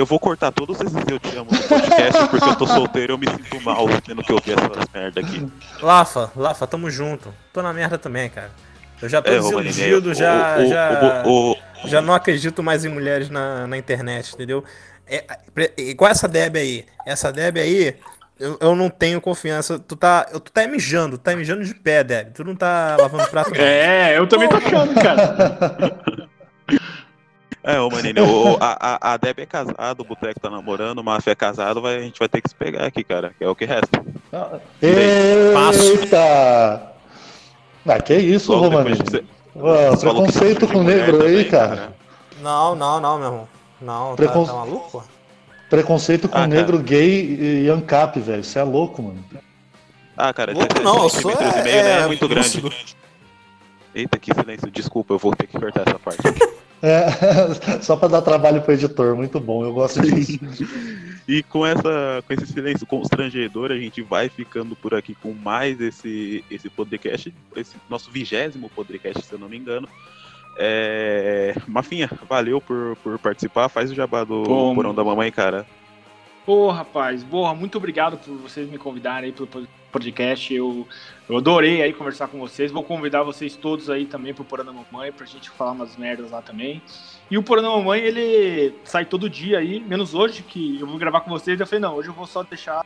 Eu 0.00 0.06
vou 0.06 0.18
cortar 0.18 0.50
todos 0.50 0.80
esses 0.80 0.94
eu 1.10 1.18
te 1.18 1.36
amo 1.36 1.50
no 1.52 1.58
podcast, 1.68 2.26
porque 2.30 2.48
eu 2.48 2.56
tô 2.56 2.66
solteiro 2.66 3.12
e 3.12 3.14
eu 3.14 3.18
me 3.18 3.26
sinto 3.28 3.60
mal 3.62 3.86
tendo 4.04 4.22
que 4.22 4.32
ouvir 4.32 4.52
essas 4.58 4.88
merda 4.94 5.20
aqui. 5.20 5.46
Lafa, 5.82 6.32
Lafa, 6.34 6.66
tamo 6.66 6.88
junto. 6.90 7.34
Tô 7.52 7.60
na 7.60 7.70
merda 7.70 7.98
também, 7.98 8.30
cara. 8.30 8.50
Eu 9.02 9.10
já 9.10 9.20
tô 9.20 9.30
É, 9.30 9.34
desiludido, 9.38 10.14
já, 10.14 10.56
o- 10.56 10.62
o- 10.62 10.68
já, 10.68 11.22
o- 11.26 11.50
o- 11.52 11.56
já 11.88 12.00
não 12.00 12.14
acredito 12.14 12.62
mais 12.62 12.82
em 12.84 12.88
mulheres 12.88 13.28
na, 13.28 13.66
na 13.66 13.76
internet, 13.76 14.32
entendeu? 14.34 14.64
É, 15.06 15.24
é, 15.56 15.72
igual 15.82 16.10
essa 16.10 16.26
Deb 16.26 16.56
aí. 16.56 16.86
Essa 17.06 17.30
Deb 17.30 17.58
aí, 17.58 17.94
eu, 18.38 18.56
eu 18.58 18.74
não 18.74 18.88
tenho 18.88 19.20
confiança. 19.20 19.78
Tu 19.78 19.96
tá, 19.96 20.28
eu- 20.32 20.40
tu 20.40 20.50
tá 20.50 20.66
mijando, 20.66 21.18
tu 21.18 21.22
tá 21.24 21.36
mijando 21.36 21.62
de 21.62 21.74
pé, 21.74 22.02
Deb. 22.02 22.32
Tu 22.32 22.42
não 22.42 22.56
tá 22.56 22.96
lavando 22.98 23.26
prato, 23.28 23.50
não. 23.50 23.60
É, 23.62 24.16
eu 24.16 24.26
também 24.26 24.48
tô 24.48 24.56
achando, 24.56 24.94
cara. 24.94 25.36
É, 27.62 27.78
ô 27.78 27.90
Manine, 27.90 28.20
o- 28.20 28.56
a, 28.58 29.10
a, 29.10 29.12
a 29.12 29.16
Deb 29.18 29.40
é 29.40 29.46
casada, 29.46 30.00
o 30.00 30.04
Boteco 30.04 30.40
tá 30.40 30.48
namorando, 30.48 30.98
o 30.98 31.04
Mafia 31.04 31.32
é 31.32 31.36
casado, 31.36 31.82
vai, 31.82 31.98
a 31.98 32.00
gente 32.00 32.18
vai 32.18 32.28
ter 32.28 32.40
que 32.40 32.48
se 32.48 32.54
pegar 32.54 32.86
aqui, 32.86 33.04
cara, 33.04 33.34
que 33.36 33.44
é 33.44 33.48
o 33.48 33.54
que 33.54 33.66
resta. 33.66 34.02
Eita! 34.80 36.92
Ah, 37.86 38.00
que 38.00 38.14
isso, 38.14 38.52
Logo 38.52 38.82
de 38.84 38.94
você- 38.94 39.24
preconceito 40.00 40.60
gosta 40.60 40.74
com 40.74 40.82
negro 40.82 41.22
aí, 41.22 41.44
também, 41.44 41.50
cara. 41.50 41.92
Não, 42.40 42.74
não, 42.74 43.00
não, 43.00 43.18
meu 43.18 43.26
irmão. 43.28 43.48
Não, 43.80 44.10
tá, 44.10 44.16
Precon- 44.16 44.46
tá 44.46 44.52
maluco? 44.52 44.90
pô? 44.90 45.02
Preconceito 45.68 46.28
com 46.28 46.36
Ah, 46.36 46.40
cara. 46.40 46.46
negro 46.48 46.78
gay 46.78 47.64
e 47.64 47.70
ANCAP, 47.70 48.20
velho. 48.20 48.44
Você 48.44 48.58
é 48.58 48.62
louco, 48.62 49.02
mano. 49.02 49.24
Ah, 50.16 50.32
cara, 50.32 50.52
Louco 50.52 50.68
esse- 50.74 50.82
não, 50.82 51.02
eu 51.04 51.08
sou 51.08 51.30
e 51.30 51.34
é, 51.34 51.62
meio, 51.62 51.64
né, 51.64 51.90
é, 51.90 52.00
é 52.02 52.06
muito 52.06 52.28
grande. 52.28 52.62
Eita, 53.94 54.18
que 54.18 54.34
silêncio, 54.34 54.70
desculpa, 54.70 55.14
eu 55.14 55.18
vou 55.18 55.34
ter 55.34 55.46
que 55.46 55.58
cortar 55.58 55.82
essa 55.86 55.98
parte. 55.98 56.22
É, 56.82 57.80
só 57.82 57.96
pra 57.96 58.08
dar 58.08 58.22
trabalho 58.22 58.62
pro 58.62 58.72
editor, 58.72 59.14
muito 59.14 59.38
bom, 59.38 59.64
eu 59.64 59.72
gosto 59.72 60.00
disso. 60.00 60.38
E 61.28 61.42
com, 61.42 61.64
essa, 61.64 62.24
com 62.26 62.32
esse 62.32 62.46
silêncio 62.46 62.86
constrangedor, 62.86 63.70
a 63.70 63.78
gente 63.78 64.02
vai 64.02 64.28
ficando 64.28 64.74
por 64.74 64.94
aqui 64.94 65.14
com 65.14 65.32
mais 65.32 65.80
esse, 65.80 66.44
esse 66.50 66.68
podcast, 66.70 67.32
esse 67.54 67.76
nosso 67.88 68.10
vigésimo 68.10 68.70
podcast, 68.70 69.24
se 69.24 69.32
eu 69.32 69.38
não 69.38 69.48
me 69.48 69.56
engano. 69.56 69.88
É... 70.58 71.54
Mafinha, 71.68 72.10
valeu 72.28 72.60
por, 72.60 72.96
por 73.02 73.18
participar. 73.18 73.68
Faz 73.68 73.90
o 73.90 73.94
jabá 73.94 74.24
do 74.24 74.42
Bom. 74.42 74.74
Porão 74.74 74.94
da 74.94 75.04
Mamãe, 75.04 75.30
cara. 75.30 75.66
Pô, 76.44 76.70
rapaz, 76.70 77.22
boa, 77.22 77.54
muito 77.54 77.78
obrigado 77.78 78.18
por 78.18 78.36
vocês 78.38 78.68
me 78.68 78.78
convidarem 78.78 79.26
aí 79.26 79.32
pelo 79.32 79.46
podcast. 79.46 79.79
Eu, 80.54 80.86
eu 81.28 81.36
adorei 81.36 81.82
aí 81.82 81.92
conversar 81.92 82.28
com 82.28 82.38
vocês. 82.38 82.72
Vou 82.72 82.82
convidar 82.82 83.22
vocês 83.22 83.56
todos 83.56 83.90
aí 83.90 84.06
também 84.06 84.32
pro 84.32 84.64
da 84.64 84.72
Mamãe 84.72 85.12
pra 85.12 85.26
gente 85.26 85.50
falar 85.50 85.72
umas 85.72 85.96
merdas 85.96 86.30
lá 86.30 86.42
também. 86.42 86.82
E 87.30 87.38
o 87.38 87.42
Porã 87.42 87.62
da 87.62 87.70
Mamãe, 87.70 88.00
ele 88.00 88.74
sai 88.84 89.04
todo 89.04 89.30
dia 89.30 89.58
aí, 89.58 89.80
menos 89.80 90.14
hoje, 90.14 90.42
que 90.42 90.80
eu 90.80 90.86
vou 90.86 90.98
gravar 90.98 91.20
com 91.20 91.30
vocês. 91.30 91.60
Eu 91.60 91.66
falei, 91.66 91.80
não, 91.80 91.94
hoje 91.94 92.08
eu 92.08 92.14
vou 92.14 92.26
só 92.26 92.42
deixar 92.42 92.84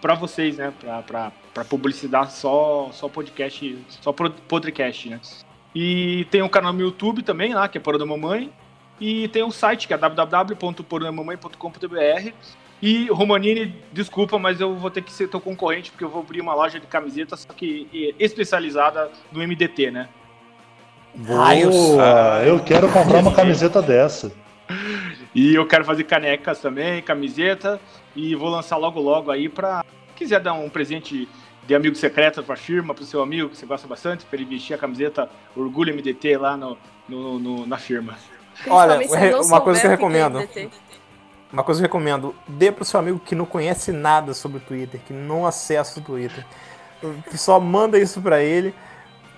para 0.00 0.14
vocês, 0.14 0.56
né? 0.56 0.72
Pra, 0.78 1.02
pra, 1.02 1.32
pra 1.52 1.64
publicidade 1.64 2.32
só, 2.32 2.90
só 2.92 3.08
podcast, 3.08 3.76
só 4.00 4.12
podcast, 4.12 5.08
né? 5.08 5.20
E 5.74 6.26
tem 6.30 6.42
um 6.42 6.48
canal 6.48 6.72
no 6.72 6.80
YouTube 6.80 7.22
também 7.22 7.54
lá, 7.54 7.68
que 7.68 7.78
é 7.78 7.80
Porã 7.80 7.98
da 7.98 8.06
Mamãe. 8.06 8.52
E 9.00 9.28
tem 9.28 9.42
um 9.42 9.50
site 9.50 9.88
que 9.88 9.94
é 9.94 9.96
www.porodamamãe.com.br. 9.96 12.32
E 12.82 13.08
Romanini, 13.08 13.74
desculpa, 13.92 14.38
mas 14.38 14.60
eu 14.60 14.74
vou 14.74 14.90
ter 14.90 15.02
que 15.02 15.12
ser 15.12 15.28
teu 15.28 15.40
concorrente, 15.40 15.90
porque 15.90 16.04
eu 16.04 16.08
vou 16.08 16.22
abrir 16.22 16.40
uma 16.40 16.54
loja 16.54 16.80
de 16.80 16.86
camisetas, 16.86 17.40
só 17.40 17.52
que 17.52 18.14
especializada 18.18 19.10
no 19.30 19.46
MDT, 19.46 19.90
né? 19.90 20.08
Boa, 21.14 22.42
eu 22.44 22.60
quero 22.60 22.90
comprar 22.90 23.18
uma 23.18 23.34
camiseta 23.34 23.82
dessa. 23.82 24.32
E 25.34 25.54
eu 25.54 25.66
quero 25.66 25.84
fazer 25.84 26.04
canecas 26.04 26.60
também, 26.60 27.02
camiseta, 27.02 27.80
e 28.16 28.34
vou 28.34 28.48
lançar 28.48 28.76
logo 28.76 29.00
logo 29.00 29.30
aí 29.30 29.48
para 29.48 29.84
quiser 30.16 30.40
dar 30.40 30.54
um 30.54 30.68
presente 30.68 31.28
de 31.66 31.74
amigo 31.74 31.94
secreto 31.94 32.42
para 32.42 32.54
a 32.54 32.58
firma, 32.58 32.94
para 32.94 33.02
o 33.02 33.06
seu 33.06 33.22
amigo 33.22 33.48
que 33.48 33.56
você 33.56 33.66
gosta 33.66 33.86
bastante, 33.86 34.24
para 34.24 34.40
ele 34.40 34.48
vestir 34.48 34.74
a 34.74 34.78
camiseta 34.78 35.28
Orgulho 35.54 35.94
MDT 35.94 36.36
lá 36.36 36.56
no, 36.56 36.78
no, 37.08 37.38
no 37.38 37.66
na 37.66 37.76
firma. 37.76 38.16
Olha, 38.66 38.98
uma 39.42 39.60
coisa 39.60 39.80
que 39.80 39.86
eu 39.86 39.90
recomendo. 39.90 40.38
Uma 41.52 41.64
coisa 41.64 41.80
que 41.80 41.84
eu 41.84 41.88
recomendo, 41.88 42.34
dê 42.46 42.70
pro 42.70 42.84
seu 42.84 43.00
amigo 43.00 43.18
que 43.18 43.34
não 43.34 43.44
conhece 43.44 43.90
nada 43.90 44.32
sobre 44.34 44.58
o 44.58 44.60
Twitter, 44.60 45.00
que 45.04 45.12
não 45.12 45.46
acessa 45.46 45.98
o 45.98 46.02
Twitter. 46.02 46.46
Só 47.34 47.58
manda 47.58 47.98
isso 47.98 48.20
para 48.20 48.40
ele. 48.40 48.74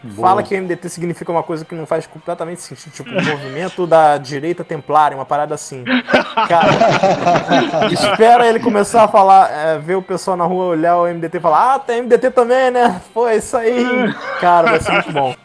Boa. 0.03 0.29
Fala 0.29 0.43
que 0.43 0.61
MDT 0.61 0.89
significa 0.89 1.31
uma 1.31 1.45
coisa 1.45 1.65
que 1.65 1.77
não 1.77 1.87
faz 1.87 2.09
completamente 2.09 2.61
sentido, 2.61 2.93
tipo 2.93 3.09
o 3.09 3.15
movimento 3.25 3.87
da 3.87 4.19
direita 4.19 4.65
templária, 4.65 5.17
uma 5.17 5.25
parada 5.25 5.55
assim. 5.55 5.85
Cara, 6.49 6.73
espera 7.89 8.49
ele 8.49 8.59
começar 8.59 9.05
a 9.05 9.09
falar, 9.09 9.49
é, 9.51 9.79
ver 9.79 9.95
o 9.95 10.03
pessoal 10.03 10.37
na 10.37 10.45
rua 10.45 10.65
olhar 10.67 10.99
o 10.99 11.07
MDT 11.07 11.39
e 11.39 11.41
falar: 11.41 11.75
Ah, 11.75 11.79
tem 11.79 12.03
MDT 12.03 12.33
também, 12.33 12.73
né? 12.73 13.01
Pô, 13.15 13.29
é 13.29 13.37
isso 13.37 13.57
aí. 13.57 14.13
Cara, 14.41 14.71
vai 14.71 14.81
ser 14.81 14.93
muito 14.93 15.13
bom. 15.13 15.37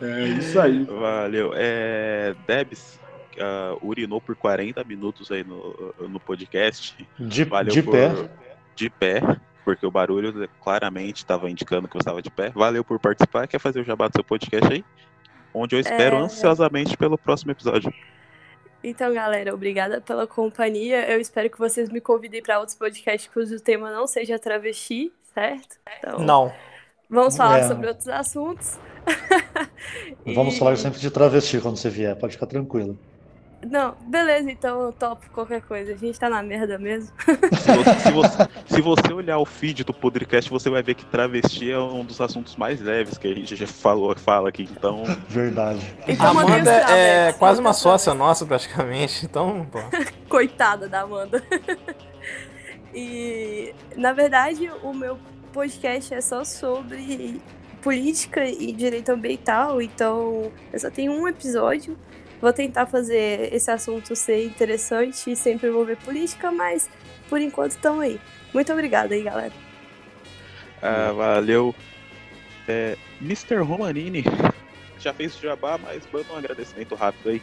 É 0.00 0.20
isso 0.28 0.60
aí. 0.60 0.84
Valeu. 0.84 1.52
É, 1.56 2.34
Debs 2.46 2.99
uh, 3.40 3.78
urinou 3.86 4.20
por 4.20 4.36
40 4.36 4.82
minutos 4.84 5.30
aí 5.30 5.42
no, 5.44 5.94
no 6.08 6.20
podcast. 6.20 6.96
De, 7.18 7.44
Valeu 7.44 7.72
de 7.72 7.82
por, 7.82 7.92
pé. 7.92 8.10
De 8.74 8.90
pé, 8.90 9.20
porque 9.64 9.86
o 9.86 9.90
barulho 9.90 10.48
claramente 10.62 11.18
estava 11.18 11.50
indicando 11.50 11.88
que 11.88 11.94
você 11.94 12.02
estava 12.02 12.22
de 12.22 12.30
pé. 12.30 12.50
Valeu 12.50 12.84
por 12.84 12.98
participar. 12.98 13.46
Quer 13.46 13.58
fazer 13.58 13.80
o 13.80 13.84
jabá 13.84 14.08
do 14.08 14.16
seu 14.16 14.24
podcast 14.24 14.72
aí? 14.72 14.84
Onde 15.52 15.74
eu 15.74 15.80
espero 15.80 16.16
é... 16.16 16.20
ansiosamente 16.20 16.96
pelo 16.96 17.18
próximo 17.18 17.52
episódio. 17.52 17.92
Então, 18.82 19.12
galera, 19.12 19.52
obrigada 19.52 20.00
pela 20.00 20.26
companhia. 20.26 21.10
Eu 21.10 21.20
espero 21.20 21.50
que 21.50 21.58
vocês 21.58 21.90
me 21.90 22.00
convidem 22.00 22.42
para 22.42 22.58
outros 22.58 22.76
podcasts 22.76 23.30
cujo 23.32 23.60
tema 23.60 23.90
não 23.90 24.06
seja 24.06 24.38
travesti, 24.38 25.12
certo? 25.34 25.76
Então, 25.98 26.18
não. 26.20 26.52
Vamos 27.08 27.36
falar 27.36 27.58
é. 27.58 27.68
sobre 27.68 27.88
outros 27.88 28.08
assuntos. 28.08 28.78
Vamos 30.34 30.56
falar 30.56 30.76
sempre 30.76 31.00
de 31.00 31.10
travesti 31.10 31.60
quando 31.60 31.76
você 31.76 31.90
vier, 31.90 32.16
pode 32.16 32.34
ficar 32.34 32.46
tranquilo. 32.46 32.98
Não, 33.68 33.94
beleza, 34.06 34.50
então 34.50 34.80
eu 34.80 34.92
topo 34.92 35.28
qualquer 35.30 35.60
coisa. 35.60 35.92
A 35.92 35.96
gente 35.96 36.18
tá 36.18 36.30
na 36.30 36.42
merda 36.42 36.78
mesmo. 36.78 37.12
Se 37.26 37.76
você, 37.76 37.94
se 38.00 38.10
você, 38.10 38.48
se 38.66 38.80
você 38.80 39.12
olhar 39.12 39.38
o 39.38 39.44
feed 39.44 39.84
do 39.84 39.92
podcast, 39.92 40.50
você 40.50 40.70
vai 40.70 40.82
ver 40.82 40.94
que 40.94 41.04
travesti 41.04 41.70
é 41.70 41.78
um 41.78 42.04
dos 42.04 42.20
assuntos 42.20 42.56
mais 42.56 42.80
leves 42.80 43.18
que 43.18 43.28
a 43.28 43.34
gente 43.34 43.54
já 43.54 43.66
falou, 43.66 44.16
fala 44.16 44.48
aqui, 44.48 44.62
então. 44.62 45.04
Verdade. 45.28 45.80
Então, 46.08 46.26
a 46.26 46.30
Amanda 46.30 46.70
é 46.70 47.32
quase 47.34 47.60
uma 47.60 47.74
sócia 47.74 48.14
nossa, 48.14 48.46
praticamente, 48.46 49.26
então. 49.26 49.66
Pô. 49.70 49.78
Coitada 50.28 50.88
da 50.88 51.02
Amanda. 51.02 51.42
e, 52.94 53.74
na 53.94 54.12
verdade, 54.12 54.70
o 54.82 54.94
meu 54.94 55.18
podcast 55.52 56.14
é 56.14 56.20
só 56.22 56.44
sobre 56.44 57.40
política 57.82 58.44
e 58.44 58.72
direito 58.72 59.10
ambiental, 59.10 59.82
então 59.82 60.50
eu 60.72 60.78
só 60.78 60.90
tenho 60.90 61.12
um 61.12 61.28
episódio. 61.28 61.96
Vou 62.40 62.52
tentar 62.52 62.86
fazer 62.86 63.52
esse 63.52 63.70
assunto 63.70 64.16
ser 64.16 64.44
interessante 64.44 65.30
e 65.30 65.36
sempre 65.36 65.68
envolver 65.68 65.96
política, 65.96 66.50
mas 66.50 66.88
por 67.28 67.40
enquanto 67.40 67.72
estamos 67.72 68.00
aí. 68.00 68.20
Muito 68.52 68.72
obrigada 68.72 69.14
aí, 69.14 69.22
galera. 69.22 69.52
Ah, 70.80 71.12
valeu. 71.12 71.74
É, 72.66 72.96
Mr. 73.20 73.56
Romanini 73.56 74.24
já 74.98 75.12
fez 75.12 75.36
o 75.36 75.40
jabá, 75.40 75.78
mas 75.78 76.02
manda 76.12 76.32
um 76.32 76.36
agradecimento 76.36 76.94
rápido 76.94 77.30
aí. 77.30 77.42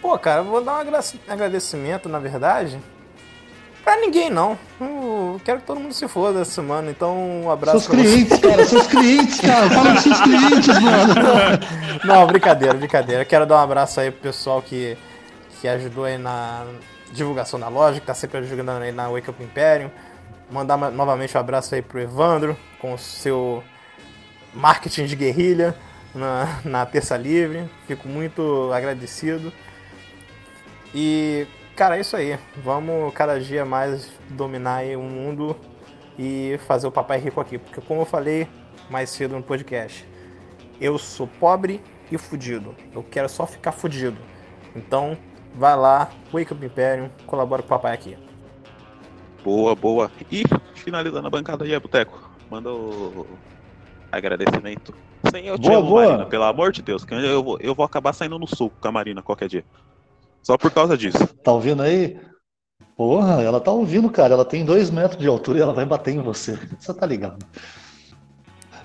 Pô, 0.00 0.18
cara, 0.18 0.42
vou 0.42 0.62
dar 0.62 0.84
um 0.84 1.32
agradecimento, 1.32 2.08
na 2.08 2.18
verdade, 2.18 2.80
Pra 3.84 3.96
ninguém, 3.96 4.30
não. 4.30 4.56
Eu 4.80 5.40
quero 5.44 5.60
que 5.60 5.66
todo 5.66 5.80
mundo 5.80 5.92
se 5.92 6.06
foda 6.06 6.40
essa 6.40 6.52
semana, 6.52 6.90
então 6.90 7.42
um 7.44 7.50
abraço 7.50 7.80
seus 7.80 8.00
clientes, 8.00 8.38
cara, 8.38 8.64
seus 8.64 8.86
clientes, 8.86 9.40
cara. 9.40 9.70
Fala 9.70 9.92
dos 9.92 10.02
seus 10.02 10.20
clientes, 10.20 10.68
mano. 10.68 11.14
Não, 12.04 12.26
brincadeira, 12.26 12.74
brincadeira. 12.74 13.24
Quero 13.24 13.44
dar 13.44 13.56
um 13.56 13.60
abraço 13.60 13.98
aí 13.98 14.10
pro 14.10 14.20
pessoal 14.20 14.62
que, 14.62 14.96
que 15.60 15.66
ajudou 15.66 16.04
aí 16.04 16.16
na 16.16 16.64
divulgação 17.12 17.58
da 17.58 17.68
loja, 17.68 18.00
que 18.00 18.06
tá 18.06 18.14
sempre 18.14 18.38
ajudando 18.38 18.82
aí 18.82 18.92
na 18.92 19.08
Wake 19.08 19.30
Up 19.30 19.42
Imperium. 19.42 19.90
Mandar 20.50 20.76
novamente 20.76 21.36
um 21.36 21.40
abraço 21.40 21.74
aí 21.74 21.82
pro 21.82 22.00
Evandro, 22.00 22.56
com 22.80 22.94
o 22.94 22.98
seu 22.98 23.64
marketing 24.54 25.06
de 25.06 25.16
guerrilha 25.16 25.74
na, 26.14 26.60
na 26.64 26.86
Terça 26.86 27.16
Livre. 27.16 27.68
Fico 27.86 28.08
muito 28.08 28.70
agradecido. 28.72 29.52
E 30.94 31.46
Cara, 31.76 31.96
é 31.96 32.00
isso 32.00 32.16
aí. 32.16 32.38
Vamos 32.56 33.12
cada 33.14 33.40
dia 33.40 33.64
mais 33.64 34.10
dominar 34.30 34.84
o 34.96 35.02
mundo 35.02 35.56
e 36.18 36.58
fazer 36.66 36.86
o 36.86 36.92
papai 36.92 37.18
rico 37.18 37.40
aqui. 37.40 37.58
Porque 37.58 37.80
como 37.80 38.02
eu 38.02 38.06
falei 38.06 38.46
mais 38.90 39.10
cedo 39.10 39.34
no 39.34 39.42
podcast, 39.42 40.06
eu 40.80 40.98
sou 40.98 41.26
pobre 41.26 41.80
e 42.10 42.18
fudido. 42.18 42.74
Eu 42.94 43.02
quero 43.02 43.28
só 43.28 43.46
ficar 43.46 43.72
fudido. 43.72 44.18
Então, 44.76 45.16
vai 45.54 45.76
lá, 45.76 46.10
Wake 46.32 46.52
Up 46.52 46.64
Imperium, 46.64 47.10
colabora 47.26 47.62
com 47.62 47.66
o 47.66 47.70
papai 47.70 47.94
aqui. 47.94 48.18
Boa, 49.42 49.74
boa. 49.74 50.10
E 50.30 50.44
finalizando 50.74 51.26
a 51.26 51.30
bancada 51.30 51.64
aí, 51.64 51.78
Boteco, 51.78 52.30
manda 52.50 52.70
o 52.70 53.26
agradecimento. 54.10 54.94
Sem 55.30 55.46
eu 55.46 55.58
te 55.58 55.68
boa, 55.68 55.78
amo, 55.78 55.88
boa. 55.88 56.06
Marina, 56.06 56.26
pelo 56.26 56.44
amor 56.44 56.72
de 56.72 56.82
Deus, 56.82 57.04
que 57.04 57.14
eu 57.14 57.42
vou, 57.42 57.58
eu 57.60 57.74
vou 57.74 57.84
acabar 57.84 58.12
saindo 58.12 58.38
no 58.38 58.46
suco 58.46 58.76
com 58.80 58.88
a 58.88 58.92
Marina 58.92 59.22
qualquer 59.22 59.48
dia. 59.48 59.64
Só 60.42 60.58
por 60.58 60.70
causa 60.70 60.96
disso. 60.96 61.26
Tá 61.42 61.52
ouvindo 61.52 61.82
aí? 61.82 62.18
Porra, 62.96 63.42
ela 63.42 63.60
tá 63.60 63.70
ouvindo, 63.70 64.10
cara. 64.10 64.34
Ela 64.34 64.44
tem 64.44 64.64
dois 64.64 64.90
metros 64.90 65.20
de 65.20 65.28
altura 65.28 65.58
e 65.58 65.62
ela 65.62 65.72
vai 65.72 65.84
bater 65.84 66.14
em 66.14 66.20
você. 66.20 66.58
Você 66.78 66.92
tá 66.92 67.06
ligado? 67.06 67.44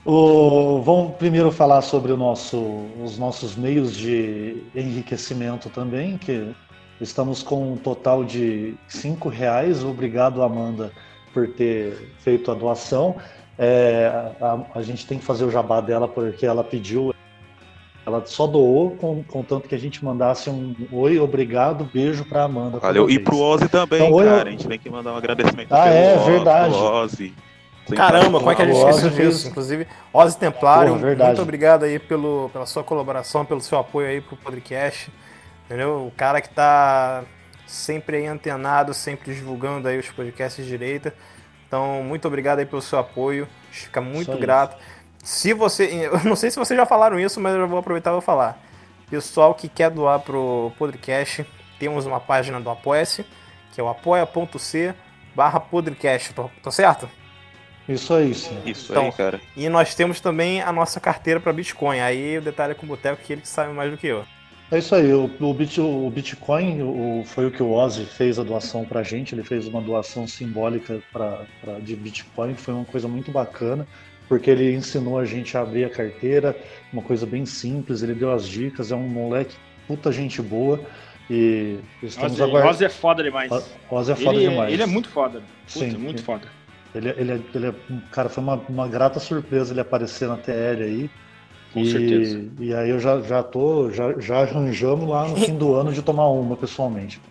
O, 0.05 0.81
vamos 0.81 1.15
primeiro 1.17 1.51
falar 1.51 1.81
sobre 1.81 2.13
nosso, 2.13 2.57
os 3.03 3.17
nossos 3.17 3.57
meios 3.57 3.93
de 3.93 4.63
enriquecimento 4.73 5.69
também, 5.69 6.17
que 6.17 6.55
estamos 7.01 7.43
com 7.43 7.73
um 7.73 7.75
total 7.75 8.23
de 8.23 8.75
cinco 8.87 9.27
reais. 9.27 9.83
Obrigado, 9.83 10.41
Amanda, 10.41 10.93
por 11.33 11.49
ter 11.49 12.15
feito 12.19 12.49
a 12.49 12.55
doação. 12.55 13.17
É, 13.57 14.31
a, 14.39 14.59
a, 14.75 14.81
gente 14.81 15.05
tem 15.05 15.17
que 15.17 15.25
fazer 15.25 15.43
o 15.43 15.51
jabá 15.51 15.81
dela 15.81 16.07
porque 16.07 16.45
ela 16.45 16.63
pediu 16.63 17.13
ela 18.07 18.25
só 18.25 18.47
doou, 18.47 18.91
com, 18.91 19.21
contanto 19.21 19.67
que 19.67 19.75
a 19.75 19.77
gente 19.77 20.03
mandasse 20.03 20.49
um 20.49 20.73
oi, 20.93 21.19
obrigado, 21.19 21.83
beijo 21.83 22.23
pra 22.23 22.43
Amanda. 22.43 22.79
Valeu. 22.79 23.09
E 23.09 23.19
pro 23.19 23.37
Ozzy 23.37 23.67
também, 23.67 24.01
então, 24.01 24.17
cara. 24.17 24.43
Oi, 24.43 24.47
a 24.47 24.51
gente 24.51 24.65
tem 24.65 24.79
que 24.79 24.89
mandar 24.89 25.11
um 25.11 25.17
agradecimento 25.17 25.73
ah, 25.73 25.87
é, 25.87 26.17
verdade. 26.17 26.73
Ozzy. 26.73 27.33
Caramba, 27.93 28.39
como 28.39 28.49
é 28.49 28.55
que 28.55 28.61
a 28.61 28.65
gente 28.65 28.77
esqueceu 28.77 29.09
disso? 29.09 29.49
Inclusive, 29.49 29.87
Ozzy 30.13 30.37
Templário, 30.37 30.95
muito 30.95 31.41
obrigado 31.41 31.83
aí 31.83 31.99
pelo, 31.99 32.49
pela 32.53 32.65
sua 32.65 32.81
colaboração, 32.81 33.43
pelo 33.43 33.59
seu 33.59 33.77
apoio 33.77 34.07
aí 34.07 34.21
pro 34.21 34.37
podcast. 34.37 35.11
Entendeu? 35.65 36.07
O 36.07 36.11
cara 36.15 36.39
que 36.39 36.49
tá 36.49 37.25
sempre 37.65 38.17
aí 38.17 38.25
antenado, 38.25 38.93
sempre 38.93 39.33
divulgando 39.33 39.85
aí 39.85 39.99
os 39.99 40.09
podcasts 40.09 40.63
de 40.63 40.71
direita. 40.71 41.13
Então, 41.67 42.01
muito 42.03 42.25
obrigado 42.25 42.59
aí 42.59 42.65
pelo 42.65 42.81
seu 42.81 42.99
apoio. 42.99 43.49
A 43.69 43.73
gente 43.73 43.83
fica 43.85 43.99
muito 43.99 44.37
grato. 44.37 44.77
Se 45.23 45.53
você. 45.53 45.85
Eu 46.11 46.23
não 46.23 46.35
sei 46.35 46.51
se 46.51 46.57
vocês 46.57 46.77
já 46.77 46.85
falaram 46.85 47.19
isso, 47.19 47.39
mas 47.39 47.55
eu 47.55 47.67
vou 47.67 47.79
aproveitar 47.79 48.11
e 48.11 48.13
vou 48.13 48.21
falar. 48.21 48.61
Pessoal 49.09 49.53
que 49.53 49.69
quer 49.69 49.89
doar 49.89 50.19
pro 50.19 50.71
Podcast, 50.77 51.45
temos 51.79 52.05
uma 52.05 52.19
página 52.19 52.59
do 52.59 52.69
Apoia-se, 52.69 53.25
que 53.73 53.79
é 53.79 53.83
o 53.83 53.87
apoia.c 53.87 54.93
barra 55.33 55.59
Podcast, 55.59 56.33
tô, 56.33 56.49
tô, 56.63 56.71
certo? 56.71 57.07
Isso 57.87 58.13
aí, 58.13 58.33
sim. 58.33 58.59
Isso 58.65 58.91
então, 58.91 59.05
aí, 59.05 59.11
cara. 59.11 59.39
E 59.55 59.69
nós 59.69 59.93
temos 59.93 60.19
também 60.19 60.61
a 60.61 60.71
nossa 60.71 60.99
carteira 60.99 61.39
para 61.39 61.53
Bitcoin. 61.53 61.99
Aí 61.99 62.39
o 62.39 62.41
detalhe 62.41 62.71
é 62.71 62.75
com 62.75 62.85
o 62.85 62.89
Boteco 62.89 63.21
que 63.23 63.33
ele 63.33 63.41
que 63.41 63.47
sabe 63.47 63.71
mais 63.71 63.91
do 63.91 63.97
que 63.97 64.07
eu. 64.07 64.25
É 64.69 64.79
isso 64.79 64.93
aí, 64.93 65.13
o, 65.13 65.31
o, 65.39 65.53
Bit, 65.53 65.79
o 65.79 66.09
Bitcoin 66.09 66.81
o, 66.81 67.23
foi 67.23 67.45
o 67.45 67.51
que 67.51 67.63
o 67.63 67.71
Ozzy 67.71 68.05
fez 68.05 68.37
a 68.37 68.43
doação 68.43 68.83
para 68.83 68.99
a 68.99 69.03
gente, 69.03 69.33
ele 69.33 69.43
fez 69.43 69.65
uma 69.65 69.79
doação 69.79 70.27
simbólica 70.27 70.99
pra, 71.13 71.45
pra, 71.61 71.79
de 71.79 71.95
Bitcoin, 71.95 72.53
foi 72.55 72.73
uma 72.73 72.83
coisa 72.83 73.07
muito 73.07 73.31
bacana, 73.31 73.87
porque 74.27 74.49
ele 74.49 74.73
ensinou 74.73 75.17
a 75.17 75.25
gente 75.25 75.57
a 75.57 75.61
abrir 75.61 75.85
a 75.85 75.89
carteira, 75.89 76.55
uma 76.91 77.01
coisa 77.01 77.25
bem 77.25 77.45
simples, 77.45 78.01
ele 78.01 78.13
deu 78.13 78.31
as 78.31 78.47
dicas, 78.47 78.91
é 78.91 78.95
um 78.95 79.07
moleque 79.07 79.55
puta 79.87 80.11
gente 80.11 80.41
boa 80.41 80.79
e 81.29 81.79
estamos 82.03 82.39
aguardando. 82.39 82.71
Ozzy 82.73 82.85
é 82.85 82.89
foda 82.89 83.23
demais. 83.23 83.51
Ozzy 83.89 84.11
é 84.11 84.15
foda 84.15 84.37
ele, 84.39 84.49
demais. 84.49 84.73
Ele 84.73 84.83
é 84.83 84.85
muito 84.85 85.09
foda. 85.09 85.39
Puta, 85.39 85.85
Sim, 85.85 85.97
muito 85.97 86.17
ele- 86.17 86.23
foda. 86.23 86.47
Ele, 86.95 87.09
ele, 87.09 87.31
é- 87.33 87.41
ele 87.53 87.67
é, 87.67 87.73
cara, 88.11 88.29
foi 88.29 88.43
uma, 88.43 88.55
uma 88.69 88.87
grata 88.87 89.19
surpresa 89.19 89.73
ele 89.73 89.81
aparecer 89.81 90.27
na 90.27 90.37
TL 90.37 90.83
aí. 90.83 91.09
Com 91.73 91.81
e, 91.81 91.91
certeza. 91.91 92.45
E 92.59 92.73
aí 92.73 92.89
eu 92.89 92.99
já, 92.99 93.21
já 93.21 93.43
tô, 93.43 93.91
já, 93.91 94.17
já 94.19 94.39
arranjamos 94.39 95.07
lá 95.07 95.27
no 95.27 95.35
fim 95.35 95.55
do 95.55 95.75
ano 95.75 95.91
de 95.91 96.01
tomar 96.01 96.29
uma 96.29 96.55
pessoalmente. 96.55 97.21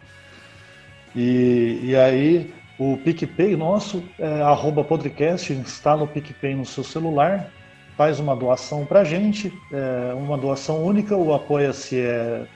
E, 1.15 1.81
e 1.83 1.97
aí 1.97 2.53
o 2.79 2.97
PicPay 2.99 3.57
nosso, 3.57 4.03
é, 4.19 4.43
arroba 4.43 4.85
podcast, 4.85 5.53
instala 5.53 6.05
o 6.05 6.09
PicPay 6.09 6.55
no 6.55 6.65
seu 6.65 6.85
celular, 6.85 7.51
faz 7.97 8.21
uma 8.21 8.37
doação 8.37 8.85
pra 8.85 9.03
gente, 9.03 9.53
é 9.73 10.13
uma 10.15 10.37
doação 10.37 10.85
única, 10.85 11.17
o 11.17 11.33
Apoia-se 11.33 11.99
é, 11.99 12.47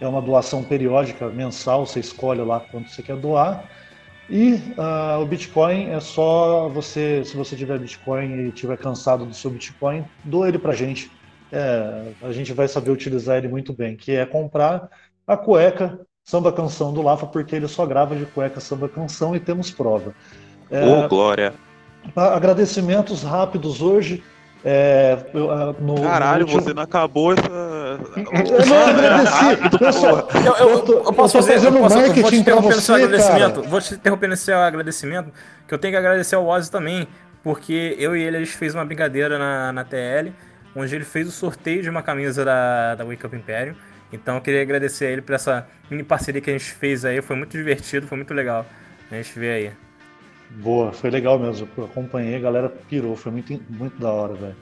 é 0.00 0.06
uma 0.06 0.22
doação 0.22 0.62
periódica, 0.62 1.28
mensal, 1.28 1.84
você 1.84 1.98
escolhe 1.98 2.40
lá 2.40 2.60
quanto 2.60 2.88
você 2.88 3.02
quer 3.02 3.16
doar. 3.16 3.64
E 4.30 4.60
ah, 4.76 5.18
o 5.20 5.26
Bitcoin 5.26 5.88
é 5.88 6.00
só 6.00 6.68
você, 6.68 7.24
se 7.24 7.36
você 7.36 7.56
tiver 7.56 7.78
Bitcoin 7.78 8.48
e 8.48 8.52
tiver 8.52 8.76
cansado 8.76 9.24
do 9.24 9.34
seu 9.34 9.50
Bitcoin, 9.50 10.04
doa 10.22 10.48
ele 10.48 10.58
pra 10.58 10.74
gente. 10.74 11.10
É, 11.50 12.12
a 12.22 12.30
gente 12.30 12.52
vai 12.52 12.68
saber 12.68 12.90
utilizar 12.90 13.38
ele 13.38 13.48
muito 13.48 13.72
bem, 13.72 13.96
que 13.96 14.12
é 14.12 14.26
comprar 14.26 14.88
a 15.26 15.36
cueca 15.36 15.98
samba 16.28 16.52
canção 16.52 16.92
do 16.92 17.00
Lafa, 17.00 17.26
porque 17.26 17.56
ele 17.56 17.66
só 17.66 17.86
grava 17.86 18.14
de 18.14 18.26
cueca 18.26 18.60
samba 18.60 18.86
canção 18.86 19.34
e 19.34 19.40
temos 19.40 19.70
prova. 19.70 20.12
É, 20.70 20.84
Ô, 20.84 21.08
Glória. 21.08 21.54
agradecimentos 22.14 23.22
rápidos 23.22 23.80
hoje. 23.80 24.22
é, 24.64 25.16
ah, 25.50 25.74
no, 25.80 26.02
Caralho, 26.02 26.40
no 26.40 26.52
último- 26.52 26.62
você 26.62 26.74
não 26.74 26.82
acabou 26.82 27.32
essa. 27.32 27.48
Eu 27.48 28.66
não 28.66 28.86
agradeci. 28.88 29.44
Eu 29.80 29.92
só- 29.92 30.28
Eu, 30.44 30.54
eu- 30.56 31.04
eu 31.04 31.12
posso 31.14 31.38
eu 31.38 31.42
fazer, 31.42 31.54
eu 31.66 31.72
posso, 31.72 31.74
eu 31.74 31.80
vou 31.80 31.88
te 31.88 31.96
marketing 31.96 32.36
interromper 32.36 32.74
no 32.74 32.80
seu 32.80 32.94
agradecimento. 32.96 33.54
cara. 33.54 33.68
Vou 33.68 33.80
te 33.80 33.94
interromper 33.94 34.28
nesse 34.28 34.42
seu 34.44 34.58
agradecimento, 34.58 35.32
que 35.66 35.72
eu 35.72 35.78
tenho 35.78 35.92
que 35.92 35.98
agradecer 35.98 36.34
ao 36.34 36.44
Ozzy 36.46 36.70
também, 36.70 37.06
porque 37.42 37.96
eu 37.98 38.14
e 38.16 38.22
ele 38.22 38.36
a 38.36 38.40
gente 38.40 38.50
fez 38.56 38.74
uma 38.74 38.84
brincadeira 38.84 39.38
na, 39.38 39.72
na 39.72 39.84
TL, 39.84 40.32
onde 40.76 40.94
ele 40.94 41.04
fez 41.04 41.26
o 41.28 41.30
sorteio 41.30 41.80
de 41.82 41.88
uma 41.88 42.02
camisa 42.02 42.44
da, 42.44 42.96
da 42.96 43.04
Wake 43.04 43.24
Up 43.24 43.34
Imperium. 43.34 43.74
Então 44.12 44.36
eu 44.36 44.40
queria 44.40 44.62
agradecer 44.62 45.06
a 45.06 45.10
ele 45.10 45.22
por 45.22 45.34
essa 45.34 45.66
mini 45.90 46.02
parceria 46.02 46.40
que 46.40 46.50
a 46.50 46.52
gente 46.52 46.70
fez 46.72 47.04
aí, 47.04 47.20
foi 47.20 47.36
muito 47.36 47.52
divertido, 47.52 48.06
foi 48.06 48.16
muito 48.16 48.32
legal. 48.32 48.64
A 49.10 49.14
gente 49.16 49.38
vê 49.38 49.50
aí. 49.50 49.72
Boa, 50.50 50.92
foi 50.92 51.10
legal 51.10 51.38
mesmo. 51.38 51.68
Eu 51.76 51.84
acompanhei, 51.84 52.36
a 52.36 52.40
galera 52.40 52.68
pirou, 52.68 53.14
foi 53.16 53.32
muito, 53.32 53.60
muito 53.68 54.00
da 54.00 54.10
hora, 54.10 54.34
velho. 54.34 54.56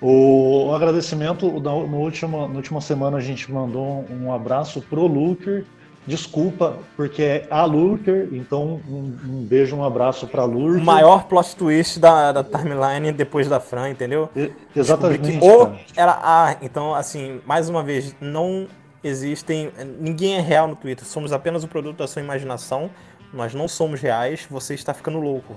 O, 0.00 0.72
agradecimento, 0.74 1.48
no 1.60 1.96
último, 1.96 2.48
na 2.48 2.56
última 2.56 2.80
semana 2.80 3.18
a 3.18 3.20
gente 3.20 3.50
mandou 3.52 4.04
um 4.10 4.32
abraço 4.32 4.82
pro 4.82 5.06
Lurker. 5.06 5.64
Desculpa, 6.06 6.78
porque 6.96 7.22
é 7.22 7.46
a 7.48 7.64
Lurker, 7.64 8.28
então 8.32 8.80
um, 8.88 9.16
um 9.24 9.44
beijo, 9.44 9.76
um 9.76 9.84
abraço 9.84 10.26
pra 10.26 10.44
O 10.44 10.46
Lurker. 10.46 10.82
maior 10.84 11.24
plot 11.28 11.54
twist 11.54 12.00
da, 12.00 12.32
da 12.32 12.42
timeline 12.42 13.12
depois 13.12 13.48
da 13.48 13.60
Fran, 13.60 13.90
entendeu? 13.90 14.28
E- 14.34 14.50
Exatamente. 14.74 15.38
o 15.40 15.66
cara. 15.66 15.78
era 15.96 16.18
A. 16.20 16.56
Então, 16.60 16.92
assim, 16.92 17.40
mais 17.46 17.68
uma 17.68 17.84
vez, 17.84 18.16
não 18.20 18.66
existem. 19.04 19.70
Ninguém 20.00 20.34
é 20.34 20.40
real 20.40 20.66
no 20.66 20.74
Twitter. 20.74 21.06
Somos 21.06 21.32
apenas 21.32 21.62
o 21.62 21.68
produto 21.68 21.98
da 21.98 22.08
sua 22.08 22.20
imaginação. 22.20 22.90
Nós 23.32 23.54
não 23.54 23.68
somos 23.68 24.00
reais. 24.00 24.44
Você 24.50 24.74
está 24.74 24.92
ficando 24.92 25.20
louco. 25.20 25.54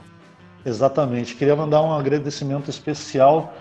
Exatamente. 0.64 1.36
Queria 1.36 1.56
mandar 1.56 1.82
um 1.82 1.92
agradecimento 1.92 2.70
especial, 2.70 3.54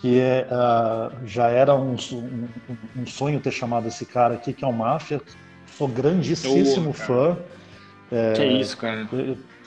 que 0.00 0.18
é, 0.18 0.46
ah, 0.50 1.10
já 1.26 1.48
era 1.48 1.74
um, 1.74 1.94
um- 2.12 2.48
um 2.96 3.06
sonho 3.06 3.40
ter 3.40 3.50
chamado 3.50 3.86
esse 3.88 4.06
cara 4.06 4.34
aqui, 4.34 4.52
que 4.54 4.64
é 4.64 4.68
o 4.68 4.72
Máfia. 4.72 5.20
Sou 5.76 5.88
grandíssimo 5.88 6.92
fã. 6.92 7.36
É, 8.10 8.32
Que 8.32 8.44
isso, 8.44 8.76
cara. 8.76 9.06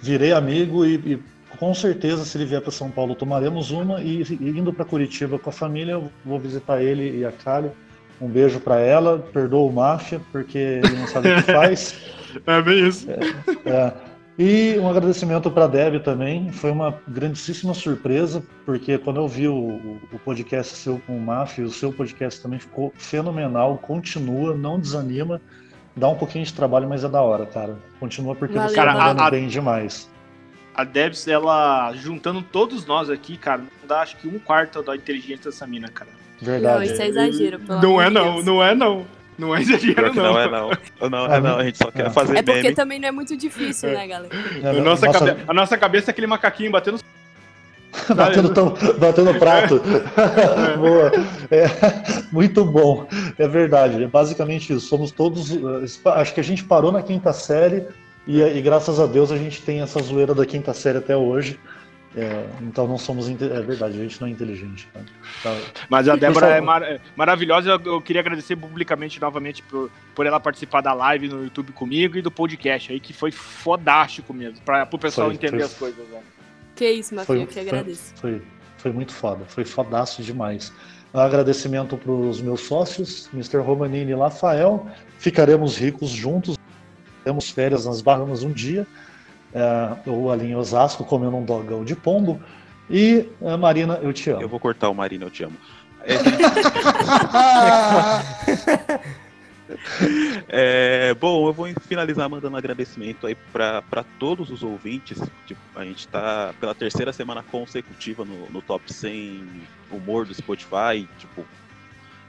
virei 0.01 0.33
amigo 0.33 0.85
e, 0.85 0.95
e 0.95 1.19
com 1.57 1.73
certeza, 1.73 2.25
se 2.25 2.37
ele 2.37 2.45
vier 2.45 2.61
para 2.61 2.71
São 2.71 2.89
Paulo, 2.89 3.15
tomaremos 3.15 3.71
uma. 3.71 4.01
E, 4.01 4.21
e 4.21 4.49
indo 4.49 4.73
para 4.73 4.85
Curitiba 4.85 5.39
com 5.39 5.49
a 5.49 5.53
família, 5.53 5.93
eu 5.93 6.11
vou 6.25 6.39
visitar 6.39 6.81
ele 6.81 7.19
e 7.19 7.25
a 7.25 7.31
Kali. 7.31 7.71
Um 8.19 8.27
beijo 8.27 8.59
para 8.59 8.79
ela, 8.79 9.19
perdoa 9.19 9.69
o 9.69 9.73
Máfia, 9.73 10.21
porque 10.31 10.57
ele 10.57 10.95
não 10.97 11.07
sabe 11.07 11.31
o 11.31 11.35
que 11.35 11.51
faz. 11.51 11.95
É 12.47 12.61
bem 12.63 12.87
isso. 12.87 13.07
É. 13.11 13.93
E 14.39 14.79
um 14.79 14.89
agradecimento 14.89 15.51
para 15.51 15.65
a 15.65 15.67
Deb 15.67 16.01
também. 16.01 16.51
Foi 16.51 16.71
uma 16.71 16.99
grandíssima 17.07 17.75
surpresa, 17.75 18.41
porque 18.65 18.97
quando 18.97 19.17
eu 19.17 19.27
vi 19.27 19.47
o, 19.47 19.99
o 20.11 20.19
podcast 20.25 20.75
seu 20.75 20.99
com 21.05 21.15
o 21.15 21.21
Máfia, 21.21 21.63
o 21.63 21.69
seu 21.69 21.93
podcast 21.93 22.41
também 22.41 22.57
ficou 22.57 22.91
fenomenal. 22.97 23.77
Continua, 23.77 24.57
não 24.57 24.79
desanima. 24.79 25.39
Dá 25.95 26.09
um 26.09 26.15
pouquinho 26.15 26.43
de 26.43 26.53
trabalho, 26.53 26.87
mas 26.89 27.03
é 27.03 27.09
da 27.09 27.21
hora, 27.21 27.45
cara. 27.45 27.77
Continua 27.99 28.35
porque 28.35 28.55
Valeu, 28.55 28.69
você 28.69 28.75
tá 28.75 28.85
Cara, 28.85 28.97
mandando 28.97 29.21
a- 29.21 29.27
a- 29.27 29.31
bem 29.31 29.47
demais. 29.47 30.09
A 30.73 30.83
Debs, 30.83 31.27
ela, 31.27 31.93
juntando 31.93 32.41
todos 32.41 32.83
nós 32.87 33.07
aqui, 33.09 33.37
cara, 33.37 33.59
não 33.61 33.87
dá 33.87 34.01
acho 34.01 34.17
que 34.17 34.27
um 34.27 34.39
quarto 34.39 34.81
da 34.81 34.95
inteligência 34.95 35.51
dessa 35.51 35.67
mina, 35.67 35.87
cara. 35.87 36.09
Não, 36.41 36.47
Verdade. 36.51 36.85
isso 36.85 36.99
é 37.01 37.07
exagero, 37.07 37.59
pelo 37.59 37.79
Não 37.79 38.01
é 38.01 38.09
não, 38.09 38.33
Deus. 38.33 38.45
não 38.45 38.63
é 38.63 38.73
não. 38.73 39.05
Não 39.37 39.55
é 39.55 39.61
exagero 39.61 40.13
não. 40.13 40.23
não 40.33 40.39
é 40.39 40.49
não. 40.49 41.09
Não, 41.09 41.25
é 41.33 41.39
não, 41.39 41.57
a 41.59 41.63
gente 41.63 41.77
só 41.77 41.91
quer 41.91 42.07
É. 42.07 42.09
fazer 42.09 42.37
É 42.37 42.41
porque 42.41 42.61
meme. 42.63 42.75
também 42.75 42.99
não 42.99 43.07
é 43.07 43.11
muito 43.11 43.37
difícil, 43.37 43.89
né, 43.91 44.07
galera? 44.07 44.33
É, 44.63 44.69
A 44.69 44.73
nossa, 44.81 45.05
nossa- 45.05 45.19
cabe- 45.19 45.43
a 45.47 45.53
nossa 45.53 45.77
cabeça 45.77 46.09
é 46.09 46.11
aquele 46.11 46.27
macaquinho 46.27 46.71
batendo 46.71 46.99
batendo, 48.15 48.53
tão- 48.53 48.73
batendo 48.99 49.33
prato. 49.39 49.81
Boa. 50.79 51.11
É, 51.51 51.65
muito 52.31 52.65
bom. 52.65 53.07
É 53.37 53.47
verdade. 53.47 54.03
É 54.03 54.07
basicamente 54.07 54.73
isso. 54.73 54.87
Somos 54.87 55.11
todos. 55.11 55.51
uh, 55.51 55.83
Acho 56.15 56.33
que 56.33 56.39
a 56.39 56.43
gente 56.43 56.63
parou 56.63 56.91
na 56.91 57.01
quinta 57.01 57.31
série 57.33 57.85
e, 58.27 58.41
e 58.41 58.61
graças 58.61 58.99
a 58.99 59.05
Deus 59.05 59.31
a 59.31 59.37
gente 59.37 59.61
tem 59.61 59.81
essa 59.81 60.01
zoeira 60.01 60.33
da 60.33 60.45
quinta 60.45 60.73
série 60.73 60.97
até 60.97 61.15
hoje. 61.15 61.59
É, 62.15 62.45
então 62.61 62.87
não 62.87 62.97
somos. 62.97 63.27
É 63.27 63.61
verdade, 63.61 63.99
a 63.99 64.03
gente 64.03 64.21
não 64.21 64.27
é 64.27 64.31
inteligente. 64.31 64.87
Tá. 65.41 65.55
Mas 65.89 66.07
a 66.07 66.15
Débora 66.15 66.45
é 66.47 66.61
mar- 66.61 66.83
é 66.83 66.99
maravilhosa. 67.15 67.71
Eu, 67.71 67.81
eu 67.93 68.01
queria 68.01 68.21
agradecer 68.21 68.55
publicamente 68.55 69.19
novamente 69.19 69.63
por, 69.63 69.89
por 70.13 70.27
ela 70.27 70.39
participar 70.39 70.81
da 70.81 70.93
live 70.93 71.27
no 71.27 71.43
YouTube 71.43 71.71
comigo 71.71 72.15
e 72.15 72.21
do 72.21 72.29
podcast 72.29 72.91
aí, 72.93 72.99
que 72.99 73.13
foi 73.13 73.31
fodástico 73.31 74.31
mesmo, 74.31 74.59
para 74.63 74.87
o 74.91 74.99
pessoal 74.99 75.27
Foi, 75.27 75.33
entender 75.35 75.57
foi. 75.57 75.65
as 75.65 75.73
coisas. 75.73 76.07
Né? 76.09 76.19
Que 76.75 76.89
isso, 76.89 77.13
Mafia, 77.13 77.27
Foi, 77.27 77.43
eu 77.43 77.47
que 77.47 77.59
agradeço. 77.59 78.13
Foi, 78.15 78.41
foi 78.77 78.91
muito 78.91 79.13
foda, 79.13 79.45
foi 79.47 79.63
fodaço 79.63 80.23
demais. 80.23 80.73
Um 81.13 81.19
agradecimento 81.19 81.95
para 81.95 82.11
os 82.11 82.41
meus 82.41 82.61
sócios, 82.61 83.29
Mr. 83.33 83.57
Romanini 83.57 84.11
e 84.11 84.15
Rafael. 84.15 84.87
Ficaremos 85.19 85.77
ricos 85.77 86.09
juntos. 86.09 86.57
Temos 87.23 87.49
férias 87.49 87.85
nas 87.85 88.01
Bahamas 88.01 88.43
um 88.43 88.51
dia. 88.51 88.87
É, 89.53 89.95
eu 90.07 90.31
ali 90.31 90.47
em 90.47 90.55
Osasco 90.55 91.05
comendo 91.05 91.37
um 91.37 91.45
dogão 91.45 91.85
de 91.85 91.95
pombo. 91.95 92.41
E 92.89 93.29
é, 93.41 93.55
Marina, 93.55 93.99
eu 94.01 94.11
te 94.11 94.31
amo. 94.31 94.41
Eu 94.41 94.49
vou 94.49 94.59
cortar 94.59 94.89
o 94.89 94.95
Marina, 94.95 95.25
eu 95.25 95.29
te 95.29 95.43
amo. 95.43 95.55
É, 96.01 96.15
é, 100.47 101.13
bom, 101.13 101.47
eu 101.47 101.53
vou 101.53 101.67
finalizar 101.81 102.29
mandando 102.29 102.55
um 102.55 102.57
agradecimento 102.57 103.27
aí 103.27 103.35
para 103.51 104.05
todos 104.19 104.49
os 104.49 104.63
ouvintes. 104.63 105.19
Tipo, 105.45 105.61
a 105.75 105.83
gente 105.83 105.99
está 105.99 106.53
pela 106.59 106.75
terceira 106.75 107.13
semana 107.13 107.43
consecutiva 107.43 108.25
no, 108.25 108.49
no 108.49 108.61
top 108.61 108.91
100 108.91 109.43
humor 109.91 110.25
do 110.25 110.33
Spotify. 110.33 111.07
Tipo, 111.17 111.45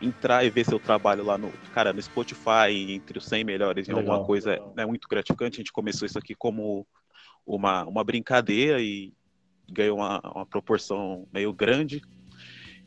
entrar 0.00 0.44
e 0.44 0.50
ver 0.50 0.64
seu 0.64 0.78
trabalho 0.78 1.24
lá 1.24 1.38
no, 1.38 1.50
cara, 1.72 1.92
no 1.92 2.02
Spotify, 2.02 2.70
entre 2.90 3.18
os 3.18 3.26
100 3.26 3.44
melhores 3.44 3.88
em 3.88 3.92
Legal. 3.92 4.12
alguma 4.12 4.26
coisa, 4.26 4.60
é 4.76 4.86
muito 4.86 5.08
gratificante. 5.08 5.56
A 5.56 5.60
gente 5.60 5.72
começou 5.72 6.06
isso 6.06 6.18
aqui 6.18 6.34
como 6.34 6.86
uma, 7.46 7.84
uma 7.84 8.04
brincadeira 8.04 8.80
e 8.80 9.12
ganhou 9.70 9.98
uma, 9.98 10.20
uma 10.20 10.46
proporção 10.46 11.26
meio 11.32 11.52
grande. 11.52 12.02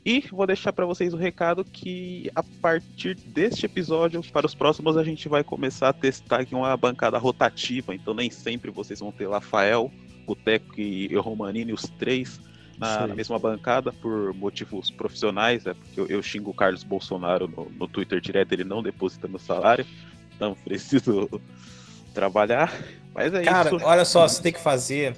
E 0.07 0.23
vou 0.31 0.47
deixar 0.47 0.71
para 0.71 0.85
vocês 0.85 1.13
o 1.13 1.17
recado 1.17 1.65
que 1.65 2.31
a 2.33 2.41
partir 2.41 3.13
deste 3.13 3.65
episódio, 3.65 4.23
para 4.31 4.45
os 4.45 4.55
próximos, 4.55 4.95
a 4.95 5.03
gente 5.03 5.27
vai 5.27 5.43
começar 5.43 5.89
a 5.89 5.93
testar 5.93 6.39
aqui 6.39 6.55
uma 6.55 6.77
bancada 6.77 7.17
rotativa. 7.17 7.93
Então 7.93 8.13
nem 8.13 8.31
sempre 8.31 8.71
vocês 8.71 9.01
vão 9.01 9.11
ter 9.11 9.29
Rafael, 9.29 9.91
Boteco 10.25 10.79
e 10.79 11.13
Romanini, 11.17 11.73
os 11.73 11.81
três, 11.99 12.39
na, 12.77 13.05
na 13.05 13.13
mesma 13.13 13.37
bancada, 13.37 13.91
por 13.91 14.33
motivos 14.33 14.89
profissionais. 14.89 15.65
É 15.65 15.73
porque 15.73 15.99
eu, 15.99 16.07
eu 16.07 16.23
xingo 16.23 16.51
o 16.51 16.53
Carlos 16.53 16.85
Bolsonaro 16.85 17.45
no, 17.45 17.69
no 17.69 17.85
Twitter 17.85 18.21
direto, 18.21 18.53
ele 18.53 18.63
não 18.63 18.81
deposita 18.81 19.27
meu 19.27 19.39
salário. 19.39 19.85
Então 20.33 20.55
preciso 20.63 21.29
trabalhar. 22.13 22.73
Mas 23.13 23.33
é 23.33 23.43
Cara, 23.43 23.75
isso. 23.75 23.85
olha 23.85 24.05
só, 24.05 24.25
você 24.25 24.41
tem 24.41 24.53
que 24.53 24.61
fazer. 24.61 25.17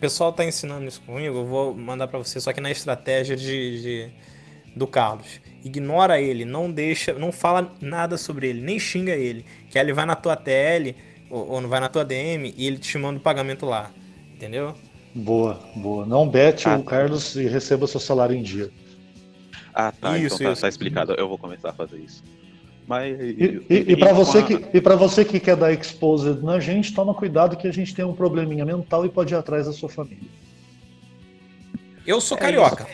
O 0.00 0.06
pessoal 0.08 0.32
tá 0.32 0.46
ensinando 0.46 0.86
isso 0.86 1.02
comigo, 1.02 1.36
eu 1.36 1.44
vou 1.44 1.74
mandar 1.74 2.08
pra 2.08 2.18
você, 2.18 2.40
só 2.40 2.54
que 2.54 2.60
na 2.62 2.70
estratégia 2.70 3.36
de, 3.36 3.82
de, 3.82 4.10
do 4.74 4.86
Carlos. 4.86 5.42
Ignora 5.62 6.18
ele, 6.18 6.46
não 6.46 6.72
deixa, 6.72 7.12
não 7.12 7.30
fala 7.30 7.70
nada 7.82 8.16
sobre 8.16 8.48
ele, 8.48 8.62
nem 8.62 8.78
xinga 8.78 9.12
ele. 9.12 9.44
Que 9.68 9.78
aí 9.78 9.84
ele 9.84 9.92
vai 9.92 10.06
na 10.06 10.16
tua 10.16 10.36
TL 10.36 10.96
ou, 11.28 11.50
ou 11.50 11.60
não 11.60 11.68
vai 11.68 11.80
na 11.80 11.90
tua 11.90 12.02
DM 12.02 12.54
e 12.56 12.66
ele 12.66 12.78
te 12.78 12.96
manda 12.96 13.18
o 13.18 13.22
pagamento 13.22 13.66
lá. 13.66 13.90
Entendeu? 14.32 14.74
Boa, 15.14 15.60
boa. 15.76 16.06
Não 16.06 16.26
bete 16.26 16.66
Ah, 16.66 16.78
o 16.78 16.82
Carlos 16.82 17.36
e 17.36 17.46
receba 17.46 17.86
seu 17.86 18.00
salário 18.00 18.34
em 18.34 18.42
dia. 18.42 18.70
Ah, 19.74 19.92
tá. 19.92 20.16
Isso, 20.16 20.36
então 20.36 20.46
tá, 20.46 20.52
isso. 20.54 20.62
tá 20.62 20.68
explicado. 20.70 21.12
Eu 21.12 21.28
vou 21.28 21.36
começar 21.36 21.68
a 21.68 21.74
fazer 21.74 21.98
isso. 21.98 22.24
Mas. 22.90 23.20
E, 23.20 23.62
e, 23.70 23.92
e 23.92 23.96
para 23.96 24.12
você, 24.12 24.42
que, 24.42 24.66
e 24.74 24.80
pra 24.80 24.96
você 24.96 25.24
que 25.24 25.38
quer 25.38 25.54
dar 25.54 25.72
exposed 25.72 26.42
na 26.42 26.58
gente, 26.58 26.92
toma 26.92 27.14
cuidado 27.14 27.56
que 27.56 27.68
a 27.68 27.72
gente 27.72 27.94
tem 27.94 28.04
um 28.04 28.12
probleminha 28.12 28.64
mental 28.64 29.06
e 29.06 29.08
pode 29.08 29.32
ir 29.32 29.36
atrás 29.36 29.66
da 29.66 29.72
sua 29.72 29.88
família. 29.88 30.28
Eu 32.04 32.20
sou 32.20 32.36
É 32.36 32.40
carioca. 32.40 32.88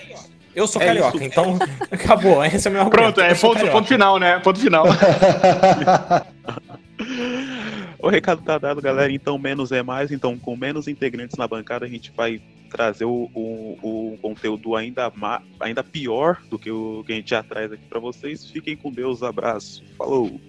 Eu 0.54 0.66
sou 0.66 0.82
É 0.82 0.84
carioca, 0.84 1.16
isso. 1.16 1.24
então 1.24 1.58
acabou. 1.90 2.44
Esse 2.44 2.68
é 2.68 2.70
o 2.70 2.74
meu 2.74 2.82
argumento. 2.82 3.14
Pronto, 3.14 3.20
é 3.22 3.34
ponto, 3.34 3.66
ponto 3.70 3.88
final, 3.88 4.18
né? 4.18 4.38
Ponto 4.40 4.60
final. 4.60 4.84
O 7.98 8.08
recado 8.08 8.42
tá 8.42 8.56
dado, 8.58 8.80
galera. 8.80 9.10
Então, 9.10 9.36
menos 9.38 9.72
é 9.72 9.82
mais. 9.82 10.12
Então, 10.12 10.38
com 10.38 10.54
menos 10.54 10.86
integrantes 10.86 11.36
na 11.36 11.48
bancada, 11.48 11.86
a 11.86 11.88
gente 11.88 12.12
vai 12.14 12.40
trazer 12.66 13.04
o, 13.04 13.30
o, 13.34 13.78
o 14.12 14.18
conteúdo 14.20 14.74
ainda, 14.76 15.10
ma- 15.14 15.42
ainda 15.60 15.82
pior 15.82 16.40
do 16.50 16.58
que 16.58 16.70
o 16.70 17.02
que 17.04 17.12
a 17.12 17.16
gente 17.16 17.30
já 17.30 17.42
traz 17.42 17.72
aqui 17.72 17.84
pra 17.88 17.98
vocês. 18.00 18.50
Fiquem 18.50 18.76
com 18.76 18.90
Deus. 18.92 19.22
Abraço. 19.22 19.82
Falou. 19.96 20.40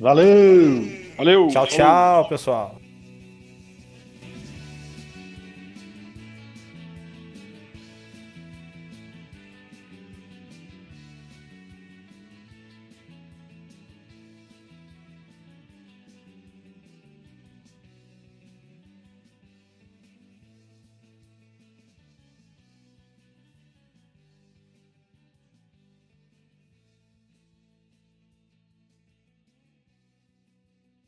Valeu! 0.00 0.84
Valeu. 1.16 1.48
Tchau, 1.48 1.66
tchau, 1.66 2.28
pessoal. 2.28 2.77